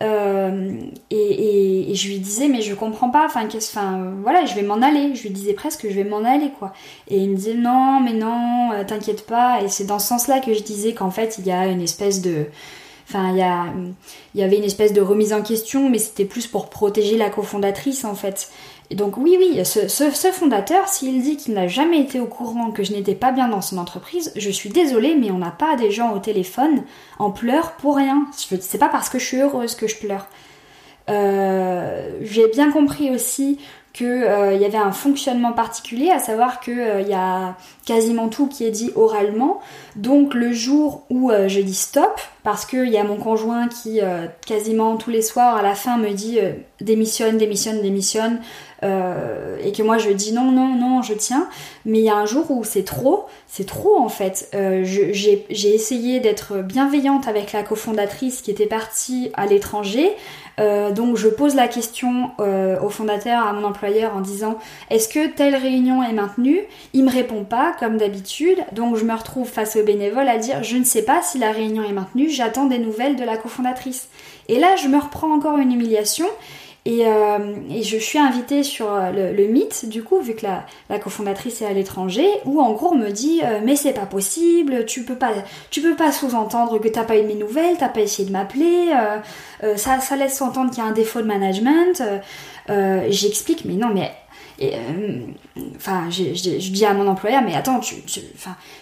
Euh, 0.04 0.74
et, 1.12 1.92
je 1.94 2.08
lui 2.08 2.20
disais 2.20 2.48
mais 2.48 2.62
je 2.62 2.74
comprends 2.74 3.10
pas 3.10 3.24
enfin 3.26 3.48
qu'est-ce 3.48 3.78
enfin 3.78 4.14
voilà 4.24 4.46
je 4.46 4.56
vais 4.56 4.64
m'en 4.64 4.82
aller. 4.82 5.16
Je 5.16 5.24
lui 5.24 5.30
disais 5.30 5.54
presque 5.54 5.88
je 5.90 5.94
vais 5.94 6.04
m'en 6.04 6.24
aller 6.24 6.52
quoi. 6.60 6.74
Et 7.08 7.18
il 7.18 7.30
me 7.30 7.36
disait 7.36 7.54
non 7.54 8.00
mais 8.02 8.14
non 8.14 8.72
euh, 8.74 8.84
t'inquiète 8.84 9.26
pas. 9.26 9.62
Et 9.64 9.70
c'est 9.70 9.86
dans 9.86 10.00
ce 10.00 10.08
sens 10.08 10.28
là 10.28 10.40
que 10.40 10.54
je 10.54 10.64
disais 10.64 10.94
qu'en 10.94 11.12
fait 11.12 11.38
il 11.40 11.46
y 11.46 11.52
a 11.52 11.68
une 11.68 11.82
espèce 11.82 12.22
de 12.22 12.48
enfin 13.08 13.32
il 13.32 13.38
y 13.38 13.42
a 13.42 13.66
il 14.34 14.42
y 14.42 14.44
avait 14.44 14.58
une 14.58 14.64
espèce 14.64 14.94
de 14.94 15.02
remise 15.02 15.34
en 15.34 15.42
question 15.42 15.90
mais 15.90 16.00
c'était 16.00 16.26
plus 16.26 16.48
pour 16.48 16.70
protéger 16.70 17.18
la 17.18 17.30
cofondatrice 17.30 18.06
en 18.06 18.16
fait 18.16 18.50
donc 18.92 19.18
oui, 19.18 19.38
oui, 19.40 19.66
ce, 19.66 20.32
fondateur, 20.32 20.88
s'il 20.88 21.22
dit 21.24 21.38
qu'il 21.38 21.54
n'a 21.54 21.68
jamais 21.68 22.00
été 22.00 22.20
au 22.20 22.26
courant 22.26 22.72
que 22.72 22.84
je 22.84 22.92
n'étais 22.92 23.16
pas 23.16 23.32
bien 23.32 23.48
dans 23.48 23.62
son 23.62 23.78
entreprise, 23.78 24.32
je 24.36 24.50
suis 24.50 24.70
désolée, 24.70 25.16
mais 25.16 25.32
on 25.32 25.38
n'a 25.38 25.52
pas 25.52 25.76
des 25.76 25.90
gens 25.90 26.14
au 26.14 26.20
téléphone 26.20 26.84
en 27.18 27.32
pleurs 27.32 27.74
pour 27.74 27.96
rien. 27.96 28.28
C'est 28.36 28.78
pas 28.78 28.90
parce 28.90 29.10
que 29.10 29.20
je 29.20 29.26
suis 29.26 29.38
heureuse 29.38 29.76
que 29.76 29.88
je 29.88 29.98
pleure. 29.98 30.28
Euh, 31.10 32.20
j'ai 32.22 32.48
bien 32.48 32.72
compris 32.72 33.12
aussi 33.12 33.60
qu'il 33.92 34.08
euh, 34.08 34.54
y 34.54 34.66
avait 34.66 34.78
un 34.78 34.92
fonctionnement 34.92 35.52
particulier, 35.52 36.10
à 36.10 36.18
savoir 36.18 36.60
qu'il 36.62 36.80
euh, 36.80 37.02
y 37.02 37.14
a 37.14 37.56
quasiment 37.86 38.28
tout 38.28 38.48
qui 38.48 38.66
est 38.66 38.72
dit 38.72 38.92
oralement. 38.96 39.60
Donc 39.96 40.34
le 40.34 40.52
jour 40.52 41.04
où 41.12 41.32
je 41.48 41.60
dis 41.60 41.76
stop, 41.76 42.20
parce 42.42 42.66
qu'il 42.66 42.90
y 42.90 42.98
a 42.98 43.04
mon 43.04 43.18
conjoint 43.18 43.68
qui 43.68 44.00
quasiment 44.48 44.96
tous 44.96 45.12
les 45.12 45.22
soirs 45.22 45.58
à 45.58 45.62
la 45.62 45.76
fin 45.76 45.98
me 45.98 46.12
dit 46.12 46.40
démissionne, 46.82 47.38
démissionne, 47.38 47.82
démissionne, 47.82 48.40
et 48.84 49.72
que 49.72 49.82
moi 49.82 49.98
je 49.98 50.10
dis 50.10 50.34
non, 50.34 50.52
non, 50.52 50.76
non, 50.76 51.02
je 51.02 51.14
tiens. 51.14 51.48
Mais 51.86 52.00
il 52.00 52.06
y 52.06 52.10
a 52.10 52.16
un 52.16 52.26
jour 52.26 52.52
où 52.52 52.64
c'est 52.64 52.84
trop, 52.84 53.26
c'est 53.48 53.66
trop 53.66 53.98
en 53.98 54.10
fait. 54.10 54.50
j'ai 54.52 55.74
essayé 55.74 56.20
d'être 56.20 56.58
bienveillante 56.58 57.28
avec 57.28 57.54
la 57.54 57.64
cofondatrice 57.64 58.42
qui 58.42 58.52
était 58.52 58.68
partie 58.68 59.32
à 59.36 59.46
l'étranger. 59.46 60.12
Euh, 60.60 60.92
donc 60.92 61.18
je 61.18 61.28
pose 61.28 61.56
la 61.56 61.68
question 61.68 62.32
euh, 62.40 62.80
au 62.82 62.90
fondateur, 62.90 63.46
à 63.46 63.54
mon 63.54 63.64
employeur 63.64 64.16
en 64.16 64.22
disant 64.22 64.60
est-ce 64.90 65.10
que 65.10 65.28
telle 65.28 65.56
réunion 65.56 66.04
est 66.04 66.14
maintenue? 66.14 66.62
Il 66.94 67.06
me 67.06 67.12
répond 67.12 67.44
pas 67.44 67.74
comme 67.80 67.98
d'habitude, 67.98 68.60
donc 68.72 68.96
je 68.98 69.04
me 69.04 69.14
retrouve 69.14 69.48
face 69.48 69.76
au 69.76 69.84
bénévole 69.84 70.28
à 70.28 70.38
dire 70.38 70.64
je 70.64 70.78
ne 70.78 70.84
sais 70.84 71.04
pas 71.04 71.22
si 71.24 71.40
la 71.40 71.52
réunion 71.52 71.84
est 71.84 71.94
maintenue, 71.94 72.30
j'attends 72.30 72.66
des 72.66 72.78
nouvelles 72.78 73.16
de 73.16 73.24
la 73.24 73.38
cofondatrice. 73.38 74.10
Et 74.48 74.60
là 74.60 74.76
je 74.76 74.88
me 74.88 75.00
reprends 75.00 75.34
encore 75.34 75.58
une 75.58 75.72
humiliation 75.72 76.28
et, 76.86 77.08
euh, 77.08 77.38
et, 77.70 77.82
je 77.82 77.98
suis 77.98 78.20
invitée 78.20 78.62
sur 78.62 78.92
euh, 78.92 79.32
le, 79.32 79.48
mythe, 79.48 79.88
du 79.88 80.04
coup, 80.04 80.20
vu 80.20 80.36
que 80.36 80.46
la, 80.46 81.00
cofondatrice 81.00 81.62
est 81.62 81.66
à 81.66 81.72
l'étranger, 81.72 82.28
où 82.44 82.60
en 82.60 82.74
gros 82.74 82.90
on 82.92 82.98
me 82.98 83.10
dit 83.10 83.40
euh, 83.44 83.62
mais 83.64 83.78
c'est 83.78 83.94
pas 83.94 84.06
possible, 84.06 84.86
tu 84.86 85.04
peux 85.04 85.16
pas, 85.16 85.32
peux 85.74 85.96
pas 85.96 86.12
sous-entendre 86.12 86.80
que 86.80 86.90
t'as 86.90 87.06
pas 87.06 87.18
eu 87.18 87.24
mes 87.24 87.36
nouvelles, 87.36 87.78
t'as 87.80 87.88
pas 87.88 88.02
essayé 88.02 88.28
de 88.28 88.34
m'appeler, 88.34 88.92
ça, 89.78 90.00
ça 90.02 90.16
laisse 90.18 90.42
entendre 90.42 90.72
qu'il 90.72 90.84
y 90.84 90.86
a 90.86 90.90
un 90.90 90.94
défaut 90.94 91.22
de 91.22 91.28
management. 91.28 92.04
J'explique 93.10 93.64
mais 93.66 93.76
non 93.76 93.90
mais 93.94 94.12
enfin, 95.78 96.10
je, 96.10 96.70
dis 96.72 96.86
à 96.86 96.94
mon 96.94 97.08
employeur, 97.08 97.42
mais 97.46 97.56
attends, 97.56 97.80
tu, 97.80 97.96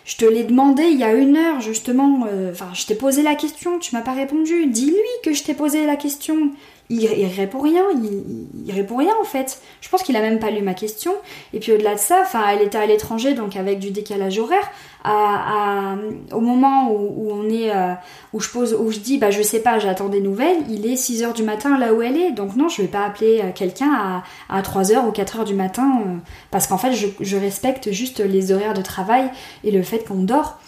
je 0.06 0.18
te 0.18 0.26
l'ai 0.26 0.43
demandé 0.43 0.84
il 0.84 0.99
y 0.99 1.04
a 1.04 1.14
une 1.14 1.38
heure 1.38 1.62
justement. 1.62 2.26
Enfin, 2.52 2.70
je 2.74 2.86
t'ai 2.86 2.95
posé 2.95 3.22
la 3.22 3.36
question, 3.36 3.78
tu 3.80 3.95
m'as 3.95 4.02
pas 4.02 4.14
répondu. 4.14 4.66
Dis-lui 4.68 4.95
que 5.24 5.34
je 5.34 5.43
t'ai 5.43 5.54
posé 5.54 5.86
la 5.86 5.95
question 5.95 6.52
il, 6.92 7.26
répond 7.26 7.62
rien, 7.62 7.84
il, 8.66 8.72
répond 8.74 8.98
rien 8.98 9.14
en 9.22 9.24
fait. 9.24 9.62
Je 9.80 9.89
pense 9.89 10.04
qu'il 10.04 10.16
a 10.18 10.22
même 10.22 10.39
pas 10.39 10.52
lu 10.52 10.62
ma 10.62 10.74
question. 10.74 11.14
Et 11.54 11.60
puis 11.60 11.72
au-delà 11.72 11.96
de 11.96 12.00
ça, 12.00 12.20
enfin, 12.22 12.44
elle 12.50 12.62
était 12.62 12.78
à 12.78 12.86
l'étranger, 12.86 13.34
donc 13.34 13.56
avec 13.56 13.80
du 13.80 13.92
décalage 13.92 14.38
horaire. 14.38 14.70
Au 15.06 16.39
moment 16.42 16.92
où, 16.92 17.32
on 17.32 17.50
est, 17.50 17.74
euh, 17.74 17.94
où 18.34 18.39
je 18.39 18.50
pose, 18.50 18.76
où 18.80 18.92
je 18.92 19.00
dis, 19.00 19.18
bah 19.18 19.32
je 19.32 19.42
sais 19.42 19.62
pas, 19.62 19.80
j'attends 19.80 20.10
des 20.10 20.22
nouvelles. 20.22 20.58
Il 20.70 20.86
est 20.86 20.98
6 20.98 21.24
heures 21.24 21.34
du 21.34 21.44
matin 21.44 21.78
là 21.78 21.94
où 21.94 22.02
elle 22.02 22.18
est, 22.18 22.32
donc 22.32 22.56
non, 22.56 22.68
je 22.68 22.82
vais 22.82 22.88
pas 22.88 23.06
appeler 23.06 23.42
euh, 23.42 23.52
quelqu'un 23.54 23.92
à, 23.94 24.24
à 24.56 24.62
3 24.62 24.92
heures 24.92 25.08
ou 25.08 25.12
4 25.12 25.39
heures 25.39 25.46
du 25.46 25.56
matin, 25.56 26.02
euh, 26.06 26.18
parce 26.52 26.68
qu'en 26.68 26.78
fait, 26.78 26.92
je 26.94 27.38
respecte 27.38 27.92
juste 27.92 28.20
les 28.20 28.52
horaires 28.52 28.74
de 28.74 28.82
travail 28.82 29.30
et 29.64 29.72
le 29.72 29.82
fait 29.82 30.00
qu'on 30.00 30.24
dort. 30.24 30.60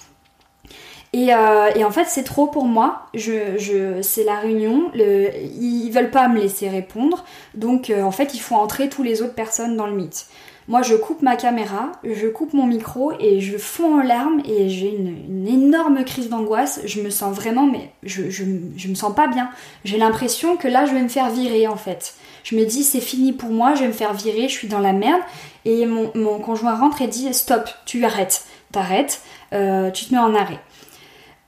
Euh, 1.15 1.71
et, 1.75 1.83
en 1.83 1.91
fait, 1.91 2.05
c'est 2.07 2.23
trop 2.23 2.47
pour 2.47 2.65
moi. 2.65 3.07
C'est 3.15 4.23
la 4.25 4.39
réunion. 4.39 4.91
Le, 4.93 5.29
ils 5.59 5.91
veulent 5.91 6.11
pas 6.11 6.27
me 6.27 6.39
laisser 6.39 6.69
répondre. 6.69 7.23
Donc, 7.53 7.89
euh, 7.89 8.03
en 8.03 8.11
fait, 8.11 8.33
il 8.33 8.39
faut 8.39 8.55
entrer 8.55 8.89
tous 8.89 9.03
les 9.03 9.21
autres 9.21 9.35
personnes 9.35 9.77
dans 9.77 9.87
le 9.87 9.93
mythe. 9.93 10.25
Moi, 10.69 10.81
je 10.81 10.95
coupe 10.95 11.21
ma 11.21 11.35
caméra, 11.35 11.91
je 12.05 12.27
coupe 12.27 12.53
mon 12.53 12.65
micro 12.65 13.11
et 13.19 13.41
je 13.41 13.57
fonds 13.57 13.99
en 13.99 14.01
larmes 14.01 14.41
et 14.45 14.69
j'ai 14.69 14.95
une, 14.95 15.45
énorme 15.45 16.05
crise 16.05 16.29
d'angoisse. 16.29 16.79
Je 16.85 17.01
me 17.01 17.09
sens 17.09 17.35
vraiment, 17.35 17.67
mais 17.67 17.91
je, 18.03 18.29
je, 18.29 18.45
me 18.45 18.95
sens 18.95 19.13
pas 19.13 19.27
bien. 19.27 19.49
J'ai 19.83 19.97
l'impression 19.97 20.55
que 20.55 20.69
là, 20.69 20.85
je 20.85 20.93
vais 20.93 21.01
me 21.01 21.09
faire 21.09 21.29
virer 21.29 21.67
en 21.67 21.75
fait. 21.75 22.15
Je 22.45 22.55
me 22.55 22.63
dis, 22.63 22.83
c'est 22.83 23.01
fini 23.01 23.33
pour 23.33 23.49
moi, 23.49 23.75
je 23.75 23.81
vais 23.81 23.87
me 23.87 23.93
faire 23.93 24.13
virer, 24.13 24.47
je 24.47 24.53
suis 24.53 24.69
dans 24.69 24.79
la 24.79 24.93
merde. 24.93 25.21
Et 25.65 25.85
mon, 25.85 26.11
mon 26.15 26.39
conjoint 26.39 26.75
rentre 26.75 27.01
et 27.01 27.07
dit, 27.07 27.33
stop, 27.33 27.69
tu 27.85 28.05
arrêtes, 28.05 28.45
t'arrêtes, 28.71 29.21
euh, 29.51 29.91
tu 29.91 30.05
te 30.05 30.13
mets 30.13 30.19
en 30.19 30.33
arrêt. 30.33 30.59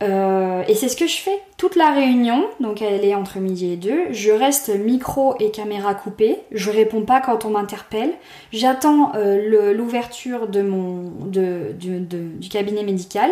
Euh, 0.03 0.63
et 0.67 0.75
c'est 0.75 0.89
ce 0.89 0.97
que 0.97 1.07
je 1.07 1.15
fais 1.15 1.39
toute 1.57 1.77
la 1.77 1.91
réunion, 1.91 2.45
donc 2.59 2.81
elle 2.81 3.05
est 3.05 3.15
entre 3.15 3.39
midi 3.39 3.71
et 3.71 3.77
deux. 3.77 4.11
Je 4.11 4.31
reste 4.31 4.69
micro 4.69 5.35
et 5.39 5.51
caméra 5.51 5.95
coupés, 5.95 6.39
je 6.51 6.69
réponds 6.69 7.03
pas 7.03 7.21
quand 7.21 7.45
on 7.45 7.51
m'interpelle. 7.51 8.13
J'attends 8.51 9.13
euh, 9.15 9.73
l'ouverture 9.73 10.47
du 10.47 12.49
cabinet 12.49 12.83
médical 12.83 13.31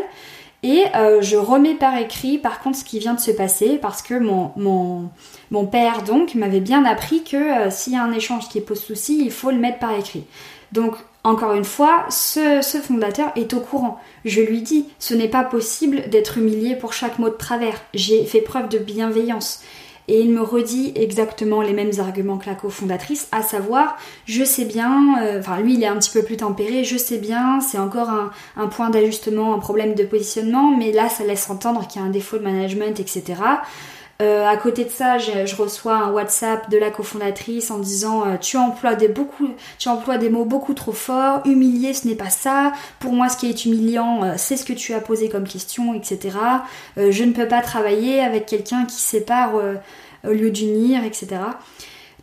et 0.63 0.85
euh, 0.95 1.21
je 1.21 1.35
remets 1.35 1.75
par 1.75 1.97
écrit 1.97 2.37
par 2.37 2.61
contre 2.61 2.77
ce 2.77 2.85
qui 2.85 2.99
vient 2.99 3.13
de 3.13 3.19
se 3.19 3.31
passer 3.31 3.77
parce 3.77 4.01
que 4.01 4.13
mon, 4.13 4.53
mon, 4.55 5.09
mon 5.51 5.65
père 5.65 6.03
donc 6.03 6.33
m'avait 6.33 6.61
bien 6.61 6.85
appris 6.85 7.25
que 7.25 7.69
s'il 7.71 7.91
y 7.91 7.97
a 7.97 8.03
un 8.03 8.13
échange 8.13 8.47
qui 8.47 8.61
pose 8.61 8.79
souci, 8.79 9.25
il 9.25 9.31
faut 9.31 9.51
le 9.51 9.57
mettre 9.57 9.79
par 9.79 9.93
écrit. 9.97 10.23
Donc 10.71 10.95
encore 11.23 11.53
une 11.53 11.63
fois, 11.63 12.05
ce, 12.09 12.61
fondateur 12.83 13.31
est 13.35 13.53
au 13.53 13.61
courant. 13.61 13.99
Je 14.25 14.41
lui 14.41 14.61
dis, 14.61 14.89
ce 14.99 15.13
n'est 15.13 15.29
pas 15.29 15.43
possible 15.43 16.09
d'être 16.09 16.37
humilié 16.37 16.75
pour 16.75 16.91
chaque 16.91 17.17
mot 17.17 17.29
de 17.29 17.35
travers. 17.35 17.81
J'ai 17.93 18.25
fait 18.25 18.41
preuve 18.41 18.67
de 18.69 18.77
bienveillance. 18.77 19.61
et 20.09 20.19
il 20.19 20.31
me 20.31 20.41
redit 20.41 20.91
exactement 20.97 21.61
les 21.61 21.71
mêmes 21.71 21.93
arguments 21.97 22.37
que 22.37 22.47
la 22.47 22.55
cofondatrice, 22.55 23.29
à 23.31 23.41
savoir, 23.41 23.95
je 24.25 24.43
sais 24.43 24.65
bien, 24.65 25.23
euh, 25.23 25.39
enfin 25.39 25.61
lui 25.61 25.75
il 25.75 25.83
est 25.83 25.87
un 25.87 25.95
petit 25.95 26.09
peu 26.11 26.23
plus 26.23 26.35
tempéré, 26.35 26.83
je 26.83 26.97
sais 26.97 27.19
bien, 27.19 27.61
c'est 27.61 27.77
encore 27.77 28.09
un, 28.57 28.67
point 28.67 28.89
d'ajustement, 28.89 29.53
un 29.53 29.59
problème 29.59 29.95
de 29.95 30.03
positionnement, 30.03 30.75
mais 30.75 30.91
là 30.91 31.07
ça 31.07 31.23
laisse 31.23 31.49
entendre 31.49 31.87
qu'il 31.87 32.01
y 32.01 32.03
a 32.03 32.07
un 32.07 32.11
défaut 32.11 32.37
de 32.37 32.43
management, 32.43 32.99
etc. 32.99 33.35
Euh, 34.21 34.47
à 34.47 34.55
côté 34.57 34.85
de 34.85 34.89
ça, 34.89 35.17
je, 35.17 35.55
reçois 35.55 35.95
un 35.95 36.11
WhatsApp 36.11 36.69
de 36.69 36.77
la 36.77 36.91
cofondatrice 36.91 37.71
en 37.71 37.79
disant 37.79 38.25
euh, 38.25 38.37
tu 38.37 38.57
emploies 38.57 38.95
des 38.95 39.07
beaucoup, 39.07 39.49
tu 39.79 39.89
emploies 39.89 40.17
des 40.17 40.29
mots 40.29 40.45
beaucoup 40.45 40.73
trop 40.73 40.91
forts. 40.91 41.41
Humilier, 41.45 41.93
ce 41.93 42.07
n'est 42.07 42.15
pas 42.15 42.29
ça. 42.29 42.73
Pour 42.99 43.13
moi, 43.13 43.27
ce 43.27 43.37
qui 43.37 43.49
est 43.49 43.65
humiliant, 43.65 44.37
c'est 44.37 44.55
ce 44.55 44.65
que 44.65 44.73
tu 44.73 44.93
as 44.93 45.01
posé 45.01 45.29
comme 45.29 45.47
question, 45.47 45.93
etc. 45.93 46.37
je 46.97 47.23
ne 47.23 47.31
peux 47.31 47.47
pas 47.47 47.61
travailler 47.61 48.21
avec 48.21 48.45
quelqu'un 48.45 48.85
qui 48.85 48.95
sépare 48.95 49.51
au 50.23 50.31
lieu 50.31 50.51
d'unir, 50.51 51.03
etc. 51.03 51.39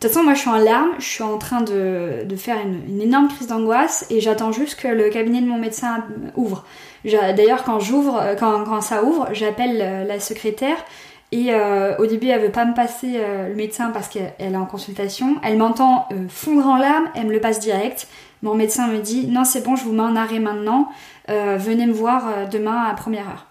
De 0.01 0.07
toute 0.07 0.15
façon, 0.15 0.25
moi 0.25 0.33
je 0.33 0.39
suis 0.39 0.49
en 0.49 0.57
larmes, 0.57 0.93
je 0.97 1.05
suis 1.05 1.21
en 1.21 1.37
train 1.37 1.61
de, 1.61 2.25
faire 2.35 2.57
une, 2.59 2.99
énorme 2.99 3.27
crise 3.27 3.45
d'angoisse 3.45 4.07
et 4.09 4.19
j'attends 4.19 4.51
juste 4.51 4.79
que 4.79 4.87
le 4.87 5.11
cabinet 5.11 5.41
de 5.41 5.45
mon 5.45 5.59
médecin 5.59 6.03
ouvre. 6.35 6.65
D'ailleurs, 7.05 7.63
quand 7.63 7.79
j'ouvre, 7.79 8.19
euh, 8.19 8.33
quand, 8.33 8.81
ça 8.81 9.03
ouvre, 9.03 9.27
j'appelle 9.31 9.79
euh, 9.79 10.03
la 10.03 10.19
secrétaire 10.19 10.77
et 11.31 11.53
euh, 11.53 11.95
au 11.97 12.05
début, 12.05 12.27
elle 12.27 12.41
veut 12.41 12.51
pas 12.51 12.65
me 12.65 12.73
passer 12.73 13.19
le 13.47 13.55
médecin 13.55 13.91
parce 13.91 14.09
qu'elle 14.09 14.33
est 14.37 14.55
en 14.55 14.65
consultation. 14.65 15.37
Elle 15.43 15.57
m'entend 15.57 16.09
fondre 16.27 16.67
en 16.67 16.77
larmes, 16.77 17.07
elle 17.15 17.27
me 17.27 17.31
le 17.31 17.39
passe 17.39 17.59
direct. 17.59 18.07
Mon 18.41 18.55
médecin 18.55 18.87
me 18.87 18.99
dit 18.99 19.27
non, 19.27 19.45
c'est 19.45 19.63
bon, 19.63 19.75
je 19.75 19.83
vous 19.83 19.93
mets 19.93 20.01
en 20.01 20.15
arrêt 20.15 20.39
maintenant. 20.39 20.89
venez 21.27 21.85
me 21.85 21.93
voir 21.93 22.49
demain 22.49 22.83
à 22.83 22.93
première 22.95 23.29
heure. 23.29 23.47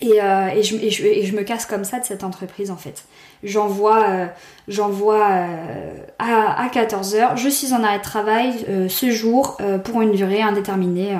Et, 0.00 0.62
je, 0.62 1.36
me 1.36 1.42
casse 1.42 1.66
comme 1.66 1.84
ça 1.84 2.00
de 2.00 2.04
cette 2.04 2.24
entreprise 2.24 2.70
en 2.70 2.76
fait 2.76 3.04
j'envoie 3.42 4.04
euh, 4.08 4.26
j'envoie 4.68 5.26
euh, 5.28 5.94
à, 6.18 6.68
14h. 6.68 7.36
Je 7.36 7.48
suis 7.48 7.72
en 7.72 7.82
arrêt 7.82 7.98
de 7.98 8.02
travail 8.02 8.64
euh, 8.68 8.88
ce 8.88 9.10
jour 9.10 9.58
pour 9.84 10.02
une 10.02 10.12
durée 10.12 10.42
indéterminée 10.42 11.16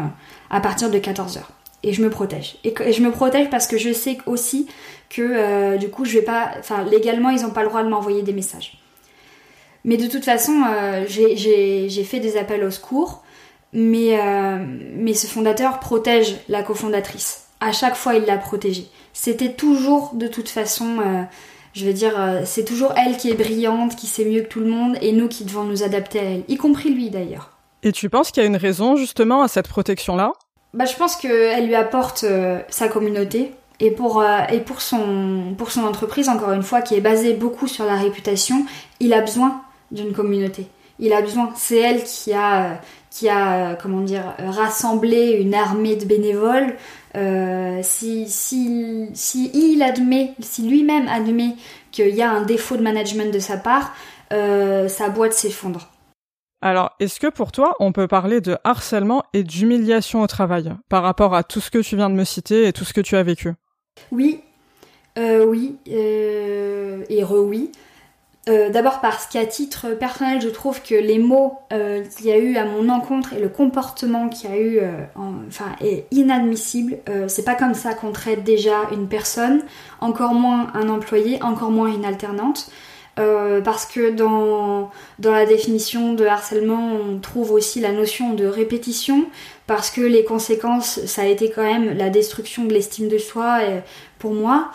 à 0.51 0.61
partir 0.61 0.91
de 0.91 0.99
14h. 0.99 1.41
Et 1.83 1.93
je 1.93 2.03
me 2.03 2.11
protège. 2.11 2.57
Et, 2.65 2.75
je 2.93 3.03
me 3.03 3.11
protège 3.11 3.49
parce 3.51 3.67
que 3.67 3.79
je 3.79 3.93
sais 3.93 4.19
aussi 4.27 4.67
que 5.09 5.77
du 5.79 5.89
coup 5.89 6.05
je 6.05 6.19
vais 6.19 6.25
pas. 6.25 6.53
Enfin 6.59 6.85
légalement 6.85 7.31
ils 7.31 7.43
n'ont 7.43 7.51
pas 7.51 7.63
le 7.63 7.69
droit 7.69 7.83
de 7.83 7.89
m'envoyer 7.89 8.23
des 8.23 8.33
messages. 8.33 8.79
Mais 9.85 9.97
de 9.97 10.07
toute 10.07 10.25
façon, 10.25 10.63
j'ai 11.09 12.05
fait 12.05 12.21
des 12.21 12.37
appels 12.37 12.63
au 12.63 12.71
secours, 12.71 13.23
mais, 13.73 14.19
mais 14.95 15.15
ce 15.15 15.27
fondateur 15.27 15.81
protège 15.81 16.37
la 16.49 16.63
cofondatrice. 16.63 17.47
À 17.61 17.73
chaque 17.73 17.97
fois, 17.97 18.15
il 18.15 18.25
l'a 18.25 18.37
protégée. 18.37 18.89
C'était 19.15 19.53
toujours 19.53 20.13
de 20.15 20.27
toute 20.27 20.51
façon 20.51 21.27
je 21.73 21.87
veux 21.87 21.93
dire, 21.93 22.19
euh, 22.19 22.43
c'est 22.45 22.65
toujours 22.65 22.93
elle 22.97 23.17
qui 23.17 23.31
est 23.31 23.35
brillante, 23.35 23.97
qui 23.97 24.07
sait 24.07 24.25
mieux 24.25 24.43
que 24.43 24.49
tout 24.49 24.61
le 24.61 24.67
monde, 24.67 24.97
et 25.01 25.13
nous 25.13 25.29
qui 25.29 25.45
devons 25.45 25.65
nous 25.65 25.83
adapter 25.83 26.19
à 26.19 26.23
elle, 26.23 26.45
y 26.49 26.57
compris 26.57 26.91
lui 26.91 27.11
d'ailleurs. 27.11 27.51
Et 27.83 27.93
tu 27.93 28.11
penses 28.11 28.31
qu'il 28.31 28.43
y 28.43 28.47
a 28.47 28.49
une 28.49 28.57
raison 28.57 28.97
justement 28.97 29.43
à 29.43 29.49
cette 29.49 29.69
protection-là? 29.69 30.33
Bah 30.73 30.85
je 30.85 30.97
pense 30.97 31.17
qu'elle 31.17 31.67
lui 31.67 31.75
apporte 31.75 32.25
euh, 32.25 32.61
sa 32.69 32.89
communauté, 32.89 33.53
et 33.81 33.91
pour, 33.91 34.21
euh, 34.21 34.41
et 34.53 34.61
pour, 34.61 34.83
son, 34.83 35.55
pour 35.57 35.71
son 35.73 35.85
entreprise, 35.85 36.29
encore 36.29 36.53
une 36.53 36.63
fois, 36.63 36.83
qui 36.83 36.95
est 36.95 37.01
basée 37.01 37.33
beaucoup 37.33 37.67
sur 37.67 37.87
la 37.87 37.97
réputation, 37.97 38.67
il 39.01 39.13
a 39.15 39.21
besoin 39.21 39.63
d'une 39.91 40.13
communauté. 40.13 40.67
Il 40.99 41.13
a 41.15 41.23
besoin, 41.23 41.51
c'est 41.57 41.79
elle 41.79 42.05
qui 42.05 42.35
a, 42.35 42.79
qui 43.09 43.29
a, 43.29 43.75
comment 43.75 44.03
dire, 44.03 44.35
rassemblé 44.39 45.33
une 45.41 45.55
armée 45.55 45.97
de 45.97 46.05
bénévoles 46.05 46.77
euh, 47.17 47.81
si, 47.83 48.29
si, 48.29 49.09
si, 49.15 49.51
il 49.55 49.83
admet, 49.83 50.35
si 50.41 50.63
lui-même 50.63 51.09
admet 51.09 51.57
qu'il 51.91 52.15
y 52.15 52.23
a 52.23 52.31
un 52.31 52.43
défaut 52.43 52.77
de 52.77 52.83
management 52.83 53.33
de 53.33 53.39
sa 53.39 53.57
part, 53.57 53.95
euh, 54.33 54.89
sa 54.89 55.09
boîte 55.09 55.33
s'effondre. 55.33 55.90
Alors, 56.63 56.91
est-ce 57.01 57.19
que 57.21 57.27
pour 57.27 57.53
toi, 57.53 57.75
on 57.81 57.93
peut 57.93 58.07
parler 58.07 58.41
de 58.41 58.59
harcèlement 58.65 59.23
et 59.33 59.43
d'humiliation 59.43 60.21
au 60.21 60.27
travail 60.27 60.73
par 60.89 61.03
rapport 61.03 61.35
à 61.35 61.43
tout 61.43 61.61
ce 61.61 61.71
que 61.71 61.79
tu 61.79 61.97
viens 61.97 62.11
de 62.11 62.15
me 62.15 62.25
citer 62.25 62.67
et 62.67 62.73
tout 62.73 62.85
ce 62.85 62.93
que 62.93 63.01
tu 63.01 63.17
as 63.17 63.23
vécu? 63.23 63.55
Oui, 64.13 64.43
euh, 65.19 65.45
oui, 65.45 65.77
et 65.87 67.25
re-oui. 67.25 67.73
Euh, 68.49 68.71
d'abord 68.71 69.01
parce 69.01 69.27
qu'à 69.27 69.45
titre 69.45 69.91
personnel, 69.91 70.41
je 70.41 70.49
trouve 70.49 70.83
que 70.83 70.95
les 70.95 71.19
mots 71.19 71.59
euh, 71.73 72.03
qu'il 72.05 72.27
y 72.27 72.33
a 72.33 72.39
eu 72.39 72.57
à 72.57 72.65
mon 72.65 72.89
encontre 72.89 73.35
et 73.35 73.39
le 73.39 73.51
comportement 73.51 74.29
qu'il 74.29 74.51
y 74.51 74.53
a 74.53 74.57
eu 74.57 74.79
euh, 74.79 75.05
enfin, 75.15 75.77
est 75.83 76.07
inadmissible. 76.11 76.99
c'est 77.29 77.45
pas 77.45 77.55
comme 77.55 77.75
ça 77.75 77.93
qu'on 77.95 78.13
traite 78.13 78.43
déjà 78.43 78.89
une 78.93 79.09
personne, 79.09 79.63
encore 80.01 80.33
moins 80.33 80.69
un 80.75 80.89
employé, 80.89 81.43
encore 81.43 81.71
moins 81.71 81.93
une 81.93 82.05
alternante. 82.05 82.71
Parce 83.17 83.85
que 83.85 84.11
dans, 84.11 84.91
dans 85.19 85.33
la 85.33 85.45
définition 85.45 86.15
de 86.15 86.25
harcèlement, 86.25 86.93
on 86.95 87.19
trouve 87.19 87.53
aussi 87.53 87.81
la 87.81 87.93
notion 87.93 88.33
de 88.33 88.47
répétition, 88.47 89.27
parce 89.67 89.91
que 89.91 90.01
les 90.01 90.25
conséquences, 90.25 91.05
ça 91.05 91.23
a 91.23 91.27
été 91.27 91.51
quand 91.51 91.63
même 91.63 91.99
la 91.99 92.09
destruction 92.09 92.65
de 92.65 92.73
l'estime 92.73 93.09
de 93.09 93.19
soi 93.19 93.59
pour 94.19 94.33
moi. 94.33 94.71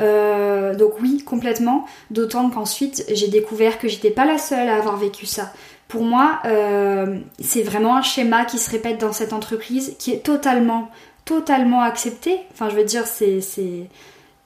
Euh, 0.00 0.74
donc 0.74 1.00
oui, 1.00 1.22
complètement. 1.24 1.86
D'autant 2.10 2.50
qu'ensuite 2.50 3.04
j'ai 3.12 3.28
découvert 3.28 3.78
que 3.78 3.88
j'étais 3.88 4.10
pas 4.10 4.24
la 4.24 4.38
seule 4.38 4.68
à 4.68 4.76
avoir 4.76 4.96
vécu 4.96 5.26
ça. 5.26 5.52
Pour 5.88 6.02
moi, 6.02 6.40
euh, 6.44 7.18
c'est 7.40 7.62
vraiment 7.62 7.96
un 7.96 8.02
schéma 8.02 8.44
qui 8.44 8.58
se 8.58 8.70
répète 8.70 8.98
dans 8.98 9.12
cette 9.12 9.32
entreprise, 9.32 9.96
qui 9.98 10.12
est 10.12 10.22
totalement, 10.24 10.90
totalement 11.24 11.80
accepté. 11.80 12.40
Enfin, 12.52 12.68
je 12.68 12.76
veux 12.76 12.84
dire, 12.84 13.06
c'est, 13.06 13.40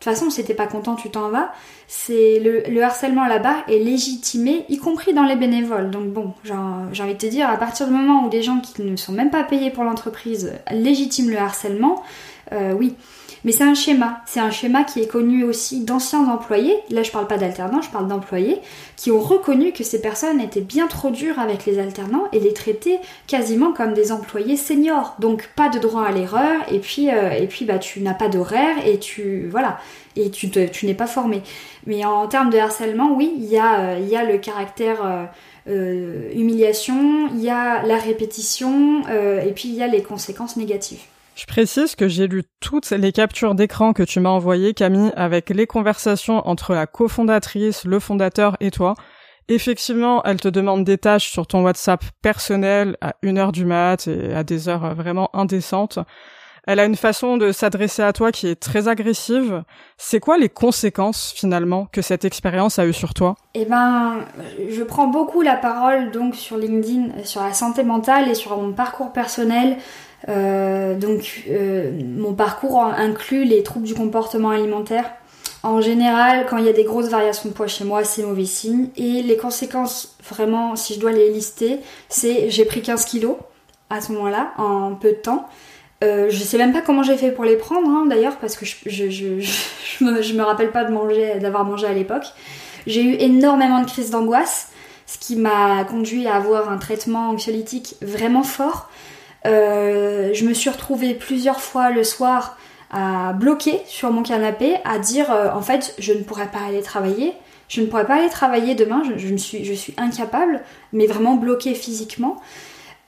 toute 0.03 0.13
façon, 0.13 0.31
si 0.31 0.43
t'es 0.43 0.55
pas 0.55 0.67
content, 0.67 0.97
tu 0.97 1.11
t'en 1.11 1.29
vas. 1.29 1.53
C'est 1.87 2.41
le, 2.41 2.63
le 2.69 2.83
harcèlement 2.83 3.27
là-bas 3.27 3.65
est 3.69 3.79
légitimé, 3.79 4.65
y 4.69 4.79
compris 4.79 5.15
dans 5.15 5.25
les 5.25 5.37
bénévoles. 5.37 5.91
Donc 5.91 6.09
bon, 6.09 6.35
j'ai 6.43 6.55
envie 7.03 7.15
de 7.15 7.19
te 7.19 7.27
dire, 7.27 7.49
à 7.49 7.57
partir 7.57 7.87
du 7.87 7.93
moment 7.93 8.27
où 8.27 8.29
des 8.29 8.43
gens 8.43 8.59
qui 8.61 8.83
ne 8.83 8.97
sont 8.97 9.13
même 9.13 9.31
pas 9.31 9.45
payés 9.45 9.71
pour 9.71 9.85
l'entreprise 9.85 10.55
légitiment 10.73 11.31
le 11.31 11.39
harcèlement, 11.39 12.03
euh, 12.53 12.73
oui. 12.73 12.95
Mais 13.45 13.51
c'est 13.51 13.65
un 13.65 13.75
schéma. 13.75 14.21
C'est 14.25 14.41
un 14.41 14.51
schéma 14.51 14.85
qui 14.85 15.01
est 15.01 15.09
connu 15.09 15.43
aussi 15.43 15.85
d'anciens 15.85 16.29
employés. 16.29 16.77
Là, 16.91 17.03
je 17.03 17.11
parle 17.11 17.27
pas 17.27 17.39
d'alternants, 17.39 17.83
je 17.83 17.91
parle 17.91 18.07
d'employés 18.07 18.61
qui 18.97 19.11
ont 19.11 19.21
reconnu 19.21 19.73
que 19.73 19.83
ces 19.83 20.01
personnes 20.01 20.41
étaient 20.41 20.61
bien 20.61 20.87
trop 20.87 21.11
dures 21.11 21.41
avec 21.41 21.67
les 21.67 21.81
alternants 21.81 22.29
et 22.33 22.39
les 22.39 22.53
traitaient 22.53 23.01
quasiment 23.27 23.73
comme 23.73 23.95
des 23.95 24.13
employés 24.13 24.57
seniors. 24.57 25.17
Donc 25.19 25.49
pas 25.57 25.69
de 25.69 25.81
droit 25.81 26.05
à 26.05 26.13
l'erreur 26.13 26.61
et 26.71 26.79
puis 26.79 27.11
euh, 27.11 27.31
et 27.33 27.49
puis 27.49 27.65
bah 27.65 27.79
tu 27.79 28.01
n'as 28.01 28.15
pas 28.15 28.29
d'horaire 28.29 28.77
et 28.87 28.99
tu 28.99 29.49
voilà 29.51 29.79
et 30.15 30.31
tu 30.31 30.51
tu 30.51 30.87
n'es 30.87 30.95
pas 30.95 31.09
formé. 31.09 31.43
Mais 31.87 32.05
en 32.05 32.29
termes 32.29 32.51
de 32.51 32.59
harcèlement, 32.59 33.13
oui, 33.17 33.33
il 33.37 33.45
y 33.45 33.59
a 33.59 33.81
euh, 33.81 33.99
y 33.99 34.15
a 34.15 34.25
le 34.25 34.39
caractère 34.39 35.29
euh, 35.69 36.31
humiliation, 36.33 37.29
il 37.35 37.41
y 37.41 37.51
a 37.51 37.83
la 37.83 37.97
répétition 37.97 39.03
et 39.09 39.51
puis 39.53 39.69
il 39.69 39.75
y 39.75 39.83
a 39.83 39.89
les 39.89 40.03
conséquences 40.03 40.57
négatives. 40.57 41.01
Je 41.35 41.47
précise 41.47 41.95
que 41.95 42.09
j'ai 42.09 42.27
lu 42.27 42.45
toutes 42.61 42.91
les 42.91 43.11
captures 43.11 43.55
d'écran 43.55 43.95
que 43.95 44.03
tu 44.03 44.21
m'as 44.21 44.31
envoyées, 44.31 44.75
Camille, 44.75 45.13
avec 45.17 45.49
les 45.49 45.67
conversations 45.67 46.47
entre 46.47 46.75
la 46.75 46.87
cofondatrice, 46.87 47.85
le 47.85 47.99
fondateur 48.01 48.57
et 48.61 48.71
toi. 48.71 48.95
Effectivement, 49.49 50.23
elle 50.25 50.41
te 50.41 50.49
demande 50.49 50.85
des 50.85 50.99
tâches 50.99 51.31
sur 51.31 51.47
ton 51.47 51.63
WhatsApp 51.63 52.05
personnel 52.23 52.97
à 53.01 53.15
une 53.23 53.39
heure 53.39 53.53
du 53.53 53.65
mat 53.65 54.07
et 54.07 54.35
à 54.35 54.45
des 54.45 54.69
heures 54.69 54.95
vraiment 54.95 55.31
indécentes. 55.35 55.99
Elle 56.65 56.79
a 56.79 56.85
une 56.85 56.97
façon 56.97 57.39
de 57.39 57.51
s'adresser 57.51 58.03
à 58.03 58.13
toi 58.13 58.31
qui 58.31 58.47
est 58.47 58.55
très 58.55 58.87
agressive. 58.87 59.65
C'est 59.97 60.21
quoi 60.21 60.39
les 60.39 60.49
conséquences 60.49 61.33
finalement 61.35 61.87
que 61.87 62.03
cette 62.03 62.25
expérience 62.25 62.79
a 62.79 62.87
eu 62.87 62.93
sur 62.93 63.15
toi? 63.15 63.35
Eh 63.55 63.65
ben, 63.65 64.21
je 64.71 64.83
prends 64.85 65.09
beaucoup 65.09 65.43
la 65.43 65.57
parole 65.57 66.13
donc 66.13 66.37
sur 66.37 66.57
LinkedIn 66.57 67.25
sur 67.25 67.43
la 67.43 67.53
santé 67.53 67.83
mentale 67.83 68.29
et 68.29 68.37
sur 68.37 68.57
mon 68.57 68.73
parcours 68.73 69.13
personnel. 69.13 69.77
Euh, 70.29 70.95
donc 70.97 71.45
euh, 71.49 71.91
mon 72.05 72.35
parcours 72.35 72.83
inclut 72.83 73.45
les 73.45 73.63
troubles 73.63 73.87
du 73.87 73.95
comportement 73.95 74.51
alimentaire. 74.51 75.11
En 75.65 75.81
général, 75.81 76.47
quand 76.49 76.57
il 76.57 76.65
y 76.65 76.69
a 76.69 76.73
des 76.73 76.85
grosses 76.85 77.09
variations 77.09 77.49
de 77.49 77.55
poids 77.55 77.69
chez 77.69 77.85
moi, 77.85 78.03
c'est 78.03 78.23
mauvais 78.23 78.45
signe. 78.45 78.89
Et 78.97 79.23
les 79.23 79.37
conséquences, 79.37 80.17
vraiment, 80.29 80.75
si 80.75 80.95
je 80.95 81.01
dois 81.01 81.13
les 81.13 81.31
lister, 81.31 81.79
c'est 82.09 82.51
j'ai 82.51 82.65
pris 82.65 82.83
15 82.83 83.05
kilos 83.05 83.37
à 83.89 84.01
ce 84.01 84.13
moment-là, 84.13 84.53
en 84.59 84.95
peu 84.95 85.11
de 85.11 85.17
temps. 85.17 85.49
Euh, 86.03 86.27
je 86.31 86.39
sais 86.43 86.59
même 86.59 86.73
pas 86.73 86.81
comment 86.81 87.05
j'ai 87.05 87.17
fait 87.17 87.31
pour 87.31 87.45
les 87.45 87.57
prendre, 87.57 87.89
hein, 87.89 88.07
d'ailleurs, 88.07 88.39
parce 88.39 88.57
que 88.57 88.67
je, 88.67 88.77
je, 88.89 90.05
me, 90.05 90.21
je 90.21 90.35
me 90.35 90.43
rappelle 90.43 90.73
pas 90.73 90.85
de 90.85 90.93
manger, 90.93 91.39
d'avoir 91.41 91.65
mangé 91.65 91.87
à 91.87 91.93
l'époque. 91.93 92.25
J'ai 92.89 93.05
eu 93.05 93.15
énormément 93.21 93.81
de 93.81 93.87
crises 93.87 94.11
d'angoisse, 94.11 94.71
ce 95.07 95.19
qui 95.19 95.37
m'a 95.37 95.85
conduit 95.85 96.27
à 96.27 96.35
avoir 96.35 96.71
un 96.71 96.79
traitement 96.79 97.31
anxiolytique 97.31 97.95
vraiment 98.03 98.43
fort. 98.43 98.89
Euh, 99.47 100.31
je 100.35 100.45
me 100.45 100.55
suis 100.55 100.71
retrouvée 100.71 101.15
plusieurs 101.15 101.61
fois 101.61 101.91
le 101.91 102.05
soir 102.05 102.57
à 102.91 103.33
bloquer 103.33 103.81
sur 103.87 104.11
mon 104.13 104.23
canapé, 104.23 104.77
à 104.85 104.99
dire 104.99 105.31
euh, 105.31 105.51
en 105.53 105.63
fait 105.63 105.95
je 105.99 106.13
ne 106.13 106.23
pourrais 106.23 106.49
pas 106.49 106.61
aller 106.69 106.83
travailler, 106.83 107.33
je 107.69 107.81
ne 107.81 107.87
pourrais 107.87 108.07
pas 108.07 108.17
aller 108.17 108.29
travailler 108.29 108.75
demain, 108.75 109.03
je, 109.17 109.37
suis, 109.37 109.95
incapable, 109.97 110.61
mais 110.93 111.07
vraiment 111.07 111.35
bloquée 111.35 111.75
physiquement. 111.75 112.37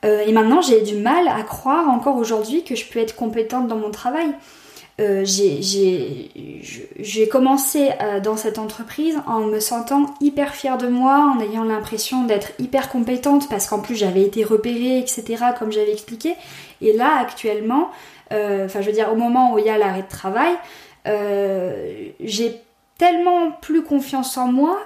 Euh, 0.03 0.23
et 0.25 0.31
maintenant 0.31 0.61
j'ai 0.61 0.81
du 0.81 0.95
mal 0.95 1.27
à 1.27 1.43
croire 1.43 1.89
encore 1.89 2.17
aujourd'hui 2.17 2.63
que 2.63 2.75
je 2.75 2.85
peux 2.85 2.99
être 2.99 3.15
compétente 3.15 3.67
dans 3.67 3.77
mon 3.77 3.91
travail. 3.91 4.33
Euh, 5.01 5.25
j'ai 5.25 7.27
commencé 7.27 7.89
euh, 8.01 8.21
dans 8.21 8.37
cette 8.37 8.57
entreprise 8.57 9.19
en 9.27 9.41
me 9.41 9.59
sentant 9.59 10.13
hyper 10.21 10.55
fière 10.55 10.77
de 10.77 10.87
moi, 10.87 11.35
en 11.35 11.41
ayant 11.41 11.65
l'impression 11.65 12.23
d'être 12.23 12.53
hyper 12.59 12.87
compétente 12.87 13.49
parce 13.49 13.67
qu'en 13.67 13.79
plus 13.79 13.95
j'avais 13.95 14.21
été 14.21 14.45
repérée, 14.45 14.99
etc. 14.99 15.43
comme 15.59 15.71
j'avais 15.71 15.91
expliqué. 15.91 16.35
Et 16.81 16.93
là 16.93 17.17
actuellement, 17.19 17.91
euh, 18.31 18.65
enfin 18.65 18.81
je 18.81 18.87
veux 18.87 18.93
dire 18.93 19.11
au 19.11 19.17
moment 19.17 19.53
où 19.53 19.59
il 19.59 19.65
y 19.65 19.69
a 19.69 19.77
l'arrêt 19.77 20.03
de 20.03 20.07
travail, 20.07 20.53
j'ai 22.21 22.61
tellement 22.97 23.51
plus 23.51 23.83
confiance 23.83 24.37
en 24.37 24.51
moi 24.51 24.79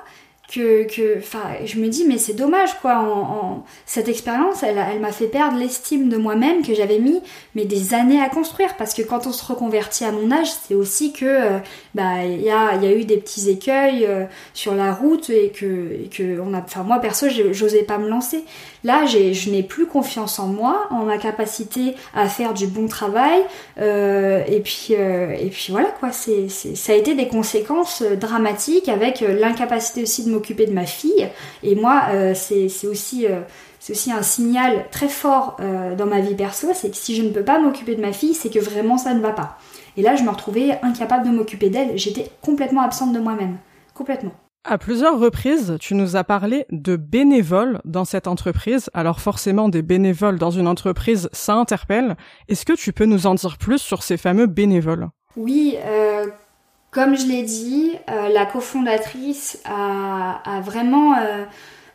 que, 0.52 0.84
que 0.84 1.22
je 1.66 1.80
me 1.80 1.88
dis 1.90 2.06
mais 2.06 2.18
c'est 2.18 2.34
dommage 2.34 2.74
quoi 2.82 3.00
en, 3.00 3.64
cette 3.86 4.08
expérience 4.08 4.64
elle, 4.64 4.78
elle 4.78 5.00
m'a 5.00 5.12
fait 5.12 5.28
perdre 5.28 5.58
l'estime 5.58 6.10
de 6.10 6.18
moi-même 6.18 6.64
que 6.64 6.74
j'avais 6.74 7.00
mis 7.00 7.22
mais 7.56 7.66
des 7.66 7.94
années 7.94 8.22
à 8.22 8.30
construire 8.30 8.76
parce 8.78 8.94
que 8.94 9.02
quand 9.02 9.28
on 9.28 9.32
se 9.32 9.46
reconvertit 9.46 10.06
à 10.06 10.12
mon 10.12 10.32
âge 10.32 10.48
c'est 10.52 10.74
aussi 10.74 11.14
que 11.14 11.26
euh, 11.26 11.60
bah 11.94 12.26
il 12.26 12.42
y 12.42 12.50
a, 12.50 12.76
y 12.76 12.88
a 12.88 12.94
eu 12.94 13.06
des 13.06 13.18
petits 13.18 13.50
écueils 13.50 14.06
euh, 14.06 14.26
sur 14.54 14.74
la 14.74 14.94
route 14.94 15.30
et 15.30 15.52
que, 15.52 15.66
et 16.06 16.10
que 16.10 16.40
on 16.40 16.54
a 16.54 16.60
enfin 16.60 16.84
moi 16.84 17.00
perso 17.00 17.28
j'osais 17.52 17.84
pas 17.84 17.98
me 17.98 18.10
lancer 18.10 18.44
là 18.84 19.06
je 19.06 19.50
n'ai 19.50 19.64
plus 19.64 19.86
confiance 19.86 20.40
en 20.40 20.48
moi 20.48 20.88
en 20.92 21.06
ma 21.06 21.18
capacité 21.18 21.96
à 22.14 22.28
faire 22.28 22.54
du 22.54 22.68
bon 22.68 22.88
travail 22.88 23.42
euh, 23.80 24.44
et 24.48 24.60
puis 24.60 24.94
et 24.94 25.50
puis 25.52 25.68
voilà 25.72 25.90
quoi 26.00 26.12
c'est 26.12 26.50
ça 26.50 26.94
a 26.94 26.96
été 26.96 27.16
des 27.16 27.28
conséquences 27.28 28.02
dramatiques 28.04 28.90
avec 28.90 29.22
l'incapacité 29.22 30.04
aussi 30.04 30.24
de 30.26 30.32
m'occuper 30.32 30.66
de 30.66 30.74
ma 30.74 30.86
fille. 30.86 31.28
Et 31.64 31.76
moi, 31.76 32.04
euh, 32.10 32.34
c'est 32.36 32.88
aussi, 32.88 33.26
euh, 33.26 33.42
c'est 33.80 33.94
aussi 33.94 34.12
un 34.12 34.22
signal 34.22 34.86
très 34.92 35.08
fort 35.08 35.58
euh, 35.60 35.96
dans 35.96 36.06
ma 36.06 36.20
vie 36.20 36.36
perso, 36.36 36.70
c'est 36.74 36.92
que 36.92 36.98
si 36.98 37.16
je 37.16 37.24
ne 37.24 37.30
peux 37.30 37.44
pas 37.44 37.60
m'occuper 37.60 37.96
de 37.96 38.02
ma 38.02 38.14
fille, 38.14 38.34
c'est 38.34 38.50
que 38.50 38.60
vraiment 38.60 38.98
ça 38.98 39.14
ne 39.14 39.22
va 39.22 39.32
pas. 39.32 39.58
Et 39.98 40.02
là, 40.02 40.16
je 40.16 40.24
me 40.24 40.30
retrouvais 40.30 40.80
incapable 40.82 41.26
de 41.28 41.32
m'occuper 41.32 41.70
d'elle. 41.70 41.98
J'étais 41.98 42.30
complètement 42.42 42.82
absente 42.82 43.14
de 43.14 43.20
moi-même. 43.20 43.58
Complètement. 43.94 44.32
À 44.66 44.78
plusieurs 44.78 45.18
reprises, 45.18 45.78
tu 45.80 45.96
nous 45.96 46.18
as 46.18 46.26
parlé 46.26 46.66
de 46.70 46.98
bénévoles 46.98 47.80
dans 47.86 48.04
cette 48.04 48.28
entreprise. 48.28 48.90
Alors 48.94 49.22
forcément, 49.22 49.70
des 49.70 49.82
bénévoles 49.82 50.38
dans 50.38 50.52
une 50.52 50.68
entreprise, 50.68 51.30
ça 51.32 51.54
interpelle. 51.54 52.18
Est-ce 52.50 52.66
que 52.66 52.74
tu 52.74 52.92
peux 52.92 53.06
nous 53.06 53.26
en 53.26 53.36
dire 53.36 53.58
plus 53.58 53.78
sur 53.78 54.04
ces 54.04 54.18
fameux 54.18 54.48
bénévoles? 54.48 55.08
Oui, 55.38 55.78
euh, 55.86 56.26
comme 56.92 57.16
je 57.16 57.26
l'ai 57.26 57.44
dit, 57.44 57.94
euh, 58.10 58.28
la 58.28 58.46
cofondatrice 58.46 59.62
a, 59.64 60.60
vraiment, 60.62 61.16
euh, 61.18 61.46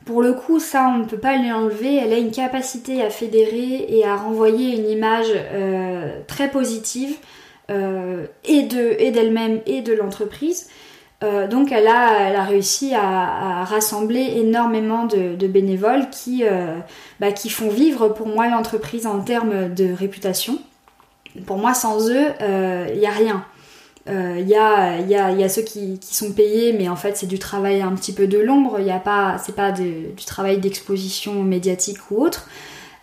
pour 0.07 0.23
le 0.23 0.33
coup, 0.33 0.59
ça 0.59 0.89
on 0.89 1.01
ne 1.01 1.05
peut 1.05 1.19
pas 1.19 1.37
lui 1.37 1.53
enlever, 1.53 1.97
elle 1.97 2.15
a 2.15 2.19
une 2.19 2.31
capacité 2.31 3.03
à 3.03 3.11
fédérer 3.11 3.85
et 3.91 4.07
à 4.07 4.17
renvoyer 4.17 4.75
une 4.75 4.89
image 4.89 5.33
très 6.27 6.51
positive 6.51 7.15
et 7.69 8.63
d'elle-même 9.13 9.61
et 9.67 9.83
de 9.83 9.93
l'entreprise. 9.93 10.71
Donc 11.51 11.73
elle 11.73 11.87
a, 11.87 12.43
réussi 12.45 12.95
à, 12.95 13.65
rassembler 13.65 14.35
énormément 14.37 15.07
de, 15.07 15.47
bénévoles 15.47 16.11
qui, 16.11 16.45
bah, 17.21 17.33
qui 17.33 17.51
font 17.51 17.69
vivre 17.69 18.09
pour 18.09 18.27
moi 18.29 18.49
l'entreprise 18.49 19.07
en 19.07 19.21
termes 19.21 19.73
de 19.73 19.93
réputation. 19.93 20.59
Pour 21.47 21.59
moi, 21.59 21.75
sans 21.75 22.11
eux, 22.11 22.27
il 22.41 22.99
n'y 22.99 23.07
a 23.07 23.11
rien. 23.11 23.45
Il 24.07 24.13
euh, 24.13 24.41
y, 24.41 24.55
a, 24.55 25.01
y, 25.01 25.45
a, 25.45 25.49
ceux 25.49 25.63
qui, 25.63 25.99
sont 26.03 26.33
payés, 26.33 26.75
mais 26.75 26.91
en 26.91 26.97
fait 26.97 27.17
c'est 27.17 27.27
du 27.27 27.39
travail 27.39 27.81
un 27.81 27.95
petit 27.95 28.13
peu 28.13 28.27
de 28.27 28.39
l'ombre. 28.39 28.79
Il 28.79 28.91
a 28.91 28.99
pas, 28.99 29.39
c'est 29.39 29.55
pas 29.55 29.73
du 29.73 30.13
travail 30.27 30.59
d'exposition 30.59 31.43
médiatique 31.43 32.11
ou 32.11 32.23
autre. 32.23 32.47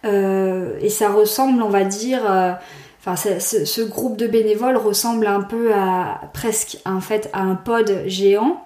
Euh, 0.06 0.78
et 0.80 0.90
ça 0.90 1.10
ressemble, 1.10 1.64
on 1.64 1.70
va 1.70 1.84
dire, 1.84 2.22
euh, 2.30 2.52
enfin 3.04 3.16
ce, 3.16 3.82
groupe 3.82 4.18
de 4.18 4.28
bénévoles 4.28 4.78
ressemble 4.78 5.28
un 5.28 5.42
peu 5.42 5.74
à 5.74 6.22
presque 6.34 6.78
en 6.86 7.02
fait 7.02 7.30
à 7.34 7.42
un 7.42 7.56
pod 7.56 8.04
géant. 8.06 8.64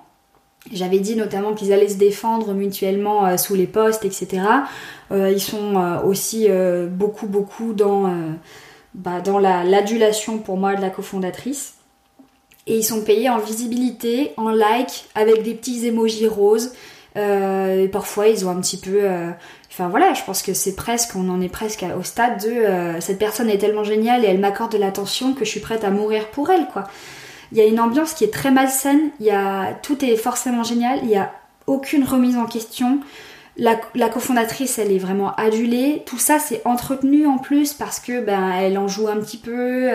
J'avais 0.71 0.99
dit 0.99 1.15
notamment 1.15 1.53
qu'ils 1.53 1.73
allaient 1.73 1.89
se 1.89 1.97
défendre 1.97 2.53
mutuellement 2.53 3.37
sous 3.37 3.55
les 3.55 3.67
postes, 3.67 4.03
etc. 4.03 4.41
ils 5.11 5.39
sont 5.39 5.99
aussi 6.03 6.47
beaucoup 6.89 7.27
beaucoup 7.27 7.73
dans 7.73 8.11
bah, 8.95 9.21
dans 9.21 9.37
l'adulation 9.37 10.39
pour 10.39 10.57
moi 10.57 10.75
de 10.75 10.81
la 10.81 10.89
cofondatrice 10.89 11.75
et 12.67 12.77
ils 12.77 12.83
sont 12.83 13.01
payés 13.01 13.29
en 13.29 13.37
visibilité, 13.37 14.31
en 14.37 14.49
like, 14.49 15.05
avec 15.13 15.43
des 15.43 15.53
petits 15.53 15.85
emojis 15.85 16.27
roses. 16.27 16.73
Euh, 17.17 17.83
et 17.83 17.87
parfois 17.87 18.27
ils 18.27 18.45
ont 18.45 18.49
un 18.49 18.59
petit 18.59 18.77
peu... 18.77 19.03
Euh, 19.03 19.29
enfin 19.71 19.87
voilà, 19.87 20.13
je 20.13 20.23
pense 20.23 20.41
que 20.41 20.53
c'est 20.53 20.75
presque, 20.75 21.15
on 21.15 21.29
en 21.29 21.41
est 21.41 21.49
presque 21.49 21.85
au 21.97 22.03
stade 22.03 22.43
de 22.43 22.49
euh, 22.49 23.01
cette 23.01 23.19
personne 23.19 23.49
est 23.49 23.57
tellement 23.57 23.83
géniale 23.83 24.25
et 24.25 24.27
elle 24.27 24.39
m'accorde 24.39 24.73
de 24.73 24.77
l'attention 24.77 25.33
que 25.33 25.45
je 25.45 25.49
suis 25.49 25.59
prête 25.59 25.83
à 25.83 25.91
mourir 25.91 26.27
pour 26.31 26.49
elle 26.49 26.67
quoi. 26.67 26.85
Il 27.51 27.57
y 27.57 27.61
a 27.61 27.65
une 27.65 27.79
ambiance 27.79 28.13
qui 28.13 28.23
est 28.23 28.33
très 28.33 28.51
malsaine, 28.51 29.11
il 29.19 29.27
y 29.27 29.31
a, 29.31 29.73
tout 29.81 30.03
est 30.03 30.17
forcément 30.17 30.63
génial, 30.63 30.99
il 31.03 31.07
n'y 31.07 31.17
a 31.17 31.31
aucune 31.67 32.03
remise 32.03 32.37
en 32.37 32.45
question. 32.45 32.99
La, 33.57 34.09
cofondatrice, 34.09 34.79
elle 34.79 34.91
est 34.91 34.97
vraiment 34.97 35.33
adulée. 35.35 36.03
Tout 36.05 36.17
ça, 36.17 36.39
c'est 36.39 36.61
entretenu 36.65 37.25
en 37.25 37.37
plus 37.37 37.73
parce 37.73 38.01
que 38.01 38.19
ben 38.19 38.51
elle 38.51 38.77
en 38.77 38.89
joue 38.89 39.07
un 39.07 39.15
petit 39.15 39.37
peu. 39.37 39.89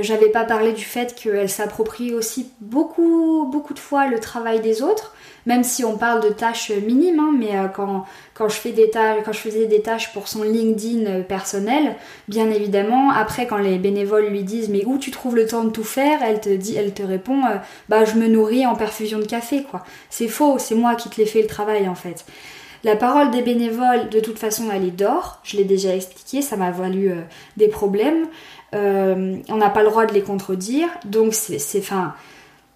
J'avais 0.00 0.30
pas 0.30 0.42
parlé 0.42 0.72
du 0.72 0.82
fait 0.82 1.14
qu'elle 1.14 1.48
s'approprie 1.48 2.12
aussi 2.12 2.50
beaucoup, 2.60 3.48
beaucoup 3.52 3.74
de 3.74 3.78
fois 3.78 4.08
le 4.08 4.18
travail 4.18 4.60
des 4.60 4.82
autres, 4.82 5.14
même 5.46 5.64
si 5.64 5.84
on 5.84 5.96
parle 5.96 6.22
de 6.22 6.28
tâches 6.28 6.70
minimes. 6.70 7.20
Hein, 7.20 7.32
mais 7.38 7.56
euh, 7.56 7.68
quand, 7.68 8.48
je 8.48 8.54
fais 8.54 8.72
des 8.72 8.90
tâches, 8.90 9.24
faisais 9.32 9.66
des 9.66 9.82
tâches 9.82 10.12
pour 10.12 10.28
son 10.28 10.42
LinkedIn 10.42 11.22
personnel, 11.22 11.96
bien 12.28 12.50
évidemment, 12.50 13.10
après 13.10 13.46
quand 13.46 13.58
les 13.58 13.78
bénévoles 13.78 14.26
lui 14.26 14.42
disent 14.42 14.68
mais 14.68 14.84
où 14.84 14.98
tu 14.98 15.10
trouves 15.10 15.36
le 15.36 15.46
temps 15.46 15.64
de 15.64 15.70
tout 15.70 15.84
faire, 15.84 16.20
elle 16.22 16.40
te 16.40 16.48
dit, 16.48 16.76
elle 16.76 16.92
te 16.92 17.02
répond 17.02 17.42
bah 17.88 18.04
je 18.04 18.14
me 18.14 18.26
nourris 18.26 18.66
en 18.66 18.74
perfusion 18.74 19.18
de 19.18 19.24
café 19.24 19.62
quoi. 19.62 19.84
C'est 20.10 20.28
faux, 20.28 20.58
c'est 20.58 20.74
moi 20.74 20.94
qui 20.96 21.08
te 21.08 21.20
l'ai 21.20 21.26
fait 21.26 21.42
le 21.42 21.48
travail 21.48 21.88
en 21.88 21.94
fait. 21.94 22.24
La 22.84 22.96
parole 22.96 23.30
des 23.30 23.42
bénévoles, 23.42 24.08
de 24.08 24.18
toute 24.18 24.38
façon, 24.38 24.64
elle 24.72 24.84
est 24.84 24.90
d'or. 24.90 25.38
Je 25.44 25.56
l'ai 25.56 25.64
déjà 25.64 25.94
expliqué, 25.94 26.42
ça 26.42 26.56
m'a 26.56 26.72
valu 26.72 27.10
euh, 27.10 27.20
des 27.56 27.68
problèmes. 27.68 28.26
Euh, 28.74 29.36
on 29.48 29.56
n'a 29.56 29.70
pas 29.70 29.82
le 29.82 29.88
droit 29.88 30.04
de 30.04 30.12
les 30.12 30.22
contredire. 30.22 30.88
Donc, 31.04 31.32
c'est, 31.32 31.78
enfin, 31.78 32.14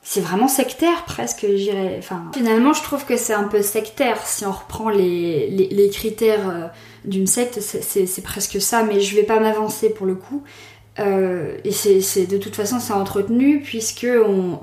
c'est 0.09 0.21
vraiment 0.21 0.47
sectaire 0.47 1.05
presque, 1.05 1.45
j'irais. 1.57 1.97
Enfin, 1.99 2.31
finalement, 2.33 2.73
je 2.73 2.81
trouve 2.81 3.05
que 3.05 3.17
c'est 3.17 3.35
un 3.35 3.49
peu 3.49 3.61
sectaire 3.61 4.25
si 4.25 4.47
on 4.47 4.53
reprend 4.53 4.89
les, 4.89 5.91
critères 5.93 6.49
euh, 6.49 6.67
d'une 7.05 7.27
secte. 7.27 7.59
C'est, 7.61 8.23
presque 8.23 8.61
ça, 8.61 8.85
mais 8.85 9.01
je 9.01 9.17
vais 9.17 9.25
pas 9.25 9.41
m'avancer 9.41 9.91
pour 9.91 10.07
le 10.07 10.15
coup. 10.15 10.45
Euh, 11.01 11.59
et 11.65 11.73
c'est 11.73 12.27
de 12.27 12.39
toute 12.39 12.57
façon 12.57 12.79
c'est 12.81 12.95
entretenu 12.95 13.61
puisque 13.61 14.07
on, 14.27 14.59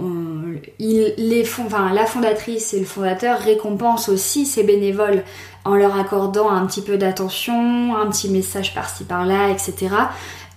la 0.79 2.05
fondatrice 2.07 2.73
et 2.73 2.79
le 2.79 2.85
fondateur 2.85 3.37
récompensent 3.37 4.09
aussi 4.09 4.47
ces 4.47 4.63
bénévoles 4.63 5.23
en 5.63 5.75
leur 5.75 5.95
accordant 5.95 6.49
un 6.49 6.65
petit 6.65 6.81
peu 6.81 6.97
d'attention, 6.97 7.95
un 7.95 8.09
petit 8.09 8.29
message 8.29 8.73
par-ci 8.73 9.03
par-là, 9.03 9.49
etc. 9.49 9.93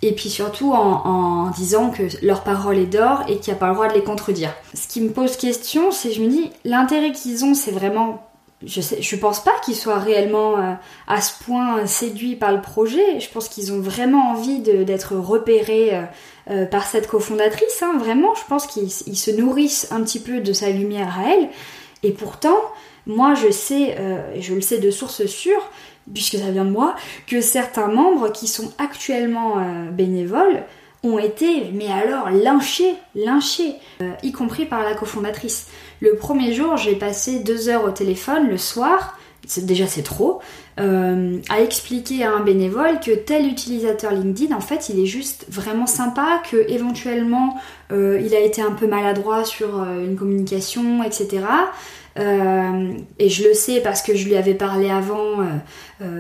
Et 0.07 0.13
puis 0.13 0.31
surtout 0.31 0.73
en, 0.73 1.51
disant 1.51 1.91
que 1.91 2.05
leur 2.25 2.45
parole 2.45 2.79
est 2.79 2.87
d'or 2.87 3.23
et 3.27 3.39
qu'il 3.39 3.53
n'y 3.53 3.57
a 3.57 3.59
pas 3.59 3.67
le 3.67 3.75
droit 3.75 3.89
de 3.89 3.95
les 3.95 4.05
contredire. 4.05 4.55
Ce 4.73 4.87
qui 4.87 5.01
me 5.01 5.11
pose 5.11 5.37
question, 5.37 5.91
c'est 5.91 6.13
je 6.13 6.23
me 6.23 6.29
dis 6.29 6.53
l'intérêt 6.65 7.11
qu'ils 7.11 7.45
ont, 7.45 7.55
c'est 7.55 7.73
vraiment 7.73 8.23
je 8.65 8.81
sais, 8.81 9.03
je 9.03 9.17
pense 9.17 9.43
pas 9.43 9.51
qu'ils 9.65 9.75
soient 9.75 9.99
réellement 9.99 10.59
euh, 10.59 10.75
à 11.09 11.21
ce 11.21 11.43
point 11.43 11.87
séduits 11.87 12.37
par 12.37 12.53
le 12.53 12.61
projet. 12.61 13.19
Je 13.19 13.29
pense 13.31 13.49
qu'ils 13.49 13.73
ont 13.73 13.81
vraiment 13.81 14.31
envie 14.31 14.61
d'être 14.61 15.17
repérés 15.17 15.97
euh, 15.97 16.03
euh, 16.51 16.67
par 16.67 16.87
cette 16.87 17.09
cofondatrice. 17.09 17.83
Hein. 17.83 17.99
Vraiment, 17.99 18.33
je 18.37 18.45
pense 18.49 18.69
qu'ils 18.69 18.91
se 18.91 19.31
nourrissent 19.33 19.89
un 19.91 20.03
petit 20.03 20.21
peu 20.21 20.39
de 20.39 20.53
sa 20.53 20.71
lumière 20.71 21.19
à 21.19 21.33
elle. 21.33 21.49
Et 22.05 22.13
pourtant, 22.13 22.61
moi, 23.07 23.35
je 23.35 23.51
sais, 23.51 23.97
je 24.39 24.55
le 24.55 24.61
sais 24.61 24.79
de 24.79 24.91
sources 24.91 25.27
sûres, 25.27 25.71
puisque 26.13 26.37
ça 26.37 26.51
vient 26.51 26.65
de 26.65 26.71
moi, 26.71 26.95
que 27.27 27.41
certains 27.41 27.89
membres 27.89 28.31
qui 28.33 28.47
sont 28.47 28.73
actuellement 28.79 29.57
bénévoles 29.93 30.65
ont 31.03 31.19
été, 31.19 31.71
mais 31.73 31.89
alors, 31.89 32.31
lynchés, 32.31 32.95
lynchés, 33.15 33.75
y 34.23 34.33
compris 34.33 34.67
par 34.67 34.83
la 34.83 34.95
cofondatrice. 34.95 35.67
Le 36.01 36.17
premier 36.17 36.53
jour, 36.53 36.77
j'ai 36.77 36.95
passé 36.95 37.41
deux 37.41 37.69
heures 37.69 37.85
au 37.85 37.91
téléphone 37.91 38.49
le 38.49 38.59
soir, 38.59 39.19
déjà 39.63 39.87
c'est 39.87 40.03
trop, 40.03 40.41
euh, 40.79 41.39
à 41.49 41.61
expliquer 41.61 42.25
à 42.25 42.33
un 42.33 42.41
bénévole 42.41 43.01
que 43.01 43.13
tel 43.13 43.47
utilisateur 43.47 44.13
LinkedIn, 44.13 44.55
en 44.55 44.61
fait, 44.61 44.89
il 44.89 45.01
est 45.01 45.07
juste 45.07 45.47
vraiment 45.49 45.87
sympa, 45.87 46.43
que 46.51 46.69
éventuellement 46.69 47.57
euh, 47.93 48.21
il 48.23 48.35
a 48.35 48.41
été 48.41 48.61
un 48.61 48.73
peu 48.73 48.87
maladroit 48.87 49.45
sur 49.45 49.81
euh, 49.81 50.05
une 50.05 50.17
communication, 50.17 51.03
etc. 51.03 51.45
et 52.17 53.29
je 53.29 53.47
le 53.47 53.55
sais 53.55 53.81
parce 53.81 54.03
que 54.03 54.14
je 54.17 54.27
lui 54.27 54.37
avais 54.37 54.55
parlé 54.55 54.91
avant 54.91 55.47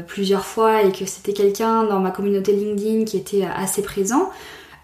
plusieurs 0.06 0.44
fois 0.44 0.82
et 0.82 0.92
que 0.92 1.06
c'était 1.06 1.32
quelqu'un 1.32 1.84
dans 1.84 2.00
ma 2.00 2.10
communauté 2.10 2.52
LinkedIn 2.52 3.04
qui 3.04 3.16
était 3.16 3.44
assez 3.44 3.82
présent. 3.82 4.30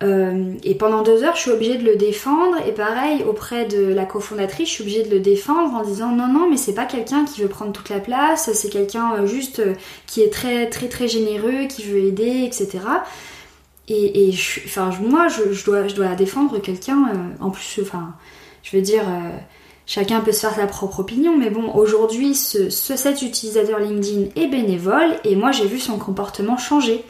Euh, 0.02 0.54
et 0.64 0.74
pendant 0.74 1.02
deux 1.02 1.22
heures, 1.22 1.36
je 1.36 1.42
suis 1.42 1.50
obligée 1.50 1.76
de 1.76 1.84
le 1.84 1.96
défendre. 1.96 2.56
Et 2.66 2.72
pareil, 2.72 3.22
auprès 3.24 3.66
de 3.66 3.92
la 3.92 4.04
cofondatrice, 4.04 4.68
je 4.68 4.74
suis 4.74 4.82
obligée 4.82 5.02
de 5.04 5.10
le 5.10 5.20
défendre 5.20 5.74
en 5.74 5.82
disant 5.82 6.10
non, 6.10 6.26
non, 6.26 6.50
mais 6.50 6.56
c'est 6.56 6.74
pas 6.74 6.86
quelqu'un 6.86 7.24
qui 7.24 7.42
veut 7.42 7.48
prendre 7.48 7.72
toute 7.72 7.88
la 7.88 8.00
place, 8.00 8.50
c'est 8.52 8.68
quelqu'un 8.68 9.14
euh, 9.14 9.26
juste 9.26 9.60
euh, 9.60 9.74
qui 10.06 10.22
est 10.22 10.32
très, 10.32 10.68
très, 10.68 10.88
très 10.88 11.08
généreux, 11.08 11.66
qui 11.68 11.84
veut 11.84 12.00
aider, 12.00 12.42
etc. 12.44 12.80
Et, 13.88 14.32
moi, 15.02 15.28
je, 15.28 15.64
dois, 15.64 15.86
je 15.86 15.94
dois 15.94 16.14
défendre 16.14 16.58
quelqu'un. 16.60 17.12
en 17.40 17.50
plus, 17.50 17.80
enfin, 17.82 18.14
je 18.62 18.76
veux 18.76 18.82
dire, 18.82 19.02
chacun 19.92 20.20
peut 20.20 20.32
se 20.32 20.40
faire 20.40 20.54
sa 20.54 20.66
propre 20.66 21.00
opinion, 21.00 21.36
mais 21.36 21.50
bon, 21.50 21.70
aujourd'hui, 21.74 22.34
ce, 22.34 22.70
ce, 22.70 22.96
cet 22.96 23.20
utilisateur 23.20 23.78
LinkedIn 23.78 24.30
est 24.36 24.46
bénévole 24.46 25.16
et 25.22 25.36
moi, 25.36 25.52
j'ai 25.52 25.66
vu 25.66 25.78
son 25.78 25.98
comportement 25.98 26.56
changer. 26.56 27.04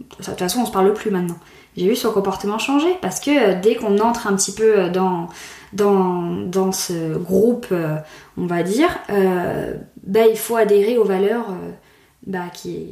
De 0.00 0.24
toute 0.24 0.38
façon, 0.38 0.60
on 0.60 0.66
se 0.66 0.70
parle 0.70 0.92
plus 0.92 1.10
maintenant. 1.10 1.38
J'ai 1.76 1.88
vu 1.88 1.96
son 1.96 2.12
comportement 2.12 2.58
changer 2.58 2.94
parce 3.00 3.18
que 3.18 3.58
dès 3.62 3.76
qu'on 3.76 3.98
entre 4.00 4.26
un 4.26 4.36
petit 4.36 4.52
peu 4.52 4.90
dans 4.90 5.28
dans, 5.72 6.32
dans 6.46 6.72
ce 6.72 7.16
groupe, 7.16 7.66
euh, 7.72 7.96
on 8.36 8.46
va 8.46 8.62
dire, 8.62 8.88
euh, 9.10 9.74
bah, 10.02 10.26
il 10.26 10.36
faut 10.36 10.56
adhérer 10.56 10.98
aux 10.98 11.04
valeurs, 11.04 11.50
euh, 11.50 11.70
bah, 12.26 12.46
qui, 12.52 12.86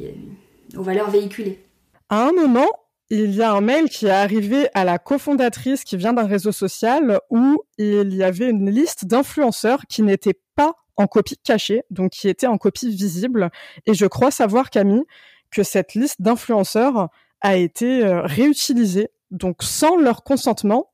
aux 0.77 0.83
valeurs 0.83 1.09
véhiculées. 1.09 1.63
À 2.09 2.27
un 2.27 2.31
moment, 2.31 2.69
il 3.09 3.33
y 3.33 3.41
a 3.41 3.53
un 3.53 3.61
mail 3.61 3.89
qui 3.89 4.07
est 4.07 4.11
arrivé 4.11 4.67
à 4.73 4.83
la 4.83 4.99
cofondatrice 4.99 5.83
qui 5.83 5.97
vient 5.97 6.13
d'un 6.13 6.25
réseau 6.25 6.51
social 6.51 7.19
où 7.29 7.61
il 7.77 8.13
y 8.13 8.23
avait 8.23 8.49
une 8.49 8.69
liste 8.69 9.05
d'influenceurs 9.05 9.83
qui 9.87 10.01
n'étaient 10.01 10.39
pas 10.55 10.73
en 10.97 11.07
copie 11.07 11.37
cachée, 11.37 11.83
donc 11.89 12.11
qui 12.11 12.27
étaient 12.27 12.47
en 12.47 12.57
copie 12.57 12.89
visible. 12.89 13.49
Et 13.85 13.93
je 13.93 14.05
crois 14.05 14.31
savoir, 14.31 14.69
Camille, 14.69 15.03
que 15.51 15.63
cette 15.63 15.93
liste 15.93 16.21
d'influenceurs 16.21 17.09
a 17.41 17.55
été 17.55 18.03
réutilisée, 18.25 19.09
donc 19.31 19.63
sans 19.63 19.95
leur 19.95 20.23
consentement, 20.23 20.91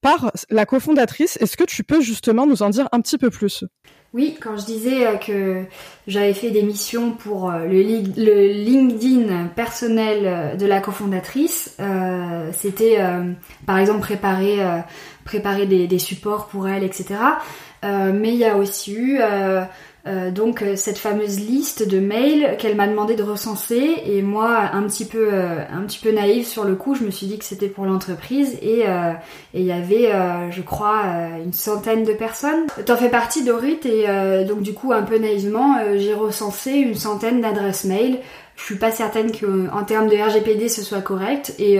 par 0.00 0.32
la 0.50 0.66
cofondatrice. 0.66 1.36
Est-ce 1.38 1.56
que 1.56 1.64
tu 1.64 1.84
peux 1.84 2.00
justement 2.00 2.46
nous 2.46 2.62
en 2.62 2.70
dire 2.70 2.88
un 2.92 3.00
petit 3.00 3.16
peu 3.16 3.30
plus? 3.30 3.64
Oui, 4.14 4.36
quand 4.40 4.58
je 4.58 4.66
disais 4.66 5.06
euh, 5.06 5.16
que 5.16 5.64
j'avais 6.06 6.34
fait 6.34 6.50
des 6.50 6.62
missions 6.62 7.12
pour 7.12 7.50
euh, 7.50 7.66
le, 7.66 8.52
LinkedIn 8.52 9.46
personnel 9.56 10.22
euh, 10.24 10.54
de 10.54 10.66
la 10.66 10.80
cofondatrice, 10.80 11.76
c'était 12.52 12.98
par 13.66 13.78
exemple 13.78 14.00
préparer, 14.00 14.58
préparer 15.24 15.66
des, 15.66 15.86
des, 15.86 15.98
supports 15.98 16.48
pour 16.48 16.68
elle, 16.68 16.84
etc. 16.84 17.14
mais 17.82 18.32
il 18.32 18.36
y 18.36 18.44
a 18.44 18.56
aussi 18.56 18.94
eu 18.94 19.20
euh, 20.04 20.32
donc 20.32 20.62
euh, 20.62 20.74
cette 20.74 20.98
fameuse 20.98 21.38
liste 21.38 21.88
de 21.88 22.00
mails 22.00 22.56
qu'elle 22.58 22.74
m'a 22.74 22.88
demandé 22.88 23.14
de 23.14 23.22
recenser 23.22 24.02
et 24.04 24.20
moi 24.20 24.58
un 24.72 24.82
petit 24.82 25.04
peu 25.04 25.28
euh, 25.32 25.60
un 25.72 25.82
petit 25.82 26.00
peu 26.00 26.10
naïve 26.10 26.44
sur 26.44 26.64
le 26.64 26.74
coup 26.74 26.96
je 26.96 27.04
me 27.04 27.10
suis 27.12 27.28
dit 27.28 27.38
que 27.38 27.44
c'était 27.44 27.68
pour 27.68 27.84
l'entreprise 27.84 28.58
et 28.62 28.84
il 29.54 29.62
y 29.62 29.70
avait 29.70 30.10
je 30.50 30.60
crois 30.62 31.04
une 31.44 31.52
centaine 31.52 32.04
de 32.04 32.12
personnes. 32.12 32.66
T'en 32.84 32.96
fais 32.96 33.10
partie 33.10 33.44
Dorit 33.44 33.80
et 33.84 34.44
donc 34.44 34.62
du 34.62 34.74
coup 34.74 34.92
un 34.92 35.02
peu 35.02 35.18
naïvement 35.18 35.76
j'ai 35.96 36.14
recensé 36.14 36.72
une 36.72 36.94
centaine 36.94 37.40
d'adresses 37.40 37.84
mail 37.84 38.18
je 38.56 38.64
suis 38.64 38.76
pas 38.76 38.90
certaine 38.90 39.30
que 39.32 39.70
en 39.72 39.84
termes 39.84 40.08
de 40.08 40.16
RGPD 40.16 40.68
ce 40.68 40.82
soit 40.82 41.00
correct 41.00 41.54
et, 41.58 41.78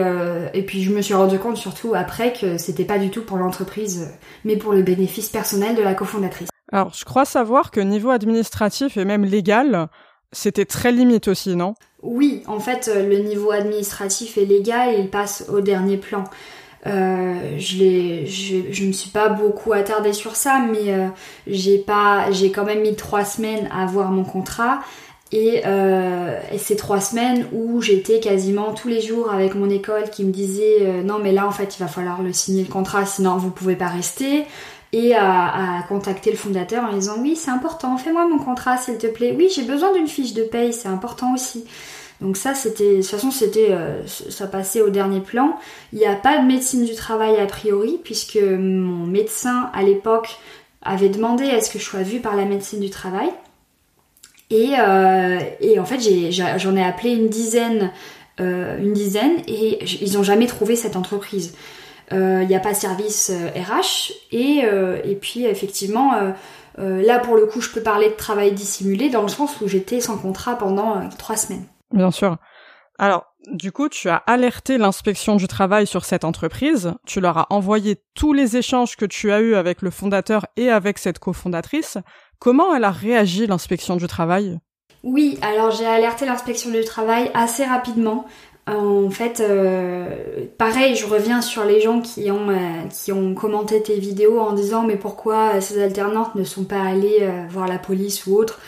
et 0.55 0.63
puis 0.63 0.83
je 0.83 0.93
me 0.93 1.03
suis 1.03 1.15
rendu 1.15 1.39
compte 1.39 1.57
surtout 1.57 1.95
après 1.95 2.33
que 2.33 2.59
c'était 2.59 2.85
pas 2.85 2.99
du 2.99 3.11
tout 3.11 3.23
pour 3.23 3.39
l'entreprise 3.39 4.11
mais 4.45 4.57
pour 4.57 4.73
le 4.73 4.83
bénéfice 4.83 5.29
personnel 5.29 5.75
de 5.75 5.83
la 5.83 5.95
cofondatrice 5.95 6.49
alors, 6.73 6.93
je 6.95 7.05
crois 7.05 7.25
savoir 7.25 7.71
que 7.71 7.81
niveau 7.81 8.11
administratif 8.11 8.97
et 8.97 9.05
même 9.05 9.25
légal, 9.25 9.89
c'était 10.33 10.65
très 10.65 10.91
limite 10.91 11.29
aussi, 11.29 11.55
non? 11.55 11.75
Oui, 12.03 12.43
en 12.47 12.59
fait, 12.59 12.89
euh, 12.89 13.09
le 13.09 13.19
niveau 13.19 13.53
administratif 13.53 14.39
et 14.39 14.47
légal, 14.47 14.95
il 14.99 15.09
passe 15.09 15.45
au 15.53 15.61
dernier 15.61 15.99
plan. 15.99 16.25
Euh, 16.87 17.59
je, 17.59 18.25
je, 18.27 18.73
je 18.73 18.85
me 18.85 18.93
suis 18.93 19.11
pas 19.11 19.29
beaucoup 19.29 19.73
attardée 19.73 20.13
sur 20.13 20.35
ça, 20.35 20.61
mais 20.61 20.93
euh, 20.93 21.09
j'ai 21.47 21.85
quand 22.51 22.65
même 22.65 22.81
mis 22.81 22.97
trois 22.97 23.25
semaines 23.25 23.69
à 23.73 23.85
avoir 23.85 24.11
mon 24.11 24.25
contrat. 24.25 24.81
Et, 25.31 25.63
euh, 25.65 26.39
ces 26.59 26.77
trois 26.77 27.01
semaines 27.01 27.47
où 27.53 27.81
j'étais 27.81 28.21
quasiment 28.21 28.73
tous 28.73 28.89
les 28.89 29.01
jours 29.01 29.31
avec 29.31 29.55
mon 29.55 29.71
école 29.71 30.11
qui 30.11 30.25
me 30.25 30.31
disait 30.31 31.03
non 31.05 31.19
mais 31.19 31.33
là 31.33 31.47
en 31.47 31.51
fait 31.51 31.75
il 31.75 31.81
va 31.81 31.89
falloir 31.89 32.21
le 32.21 32.35
signer 32.35 32.65
le 32.65 32.69
contrat 32.69 33.07
sinon 33.07 33.39
vous 33.39 33.49
pouvez 33.49 33.75
pas 33.75 33.89
rester 33.89 34.45
et 34.93 35.15
à, 35.15 35.85
contacter 35.89 36.31
le 36.31 36.37
fondateur 36.37 36.85
en 36.85 36.93
disant 36.93 37.17
oui 37.19 37.35
c'est 37.35 37.51
important, 37.51 37.97
fais-moi 37.97 38.29
mon 38.29 38.39
contrat 38.39 38.77
s'il 38.77 38.99
te 38.99 39.07
plaît, 39.07 39.35
oui 39.37 39.49
j'ai 39.55 39.63
besoin 39.63 39.93
d'une 39.93 40.07
fiche 40.07 40.35
de 40.35 40.43
paye, 40.43 40.73
c'est 40.73 40.89
important 40.89 41.35
aussi. 41.35 41.65
Donc 42.21 42.37
ça 42.37 42.55
c'était, 42.55 42.97
de 42.97 43.01
toute 43.01 43.11
façon 43.11 43.31
c'était, 43.31 43.69
euh, 43.71 44.07
ça 44.07 44.47
passait 44.47 44.81
au 44.81 44.91
dernier 44.91 45.21
plan. 45.21 45.59
Il 45.93 45.99
n'y 45.99 46.07
a 46.07 46.15
pas 46.15 46.39
de 46.39 46.47
médecine 46.47 46.85
du 46.85 46.95
travail 46.95 47.37
a 47.41 47.47
priori 47.47 47.99
puisque 48.05 48.37
mon 48.37 49.07
médecin 49.07 49.71
à 49.75 49.83
l'époque 49.83 50.37
avait 50.83 51.09
demandé 51.09 51.49
à 51.49 51.61
ce 51.61 51.71
que 51.71 51.79
je 51.79 51.85
sois 51.85 52.03
vue 52.03 52.21
par 52.21 52.37
la 52.37 52.45
médecine 52.45 52.81
du 52.81 52.91
travail. 52.91 53.31
Et, 54.51 54.75
euh, 54.79 55.39
et 55.61 55.81
en 55.81 55.87
fait 55.87 56.01
j'en 56.59 56.77
ai, 56.77 56.85
appelé 56.85 57.15
une 57.15 57.29
dizaine, 57.29 57.91
euh, 58.41 58.79
une 58.79 58.93
dizaine 58.93 59.39
et 59.49 59.83
ils 60.03 60.13
n'ont 60.13 60.23
jamais 60.23 60.47
trouvé 60.47 60.77
cette 60.77 60.97
entreprise 60.97 61.55
il 62.13 62.19
euh, 62.19 62.45
n'y 62.45 62.55
a 62.55 62.61
pas 62.61 62.73
de 62.73 62.77
service 62.77 63.31
RH. 63.31 64.13
Euh, 64.13 64.15
et, 64.33 64.65
euh, 64.65 65.01
et 65.05 65.17
puis 65.17 65.45
effectivement, 65.45 66.13
là 66.79 67.19
pour 67.19 67.37
le 67.37 67.47
coup, 67.47 67.61
je 67.61 67.71
peux 67.71 67.83
parler 67.83 68.09
de 68.09 68.15
travail 68.15 68.53
dissimulé 68.53 69.09
dans 69.09 69.23
le 69.23 69.29
sens 69.29 69.61
où 69.61 69.69
j'étais 69.69 70.01
sans 70.01 70.19
contrat 70.19 70.57
pendant 70.57 71.09
trois 71.19 71.37
semaines. 71.37 71.65
Bien 71.93 72.11
sûr. 72.11 72.37
Alors, 72.99 73.25
du 73.51 73.73
coup, 73.73 73.89
tu 73.89 74.09
as 74.09 74.17
alerté 74.17 74.79
l'inspection 74.79 75.37
du 75.37 75.49
travail 75.49 75.87
sur 75.87 76.05
cette 76.05 76.25
entreprise, 76.25 76.95
tu 77.07 77.21
leur 77.21 77.37
as 77.39 77.47
envoyé 77.51 78.01
tous 78.15 78.33
les 78.33 78.57
échanges 78.57 78.97
que 78.97 79.05
tu 79.05 79.33
as 79.33 79.41
eus 79.41 79.57
avec 79.57 79.83
le 79.83 79.91
fondateur 79.91 80.47
et 80.57 80.71
avec 80.71 80.99
cette 80.99 81.19
cofondatrice. 81.19 81.99
Comment 82.39 82.75
elle 82.75 82.85
a 82.85 82.91
réagi, 82.91 83.47
l'inspection 83.47 83.97
du 83.97 84.07
travail? 84.07 84.59
Oui, 85.03 85.39
alors 85.43 85.73
j'ai 85.73 85.87
alerté 85.87 86.27
l'inspection 86.27 86.71
du 86.71 86.85
travail 86.85 87.31
assez 87.35 87.65
rapidement. 87.65 88.25
En 88.69 89.11
fait, 89.11 89.41
euh, 89.41 90.47
pareil, 90.57 90.95
je 90.95 91.05
reviens 91.05 91.43
sur 91.43 91.65
les 91.65 91.81
gens 91.81 92.01
qui 92.01 92.31
ont, 92.31 92.49
euh, 92.49 92.55
qui 92.89 93.11
ont 93.11 93.35
commenté 93.35 93.83
tes 93.83 93.99
vidéos 93.99 94.39
en 94.39 94.53
disant 94.53 94.85
mais 94.85 94.95
pourquoi 94.95 95.61
ces 95.61 95.83
alternantes 95.83 96.37
ne 96.37 96.45
sont 96.45 96.63
pas 96.63 96.81
allées 96.81 97.19
euh, 97.23 97.45
voir 97.51 97.67
la 97.67 97.79
police 97.79 98.25
ou 98.27 98.37
autre? 98.37 98.61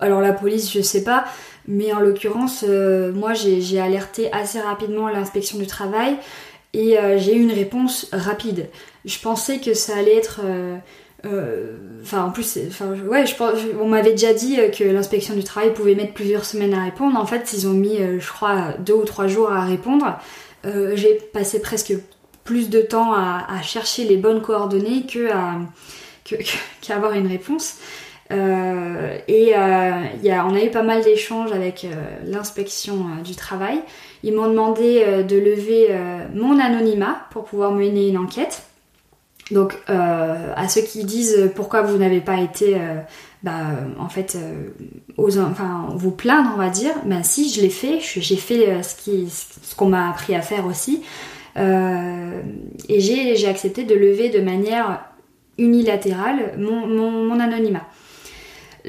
Alors 0.00 0.20
la 0.20 0.34
police, 0.34 0.70
je 0.70 0.82
sais 0.82 1.02
pas, 1.02 1.24
mais 1.66 1.94
en 1.94 2.00
l'occurrence, 2.00 2.64
moi 3.14 3.32
j'ai 3.32 3.80
alerté 3.80 4.30
assez 4.32 4.60
rapidement 4.60 5.08
l'inspection 5.08 5.56
du 5.56 5.66
travail 5.66 6.16
et 6.74 6.96
j'ai 7.16 7.36
eu 7.36 7.40
une 7.40 7.52
réponse 7.52 8.08
rapide. 8.12 8.68
Je 9.04 9.20
pensais 9.20 9.58
que 9.58 9.74
ça 9.74 9.96
allait 9.96 10.16
être 10.16 10.40
enfin, 11.24 12.24
en 12.24 12.30
plus, 12.30 12.58
ouais, 13.06 13.26
je 13.26 13.34
pense, 13.34 13.58
on 13.80 13.88
m'avait 13.88 14.12
déjà 14.12 14.32
dit 14.32 14.58
euh, 14.58 14.68
que 14.68 14.84
l'inspection 14.84 15.34
du 15.34 15.44
travail 15.44 15.74
pouvait 15.74 15.94
mettre 15.94 16.14
plusieurs 16.14 16.44
semaines 16.44 16.74
à 16.74 16.84
répondre. 16.84 17.18
En 17.18 17.26
fait, 17.26 17.52
ils 17.52 17.66
ont 17.66 17.72
mis, 17.72 17.98
euh, 17.98 18.20
je 18.20 18.28
crois, 18.28 18.74
deux 18.78 18.94
ou 18.94 19.04
trois 19.04 19.26
jours 19.26 19.50
à 19.52 19.64
répondre. 19.64 20.18
J'ai 20.64 21.14
passé 21.32 21.62
presque 21.62 21.94
plus 22.44 22.68
de 22.68 22.82
temps 22.82 23.14
à, 23.14 23.62
chercher 23.62 24.04
les 24.04 24.18
bonnes 24.18 24.42
coordonnées 24.42 25.06
que 25.06 25.30
à 25.30 25.54
qu'à 26.24 26.96
avoir 26.96 27.12
une 27.12 27.26
réponse. 27.26 27.76
et 28.30 29.48
y 29.48 29.54
a, 29.54 30.46
on 30.46 30.54
a 30.54 30.62
eu 30.62 30.70
pas 30.70 30.82
mal 30.82 31.02
d'échanges 31.02 31.52
avec 31.52 31.86
l'inspection 32.26 33.06
du 33.24 33.34
travail. 33.34 33.80
Ils 34.24 34.34
m'ont 34.34 34.48
demandé 34.48 35.24
de 35.26 35.38
lever 35.38 35.96
mon 36.34 36.58
anonymat 36.58 37.26
pour 37.30 37.44
pouvoir 37.44 37.72
mener 37.72 38.08
une 38.08 38.18
enquête. 38.18 38.67
Donc 39.50 39.78
euh, 39.88 40.52
à 40.54 40.68
ceux 40.68 40.82
qui 40.82 41.04
disent 41.04 41.50
pourquoi 41.54 41.82
vous 41.82 41.96
n'avez 41.96 42.20
pas 42.20 42.40
été 42.40 42.74
euh, 42.74 43.00
bah, 43.42 43.52
en 43.98 44.08
fait 44.08 44.36
euh, 44.36 44.68
enfin 45.18 45.88
vous 45.94 46.10
plaindre 46.10 46.50
on 46.54 46.58
va 46.58 46.68
dire, 46.68 46.92
ben 47.06 47.22
si 47.22 47.50
je 47.50 47.62
l'ai 47.62 47.70
fait, 47.70 47.98
j'ai 48.00 48.36
fait 48.36 48.82
ce 48.82 48.94
qui 48.94 49.28
ce 49.30 49.74
qu'on 49.74 49.88
m'a 49.88 50.10
appris 50.10 50.34
à 50.34 50.42
faire 50.42 50.66
aussi 50.66 51.02
et 51.56 53.00
j'ai 53.00 53.48
accepté 53.48 53.82
de 53.84 53.94
lever 53.94 54.28
de 54.28 54.40
manière 54.40 55.00
unilatérale 55.56 56.54
mon, 56.56 56.86
mon, 56.86 57.10
mon 57.10 57.40
anonymat. 57.40 57.86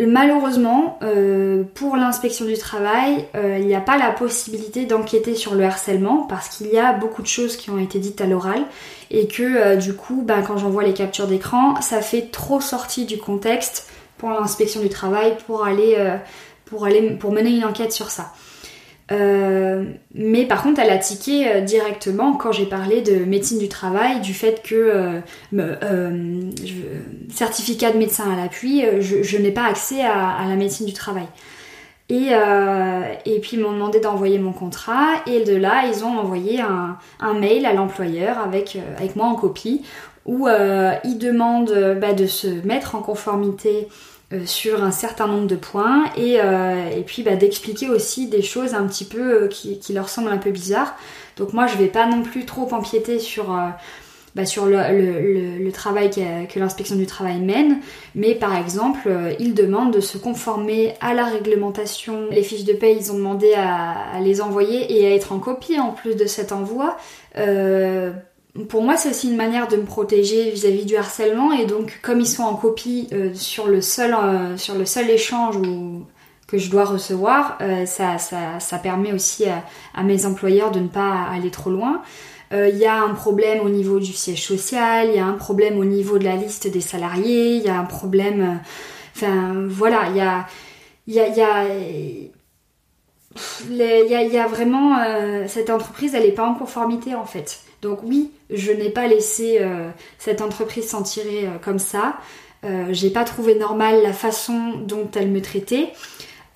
Malheureusement, 0.05 0.97
euh, 1.03 1.63
pour 1.73 1.97
l'inspection 1.97 2.45
du 2.45 2.57
travail, 2.57 3.25
euh, 3.35 3.57
il 3.59 3.67
n'y 3.67 3.75
a 3.75 3.81
pas 3.81 3.97
la 3.97 4.11
possibilité 4.11 4.85
d'enquêter 4.85 5.35
sur 5.35 5.55
le 5.55 5.65
harcèlement 5.65 6.23
parce 6.23 6.47
qu'il 6.49 6.67
y 6.67 6.77
a 6.77 6.93
beaucoup 6.93 7.21
de 7.21 7.27
choses 7.27 7.57
qui 7.57 7.69
ont 7.69 7.77
été 7.77 7.99
dites 7.99 8.21
à 8.21 8.25
l'oral 8.25 8.63
et 9.11 9.27
que 9.27 9.43
euh, 9.43 9.75
du 9.75 9.93
coup, 9.93 10.21
ben, 10.23 10.41
quand 10.41 10.57
j'envoie 10.57 10.83
les 10.83 10.93
captures 10.93 11.27
d'écran, 11.27 11.81
ça 11.81 12.01
fait 12.01 12.31
trop 12.31 12.61
sorti 12.61 13.05
du 13.05 13.17
contexte 13.17 13.89
pour 14.17 14.29
l'inspection 14.29 14.79
du 14.79 14.89
travail 14.89 15.35
pour 15.47 15.65
aller, 15.65 15.95
pour 16.65 16.85
aller 16.85 17.11
pour 17.11 17.31
mener 17.31 17.51
une 17.51 17.63
enquête 17.63 17.93
sur 17.93 18.09
ça. 18.09 18.33
Euh, 19.11 19.85
mais 20.13 20.45
par 20.45 20.61
contre, 20.61 20.79
elle 20.79 20.91
a 20.91 20.97
tiqué 20.97 21.47
euh, 21.47 21.61
directement 21.61 22.33
quand 22.33 22.51
j'ai 22.51 22.65
parlé 22.65 23.01
de 23.01 23.25
médecine 23.25 23.57
du 23.57 23.67
travail, 23.67 24.21
du 24.21 24.33
fait 24.33 24.61
que 24.61 25.21
euh, 25.53 26.41
certificat 27.29 27.91
de 27.91 27.97
médecin 27.97 28.31
à 28.31 28.35
l'appui, 28.35 28.83
je, 28.99 29.37
n'ai 29.37 29.51
pas 29.51 29.65
accès 29.65 30.01
à, 30.01 30.45
la 30.47 30.55
médecine 30.55 30.85
du 30.85 30.93
travail. 30.93 31.27
Et, 32.09 32.33
puis 33.41 33.51
ils 33.53 33.59
m'ont 33.59 33.71
demandé 33.71 33.99
d'envoyer 33.99 34.39
mon 34.39 34.51
contrat 34.51 35.09
et 35.27 35.43
de 35.43 35.55
là 35.55 35.83
ils 35.87 36.03
ont 36.03 36.17
envoyé 36.17 36.59
un, 36.59 37.33
mail 37.35 37.67
à 37.67 37.73
l'employeur 37.73 38.39
avec, 38.39 38.79
avec 38.97 39.15
moi 39.15 39.27
en 39.27 39.35
copie 39.35 39.83
où 40.25 40.47
ils 40.47 41.17
demandent 41.19 41.97
bah, 42.01 42.13
de 42.13 42.25
se 42.25 42.47
mettre 42.65 42.95
en 42.95 43.01
conformité 43.01 43.87
sur 44.45 44.83
un 44.83 44.91
certain 44.91 45.27
nombre 45.27 45.47
de 45.47 45.55
points 45.55 46.05
et, 46.15 46.35
et 46.35 47.03
puis 47.05 47.23
bah, 47.23 47.35
d'expliquer 47.35 47.89
aussi 47.89 48.27
des 48.27 48.43
choses 48.43 48.75
un 48.75 48.85
petit 48.85 49.05
peu 49.05 49.47
qui, 49.47 49.79
qui, 49.79 49.93
leur 49.93 50.07
semblent 50.07 50.31
un 50.31 50.37
peu 50.37 50.51
bizarres. 50.51 50.95
Donc 51.37 51.53
moi 51.53 51.65
je 51.67 51.77
vais 51.77 51.87
pas 51.87 52.05
non 52.05 52.21
plus 52.21 52.45
trop 52.45 52.71
empiéter 52.71 53.17
sur 53.17 53.55
bah, 54.35 54.45
sur 54.45 54.67
le, 54.67 55.71
travail 55.71 56.09
que 56.09 56.59
l'inspection 56.59 56.95
du 56.95 57.05
travail 57.05 57.39
mène, 57.39 57.79
mais 58.15 58.35
par 58.35 58.55
exemple, 58.55 59.07
euh, 59.07 59.33
ils 59.39 59.53
demandent 59.53 59.93
de 59.93 60.01
se 60.01 60.17
conformer 60.17 60.93
à 61.01 61.13
la 61.13 61.25
réglementation. 61.25 62.27
Les 62.29 62.43
fiches 62.43 62.63
de 62.63 62.73
paie, 62.73 62.95
ils 62.95 63.11
ont 63.11 63.15
demandé 63.15 63.53
à, 63.55 64.19
les 64.21 64.41
envoyer 64.41 64.97
et 64.97 65.07
à 65.07 65.15
être 65.15 65.31
en 65.31 65.39
copie 65.39 65.79
en 65.79 65.91
plus 65.91 66.15
de 66.15 66.25
cet 66.25 66.51
envoi. 66.51 66.97
Euh, 68.57 68.65
pour 68.65 68.83
moi, 68.83 68.97
c'est 68.97 69.09
aussi 69.09 69.29
une 69.29 69.35
manière 69.37 69.67
de 69.67 69.77
me 69.77 69.85
protéger 69.85 70.51
vis-à-vis 70.51 70.85
du 70.85 70.95
harcèlement 70.95 71.51
et 71.51 71.65
donc 71.65 71.99
comme 72.01 72.19
ils 72.19 72.27
sont 72.27 72.43
en 72.43 72.55
copie 72.55 73.07
euh, 73.11 73.33
sur, 73.33 73.67
le 73.67 73.81
seul, 73.81 74.15
sur 74.57 74.75
le 74.75 74.85
seul 74.85 75.09
échange 75.09 75.57
que 76.47 76.57
je 76.57 76.71
dois 76.71 76.85
recevoir, 76.85 77.59
ça, 77.85 78.17
ça, 78.17 78.77
permet 78.79 79.13
aussi 79.13 79.45
à, 79.45 80.01
mes 80.03 80.25
employeurs 80.25 80.71
de 80.71 80.79
ne 80.79 80.87
pas 80.87 81.27
aller 81.31 81.51
trop 81.51 81.69
loin. 81.69 82.01
Il 82.51 82.57
euh, 82.57 82.69
y 82.69 82.85
a 82.85 83.03
un 83.03 83.13
problème 83.13 83.59
au 83.61 83.69
niveau 83.69 83.99
du 83.99 84.11
siège 84.11 84.43
social, 84.43 85.09
il 85.09 85.15
y 85.15 85.19
a 85.19 85.25
un 85.25 85.33
problème 85.33 85.77
au 85.77 85.85
niveau 85.85 86.17
de 86.17 86.23
la 86.23 86.35
liste 86.35 86.67
des 86.67 86.81
salariés, 86.81 87.57
il 87.57 87.61
y 87.61 87.69
a 87.69 87.77
un 87.77 87.85
problème... 87.85 88.41
Euh, 88.41 88.55
enfin, 89.15 89.67
voilà, 89.67 90.09
il 90.09 90.17
y 90.17 90.21
a... 90.21 90.47
Il 91.05 91.15
y 91.15 91.19
a, 91.19 91.27
y 91.27 91.41
a 91.41 91.65
il 93.69 93.77
y, 93.77 94.37
a, 94.37 94.47
vraiment 94.47 94.99
euh, 94.99 95.45
cette 95.47 95.69
entreprise, 95.69 96.15
elle 96.15 96.23
n'est 96.23 96.31
pas 96.31 96.45
en 96.45 96.53
conformité 96.53 97.15
en 97.15 97.25
fait. 97.25 97.59
Donc 97.81 97.99
oui, 98.03 98.31
je 98.49 98.71
n'ai 98.71 98.89
pas 98.89 99.07
laissé 99.07 99.61
cette 100.17 100.41
entreprise 100.41 100.89
s'en 100.89 101.01
tirer 101.01 101.47
comme 101.61 101.79
ça. 101.79 102.17
j'ai 102.89 103.09
pas 103.09 103.23
trouvé 103.23 103.55
normal 103.55 104.03
la 104.03 104.11
façon 104.11 104.73
dont 104.85 105.09
elle 105.15 105.29
me 105.29 105.41
traitait. 105.41 105.93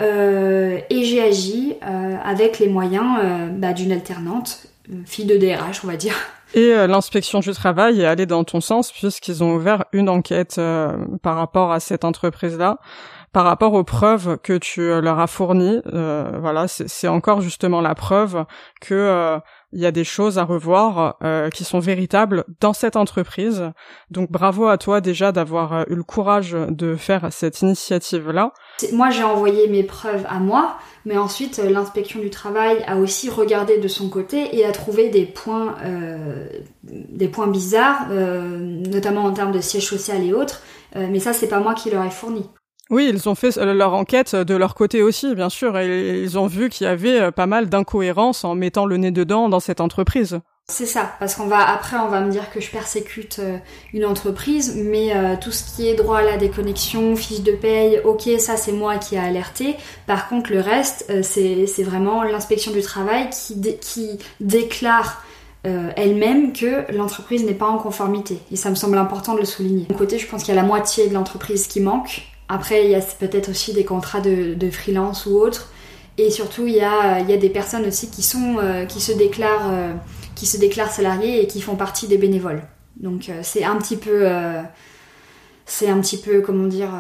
et 0.01 1.03
j'ai 1.05 1.21
agi 1.21 1.75
avec 1.81 2.59
les 2.59 2.67
moyens 2.67 3.21
bah, 3.53 3.71
d'une 3.71 3.93
alternante 3.93 4.67
fille 5.05 5.25
de 5.25 5.37
DRH, 5.37 5.85
on 5.85 5.87
va 5.87 5.95
dire. 5.95 6.15
Et 6.53 6.71
euh, 6.73 6.87
l'inspection 6.87 7.39
du 7.39 7.51
travail 7.51 8.01
est 8.01 8.05
allée 8.05 8.25
dans 8.25 8.43
ton 8.43 8.61
sens 8.61 8.91
puisqu'ils 8.91 9.43
ont 9.43 9.55
ouvert 9.55 9.85
une 9.91 10.07
enquête 10.07 10.57
euh, 10.59 10.95
par 11.21 11.35
rapport 11.35 11.71
à 11.71 11.79
cette 11.79 12.05
entreprise-là, 12.05 12.77
par 13.33 13.45
rapport 13.45 13.73
aux 13.73 13.83
preuves 13.83 14.37
que 14.37 14.57
tu 14.57 14.81
euh, 14.81 15.01
leur 15.01 15.19
as 15.19 15.27
fournies. 15.27 15.81
voilà, 15.85 16.67
c'est 16.67 17.07
encore 17.07 17.41
justement 17.41 17.81
la 17.81 17.95
preuve 17.95 18.45
que 18.81 19.41
il 19.73 19.81
y 19.81 19.85
a 19.85 19.91
des 19.91 20.03
choses 20.03 20.37
à 20.37 20.43
revoir 20.43 21.17
euh, 21.23 21.49
qui 21.49 21.63
sont 21.63 21.79
véritables 21.79 22.45
dans 22.61 22.73
cette 22.73 22.95
entreprise. 22.95 23.71
Donc 24.11 24.31
bravo 24.31 24.67
à 24.67 24.77
toi 24.77 25.01
déjà 25.01 25.31
d'avoir 25.31 25.73
euh, 25.73 25.83
eu 25.87 25.95
le 25.95 26.03
courage 26.03 26.55
de 26.69 26.95
faire 26.95 27.27
cette 27.31 27.61
initiative-là. 27.61 28.53
Moi 28.91 29.09
j'ai 29.09 29.23
envoyé 29.23 29.67
mes 29.67 29.83
preuves 29.83 30.25
à 30.29 30.39
moi, 30.39 30.77
mais 31.05 31.17
ensuite 31.17 31.59
euh, 31.59 31.69
l'inspection 31.69 32.19
du 32.19 32.29
travail 32.29 32.83
a 32.87 32.97
aussi 32.97 33.29
regardé 33.29 33.79
de 33.79 33.87
son 33.87 34.09
côté 34.09 34.55
et 34.55 34.65
a 34.65 34.71
trouvé 34.71 35.09
des 35.09 35.25
points, 35.25 35.75
des 36.83 37.27
points 37.27 37.47
bizarres, 37.47 38.07
notamment 38.09 39.23
en 39.23 39.33
termes 39.33 39.51
de 39.51 39.59
siège 39.59 39.87
social 39.87 40.23
et 40.23 40.33
autres. 40.33 40.61
mais 40.95 41.19
ça 41.19 41.33
c'est 41.33 41.47
pas 41.47 41.59
moi 41.59 41.73
qui 41.73 41.89
leur 41.89 42.03
ai 42.03 42.11
fourni. 42.11 42.47
Oui, 42.89 43.09
ils 43.11 43.29
ont 43.29 43.35
fait 43.35 43.57
euh, 43.57 43.73
leur 43.73 43.93
enquête 43.93 44.35
de 44.35 44.55
leur 44.55 44.75
côté 44.75 45.01
aussi, 45.01 45.33
bien 45.35 45.49
sûr, 45.49 45.77
et 45.77 46.21
ils 46.21 46.37
ont 46.37 46.47
vu 46.47 46.69
qu'il 46.69 46.85
y 46.85 46.89
avait 46.89 47.19
euh, 47.19 47.31
pas 47.31 47.47
mal 47.47 47.69
d'incohérences 47.69 48.43
en 48.43 48.55
mettant 48.55 48.85
le 48.85 48.97
nez 48.97 49.11
dedans 49.11 49.47
dans 49.47 49.61
cette 49.61 49.79
entreprise. 49.79 50.39
C'est 50.67 50.85
ça, 50.85 51.11
parce 51.19 51.35
qu'on 51.35 51.47
va 51.47 51.59
après 51.59 51.97
on 51.97 52.07
va 52.07 52.21
me 52.21 52.31
dire 52.31 52.49
que 52.49 52.61
je 52.61 52.71
persécute 52.71 53.39
euh, 53.39 53.57
une 53.93 54.05
entreprise, 54.05 54.77
mais 54.77 55.11
tout 55.39 55.51
ce 55.51 55.63
qui 55.63 55.87
est 55.87 55.95
droit 55.95 56.19
à 56.19 56.21
la 56.23 56.37
déconnexion, 56.37 57.15
fiche 57.15 57.41
de 57.41 57.51
paye, 57.51 57.99
ok, 58.03 58.29
ça 58.39 58.55
c'est 58.57 58.71
moi 58.71 58.97
qui 58.97 59.15
ai 59.15 59.19
alerté. 59.19 59.75
Par 60.07 60.29
contre 60.29 60.51
le 60.51 60.61
reste, 60.61 61.11
c'est 61.21 61.83
vraiment 61.83 62.23
l'inspection 62.23 62.71
du 62.71 62.81
travail 62.81 63.29
qui, 63.29 64.19
déclare 64.39 65.23
elle-même 65.63 66.53
que 66.53 66.89
l'entreprise 66.93 67.43
n'est 67.43 67.53
pas 67.53 67.67
en 67.67 67.77
conformité. 67.77 68.39
Et 68.51 68.55
ça 68.55 68.69
me 68.69 68.75
semble 68.75 68.97
important 68.97 69.33
de 69.35 69.39
le 69.39 69.45
souligner. 69.45 69.85
Mon 69.89 69.97
côté, 69.97 70.17
je 70.17 70.27
pense 70.27 70.43
qu'il 70.43 70.55
y 70.55 70.57
a 70.57 70.61
la 70.61 70.67
moitié 70.67 71.09
de 71.09 71.13
l'entreprise 71.13 71.67
qui 71.67 71.81
manque. 71.81 72.32
Après, 72.49 72.85
il 72.85 72.91
y 72.91 72.95
a 72.95 73.01
peut-être 73.01 73.49
aussi 73.49 73.73
des 73.73 73.85
contrats 73.85 74.21
de, 74.21 74.69
freelance 74.69 75.25
ou 75.25 75.37
autres. 75.39 75.71
Et 76.17 76.29
surtout, 76.29 76.67
il 76.67 76.75
y 76.75 76.81
a, 76.81 77.19
il 77.19 77.29
y 77.29 77.33
a 77.33 77.37
des 77.37 77.49
personnes 77.49 77.87
aussi 77.87 78.09
qui, 78.09 78.21
sont, 78.21 78.57
euh, 78.59 78.85
qui, 78.85 79.01
se 79.01 79.11
déclarent, 79.11 79.71
euh, 79.71 79.93
qui 80.35 80.45
se 80.45 80.57
déclarent 80.57 80.91
salariés 80.91 81.41
et 81.41 81.47
qui 81.47 81.61
font 81.61 81.75
partie 81.75 82.07
des 82.07 82.17
bénévoles. 82.17 82.61
Donc 82.97 83.29
euh, 83.29 83.39
c'est 83.41 83.63
un 83.63 83.75
petit 83.77 83.97
peu... 83.97 84.27
c'est 85.65 85.89
un 85.89 85.99
petit 85.99 86.17
peu, 86.17 86.41
comment 86.41 86.67
dire... 86.67 86.91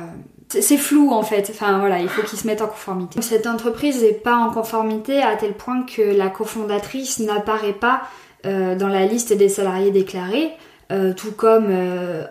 c'est 0.49 0.77
flou 0.77 1.11
en 1.11 1.21
fait, 1.21 1.49
enfin 1.51 1.77
voilà, 1.77 1.99
il 1.99 2.09
faut 2.09 2.23
qu'ils 2.23 2.39
se 2.39 2.47
mettent 2.47 2.63
en 2.63 2.67
conformité. 2.67 3.21
Cette 3.21 3.45
entreprise 3.45 4.01
n'est 4.01 4.13
pas 4.13 4.37
en 4.37 4.49
conformité 4.49 5.21
à 5.21 5.35
tel 5.35 5.53
point 5.53 5.83
que 5.83 6.01
la 6.01 6.29
cofondatrice 6.29 7.19
n'apparaît 7.19 7.73
pas 7.73 8.01
dans 8.43 8.89
la 8.89 9.05
liste 9.05 9.31
des 9.31 9.47
salariés 9.47 9.91
déclarés, 9.91 10.51
tout 10.89 11.31
comme 11.33 11.71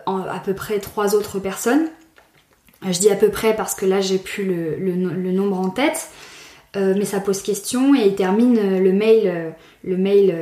à 0.05 0.39
peu 0.43 0.53
près 0.53 0.79
trois 0.79 1.15
autres 1.15 1.39
personnes. 1.39 1.87
Je 2.91 2.99
dis 2.99 3.09
à 3.09 3.15
peu 3.15 3.29
près 3.29 3.55
parce 3.55 3.75
que 3.75 3.85
là 3.85 4.01
j'ai 4.01 4.17
plus 4.17 4.45
le, 4.45 5.31
nombre 5.31 5.59
en 5.59 5.69
tête, 5.69 6.09
euh, 6.75 6.93
mais 6.97 7.05
ça 7.05 7.19
pose 7.19 7.41
question 7.41 7.95
et 7.95 8.07
il 8.07 8.15
termine 8.15 8.57
euh, 8.57 8.79
le 8.79 8.91
mail, 8.91 9.21
euh, 9.25 9.49
le 9.83 9.95
mail 9.95 10.35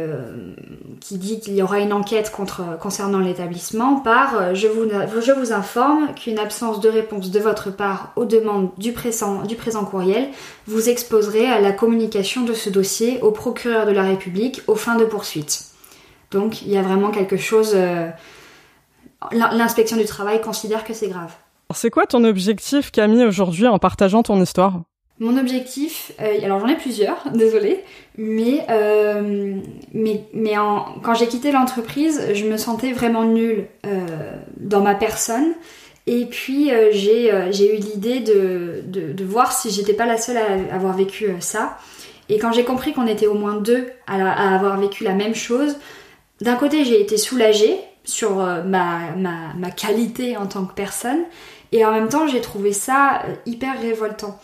qui 1.01 1.17
dit 1.17 1.39
qu'il 1.39 1.55
y 1.55 1.61
aura 1.61 1.79
une 1.79 1.93
enquête 1.93 2.31
concernant 2.79 3.19
l'établissement 3.19 3.97
par 3.97 4.55
je 4.55 4.67
vous, 4.67 4.85
je 5.21 5.31
vous 5.31 5.51
informe 5.51 6.13
qu'une 6.15 6.39
absence 6.39 6.79
de 6.79 6.89
réponse 6.89 7.31
de 7.31 7.39
votre 7.39 7.69
part 7.69 8.13
aux 8.15 8.25
demandes 8.25 8.69
du 8.77 8.93
présent, 8.93 9.43
du 9.43 9.55
présent 9.55 9.83
courriel 9.83 10.29
vous 10.67 10.89
exposerait 10.89 11.47
à 11.47 11.59
la 11.59 11.71
communication 11.71 12.43
de 12.43 12.53
ce 12.53 12.69
dossier 12.69 13.19
au 13.21 13.31
procureur 13.31 13.85
de 13.85 13.91
la 13.91 14.03
République 14.03 14.61
aux 14.67 14.75
fins 14.75 14.95
de 14.95 15.05
poursuite. 15.05 15.65
Donc 16.29 16.61
il 16.61 16.69
y 16.69 16.77
a 16.77 16.81
vraiment 16.81 17.11
quelque 17.11 17.37
chose. 17.37 17.75
L'inspection 19.31 19.97
du 19.97 20.05
travail 20.05 20.39
considère 20.39 20.83
que 20.83 20.93
c'est 20.93 21.09
grave. 21.09 21.31
C'est 21.76 21.89
quoi 21.89 22.05
ton 22.05 22.24
objectif, 22.24 22.91
Camille, 22.91 23.26
aujourd'hui 23.26 23.67
en 23.67 23.80
partageant 23.80 24.24
ton 24.24 24.41
histoire? 24.41 24.82
Mon 25.22 25.38
objectif, 25.38 26.13
euh, 26.19 26.43
alors 26.43 26.59
j'en 26.59 26.67
ai 26.67 26.76
plusieurs, 26.76 27.30
désolée, 27.36 27.84
mais, 28.17 28.65
euh, 28.72 29.55
quand 31.03 31.13
j'ai 31.13 31.28
quitté 31.28 31.51
l'entreprise, 31.51 32.34
je 32.34 32.45
me 32.45 32.57
sentais 32.57 32.91
vraiment 32.91 33.24
nulle 33.24 33.67
euh, 33.86 33.99
dans 34.57 34.82
ma 34.82 34.95
personne. 34.95 35.53
Et 36.07 36.26
puis 36.26 36.72
j'ai 36.91 37.30
eu 37.30 37.78
l'idée 37.78 38.19
de, 38.19 39.24
voir 39.24 39.51
si 39.51 39.69
j'étais 39.69 39.93
pas 39.93 40.07
la 40.07 40.17
seule 40.17 40.38
à 40.38 40.74
avoir 40.76 40.97
vécu 40.97 41.28
ça. 41.39 41.78
Et 42.28 42.39
quand 42.39 42.51
j'ai 42.51 42.63
compris 42.63 42.91
qu'on 42.91 43.05
était 43.05 43.28
au 43.28 43.36
moins 43.36 43.57
deux 43.57 43.86
à, 44.07 44.55
avoir 44.55 44.80
vécu 44.80 45.03
la 45.03 45.13
même 45.13 45.36
chose, 45.36 45.76
d'un 46.41 46.55
côté 46.55 46.84
j'ai 46.84 46.99
été 46.99 47.17
soulagée 47.17 47.78
sur 48.03 48.38
ma, 48.65 49.72
qualité 49.78 50.36
en 50.38 50.47
tant 50.47 50.65
que 50.65 50.74
personne, 50.74 51.19
et 51.72 51.86
en 51.86 51.91
même 51.91 52.09
temps, 52.09 52.28
j'ai 52.28 52.41
trouvé 52.41 52.74
ça 52.74 53.24
euh, 53.26 53.36
hyper 53.45 53.80
révoltant. 53.80 54.39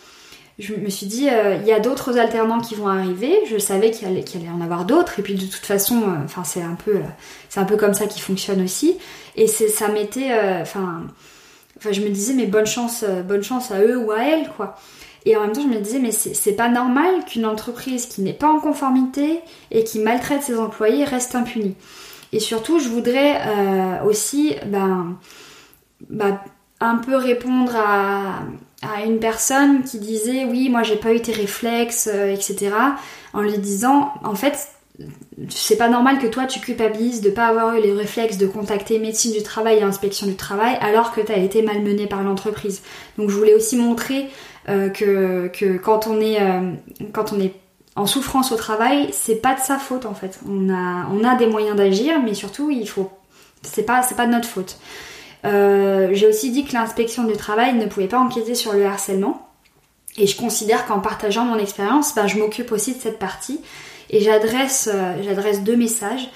Je 0.59 0.73
me 0.73 0.89
suis 0.89 1.05
dit, 1.05 1.29
euh, 1.29 1.57
il 1.61 1.67
y 1.67 1.71
a 1.71 1.79
d'autres 1.79 2.17
alternants 2.17 2.61
qui 2.61 2.73
vont 2.73 2.87
arriver. 2.87 3.41
Je 3.49 3.57
savais 3.57 3.91
qu'il 3.91 4.07
allait, 4.07 4.25
allait, 4.33 4.49
en 4.49 4.61
avoir 4.61 4.85
d'autres. 4.85 5.19
Et 5.19 5.21
puis 5.21 5.35
de 5.35 5.45
toute 5.45 5.65
façon, 5.65 6.01
euh, 6.01 6.23
enfin 6.23 6.43
c'est 6.43 6.61
un 6.61 6.73
peu, 6.73 7.01
c'est 7.49 7.59
un 7.59 7.65
peu 7.65 7.77
comme 7.77 7.93
ça 7.93 8.07
qui 8.07 8.21
fonctionne 8.21 8.63
aussi. 8.63 8.97
Et 9.35 9.45
c'est, 9.45 9.67
ça 9.67 9.89
m'était, 9.89 10.31
enfin, 10.61 11.03
enfin 11.77 11.91
je 11.91 12.01
me 12.01 12.09
disais, 12.09 12.33
mais 12.33 12.47
bonne 12.47 12.65
chance, 12.65 13.03
bonne 13.27 13.43
chance 13.43 13.71
à 13.71 13.81
eux 13.81 13.97
ou 13.97 14.11
à 14.11 14.23
elles, 14.23 14.49
quoi. 14.55 14.75
Et 15.25 15.35
en 15.35 15.41
même 15.41 15.51
temps, 15.51 15.61
je 15.61 15.67
me 15.67 15.79
disais, 15.79 15.99
mais 15.99 16.11
c'est 16.11 16.53
pas 16.53 16.69
normal 16.69 17.25
qu'une 17.27 17.45
entreprise 17.45 18.07
qui 18.07 18.21
n'est 18.21 18.33
pas 18.33 18.47
en 18.47 18.59
conformité 18.59 19.41
et 19.69 19.83
qui 19.83 19.99
maltraite 19.99 20.41
ses 20.41 20.57
employés 20.57 21.03
reste 21.03 21.35
impunie. 21.35 21.75
Et 22.31 22.39
surtout, 22.39 22.79
je 22.79 22.87
voudrais 22.87 23.39
aussi, 24.03 24.55
ben, 24.65 25.17
ben 26.09 26.39
un 26.79 26.97
peu 26.97 27.15
répondre 27.15 27.75
à, 27.75 28.43
une 29.05 29.19
personne 29.19 29.83
qui 29.83 29.99
disait 29.99 30.45
oui 30.45 30.69
moi 30.69 30.83
j'ai 30.83 30.95
pas 30.95 31.13
eu 31.13 31.19
tes 31.19 31.31
réflexes 31.31 32.09
euh, 32.13 32.31
etc 32.31 32.71
en 33.33 33.41
lui 33.41 33.57
disant 33.57 34.13
en 34.23 34.35
fait 34.35 34.69
c'est 35.49 35.77
pas 35.77 35.89
normal 35.89 36.19
que 36.19 36.27
toi 36.27 36.45
tu 36.45 36.59
culpabilises 36.59 37.21
de 37.21 37.29
pas 37.29 37.47
avoir 37.47 37.75
eu 37.75 37.81
les 37.81 37.93
réflexes 37.93 38.37
de 38.37 38.47
contacter 38.47 38.99
médecine 38.99 39.33
du 39.33 39.43
travail 39.43 39.77
et 39.77 39.83
inspection 39.83 40.27
du 40.27 40.35
travail 40.35 40.77
alors 40.81 41.11
que 41.11 41.21
tu 41.21 41.31
as 41.31 41.37
été 41.37 41.61
malmené 41.61 42.07
par 42.07 42.23
l'entreprise. 42.23 42.81
Donc 43.17 43.29
je 43.29 43.35
voulais 43.35 43.53
aussi 43.53 43.77
montrer 43.77 44.27
euh, 44.69 44.89
que, 44.89 45.77
quand 45.77 46.07
on 46.07 46.19
est 46.19 46.41
euh, 46.41 46.71
quand 47.13 47.31
on 47.31 47.39
est 47.39 47.53
en 47.95 48.07
souffrance 48.07 48.51
au 48.51 48.55
travail 48.55 49.09
c'est 49.11 49.41
pas 49.41 49.53
de 49.53 49.59
sa 49.59 49.77
faute 49.77 50.05
en 50.05 50.15
fait. 50.15 50.39
On 50.47 50.69
a 51.23 51.35
des 51.35 51.47
moyens 51.47 51.75
d'agir 51.75 52.19
mais 52.23 52.33
surtout 52.33 52.71
il 52.71 52.89
faut 52.89 53.11
c'est 53.61 53.85
pas 53.85 54.01
pas 54.15 54.25
de 54.25 54.31
notre 54.31 54.47
faute 54.47 54.79
euh, 55.45 56.09
j'ai 56.13 56.27
aussi 56.27 56.51
dit 56.51 56.65
que 56.65 56.73
l'inspection 56.73 57.23
du 57.23 57.33
travail 57.33 57.75
ne 57.75 57.85
pouvait 57.85 58.07
pas 58.07 58.19
enquêter 58.19 58.55
sur 58.55 58.73
le 58.73 58.85
harcèlement. 58.85 59.47
Et 60.17 60.25
je 60.25 60.35
considère 60.35 60.85
qu'en 60.87 60.99
partageant 60.99 61.45
mon 61.45 61.57
expérience, 61.57 62.15
ben, 62.15 62.27
je 62.27 62.37
m'occupe 62.37 62.71
aussi 62.71 62.95
de 62.95 62.99
cette 62.99 63.19
partie. 63.19 63.61
Et 64.09 64.21
j'adresse, 64.21 64.89
euh, 64.91 65.61
deux 65.63 65.75
messages. 65.75 66.29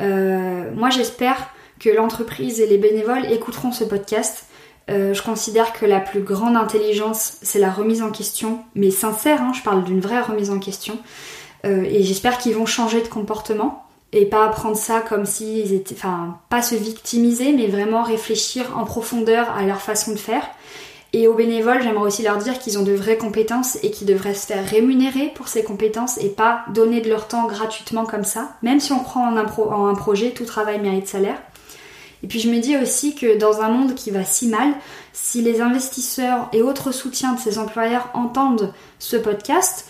Euh, 0.00 0.70
moi, 0.74 0.90
j'espère 0.90 1.50
que 1.78 1.90
l'entreprise 1.90 2.60
et 2.60 2.66
les 2.66 2.78
bénévoles 2.78 3.30
écouteront 3.32 3.72
ce 3.72 3.84
podcast 3.84 4.46
je 4.88 5.22
considère 5.22 5.72
que 5.72 5.86
la 5.86 6.00
plus 6.00 6.20
grande 6.20 6.56
intelligence, 6.56 7.36
c'est 7.42 7.60
la 7.60 7.70
remise 7.70 8.02
en 8.02 8.10
question, 8.10 8.58
mais 8.74 8.90
sincère, 8.90 9.40
hein, 9.40 9.52
je 9.54 9.62
parle 9.62 9.84
d'une 9.84 10.00
vraie 10.00 10.20
remise 10.20 10.50
en 10.50 10.58
question. 10.58 10.98
Et 11.62 12.02
j'espère 12.02 12.38
qu'ils 12.38 12.56
vont 12.56 12.66
changer 12.66 13.00
de 13.00 13.06
comportement 13.06 13.84
et 14.12 14.26
pas 14.26 14.48
prendre 14.48 14.76
ça 14.76 15.00
comme 15.00 15.24
s'ils 15.24 15.72
étaient, 15.72 15.94
enfin, 15.94 16.38
pas 16.48 16.62
se 16.62 16.74
victimiser, 16.74 17.52
mais 17.52 17.66
vraiment 17.66 18.02
réfléchir 18.02 18.76
en 18.76 18.84
profondeur 18.84 19.50
à 19.50 19.62
leur 19.62 19.80
façon 19.80 20.12
de 20.12 20.18
faire. 20.18 20.48
Et 21.12 21.26
aux 21.26 21.34
bénévoles, 21.34 21.82
j'aimerais 21.82 22.06
aussi 22.06 22.22
leur 22.22 22.38
dire 22.38 22.58
qu'ils 22.58 22.78
ont 22.78 22.84
de 22.84 22.92
vraies 22.92 23.16
compétences 23.16 23.78
et 23.82 23.90
qu'ils 23.90 24.06
devraient 24.06 24.34
se 24.34 24.46
faire 24.46 24.64
rémunérer 24.64 25.32
pour 25.34 25.48
ces 25.48 25.64
compétences 25.64 26.18
et 26.18 26.28
pas 26.28 26.62
donner 26.72 27.00
de 27.00 27.08
leur 27.08 27.26
temps 27.26 27.48
gratuitement 27.48 28.04
comme 28.04 28.24
ça. 28.24 28.52
Même 28.62 28.78
si 28.78 28.92
on 28.92 29.00
un, 29.00 29.44
en 29.44 29.86
un 29.86 29.94
projet, 29.94 30.30
tout 30.30 30.44
travail 30.44 30.78
mérite 30.78 31.08
salaire. 31.08 31.40
Et 32.22 32.26
puis 32.26 32.38
je 32.38 32.50
me 32.50 32.60
dis 32.60 32.76
aussi 32.76 33.14
que 33.14 33.38
dans 33.38 33.60
un 33.60 33.70
monde 33.70 33.94
qui 33.94 34.10
va 34.10 34.24
si 34.24 34.46
mal, 34.46 34.74
si 35.12 35.42
les 35.42 35.60
investisseurs 35.60 36.48
et 36.52 36.62
autres 36.62 36.92
soutiens 36.92 37.32
de 37.32 37.40
ces 37.40 37.58
employeurs 37.58 38.08
entendent 38.14 38.72
ce 38.98 39.16
podcast, 39.16 39.86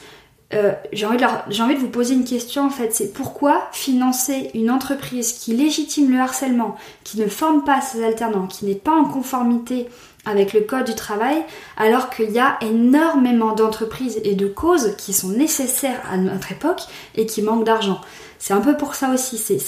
euh, 0.53 0.73
j'ai 0.93 1.07
envie, 1.07 1.17
de 1.17 1.63
envie 1.63 1.75
de 1.75 1.81
vous 1.81 1.89
poser 1.89 2.15
une 2.15 2.25
question 2.25 2.67
en 2.67 2.71
fait, 2.71 2.93
c'est 2.93 3.13
pourquoi 3.13 3.69
financer 3.73 4.51
une 4.55 4.71
entreprise 4.71 5.33
qui 5.33 5.55
légitime 5.55 6.11
le 6.11 6.19
harcèlement, 6.19 6.77
qui 7.05 7.21
ne 7.21 7.29
forme 7.29 7.65
pas 7.65 7.81
ses 7.81 8.05
alternants, 8.05 8.47
qui 8.47 8.65
n'est 8.65 8.75
pas 8.75 8.95
en 8.95 9.05
conformité 9.05 9.87
avec 10.27 10.53
le 10.53 10.61
code 10.61 10.85
du 10.85 10.95
travail, 10.95 11.43
alors 11.77 12.11
qu'il 12.11 12.31
y 12.31 12.39
a 12.39 12.59
énormément 12.61 13.55
d'entreprises 13.55 14.21
et 14.25 14.35
de 14.35 14.47
causes 14.47 14.95
qui 14.97 15.13
sont 15.13 15.31
nécessaires 15.31 16.03
à 16.11 16.17
notre 16.17 16.53
époque 16.53 16.83
et 17.15 17.27
qui 17.27 17.43
manquent 17.43 17.65
d'argent? 17.65 18.01
C'est 18.39 18.53
un 18.53 18.61
peu 18.61 18.77
pour 18.77 18.95
ça 18.95 19.11
aussi, 19.11 19.39
c'est 19.39 19.59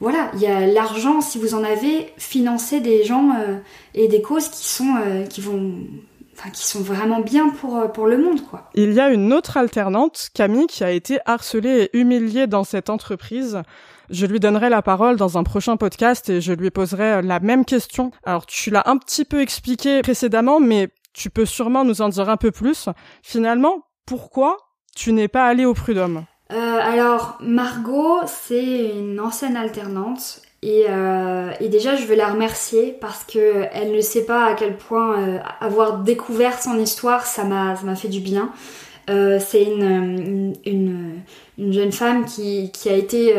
voilà, 0.00 0.30
il 0.34 0.40
y 0.40 0.46
a 0.46 0.66
l'argent, 0.66 1.20
si 1.20 1.38
vous 1.38 1.54
en 1.54 1.64
avez, 1.64 2.12
financer 2.18 2.80
des 2.80 3.02
gens 3.02 3.30
euh, 3.36 3.56
et 3.94 4.06
des 4.06 4.22
causes 4.22 4.48
qui 4.48 4.68
sont, 4.68 4.94
euh, 5.04 5.26
qui 5.26 5.40
vont, 5.40 5.72
enfin, 6.38 6.50
qui 6.50 6.66
sont 6.66 6.80
vraiment 6.80 7.20
bien 7.20 7.50
pour, 7.50 7.76
euh, 7.76 7.88
pour 7.88 8.06
le 8.06 8.18
monde, 8.18 8.42
quoi. 8.48 8.70
Il 8.74 8.92
y 8.92 9.00
a 9.00 9.10
une 9.10 9.32
autre 9.32 9.56
alternante, 9.56 10.28
Camille, 10.34 10.66
qui 10.66 10.84
a 10.84 10.90
été 10.90 11.18
harcelée 11.26 11.90
et 11.92 11.98
humiliée 11.98 12.46
dans 12.46 12.64
cette 12.64 12.90
entreprise. 12.90 13.62
Je 14.10 14.24
lui 14.24 14.40
donnerai 14.40 14.70
la 14.70 14.80
parole 14.80 15.16
dans 15.16 15.36
un 15.36 15.42
prochain 15.42 15.76
podcast 15.76 16.30
et 16.30 16.40
je 16.40 16.52
lui 16.52 16.70
poserai 16.70 17.20
la 17.22 17.40
même 17.40 17.64
question. 17.64 18.10
Alors, 18.24 18.46
tu 18.46 18.70
l'as 18.70 18.84
un 18.86 18.96
petit 18.96 19.24
peu 19.24 19.40
expliqué 19.40 20.00
précédemment, 20.00 20.60
mais 20.60 20.88
tu 21.12 21.28
peux 21.28 21.44
sûrement 21.44 21.84
nous 21.84 22.00
en 22.00 22.08
dire 22.08 22.28
un 22.28 22.36
peu 22.36 22.50
plus. 22.50 22.88
Finalement, 23.22 23.82
pourquoi 24.06 24.56
tu 24.96 25.12
n'es 25.12 25.28
pas 25.28 25.46
allé 25.46 25.64
au 25.64 25.74
prud'homme? 25.74 26.24
Euh, 26.50 26.78
alors, 26.80 27.36
Margot, 27.40 28.20
c'est 28.26 28.90
une 28.96 29.20
ancienne 29.20 29.56
alternante. 29.56 30.40
Et, 30.62 30.86
euh, 30.88 31.52
et, 31.60 31.68
déjà, 31.68 31.94
je 31.94 32.04
veux 32.04 32.16
la 32.16 32.28
remercier 32.28 32.96
parce 33.00 33.22
que 33.22 33.66
elle 33.72 33.92
ne 33.92 34.00
sait 34.00 34.24
pas 34.24 34.46
à 34.46 34.54
quel 34.54 34.76
point 34.76 35.20
euh, 35.20 35.38
avoir 35.60 35.98
découvert 35.98 36.60
son 36.60 36.78
histoire, 36.78 37.26
ça 37.26 37.44
m'a, 37.44 37.76
fait 37.94 38.08
du 38.08 38.20
bien. 38.20 38.50
Euh, 39.08 39.38
c'est 39.40 39.62
une, 39.62 40.54
une, 40.66 41.20
une, 41.58 41.72
jeune 41.72 41.92
femme 41.92 42.24
qui, 42.24 42.72
qui 42.72 42.88
a 42.88 42.94
été, 42.94 43.34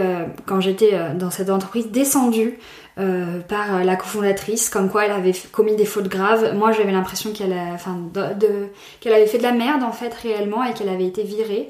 quand 0.46 0.62
j'étais 0.62 0.98
dans 1.16 1.30
cette 1.30 1.50
entreprise, 1.50 1.88
descendue 1.92 2.58
par 2.96 3.84
la 3.84 3.96
cofondatrice, 3.96 4.70
comme 4.70 4.90
quoi 4.90 5.06
elle 5.06 5.12
avait 5.12 5.34
commis 5.52 5.76
des 5.76 5.86
fautes 5.86 6.08
graves. 6.08 6.56
Moi, 6.56 6.72
j'avais 6.72 6.92
l'impression 6.92 7.34
qu'elle, 7.34 7.54
enfin, 7.74 7.98
de, 8.14 8.68
qu'elle 9.02 9.14
avait 9.14 9.28
fait 9.28 9.38
de 9.38 9.44
la 9.44 9.52
merde 9.52 9.84
en 9.84 9.92
fait 9.92 10.14
réellement 10.14 10.64
et 10.64 10.74
qu'elle 10.74 10.90
avait 10.90 11.08
été 11.08 11.24
virée. 11.24 11.70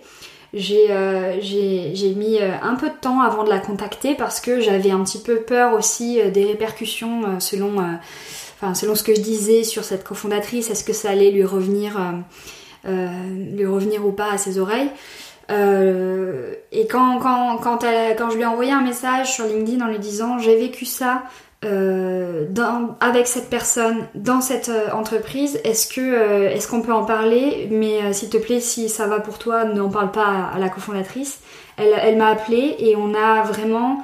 Euh, 0.55 1.37
j'ai 1.41 2.13
mis 2.15 2.39
euh, 2.39 2.51
un 2.61 2.75
peu 2.75 2.89
de 2.89 2.95
temps 2.95 3.21
avant 3.21 3.43
de 3.43 3.49
la 3.49 3.59
contacter 3.59 4.15
parce 4.15 4.39
que 4.41 4.59
j'avais 4.59 4.89
un 4.89 5.03
petit 5.03 5.19
peu 5.19 5.37
peur 5.37 5.73
aussi 5.73 6.19
euh, 6.19 6.31
des 6.31 6.45
répercussions 6.45 7.39
selon, 7.39 7.75
enfin, 8.55 8.73
selon 8.73 8.95
ce 8.95 9.03
que 9.03 9.13
je 9.13 9.21
disais 9.21 9.63
sur 9.63 9.83
cette 9.83 10.03
cofondatrice. 10.03 10.69
Est-ce 10.69 10.83
que 10.83 10.93
ça 10.93 11.11
allait 11.11 11.31
lui 11.31 11.43
revenir, 11.43 11.99
lui 12.85 13.65
revenir 13.65 14.05
ou 14.05 14.11
pas 14.11 14.31
à 14.31 14.37
ses 14.37 14.59
oreilles 14.59 14.89
et 15.51 16.85
quand, 16.87 17.17
quand, 17.17 17.57
quand, 17.57 17.83
elle, 17.83 18.15
quand 18.15 18.29
je 18.29 18.35
lui 18.35 18.43
ai 18.43 18.45
envoyé 18.45 18.71
un 18.71 18.81
message 18.81 19.33
sur 19.33 19.45
LinkedIn 19.45 19.83
en 19.83 19.89
lui 19.89 19.97
disant 19.97 20.37
j'ai 20.37 20.55
vécu 20.55 20.85
ça, 20.85 21.23
euh, 21.65 22.45
dans, 22.49 22.95
avec 23.01 23.27
cette 23.27 23.49
personne 23.49 24.07
dans 24.15 24.39
cette 24.39 24.69
euh, 24.69 24.91
entreprise 24.93 25.59
Est-ce 25.65 25.93
que 25.93 25.99
euh, 25.99 26.49
est-ce 26.49 26.69
qu'on 26.69 26.81
peut 26.81 26.93
en 26.93 27.03
parler? 27.03 27.67
Mais 27.69 28.13
s'il 28.13 28.29
te 28.29 28.37
plaît, 28.37 28.61
si 28.61 28.87
ça 28.87 29.07
va 29.07 29.19
pour 29.19 29.39
toi, 29.39 29.65
n'en 29.65 29.89
parle 29.89 30.11
pas 30.11 30.51
à, 30.53 30.57
la 30.57 30.69
cofondatrice. 30.69 31.41
Elle, 31.75 31.93
elle 32.01 32.17
m'a 32.17 32.27
appelé 32.29 32.75
et 32.79 32.95
on 32.95 33.13
a 33.13 33.43
vraiment 33.43 34.03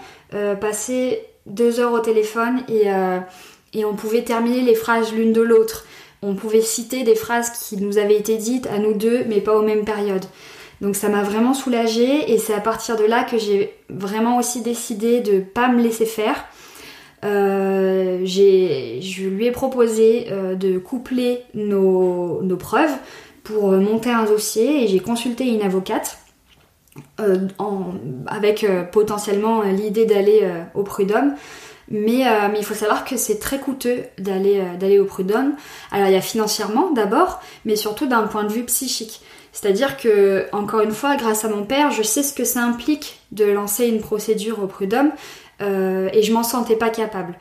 passé 0.60 1.26
deux 1.46 1.80
heures 1.80 1.94
au 1.94 2.00
téléphone 2.00 2.64
et, 2.68 2.88
et 3.74 3.86
on 3.86 3.94
pouvait 3.94 4.24
terminer 4.24 4.62
les 4.62 4.76
phrases 4.76 5.14
l'une 5.14 5.32
de 5.32 5.42
l'autre. 5.42 5.86
On 6.22 6.36
pouvait 6.36 6.62
citer 6.62 7.04
des 7.04 7.16
phrases 7.16 7.52
qui 7.52 7.78
nous 7.78 7.98
avaient 7.98 8.18
été 8.18 8.36
dites 8.38 8.68
à 8.68 8.80
nous 8.80 8.94
deux, 8.94 9.24
mais 9.28 9.40
pas 9.40 9.56
aux 9.56 9.62
mêmes 9.62 9.86
périodes. 9.86 10.26
Donc 10.82 10.96
ça 10.96 11.08
m'a 11.08 11.24
vraiment 11.24 11.54
soulagée 11.54 12.32
et 12.32 12.38
c'est 12.38 12.54
à 12.54 12.60
partir 12.60 12.98
de 12.98 13.06
là 13.06 13.24
que 13.24 13.38
j'ai 13.38 13.78
vraiment 13.90 14.38
aussi 14.38 14.62
décidé 14.62 15.22
de 15.22 15.40
pas 15.40 15.70
me 15.70 15.82
laisser 15.82 16.06
faire 16.06 16.46
euh, 17.26 18.20
je 18.26 19.28
lui 19.28 19.46
ai 19.48 19.52
proposé 19.52 20.28
euh, 20.32 20.56
de 20.56 20.78
coupler 20.78 21.44
nos, 21.54 22.42
preuves 22.60 22.94
pour 23.44 23.72
euh, 23.72 23.80
monter 23.80 24.12
un 24.12 24.26
dossier 24.26 24.84
et 24.84 24.88
j'ai 24.88 25.00
consulté 25.00 25.48
une 25.48 25.62
avocate 25.62 26.20
avec 28.28 28.66
potentiellement 28.94 29.64
l'idée 29.64 30.06
d'aller 30.06 30.50
au 30.76 30.84
prud'homme. 30.84 31.34
Mais, 31.90 32.24
il 32.58 32.64
faut 32.64 32.74
savoir 32.74 33.04
que 33.04 33.18
c'est 33.18 33.38
très 33.38 33.60
coûteux 33.60 34.04
d'aller 34.18 34.64
d'aller 34.80 34.98
au 34.98 35.04
prud'homme. 35.04 35.56
Alors 35.92 36.08
il 36.08 36.14
y 36.14 36.18
a 36.18 36.22
financièrement 36.22 36.92
d'abord, 36.92 37.42
mais 37.66 37.76
surtout 37.76 38.08
d'un 38.08 38.24
point 38.24 38.46
de 38.46 38.54
vue 38.54 38.64
psychique. 38.64 39.20
C'est-à-dire 39.52 39.96
que, 39.96 40.48
encore 40.52 40.82
une 40.82 40.92
fois, 40.92 41.16
grâce 41.16 41.46
à 41.46 41.50
mon 41.50 41.64
père, 41.64 41.90
je 41.90 42.04
sais 42.04 42.24
ce 42.24 42.34
que 42.34 42.44
ça 42.44 42.62
implique 42.62 43.20
de 43.32 43.46
lancer 43.46 43.88
une 43.88 44.02
procédure 44.02 44.62
au 44.62 44.68
prud'homme. 44.68 45.12
Euh, 45.62 46.10
et 46.14 46.22
je 46.22 46.34
m'en 46.34 46.44
sentais 46.44 46.76
pas 46.76 46.90
capable. 46.90 47.38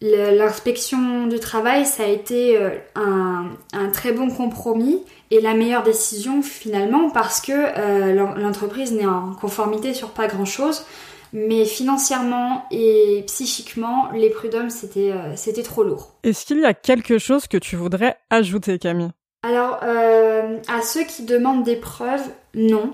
L'inspection 0.00 1.28
du 1.28 1.38
travail, 1.38 1.86
ça 1.86 2.02
a 2.02 2.06
été 2.06 2.56
euh, 2.56 2.70
un, 2.96 3.50
un, 3.72 3.88
très 3.88 4.10
bon 4.10 4.30
compromis 4.30 5.00
et 5.30 5.40
la 5.40 5.54
meilleure 5.54 5.84
décision 5.84 6.42
finalement 6.42 7.08
parce 7.10 7.40
que 7.40 7.52
euh, 7.52 8.12
l'entreprise 8.36 8.92
n'est 8.92 9.06
en 9.06 9.32
conformité 9.32 9.94
sur 9.94 10.10
pas 10.10 10.26
grand-chose. 10.26 10.84
Mais 11.32 11.64
financièrement 11.64 12.66
et 12.70 13.24
psychiquement, 13.26 14.10
les 14.12 14.28
prud'hommes, 14.28 14.68
c'était 14.68 15.14
c'était 15.34 15.62
trop 15.62 15.82
lourd. 15.82 16.12
Est-ce 16.24 16.44
qu'il 16.44 16.60
y 16.60 16.66
a 16.66 16.74
quelque 16.74 17.16
chose 17.16 17.46
que 17.46 17.56
tu 17.56 17.76
voudrais 17.76 18.18
ajouter, 18.28 18.78
Camille? 18.78 19.12
Alors, 19.42 19.80
à 19.82 20.82
ceux 20.82 21.04
qui 21.04 21.22
demandent 21.22 21.64
des 21.64 21.76
preuves, 21.76 22.28
non. 22.54 22.92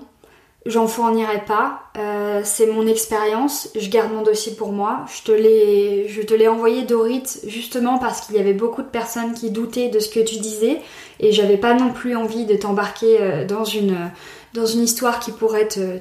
J'en 0.65 0.87
fournirai 0.87 1.45
pas. 1.45 1.83
Euh, 1.97 2.41
c'est 2.43 2.67
mon 2.67 2.85
expérience. 2.85 3.69
Je 3.79 3.89
garde 3.89 4.11
mon 4.11 4.23
dossier 4.23 4.53
pour 4.55 4.71
moi. 4.73 5.05
Je 5.07 5.23
te 5.23 5.31
l'ai, 5.31 6.47
envoyé 6.47 6.83
Dorit 6.83 7.23
justement 7.47 7.97
parce 7.97 8.21
qu'il 8.21 8.35
y 8.35 8.39
avait 8.39 8.53
beaucoup 8.53 8.81
de 8.81 8.87
personnes 8.87 9.33
qui 9.33 9.51
doutaient 9.51 9.89
de 9.89 9.99
ce 9.99 10.09
que 10.09 10.19
tu 10.19 10.37
disais 10.37 10.81
et 11.19 11.31
j'avais 11.31 11.57
pas 11.57 11.73
non 11.73 11.91
plus 11.91 12.15
envie 12.15 12.45
de 12.45 12.55
t'embarquer 12.55 13.17
euh, 13.21 13.45
dans 13.45 13.63
une 13.63 14.11
dans 14.53 14.65
une 14.65 14.81
histoire 14.81 15.19
qui 15.19 15.31
pourrait 15.31 15.67
te 15.67 15.99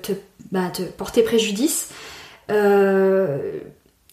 bah, 0.50 0.70
te 0.72 0.82
porter 0.82 1.22
préjudice. 1.22 1.90
Euh, 2.50 3.38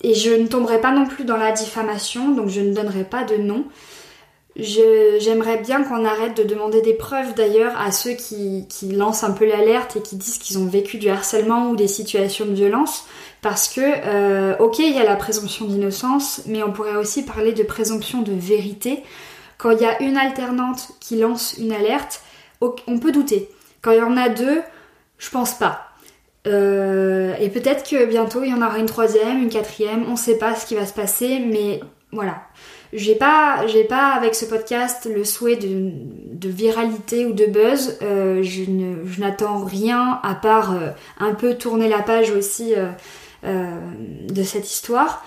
et 0.01 0.13
je 0.13 0.29
ne 0.29 0.47
tomberai 0.47 0.79
pas 0.81 0.91
non 0.91 1.05
plus 1.05 1.23
dans 1.23 1.37
la 1.37 1.51
diffamation, 1.51 2.31
donc 2.31 2.49
je 2.49 2.61
ne 2.61 2.73
donnerai 2.73 3.03
pas 3.05 3.23
de 3.23 3.37
nom. 3.37 3.65
J'aimerais 4.57 5.57
bien 5.57 5.83
qu'on 5.83 6.05
arrête 6.05 6.37
de 6.37 6.43
demander 6.43 6.81
des 6.81 6.93
preuves 6.93 7.33
d'ailleurs 7.33 7.77
à 7.77 7.91
ceux 7.91 8.13
qui, 8.13 8.65
lancent 8.83 9.25
un 9.25 9.31
peu 9.31 9.45
l'alerte 9.45 9.97
et 9.97 10.01
qui 10.01 10.15
disent 10.15 10.37
qu'ils 10.37 10.57
ont 10.57 10.65
vécu 10.65 10.97
du 10.97 11.09
harcèlement 11.09 11.71
ou 11.71 11.75
des 11.75 11.89
situations 11.89 12.45
de 12.45 12.53
violence 12.53 13.05
parce 13.41 13.67
que, 13.67 13.81
euh, 13.81 14.55
ok, 14.59 14.79
il 14.79 14.95
y 14.95 14.99
a 14.99 15.03
la 15.03 15.17
présomption 15.17 15.65
d'innocence, 15.65 16.41
mais 16.45 16.63
on 16.63 16.71
pourrait 16.71 16.95
aussi 16.95 17.23
parler 17.23 17.51
de 17.51 17.63
présomption 17.63 18.21
de 18.21 18.31
vérité. 18.31 19.03
Quand 19.57 19.71
il 19.71 19.81
y 19.81 19.85
a 19.85 20.01
une 20.01 20.17
alternante 20.17 20.89
qui 21.01 21.17
lance 21.17 21.55
une 21.57 21.73
alerte, 21.73 22.21
on 22.61 22.97
peut 22.99 23.11
douter. 23.11 23.49
Quand 23.81 23.91
il 23.91 23.99
y 23.99 24.01
en 24.01 24.17
a 24.17 24.29
deux, 24.29 24.61
je 25.17 25.29
pense 25.29 25.53
pas. 25.53 25.89
Euh, 26.47 27.33
et 27.39 27.49
peut-être 27.49 27.87
que 27.87 28.05
bientôt 28.05 28.43
il 28.43 28.51
y 28.51 28.53
en 28.53 28.61
aura 28.61 28.77
une 28.77 28.85
troisième, 28.85 29.41
une 29.41 29.49
quatrième, 29.49 30.05
on 30.07 30.15
sait 30.15 30.37
pas 30.37 30.55
ce 30.55 30.65
qui 30.65 30.75
va 30.75 30.85
se 30.85 30.93
passer, 30.93 31.39
mais 31.39 31.81
voilà. 32.11 32.43
J'ai 32.95 33.15
pas, 33.15 33.67
j'ai 33.67 33.83
pas 33.83 34.13
avec 34.13 34.35
ce 34.35 34.45
podcast 34.45 35.09
le 35.13 35.25
souhait 35.25 35.57
de, 35.57 36.49
viralité 36.49 37.25
ou 37.25 37.33
de 37.33 37.45
buzz. 37.45 37.97
Euh, 38.01 38.41
je, 38.41 38.63
n'attends 39.19 39.65
rien 39.65 40.19
à 40.23 40.33
part 40.33 40.71
euh, 40.71 40.91
un 41.19 41.33
peu 41.33 41.55
tourner 41.55 41.89
la 41.89 41.99
page 41.99 42.31
aussi 42.31 42.73
euh, 43.43 43.79
de 44.29 44.43
cette 44.43 44.71
histoire. 44.71 45.25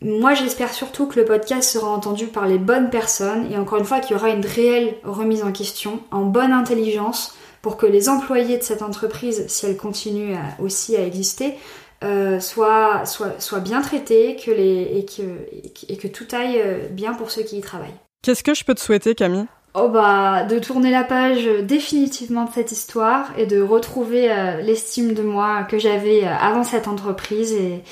Moi, 0.00 0.32
j'espère 0.32 0.72
surtout 0.72 1.08
que 1.08 1.20
le 1.20 1.26
podcast 1.26 1.68
sera 1.68 1.90
entendu 1.90 2.26
par 2.26 2.46
les 2.46 2.56
bonnes 2.56 2.88
personnes 2.88 3.52
et 3.52 3.58
encore 3.58 3.78
une 3.78 3.84
fois 3.84 4.00
qu'il 4.00 4.16
y 4.16 4.18
aura 4.18 4.30
une 4.30 4.46
réelle 4.46 4.94
remise 5.04 5.42
en 5.42 5.52
question 5.52 6.00
en 6.10 6.22
bonne 6.22 6.52
intelligence 6.52 7.36
pour 7.60 7.76
que 7.76 7.84
les 7.84 8.08
employés 8.08 8.56
de 8.56 8.62
cette 8.62 8.80
entreprise, 8.80 9.44
si 9.48 9.66
elle 9.66 9.76
continue 9.76 10.34
aussi 10.58 10.96
à 10.96 11.04
exister, 11.04 11.58
euh, 12.02 12.40
soit, 12.40 13.04
soit, 13.06 13.40
soit 13.40 13.60
bien 13.60 13.82
traité 13.82 14.36
que 14.36 14.50
les, 14.50 14.82
et, 14.82 15.04
que, 15.04 15.92
et 15.92 15.96
que 15.96 16.08
tout 16.08 16.26
aille 16.32 16.60
euh, 16.60 16.88
bien 16.90 17.14
pour 17.14 17.30
ceux 17.30 17.42
qui 17.42 17.58
y 17.58 17.60
travaillent. 17.60 17.88
Qu'est-ce 18.22 18.42
que 18.42 18.54
je 18.54 18.64
peux 18.64 18.74
te 18.74 18.80
souhaiter, 18.80 19.14
Camille? 19.14 19.46
Oh 19.74 19.88
bah, 19.88 20.44
de 20.44 20.58
tourner 20.58 20.90
la 20.90 21.04
page 21.04 21.44
définitivement 21.62 22.44
de 22.44 22.50
cette 22.50 22.72
histoire 22.72 23.30
et 23.38 23.46
de 23.46 23.62
retrouver 23.62 24.28
l'estime 24.62 25.14
de 25.14 25.22
moi 25.22 25.62
que 25.62 25.78
j'avais 25.78 26.26
avant 26.26 26.64
cette 26.64 26.88
entreprise 26.88 27.52
et, 27.52 27.84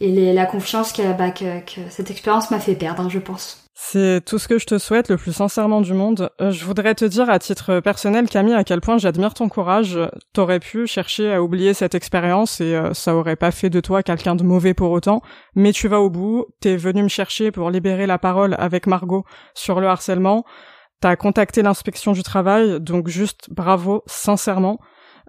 et 0.00 0.32
la 0.32 0.46
confiance 0.46 0.92
bah, 1.18 1.30
que, 1.30 1.58
que, 1.60 1.80
cette 1.90 2.12
expérience 2.12 2.52
m'a 2.52 2.60
fait 2.60 2.76
perdre, 2.76 3.08
je 3.10 3.18
pense. 3.18 3.63
C'est 3.76 4.24
tout 4.24 4.38
ce 4.38 4.46
que 4.46 4.60
je 4.60 4.66
te 4.66 4.78
souhaite 4.78 5.08
le 5.08 5.16
plus 5.16 5.32
sincèrement 5.32 5.80
du 5.80 5.94
monde. 5.94 6.30
Euh, 6.40 6.52
je 6.52 6.64
voudrais 6.64 6.94
te 6.94 7.04
dire 7.04 7.28
à 7.28 7.40
titre 7.40 7.80
personnel, 7.80 8.28
Camille, 8.28 8.54
à 8.54 8.62
quel 8.62 8.80
point 8.80 8.98
j'admire 8.98 9.34
ton 9.34 9.48
courage. 9.48 9.98
T'aurais 10.32 10.60
pu 10.60 10.86
chercher 10.86 11.32
à 11.32 11.42
oublier 11.42 11.74
cette 11.74 11.96
expérience 11.96 12.60
et 12.60 12.76
euh, 12.76 12.94
ça 12.94 13.16
aurait 13.16 13.34
pas 13.34 13.50
fait 13.50 13.70
de 13.70 13.80
toi 13.80 14.04
quelqu'un 14.04 14.36
de 14.36 14.44
mauvais 14.44 14.74
pour 14.74 14.92
autant. 14.92 15.22
Mais 15.56 15.72
tu 15.72 15.88
vas 15.88 16.00
au 16.00 16.08
bout. 16.08 16.46
T'es 16.60 16.76
venu 16.76 17.02
me 17.02 17.08
chercher 17.08 17.50
pour 17.50 17.68
libérer 17.68 18.06
la 18.06 18.16
parole 18.16 18.54
avec 18.60 18.86
Margot 18.86 19.24
sur 19.54 19.80
le 19.80 19.88
harcèlement. 19.88 20.44
T'as 21.00 21.16
contacté 21.16 21.62
l'inspection 21.62 22.12
du 22.12 22.22
travail, 22.22 22.80
donc 22.80 23.08
juste 23.08 23.48
bravo, 23.50 24.04
sincèrement. 24.06 24.78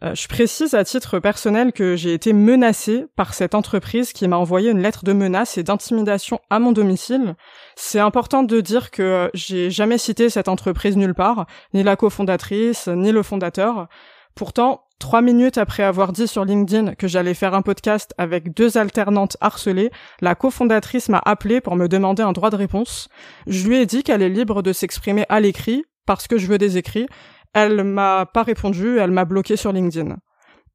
Euh, 0.03 0.13
je 0.13 0.27
précise 0.27 0.73
à 0.73 0.83
titre 0.83 1.19
personnel 1.19 1.71
que 1.71 1.95
j'ai 1.95 2.13
été 2.13 2.33
menacée 2.33 3.05
par 3.15 3.33
cette 3.33 3.55
entreprise 3.55 4.11
qui 4.11 4.27
m'a 4.27 4.37
envoyé 4.37 4.69
une 4.71 4.81
lettre 4.81 5.05
de 5.05 5.13
menace 5.13 5.57
et 5.57 5.63
d'intimidation 5.63 6.39
à 6.49 6.59
mon 6.59 6.73
domicile. 6.73 7.35
C'est 7.75 7.99
important 7.99 8.43
de 8.43 8.59
dire 8.59 8.91
que 8.91 9.29
j'ai 9.33 9.71
jamais 9.71 9.97
cité 9.97 10.29
cette 10.29 10.49
entreprise 10.49 10.97
nulle 10.97 11.13
part, 11.13 11.45
ni 11.73 11.81
la 11.81 11.95
cofondatrice, 11.95 12.87
ni 12.89 13.11
le 13.13 13.23
fondateur. 13.23 13.87
Pourtant, 14.35 14.83
trois 14.99 15.21
minutes 15.21 15.57
après 15.57 15.83
avoir 15.83 16.11
dit 16.11 16.27
sur 16.27 16.43
LinkedIn 16.43 16.95
que 16.95 17.07
j'allais 17.07 17.33
faire 17.33 17.53
un 17.53 17.61
podcast 17.61 18.13
avec 18.17 18.53
deux 18.53 18.77
alternantes 18.77 19.37
harcelées, 19.39 19.91
la 20.19 20.35
cofondatrice 20.35 21.07
m'a 21.07 21.21
appelé 21.23 21.61
pour 21.61 21.77
me 21.77 21.87
demander 21.87 22.21
un 22.21 22.33
droit 22.33 22.49
de 22.49 22.57
réponse. 22.57 23.07
Je 23.47 23.65
lui 23.65 23.77
ai 23.77 23.85
dit 23.85 24.03
qu'elle 24.03 24.21
est 24.21 24.29
libre 24.29 24.61
de 24.61 24.73
s'exprimer 24.73 25.25
à 25.29 25.39
l'écrit, 25.39 25.85
parce 26.05 26.27
que 26.27 26.37
je 26.37 26.47
veux 26.47 26.57
des 26.57 26.77
écrits, 26.77 27.07
elle 27.55 27.83
m'a 27.85 28.27
pas 28.27 28.43
répondu, 28.43 28.99
elle 28.99 29.11
m'a 29.11 29.25
bloqué 29.25 29.55
sur 29.55 29.71
LinkedIn. 29.71 30.17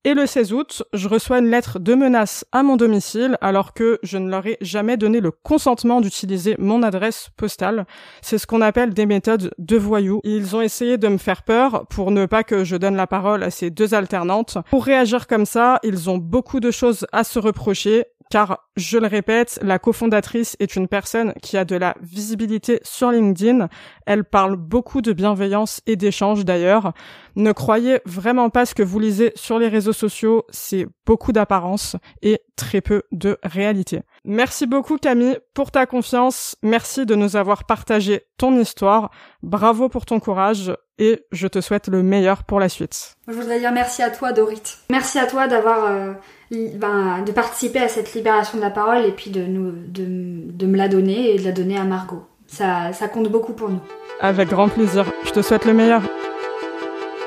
Et 0.03 0.14
le 0.14 0.24
16 0.24 0.55
août, 0.55 0.83
je 0.95 1.09
reçois 1.09 1.41
une 1.41 1.51
lettre 1.51 1.78
de 1.78 1.95
menace 1.95 2.47
à 2.53 2.62
mon 2.62 2.76
domicile 2.76 3.37
alors 3.43 3.74
que 3.74 3.99
je 4.03 4.16
ne 4.16 4.31
leur 4.31 4.47
ai 4.47 4.57
jamais 4.62 4.97
donné 4.97 5.20
le 5.20 5.31
consentement 5.31 6.01
d'utiliser 6.01 6.57
mon 6.59 6.83
adresse 6.83 7.28
postale. 7.37 7.85
C'est 8.22 8.39
ce 8.39 8.47
qu'on 8.47 8.62
appelle 8.62 8.95
des 8.95 9.05
méthodes 9.05 9.53
de 9.59 9.76
voyous. 9.76 10.22
Ils 10.24 10.57
ont 10.57 10.62
essayé 10.62 10.97
de 10.97 11.07
me 11.07 11.18
faire 11.18 11.43
peur 11.43 11.87
pour 11.91 12.12
ne 12.12 12.24
pas 12.24 12.45
que 12.45 12.64
je 12.64 12.76
donne 12.76 12.97
la 12.97 13.07
parole 13.07 13.43
à 13.43 13.51
ces 13.51 13.68
deux 13.68 13.93
alternantes. 13.93 14.57
Pour 14.70 14.87
réagir 14.87 15.26
comme 15.26 15.45
ça, 15.45 15.81
ils 15.83 16.09
ont 16.09 16.16
beaucoup 16.16 16.61
de 16.61 16.70
choses 16.70 17.07
à 17.12 17.22
se 17.22 17.39
reprocher 17.39 18.07
car 18.31 18.68
je 18.76 18.97
le 18.97 19.09
répète, 19.09 19.59
la 19.61 19.78
cofondatrice 19.78 20.57
est 20.61 20.76
une 20.76 20.89
personne 20.89 21.35
qui 21.43 21.57
a 21.57 21.64
de 21.64 21.74
la 21.76 21.97
visibilité 22.01 22.81
sur 22.85 23.11
LinkedIn. 23.11 23.68
Elle 24.07 24.24
parle 24.24 24.57
beaucoup 24.57 25.03
de 25.03 25.12
bienveillance 25.12 25.81
et 25.87 25.97
d'échange 25.97 26.45
d'ailleurs. 26.45 26.93
Ne 27.35 27.53
croyez 27.53 28.01
vraiment 28.07 28.49
pas 28.49 28.66
ce 28.66 28.74
que 28.74 28.85
vous 28.85 29.01
lisez 29.01 29.33
sur 29.35 29.59
les 29.59 29.68
réseaux 29.68 29.93
sociaux, 29.93 30.45
c'est 30.51 30.87
beaucoup 31.07 31.33
d'apparence 31.33 31.97
et 32.22 32.41
très 32.57 32.81
peu 32.81 33.03
de 33.11 33.37
réalité. 33.43 34.03
Merci 34.24 34.66
beaucoup 34.66 34.97
Camille 34.97 35.39
pour 35.53 35.72
ta 35.72 35.87
confiance, 35.87 36.57
merci 36.62 37.07
de 37.07 37.16
nous 37.16 37.37
avoir 37.37 37.64
partagé 37.64 38.22
ton 38.39 38.57
histoire, 38.59 39.11
bravo 39.43 39.89
pour 39.89 40.07
ton 40.07 40.20
courage 40.20 40.72
et 40.99 41.24
je 41.33 41.49
te 41.49 41.61
souhaite 41.61 41.89
le 41.89 42.03
meilleur 42.03 42.45
pour 42.45 42.61
la 42.61 42.68
suite. 42.68 43.16
Je 43.26 43.33
voudrais 43.33 43.59
dire 43.59 43.72
merci 43.72 44.03
à 44.03 44.11
toi 44.11 44.33
Dorit. 44.33 44.62
Merci 44.89 45.18
à 45.18 45.26
toi 45.26 45.49
d'avoir... 45.49 45.85
Euh, 45.87 46.12
ben, 46.51 47.22
de 47.24 47.32
participer 47.32 47.78
à 47.78 47.88
cette 47.88 48.12
libération 48.14 48.59
de 48.59 48.62
la 48.62 48.70
parole 48.70 49.05
et 49.05 49.12
puis 49.12 49.30
de, 49.30 49.42
nous, 49.42 49.72
de, 49.72 50.66
me 50.66 50.76
la 50.76 50.88
donner 50.88 51.34
et 51.34 51.38
de 51.38 51.44
la 51.44 51.53
donner 51.53 51.76
à 51.76 51.84
Margot. 51.84 52.22
Ça, 52.46 52.92
ça 52.92 53.09
compte 53.09 53.28
beaucoup 53.28 53.53
pour 53.53 53.68
nous. 53.68 53.80
Avec 54.20 54.48
grand 54.48 54.68
plaisir. 54.68 55.07
Je 55.24 55.30
te 55.30 55.42
souhaite 55.42 55.64
le 55.64 55.72
meilleur. 55.72 56.03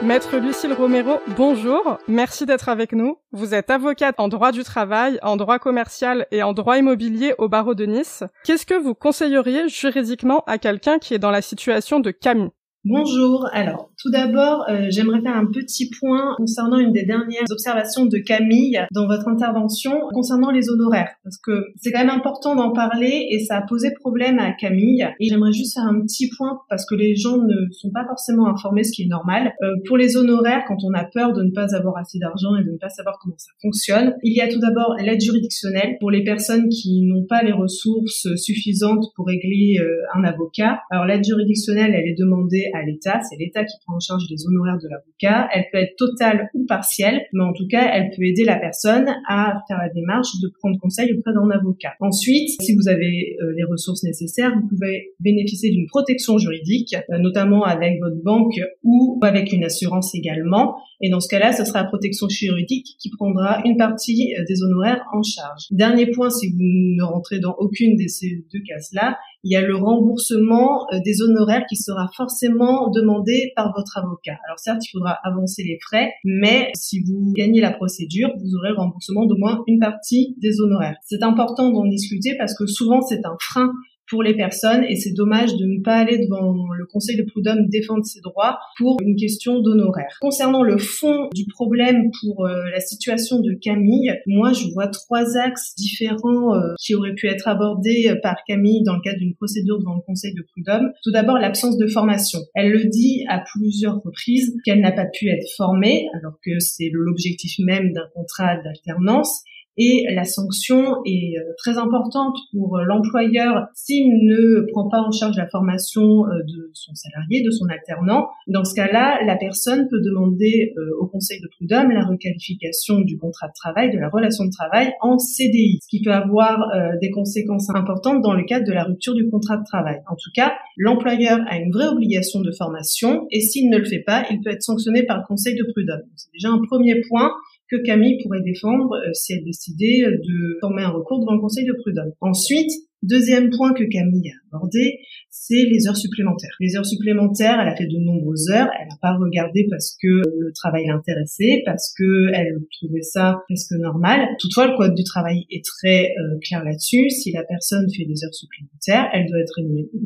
Maître 0.01 0.35
Lucille 0.35 0.73
Romero, 0.73 1.19
bonjour. 1.37 1.97
Merci 2.09 2.45
d'être 2.45 2.67
avec 2.67 2.91
nous. 2.91 3.17
Vous 3.31 3.53
êtes 3.53 3.69
avocate 3.69 4.15
en 4.17 4.27
droit 4.27 4.51
du 4.51 4.63
travail, 4.63 5.17
en 5.21 5.37
droit 5.37 5.59
commercial 5.59 6.27
et 6.31 6.43
en 6.43 6.51
droit 6.51 6.77
immobilier 6.77 7.33
au 7.37 7.47
barreau 7.47 7.73
de 7.73 7.85
Nice. 7.85 8.25
Qu'est-ce 8.43 8.65
que 8.65 8.73
vous 8.73 8.95
conseilleriez 8.95 9.69
juridiquement 9.69 10.43
à 10.45 10.57
quelqu'un 10.57 10.99
qui 10.99 11.13
est 11.13 11.19
dans 11.19 11.31
la 11.31 11.41
situation 11.41 12.01
de 12.01 12.11
Camille? 12.11 12.49
Bonjour. 12.83 13.47
Alors, 13.53 13.91
tout 14.03 14.11
d'abord, 14.11 14.65
euh, 14.69 14.87
j'aimerais 14.89 15.21
faire 15.21 15.37
un 15.37 15.45
petit 15.45 15.89
point 15.89 16.35
concernant 16.35 16.77
une 16.77 16.91
des 16.91 17.05
dernières 17.05 17.45
observations 17.49 18.05
de 18.05 18.17
Camille 18.17 18.77
dans 18.91 19.07
votre 19.07 19.29
intervention 19.29 19.93
concernant 20.11 20.51
les 20.51 20.69
honoraires, 20.69 21.11
parce 21.23 21.37
que 21.37 21.67
c'est 21.77 21.93
quand 21.93 21.99
même 21.99 22.09
important 22.09 22.53
d'en 22.53 22.73
parler 22.73 23.27
et 23.29 23.39
ça 23.39 23.57
a 23.57 23.61
posé 23.61 23.93
problème 23.93 24.39
à 24.39 24.51
Camille. 24.51 25.07
Et 25.21 25.29
j'aimerais 25.29 25.53
juste 25.53 25.75
faire 25.75 25.85
un 25.85 26.01
petit 26.01 26.29
point 26.37 26.59
parce 26.69 26.85
que 26.85 26.95
les 26.95 27.15
gens 27.15 27.37
ne 27.37 27.71
sont 27.71 27.91
pas 27.91 28.05
forcément 28.05 28.47
informés, 28.47 28.83
ce 28.83 28.91
qui 28.91 29.03
est 29.03 29.07
normal. 29.07 29.53
Euh, 29.63 29.67
pour 29.87 29.95
les 29.95 30.17
honoraires, 30.17 30.65
quand 30.67 30.83
on 30.83 30.93
a 30.93 31.05
peur 31.05 31.31
de 31.31 31.41
ne 31.41 31.51
pas 31.51 31.73
avoir 31.73 31.95
assez 31.95 32.19
d'argent 32.19 32.57
et 32.57 32.65
de 32.65 32.71
ne 32.71 32.77
pas 32.77 32.89
savoir 32.89 33.17
comment 33.21 33.37
ça 33.37 33.51
fonctionne, 33.61 34.15
il 34.23 34.35
y 34.35 34.41
a 34.41 34.49
tout 34.49 34.59
d'abord 34.59 34.97
l'aide 34.99 35.21
juridictionnelle 35.21 35.95
pour 36.01 36.11
les 36.11 36.25
personnes 36.25 36.67
qui 36.67 37.03
n'ont 37.03 37.25
pas 37.25 37.41
les 37.41 37.53
ressources 37.53 38.27
suffisantes 38.35 39.05
pour 39.15 39.27
régler 39.27 39.77
euh, 39.79 39.85
un 40.13 40.25
avocat. 40.25 40.81
Alors 40.91 41.05
l'aide 41.05 41.23
juridictionnelle, 41.23 41.93
elle 41.95 42.09
est 42.09 42.19
demandée 42.19 42.69
à 42.73 42.83
l'État. 42.83 43.21
C'est 43.21 43.37
l'État 43.37 43.63
qui 43.63 43.77
prend 43.85 43.92
en 43.93 43.99
charge 43.99 44.23
les 44.29 44.45
honoraires 44.47 44.79
de 44.81 44.87
l'avocat. 44.89 45.49
Elle 45.53 45.65
peut 45.71 45.79
être 45.79 45.95
totale 45.97 46.49
ou 46.53 46.65
partielle, 46.65 47.21
mais 47.33 47.43
en 47.43 47.53
tout 47.53 47.67
cas, 47.67 47.89
elle 47.93 48.09
peut 48.15 48.23
aider 48.23 48.43
la 48.43 48.57
personne 48.57 49.07
à 49.27 49.61
faire 49.67 49.77
la 49.77 49.89
démarche 49.89 50.39
de 50.41 50.49
prendre 50.59 50.79
conseil 50.79 51.13
auprès 51.13 51.33
d'un 51.33 51.49
avocat. 51.49 51.93
Ensuite, 51.99 52.49
si 52.61 52.75
vous 52.75 52.87
avez 52.87 53.37
euh, 53.41 53.53
les 53.55 53.63
ressources 53.63 54.03
nécessaires, 54.03 54.51
vous 54.55 54.67
pouvez 54.67 55.13
bénéficier 55.19 55.71
d'une 55.71 55.87
protection 55.87 56.37
juridique, 56.37 56.95
euh, 57.11 57.17
notamment 57.19 57.63
avec 57.63 57.99
votre 58.01 58.21
banque 58.23 58.59
ou 58.83 59.19
avec 59.21 59.51
une 59.53 59.63
assurance 59.63 60.15
également. 60.15 60.75
Et 61.03 61.09
dans 61.09 61.19
ce 61.19 61.27
cas-là, 61.27 61.51
ce 61.51 61.65
sera 61.65 61.83
la 61.83 61.87
protection 61.89 62.29
juridique 62.29 62.95
qui 62.97 63.09
prendra 63.09 63.61
une 63.65 63.75
partie 63.75 64.33
euh, 64.39 64.43
des 64.47 64.63
honoraires 64.63 65.03
en 65.11 65.21
charge. 65.21 65.63
Dernier 65.69 66.09
point, 66.09 66.29
si 66.29 66.49
vous 66.49 66.57
ne 66.61 67.03
rentrez 67.03 67.39
dans 67.39 67.53
aucune 67.59 67.97
de 67.97 68.07
ces 68.07 68.45
deux 68.53 68.61
cases-là, 68.65 69.17
il 69.43 69.51
y 69.51 69.57
a 69.57 69.61
le 69.61 69.75
remboursement 69.75 70.87
euh, 70.93 70.99
des 71.03 71.21
honoraires 71.21 71.65
qui 71.67 71.75
sera 71.75 72.09
forcément 72.15 72.89
demandé 72.89 73.51
par 73.57 73.73
votre 73.75 73.97
avocat. 73.97 74.37
Alors 74.47 74.59
certes, 74.59 74.81
il 74.87 74.91
faudra 74.91 75.17
avancer 75.25 75.63
les 75.63 75.77
frais, 75.81 76.13
mais 76.23 76.71
si 76.73 77.01
vous 77.01 77.33
gagnez 77.35 77.59
la 77.59 77.73
procédure, 77.73 78.29
vous 78.41 78.55
aurez 78.55 78.69
le 78.69 78.77
remboursement 78.77 79.25
d'au 79.25 79.37
moins 79.37 79.61
une 79.67 79.79
partie 79.79 80.37
des 80.41 80.61
honoraires. 80.61 80.95
C'est 81.03 81.21
important 81.21 81.69
d'en 81.69 81.85
discuter 81.85 82.37
parce 82.37 82.57
que 82.57 82.65
souvent 82.65 83.01
c'est 83.01 83.25
un 83.25 83.35
frein 83.41 83.73
pour 84.09 84.23
les 84.23 84.35
personnes 84.35 84.83
et 84.87 84.95
c'est 84.95 85.13
dommage 85.13 85.55
de 85.55 85.65
ne 85.65 85.81
pas 85.81 85.95
aller 85.95 86.17
devant 86.17 86.55
le 86.83 86.87
Conseil 86.91 87.17
de 87.17 87.23
prud'homme 87.23 87.67
défendre 87.69 88.03
ses 88.05 88.19
droits 88.21 88.59
pour 88.77 88.97
une 89.01 89.15
question 89.15 89.61
d'honoraires. 89.61 90.17
Concernant 90.21 90.63
le 90.63 90.77
fond 90.77 91.29
du 91.33 91.45
problème 91.45 92.11
pour 92.21 92.45
euh, 92.45 92.69
la 92.71 92.79
situation 92.79 93.39
de 93.39 93.53
Camille, 93.53 94.13
moi 94.27 94.51
je 94.53 94.67
vois 94.73 94.87
trois 94.87 95.37
axes 95.37 95.73
différents 95.75 96.55
euh, 96.55 96.73
qui 96.79 96.93
auraient 96.93 97.15
pu 97.15 97.27
être 97.27 97.47
abordés 97.47 98.09
euh, 98.09 98.15
par 98.21 98.35
Camille 98.47 98.83
dans 98.83 98.95
le 98.95 99.01
cadre 99.01 99.19
d'une 99.19 99.35
procédure 99.35 99.79
devant 99.79 99.95
le 99.95 100.01
Conseil 100.01 100.33
de 100.33 100.43
prud'homme. 100.51 100.91
Tout 101.03 101.11
d'abord 101.11 101.37
l'absence 101.37 101.77
de 101.77 101.87
formation. 101.87 102.39
Elle 102.53 102.71
le 102.71 102.85
dit 102.85 103.23
à 103.29 103.39
plusieurs 103.39 104.01
reprises 104.01 104.53
qu'elle 104.65 104.81
n'a 104.81 104.91
pas 104.91 105.05
pu 105.05 105.29
être 105.29 105.47
formée 105.55 106.07
alors 106.19 106.33
que 106.43 106.59
c'est 106.59 106.89
l'objectif 106.91 107.59
même 107.59 107.93
d'un 107.93 108.07
contrat 108.13 108.57
d'alternance 108.61 109.43
et 109.77 110.05
la 110.13 110.23
sanction 110.23 111.01
est 111.05 111.37
euh, 111.37 111.53
très 111.57 111.77
importante 111.77 112.35
pour 112.51 112.77
euh, 112.77 112.83
l'employeur 112.83 113.67
s'il 113.73 114.07
ne 114.25 114.69
prend 114.71 114.87
pas 114.87 115.01
en 115.01 115.11
charge 115.11 115.35
la 115.37 115.47
formation 115.47 116.03
euh, 116.03 116.39
de 116.45 116.69
son 116.73 116.93
salarié, 116.93 117.43
de 117.43 117.49
son 117.49 117.65
alternant. 117.69 118.27
Dans 118.47 118.63
ce 118.63 118.75
cas-là, 118.75 119.25
la 119.25 119.35
personne 119.35 119.87
peut 119.89 120.01
demander 120.01 120.73
au 120.99 121.07
Conseil 121.07 121.39
de 121.41 121.47
prud'homme 121.47 121.91
la 121.91 122.05
requalification 122.05 122.99
du 123.01 123.17
contrat 123.17 123.47
de 123.47 123.53
travail, 123.53 123.91
de 123.91 123.99
la 123.99 124.09
relation 124.09 124.45
de 124.45 124.49
travail 124.49 124.91
en 125.01 125.17
CDI, 125.17 125.79
ce 125.81 125.87
qui 125.87 126.01
peut 126.01 126.11
avoir 126.11 126.59
des 127.01 127.11
conséquences 127.11 127.69
importantes 127.69 128.21
dans 128.21 128.33
le 128.33 128.43
cadre 128.43 128.65
de 128.65 128.73
la 128.73 128.83
rupture 128.83 129.13
du 129.13 129.29
contrat 129.29 129.57
de 129.57 129.63
travail. 129.63 130.01
En 130.09 130.15
tout 130.15 130.31
cas, 130.33 130.53
l'employeur 130.77 131.39
a 131.47 131.57
une 131.57 131.71
vraie 131.71 131.87
obligation 131.87 132.41
de 132.41 132.51
formation 132.51 133.27
et 133.31 133.41
s'il 133.41 133.69
ne 133.69 133.77
le 133.77 133.85
fait 133.85 134.03
pas, 134.05 134.25
il 134.29 134.41
peut 134.41 134.51
être 134.51 134.63
sanctionné 134.63 135.03
par 135.03 135.17
le 135.17 135.23
Conseil 135.27 135.55
de 135.55 135.63
prud'homme. 135.71 136.03
C'est 136.15 136.31
déjà 136.33 136.49
un 136.49 136.61
premier 136.67 137.01
point 137.07 137.31
que 137.69 137.77
Camille 137.85 138.17
pourrait 138.23 138.41
défendre 138.43 138.93
euh, 138.93 139.13
si 139.13 139.33
elle 139.33 139.43
décidait 139.43 140.03
de 140.03 140.57
former 140.61 140.83
un 140.83 140.89
recours 140.89 141.19
devant 141.19 141.33
le 141.33 141.41
Conseil 141.41 141.65
de 141.65 141.73
prud'homme. 141.73 142.11
Ensuite, 142.21 142.71
Deuxième 143.03 143.49
point 143.49 143.73
que 143.73 143.83
Camille 143.83 144.31
a 144.31 144.55
abordé, 144.55 144.99
c'est 145.29 145.65
les 145.65 145.87
heures 145.89 145.97
supplémentaires. 145.97 146.55
Les 146.61 146.77
heures 146.77 146.85
supplémentaires, 146.85 147.59
elle 147.59 147.67
a 147.67 147.75
fait 147.75 147.85
de 147.85 147.99
nombreuses 147.99 148.49
heures, 148.49 148.69
elle 148.79 148.87
n'a 148.87 148.97
pas 149.01 149.17
regardé 149.17 149.67
parce 149.69 149.97
que 150.01 150.07
le 150.07 150.53
travail 150.55 150.85
l'intéressait, 150.87 151.63
parce 151.65 151.93
que 151.97 152.31
elle 152.33 152.55
trouvait 152.71 153.01
ça 153.01 153.41
presque 153.49 153.73
normal. 153.73 154.25
Toutefois, 154.39 154.67
le 154.67 154.77
code 154.77 154.95
du 154.95 155.03
travail 155.03 155.45
est 155.51 155.65
très 155.65 156.11
euh, 156.11 156.39
clair 156.47 156.63
là-dessus. 156.63 157.09
Si 157.09 157.33
la 157.33 157.43
personne 157.43 157.85
fait 157.93 158.05
des 158.05 158.23
heures 158.23 158.33
supplémentaires, 158.33 159.09
elle 159.11 159.27
doit 159.27 159.39
être 159.39 159.59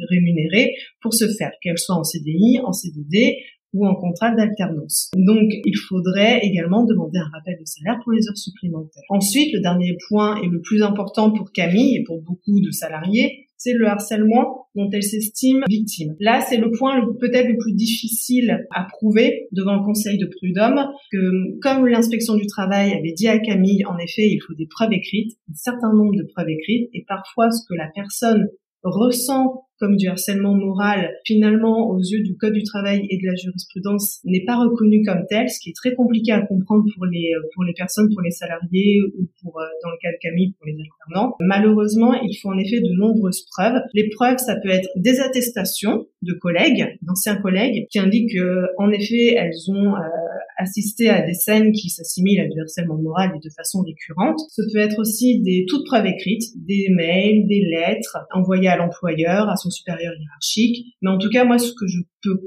rémunérée 0.10 0.73
pour 0.99 1.14
se 1.14 1.26
faire, 1.38 1.52
qu'elle 1.61 1.77
soit 1.77 1.95
en 1.95 2.03
CDI, 2.03 2.61
en 2.65 2.73
CDD 2.73 3.38
ou 3.78 3.86
en 3.86 3.95
contrat 3.95 4.34
d'alternance. 4.36 5.12
Donc, 5.16 5.49
il 5.66 5.78
faudrait 5.88 6.40
également 6.44 6.84
demander 6.84 7.20
un 7.20 7.30
rappel 7.32 7.58
de 7.60 7.66
salaire 7.66 7.99
pour 8.04 8.12
les 8.12 8.28
heures 8.28 8.38
supplémentaires. 8.38 9.04
Ensuite, 9.10 9.54
le 9.54 9.62
dernier 9.62 9.95
point 10.08 10.41
et 10.41 10.48
le 10.48 10.60
plus 10.62 10.82
important 10.82 11.32
pour 11.32 11.52
Camille 11.52 11.98
et 11.98 12.04
pour 12.04 12.22
beaucoup 12.22 12.60
de 12.60 12.72
salariés, 12.72 13.48
c'est 13.58 13.74
le 13.74 13.88
harcèlement 13.88 14.68
dont 14.76 14.90
elle 14.91 15.04
s'estime 15.04 15.64
victime. 15.68 16.16
Là, 16.20 16.41
c'est 16.41 16.58
le 16.58 16.70
point 16.72 17.02
peut-être 17.20 17.48
le 17.48 17.58
plus 17.58 17.74
difficile 17.74 18.66
à 18.72 18.86
prouver 18.86 19.48
devant 19.52 19.76
le 19.76 19.84
Conseil 19.84 20.18
de 20.18 20.28
prud'homme, 20.28 20.86
que 21.12 21.60
comme 21.60 21.88
l'inspection 21.88 22.36
du 22.36 22.45
travail 22.45 22.94
avait 22.94 23.14
dit 23.14 23.28
à 23.28 23.40
Camille, 23.40 23.84
en 23.86 23.98
effet, 23.98 24.28
il 24.28 24.40
faut 24.45 24.54
des 24.54 24.68
preuves 24.68 24.94
écrites, 24.94 25.38
un 25.49 25.56
certain 25.56 25.91
nombre 25.94 26.16
de 26.16 26.28
preuves 26.34 26.49
écrites, 26.49 26.90
et 26.94 27.04
parfois 27.08 27.49
ce 27.49 27.62
que 27.68 27.74
la 27.74 27.90
personne 27.95 28.48
ressent 28.84 29.68
comme 29.80 29.95
du 29.95 30.08
harcèlement 30.08 30.56
moral, 30.56 31.12
finalement, 31.26 31.90
aux 31.90 31.99
yeux 31.99 32.24
du 32.24 32.36
Code 32.38 32.54
du 32.54 32.64
travail 32.64 33.06
et 33.10 33.18
de 33.18 33.28
la 33.28 33.36
jurisprudence, 33.36 34.20
n'est 34.26 34.44
pas 34.45 34.58
reconnu 34.58 35.04
comme 35.06 35.24
tel, 35.30 35.49
ce 35.49 35.60
qui 35.60 35.70
est 35.70 35.76
très 35.76 35.94
compliqué 35.94 36.32
à 36.32 36.41
comprendre 36.41 36.86
pour 36.95 37.06
les, 37.06 37.32
pour 37.54 37.64
les 37.64 37.74
personnes, 37.74 38.10
pour 38.14 38.22
les 38.22 38.32
salariés 38.32 39.02
ou 39.18 39.28
pour, 39.41 39.60
euh, 39.60 39.66
dans 39.84 39.90
le 39.90 39.98
cas 40.02 40.12
de 40.12 40.18
Camille, 40.22 40.54
pour 40.54 40.66
les 40.66 40.74
alternants. 40.74 41.36
Malheureusement, 41.40 42.14
il 42.14 42.36
faut 42.41 42.49
en 42.49 42.58
effet 42.58 42.82
de 42.82 42.91
nombreuses 42.98 43.45
preuves. 43.52 43.80
Les 43.94 44.10
preuves, 44.10 44.38
ça 44.38 44.56
peut 44.56 44.70
être 44.70 44.90
des 44.95 45.20
attestations 45.20 46.08
de 46.24 46.34
collègues, 46.34 46.98
d'anciens 47.04 47.36
collègues, 47.38 47.88
qui 47.91 47.99
indiquent 47.99 48.36
qu'en 48.78 48.90
effet, 48.91 49.36
elles 49.38 49.70
ont 49.70 49.95
euh, 49.95 49.99
assisté 50.57 51.09
à 51.09 51.21
des 51.21 51.34
scènes 51.34 51.71
qui 51.71 51.89
s'assimilent 51.89 52.41
à 52.41 52.47
du 52.47 52.59
harcèlement 52.59 52.97
moral 52.97 53.31
et 53.35 53.39
de 53.39 53.53
façon 53.55 53.81
récurrente. 53.81 54.39
Ce 54.49 54.61
peut 54.73 54.79
être 54.79 54.99
aussi 54.99 55.41
des 55.41 55.65
toutes 55.67 55.85
preuves 55.85 56.05
écrites, 56.05 56.43
des 56.55 56.88
mails, 56.89 57.47
des 57.47 57.61
lettres 57.61 58.17
envoyées 58.34 58.69
à 58.69 58.77
l'employeur, 58.77 59.49
à 59.49 59.55
son 59.55 59.69
supérieur 59.69 60.13
hiérarchique. 60.19 60.95
Mais 61.01 61.11
en 61.11 61.17
tout 61.17 61.29
cas, 61.29 61.45
moi, 61.45 61.57
ce 61.57 61.71
que 61.71 61.88
je 61.88 61.99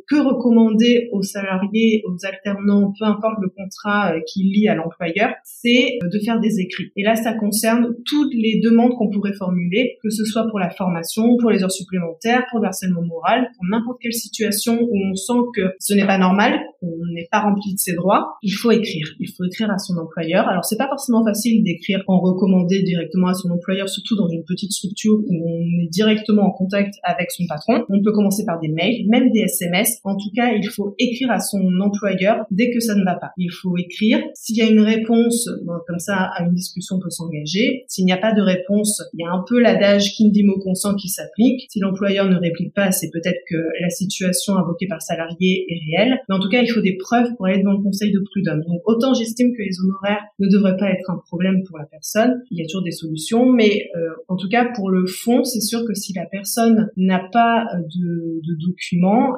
que 0.09 0.17
recommander 0.17 1.09
aux 1.13 1.23
salariés, 1.23 2.03
aux 2.07 2.25
alternants, 2.25 2.93
peu 2.99 3.05
importe 3.05 3.39
le 3.41 3.49
contrat 3.49 4.15
euh, 4.15 4.21
qui 4.27 4.43
lie 4.43 4.69
à 4.69 4.75
l'employeur, 4.75 5.31
c'est 5.45 5.99
euh, 6.03 6.09
de 6.09 6.19
faire 6.25 6.41
des 6.41 6.61
écrits. 6.61 6.93
Et 6.97 7.03
là, 7.03 7.17
ça 7.17 7.35
concerne 7.35 7.95
toutes 8.07 8.35
les 8.35 8.61
demandes 8.63 8.93
qu'on 8.95 9.11
pourrait 9.11 9.33
formuler, 9.33 9.99
que 10.03 10.11
ce 10.11 10.25
soit 10.25 10.47
pour 10.49 10.59
la 10.59 10.71
formation, 10.71 11.37
pour 11.39 11.51
les 11.51 11.63
heures 11.63 11.71
supplémentaires, 11.71 12.47
pour 12.51 12.61
le 12.61 12.67
harcèlement 12.67 13.03
moral, 13.03 13.49
pour 13.57 13.65
n'importe 13.67 13.99
quelle 14.01 14.13
situation 14.13 14.79
où 14.81 14.97
on 15.11 15.15
sent 15.15 15.41
que 15.55 15.63
ce 15.79 15.95
n'est 15.95 16.07
pas 16.07 16.19
normal, 16.19 16.61
qu'on 16.81 16.93
n'est 17.15 17.29
pas 17.31 17.41
rempli 17.41 17.75
de 17.75 17.79
ses 17.79 17.95
droits, 17.95 18.37
il 18.43 18.53
faut 18.53 18.71
écrire. 18.71 19.07
Il 19.19 19.29
faut 19.29 19.45
écrire 19.45 19.71
à 19.71 19.79
son 19.79 19.97
employeur. 19.99 20.49
Alors, 20.49 20.65
c'est 20.65 20.79
pas 20.79 20.89
forcément 20.89 21.25
facile 21.25 21.63
d'écrire 21.63 22.03
en 22.07 22.21
recommandé 22.21 22.83
directement 22.83 23.29
à 23.29 23.35
son 23.35 23.51
employeur, 23.51 23.89
surtout 23.89 24.17
dans 24.17 24.29
une 24.29 24.45
petite 24.45 24.73
structure 24.73 25.15
où 25.15 25.49
on 25.49 25.85
est 25.85 25.89
directement 25.89 26.43
en 26.43 26.51
contact 26.51 26.95
avec 27.03 27.31
son 27.31 27.45
patron. 27.47 27.85
On 27.89 28.03
peut 28.03 28.13
commencer 28.13 28.45
par 28.45 28.59
des 28.61 28.69
mails, 28.69 29.07
même 29.09 29.31
des 29.31 29.41
SMS. 29.41 29.70
En 30.05 30.17
tout 30.17 30.31
cas, 30.35 30.53
il 30.53 30.69
faut 30.69 30.95
écrire 30.99 31.31
à 31.31 31.41
son 31.41 31.81
employeur 31.81 32.45
dès 32.51 32.71
que 32.71 32.81
ça 32.81 32.95
ne 32.95 33.05
va 33.05 33.15
pas. 33.15 33.31
Il 33.37 33.51
faut 33.51 33.77
écrire. 33.77 34.21
S'il 34.35 34.57
y 34.57 34.63
a 34.63 34.69
une 34.69 34.81
réponse, 34.81 35.49
comme 35.87 35.99
ça, 35.99 36.31
à 36.35 36.45
une 36.45 36.55
discussion 36.55 36.99
peut 36.99 37.11
s'engager. 37.11 37.85
S'il 37.89 38.05
n'y 38.05 38.13
a 38.13 38.19
pas 38.19 38.33
de 38.33 38.43
réponse, 38.43 39.03
il 39.15 39.21
y 39.21 39.25
a 39.25 39.31
un 39.31 39.45
peu 39.47 39.61
l'adage 39.61 40.13
qui 40.13 40.31
dit 40.31 40.45
mot 40.45 40.59
consent 40.59 40.95
qui 40.95 41.09
s'applique. 41.09 41.67
Si 41.71 41.81
l'employeur 41.81 42.29
ne 42.29 42.37
réplique 42.37 42.75
pas, 42.75 42.93
c'est 42.93 43.11
peut-être 43.11 43.41
que 43.49 43.57
la 43.81 43.91
situation 43.91 44.57
invoquée 44.57 44.87
par 44.87 45.03
salarié 45.03 45.67
est 45.69 45.81
réelle. 45.97 46.19
Mais 46.29 46.35
en 46.35 46.41
tout 46.41 46.49
cas, 46.49 46.63
il 46.63 46.69
faut 46.69 46.81
des 46.81 46.97
preuves 46.97 47.35
pour 47.37 47.47
aller 47.47 47.59
devant 47.59 47.73
le 47.73 47.83
conseil 47.83 48.13
de 48.13 48.21
prud'homme. 48.31 48.63
Donc, 48.67 48.81
autant 48.85 49.15
j'estime 49.15 49.53
que 49.53 49.63
les 49.63 49.81
honoraires 49.83 50.23
ne 50.39 50.49
devraient 50.49 50.77
pas 50.77 50.91
être 50.91 51.11
un 51.11 51.21
problème 51.27 51.63
pour 51.67 51.79
la 51.79 51.85
personne. 51.85 52.43
Il 52.51 52.59
y 52.59 52.63
a 52.63 52.65
toujours 52.65 52.85
des 52.85 52.93
solutions, 52.93 53.51
mais 53.53 53.89
euh, 53.97 54.11
en 54.29 54.37
tout 54.37 54.49
cas, 54.49 54.67
pour 54.75 54.91
le 54.91 55.07
fond, 55.07 55.45
c'est 55.45 55.61
sûr 55.61 55.85
que 55.87 55.95
si 55.95 56.13
la 56.15 56.27
personne 56.27 56.91
n'a 56.97 57.29
pas 57.33 57.67
de, 57.75 58.41
de 58.47 58.67
documents 58.67 59.35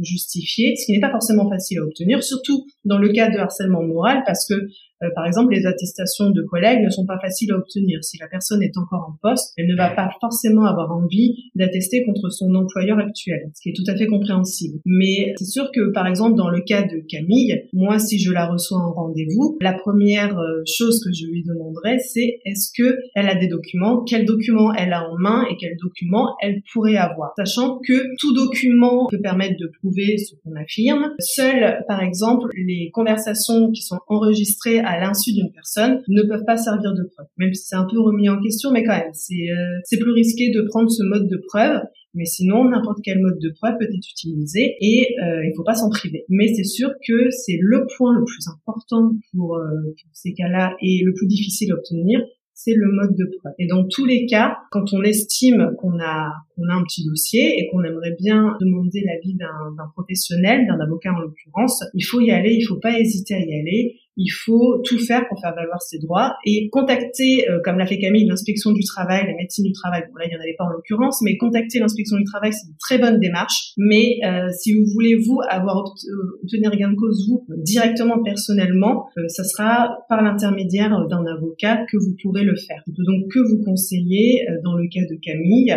justifier, 0.00 0.74
ce 0.76 0.86
qui 0.86 0.92
n'est 0.92 1.00
pas 1.00 1.10
forcément 1.10 1.48
facile 1.48 1.78
à 1.78 1.82
obtenir, 1.82 2.22
surtout 2.22 2.64
dans 2.84 2.98
le 2.98 3.10
cas 3.12 3.30
de 3.30 3.38
harcèlement 3.38 3.82
moral, 3.82 4.22
parce 4.26 4.46
que 4.46 4.54
euh, 5.04 5.10
par 5.14 5.26
exemple, 5.26 5.54
les 5.54 5.66
attestations 5.66 6.30
de 6.30 6.42
collègues 6.42 6.82
ne 6.82 6.90
sont 6.90 7.06
pas 7.06 7.18
faciles 7.20 7.52
à 7.52 7.56
obtenir. 7.56 8.02
Si 8.02 8.18
la 8.18 8.28
personne 8.28 8.62
est 8.62 8.76
encore 8.76 9.08
en 9.08 9.18
poste, 9.22 9.52
elle 9.56 9.66
ne 9.66 9.76
va 9.76 9.90
pas 9.90 10.10
forcément 10.20 10.64
avoir 10.64 10.92
envie 10.92 11.50
d'attester 11.54 12.04
contre 12.04 12.30
son 12.30 12.54
employeur 12.54 12.98
actuel, 12.98 13.50
ce 13.54 13.62
qui 13.62 13.68
est 13.70 13.72
tout 13.72 13.90
à 13.90 13.96
fait 13.96 14.06
compréhensible. 14.06 14.78
Mais 14.84 15.34
c'est 15.38 15.44
sûr 15.44 15.70
que, 15.72 15.92
par 15.92 16.06
exemple, 16.06 16.36
dans 16.36 16.48
le 16.48 16.60
cas 16.60 16.82
de 16.82 17.02
Camille, 17.08 17.64
moi, 17.72 17.98
si 17.98 18.18
je 18.18 18.32
la 18.32 18.46
reçois 18.46 18.78
en 18.78 18.92
rendez-vous, 18.92 19.58
la 19.60 19.72
première 19.72 20.38
euh, 20.38 20.62
chose 20.66 21.02
que 21.04 21.10
je 21.12 21.26
lui 21.26 21.42
demanderai, 21.44 21.98
c'est 21.98 22.40
est-ce 22.44 22.70
que 22.76 22.96
elle 23.14 23.28
a 23.28 23.34
des 23.34 23.48
documents, 23.48 24.02
quels 24.02 24.24
documents 24.24 24.72
elle 24.74 24.92
a 24.92 25.08
en 25.08 25.18
main 25.18 25.44
et 25.50 25.56
quels 25.56 25.76
documents 25.80 26.34
elle 26.40 26.62
pourrait 26.72 26.96
avoir, 26.96 27.32
sachant 27.36 27.78
que 27.86 28.14
tout 28.18 28.34
document 28.34 29.06
peut 29.10 29.20
permettre 29.20 29.56
de 29.58 29.70
prouver 29.80 30.18
ce 30.18 30.34
qu'on 30.42 30.54
affirme. 30.56 31.10
Seules, 31.18 31.84
par 31.88 32.02
exemple, 32.02 32.48
les 32.54 32.90
conversations 32.92 33.70
qui 33.72 33.82
sont 33.82 33.98
enregistrées 34.08 34.80
l'insu 34.98 35.32
d'une 35.32 35.52
personne 35.52 36.02
ne 36.08 36.22
peuvent 36.22 36.44
pas 36.46 36.56
servir 36.56 36.92
de 36.94 37.04
preuve. 37.14 37.26
Même 37.36 37.54
si 37.54 37.64
c'est 37.66 37.76
un 37.76 37.86
peu 37.90 38.00
remis 38.00 38.28
en 38.28 38.40
question, 38.40 38.70
mais 38.72 38.84
quand 38.84 38.96
même, 38.96 39.12
c'est 39.12 39.50
euh, 39.50 39.98
plus 40.00 40.12
risqué 40.12 40.50
de 40.50 40.62
prendre 40.62 40.90
ce 40.90 41.02
mode 41.02 41.28
de 41.28 41.40
preuve. 41.48 41.80
Mais 42.14 42.26
sinon, 42.26 42.68
n'importe 42.68 42.98
quel 43.02 43.20
mode 43.20 43.38
de 43.40 43.50
preuve 43.50 43.76
peut 43.78 43.86
être 43.86 44.08
utilisé 44.10 44.76
et 44.80 45.16
euh, 45.20 45.44
il 45.44 45.52
faut 45.56 45.64
pas 45.64 45.74
s'en 45.74 45.90
priver. 45.90 46.24
Mais 46.28 46.46
c'est 46.54 46.64
sûr 46.64 46.90
que 47.06 47.30
c'est 47.30 47.58
le 47.60 47.86
point 47.96 48.14
le 48.16 48.24
plus 48.24 48.46
important 48.48 49.10
pour, 49.32 49.56
euh, 49.56 49.64
pour 49.82 50.10
ces 50.12 50.32
cas-là 50.32 50.76
et 50.80 51.02
le 51.04 51.12
plus 51.12 51.26
difficile 51.26 51.72
à 51.72 51.74
obtenir, 51.74 52.20
c'est 52.54 52.74
le 52.74 52.90
mode 52.92 53.16
de 53.16 53.28
preuve. 53.38 53.52
Et 53.58 53.66
dans 53.66 53.84
tous 53.86 54.04
les 54.04 54.26
cas, 54.26 54.58
quand 54.70 54.92
on 54.92 55.02
estime 55.02 55.72
qu'on 55.78 55.98
a 56.00 56.32
qu'on 56.54 56.68
a 56.68 56.74
un 56.74 56.84
petit 56.84 57.04
dossier 57.04 57.58
et 57.58 57.68
qu'on 57.68 57.82
aimerait 57.82 58.14
bien 58.18 58.56
demander 58.60 59.02
l'avis 59.04 59.34
d'un 59.34 59.86
professionnel, 59.94 60.66
d'un 60.68 60.78
avocat 60.78 61.12
en 61.12 61.18
l'occurrence, 61.18 61.82
il 61.94 62.02
faut 62.02 62.20
y 62.20 62.30
aller, 62.30 62.54
il 62.54 62.62
faut 62.62 62.78
pas 62.78 62.98
hésiter 62.98 63.34
à 63.34 63.40
y 63.40 63.58
aller 63.58 63.96
il 64.16 64.30
faut 64.30 64.80
tout 64.84 64.98
faire 64.98 65.26
pour 65.28 65.40
faire 65.40 65.54
valoir 65.54 65.80
ses 65.82 65.98
droits 65.98 66.36
et 66.46 66.68
contacter, 66.70 67.48
euh, 67.48 67.58
comme 67.64 67.78
l'a 67.78 67.86
fait 67.86 67.98
Camille, 67.98 68.26
l'inspection 68.26 68.72
du 68.72 68.82
travail, 68.84 69.24
la 69.26 69.34
médecine 69.34 69.64
du 69.64 69.72
travail. 69.72 70.02
Bon 70.10 70.18
là, 70.18 70.26
il 70.26 70.28
n'y 70.28 70.36
en 70.36 70.40
avait 70.40 70.54
pas 70.56 70.64
en 70.64 70.70
l'occurrence, 70.70 71.20
mais 71.22 71.36
contacter 71.36 71.78
l'inspection 71.78 72.16
du 72.16 72.24
travail, 72.24 72.52
c'est 72.52 72.68
une 72.68 72.76
très 72.78 72.98
bonne 72.98 73.18
démarche. 73.18 73.72
Mais 73.76 74.18
euh, 74.24 74.48
si 74.58 74.74
vous 74.74 74.84
voulez 74.92 75.16
vous 75.16 75.38
avoir 75.48 75.78
euh, 75.78 76.40
obtenir 76.42 76.70
gain 76.76 76.90
de 76.90 76.96
cause 76.96 77.26
vous 77.28 77.44
directement 77.62 78.22
personnellement, 78.22 79.06
ça 79.28 79.44
sera 79.44 79.98
par 80.08 80.22
l'intermédiaire 80.22 80.90
d'un 81.08 81.24
avocat 81.26 81.84
que 81.90 81.96
vous 81.96 82.14
pourrez 82.22 82.42
le 82.42 82.56
faire. 82.56 82.82
Je 82.86 82.92
peux 82.92 83.04
donc 83.04 83.30
que 83.30 83.38
vous 83.38 83.62
conseiller, 83.64 84.44
dans 84.64 84.74
le 84.74 84.88
cas 84.88 85.02
de 85.02 85.16
Camille, 85.22 85.74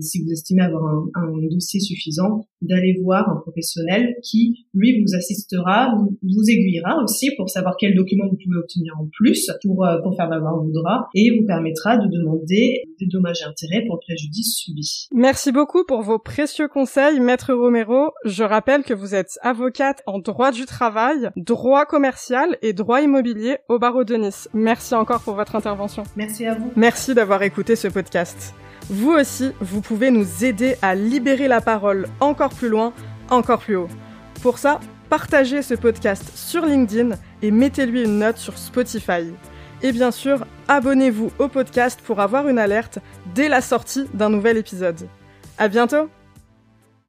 si 0.00 0.22
vous 0.22 0.30
estimez 0.30 0.62
avoir 0.62 0.84
un, 0.84 1.08
un 1.14 1.48
dossier 1.50 1.80
suffisant, 1.80 2.46
d'aller 2.62 2.98
voir 3.02 3.28
un 3.28 3.40
professionnel 3.40 4.16
qui, 4.22 4.66
lui, 4.74 5.00
vous 5.00 5.14
assistera, 5.14 5.94
vous 6.22 6.50
aiguillera 6.50 7.02
aussi 7.02 7.30
pour 7.36 7.48
savoir 7.48 7.76
quels 7.80 7.94
documents 7.94 8.26
vous 8.28 8.36
pouvez 8.36 8.58
obtenir 8.58 8.94
en 9.00 9.08
plus 9.10 9.50
pour, 9.62 9.84
euh, 9.84 9.98
pour 10.02 10.14
faire 10.14 10.28
valoir 10.28 10.56
vos 10.62 10.70
droits 10.70 11.08
et 11.14 11.30
vous 11.30 11.46
permettra 11.46 11.96
de 11.96 12.06
demander 12.06 12.82
des 13.00 13.06
dommages 13.06 13.40
et 13.40 13.48
intérêts 13.48 13.84
pour 13.86 13.96
le 13.96 14.00
préjudice 14.06 14.56
subi. 14.56 15.08
Merci 15.12 15.50
beaucoup 15.50 15.84
pour 15.84 16.02
vos 16.02 16.18
précieux 16.18 16.68
conseils, 16.68 17.18
Maître 17.20 17.54
Romero. 17.54 18.10
Je 18.24 18.44
rappelle 18.44 18.84
que 18.84 18.92
vous 18.92 19.14
êtes 19.14 19.38
avocate 19.42 20.02
en 20.06 20.18
droit 20.18 20.52
du 20.52 20.66
travail, 20.66 21.30
droit 21.36 21.86
commercial 21.86 22.58
et 22.60 22.74
droit 22.74 23.00
immobilier 23.00 23.56
au 23.68 23.78
barreau 23.78 24.04
de 24.04 24.14
Nice. 24.14 24.48
Merci 24.52 24.94
encore 24.94 25.22
pour 25.22 25.34
votre 25.34 25.56
intervention. 25.56 26.02
Merci 26.16 26.44
à 26.44 26.54
vous. 26.54 26.70
Merci 26.76 27.14
d'avoir 27.14 27.42
écouté 27.42 27.76
ce 27.76 27.88
podcast. 27.88 28.54
Vous 28.90 29.12
aussi, 29.12 29.52
vous 29.60 29.80
pouvez 29.80 30.10
nous 30.10 30.44
aider 30.44 30.74
à 30.82 30.94
libérer 30.94 31.48
la 31.48 31.60
parole 31.60 32.08
encore 32.18 32.50
plus 32.50 32.68
loin, 32.68 32.92
encore 33.30 33.60
plus 33.60 33.76
haut. 33.76 33.88
Pour 34.42 34.58
ça, 34.58 34.80
partagez 35.10 35.60
ce 35.62 35.74
podcast 35.74 36.30
sur 36.36 36.64
LinkedIn 36.64 37.16
et 37.42 37.50
mettez-lui 37.50 38.04
une 38.04 38.20
note 38.20 38.38
sur 38.38 38.56
Spotify. 38.56 39.34
Et 39.82 39.92
bien 39.92 40.12
sûr, 40.12 40.46
abonnez-vous 40.68 41.32
au 41.38 41.48
podcast 41.48 42.00
pour 42.00 42.20
avoir 42.20 42.48
une 42.48 42.58
alerte 42.58 43.00
dès 43.34 43.48
la 43.48 43.60
sortie 43.60 44.06
d'un 44.14 44.30
nouvel 44.30 44.56
épisode. 44.56 45.08
À 45.58 45.68
bientôt! 45.68 46.19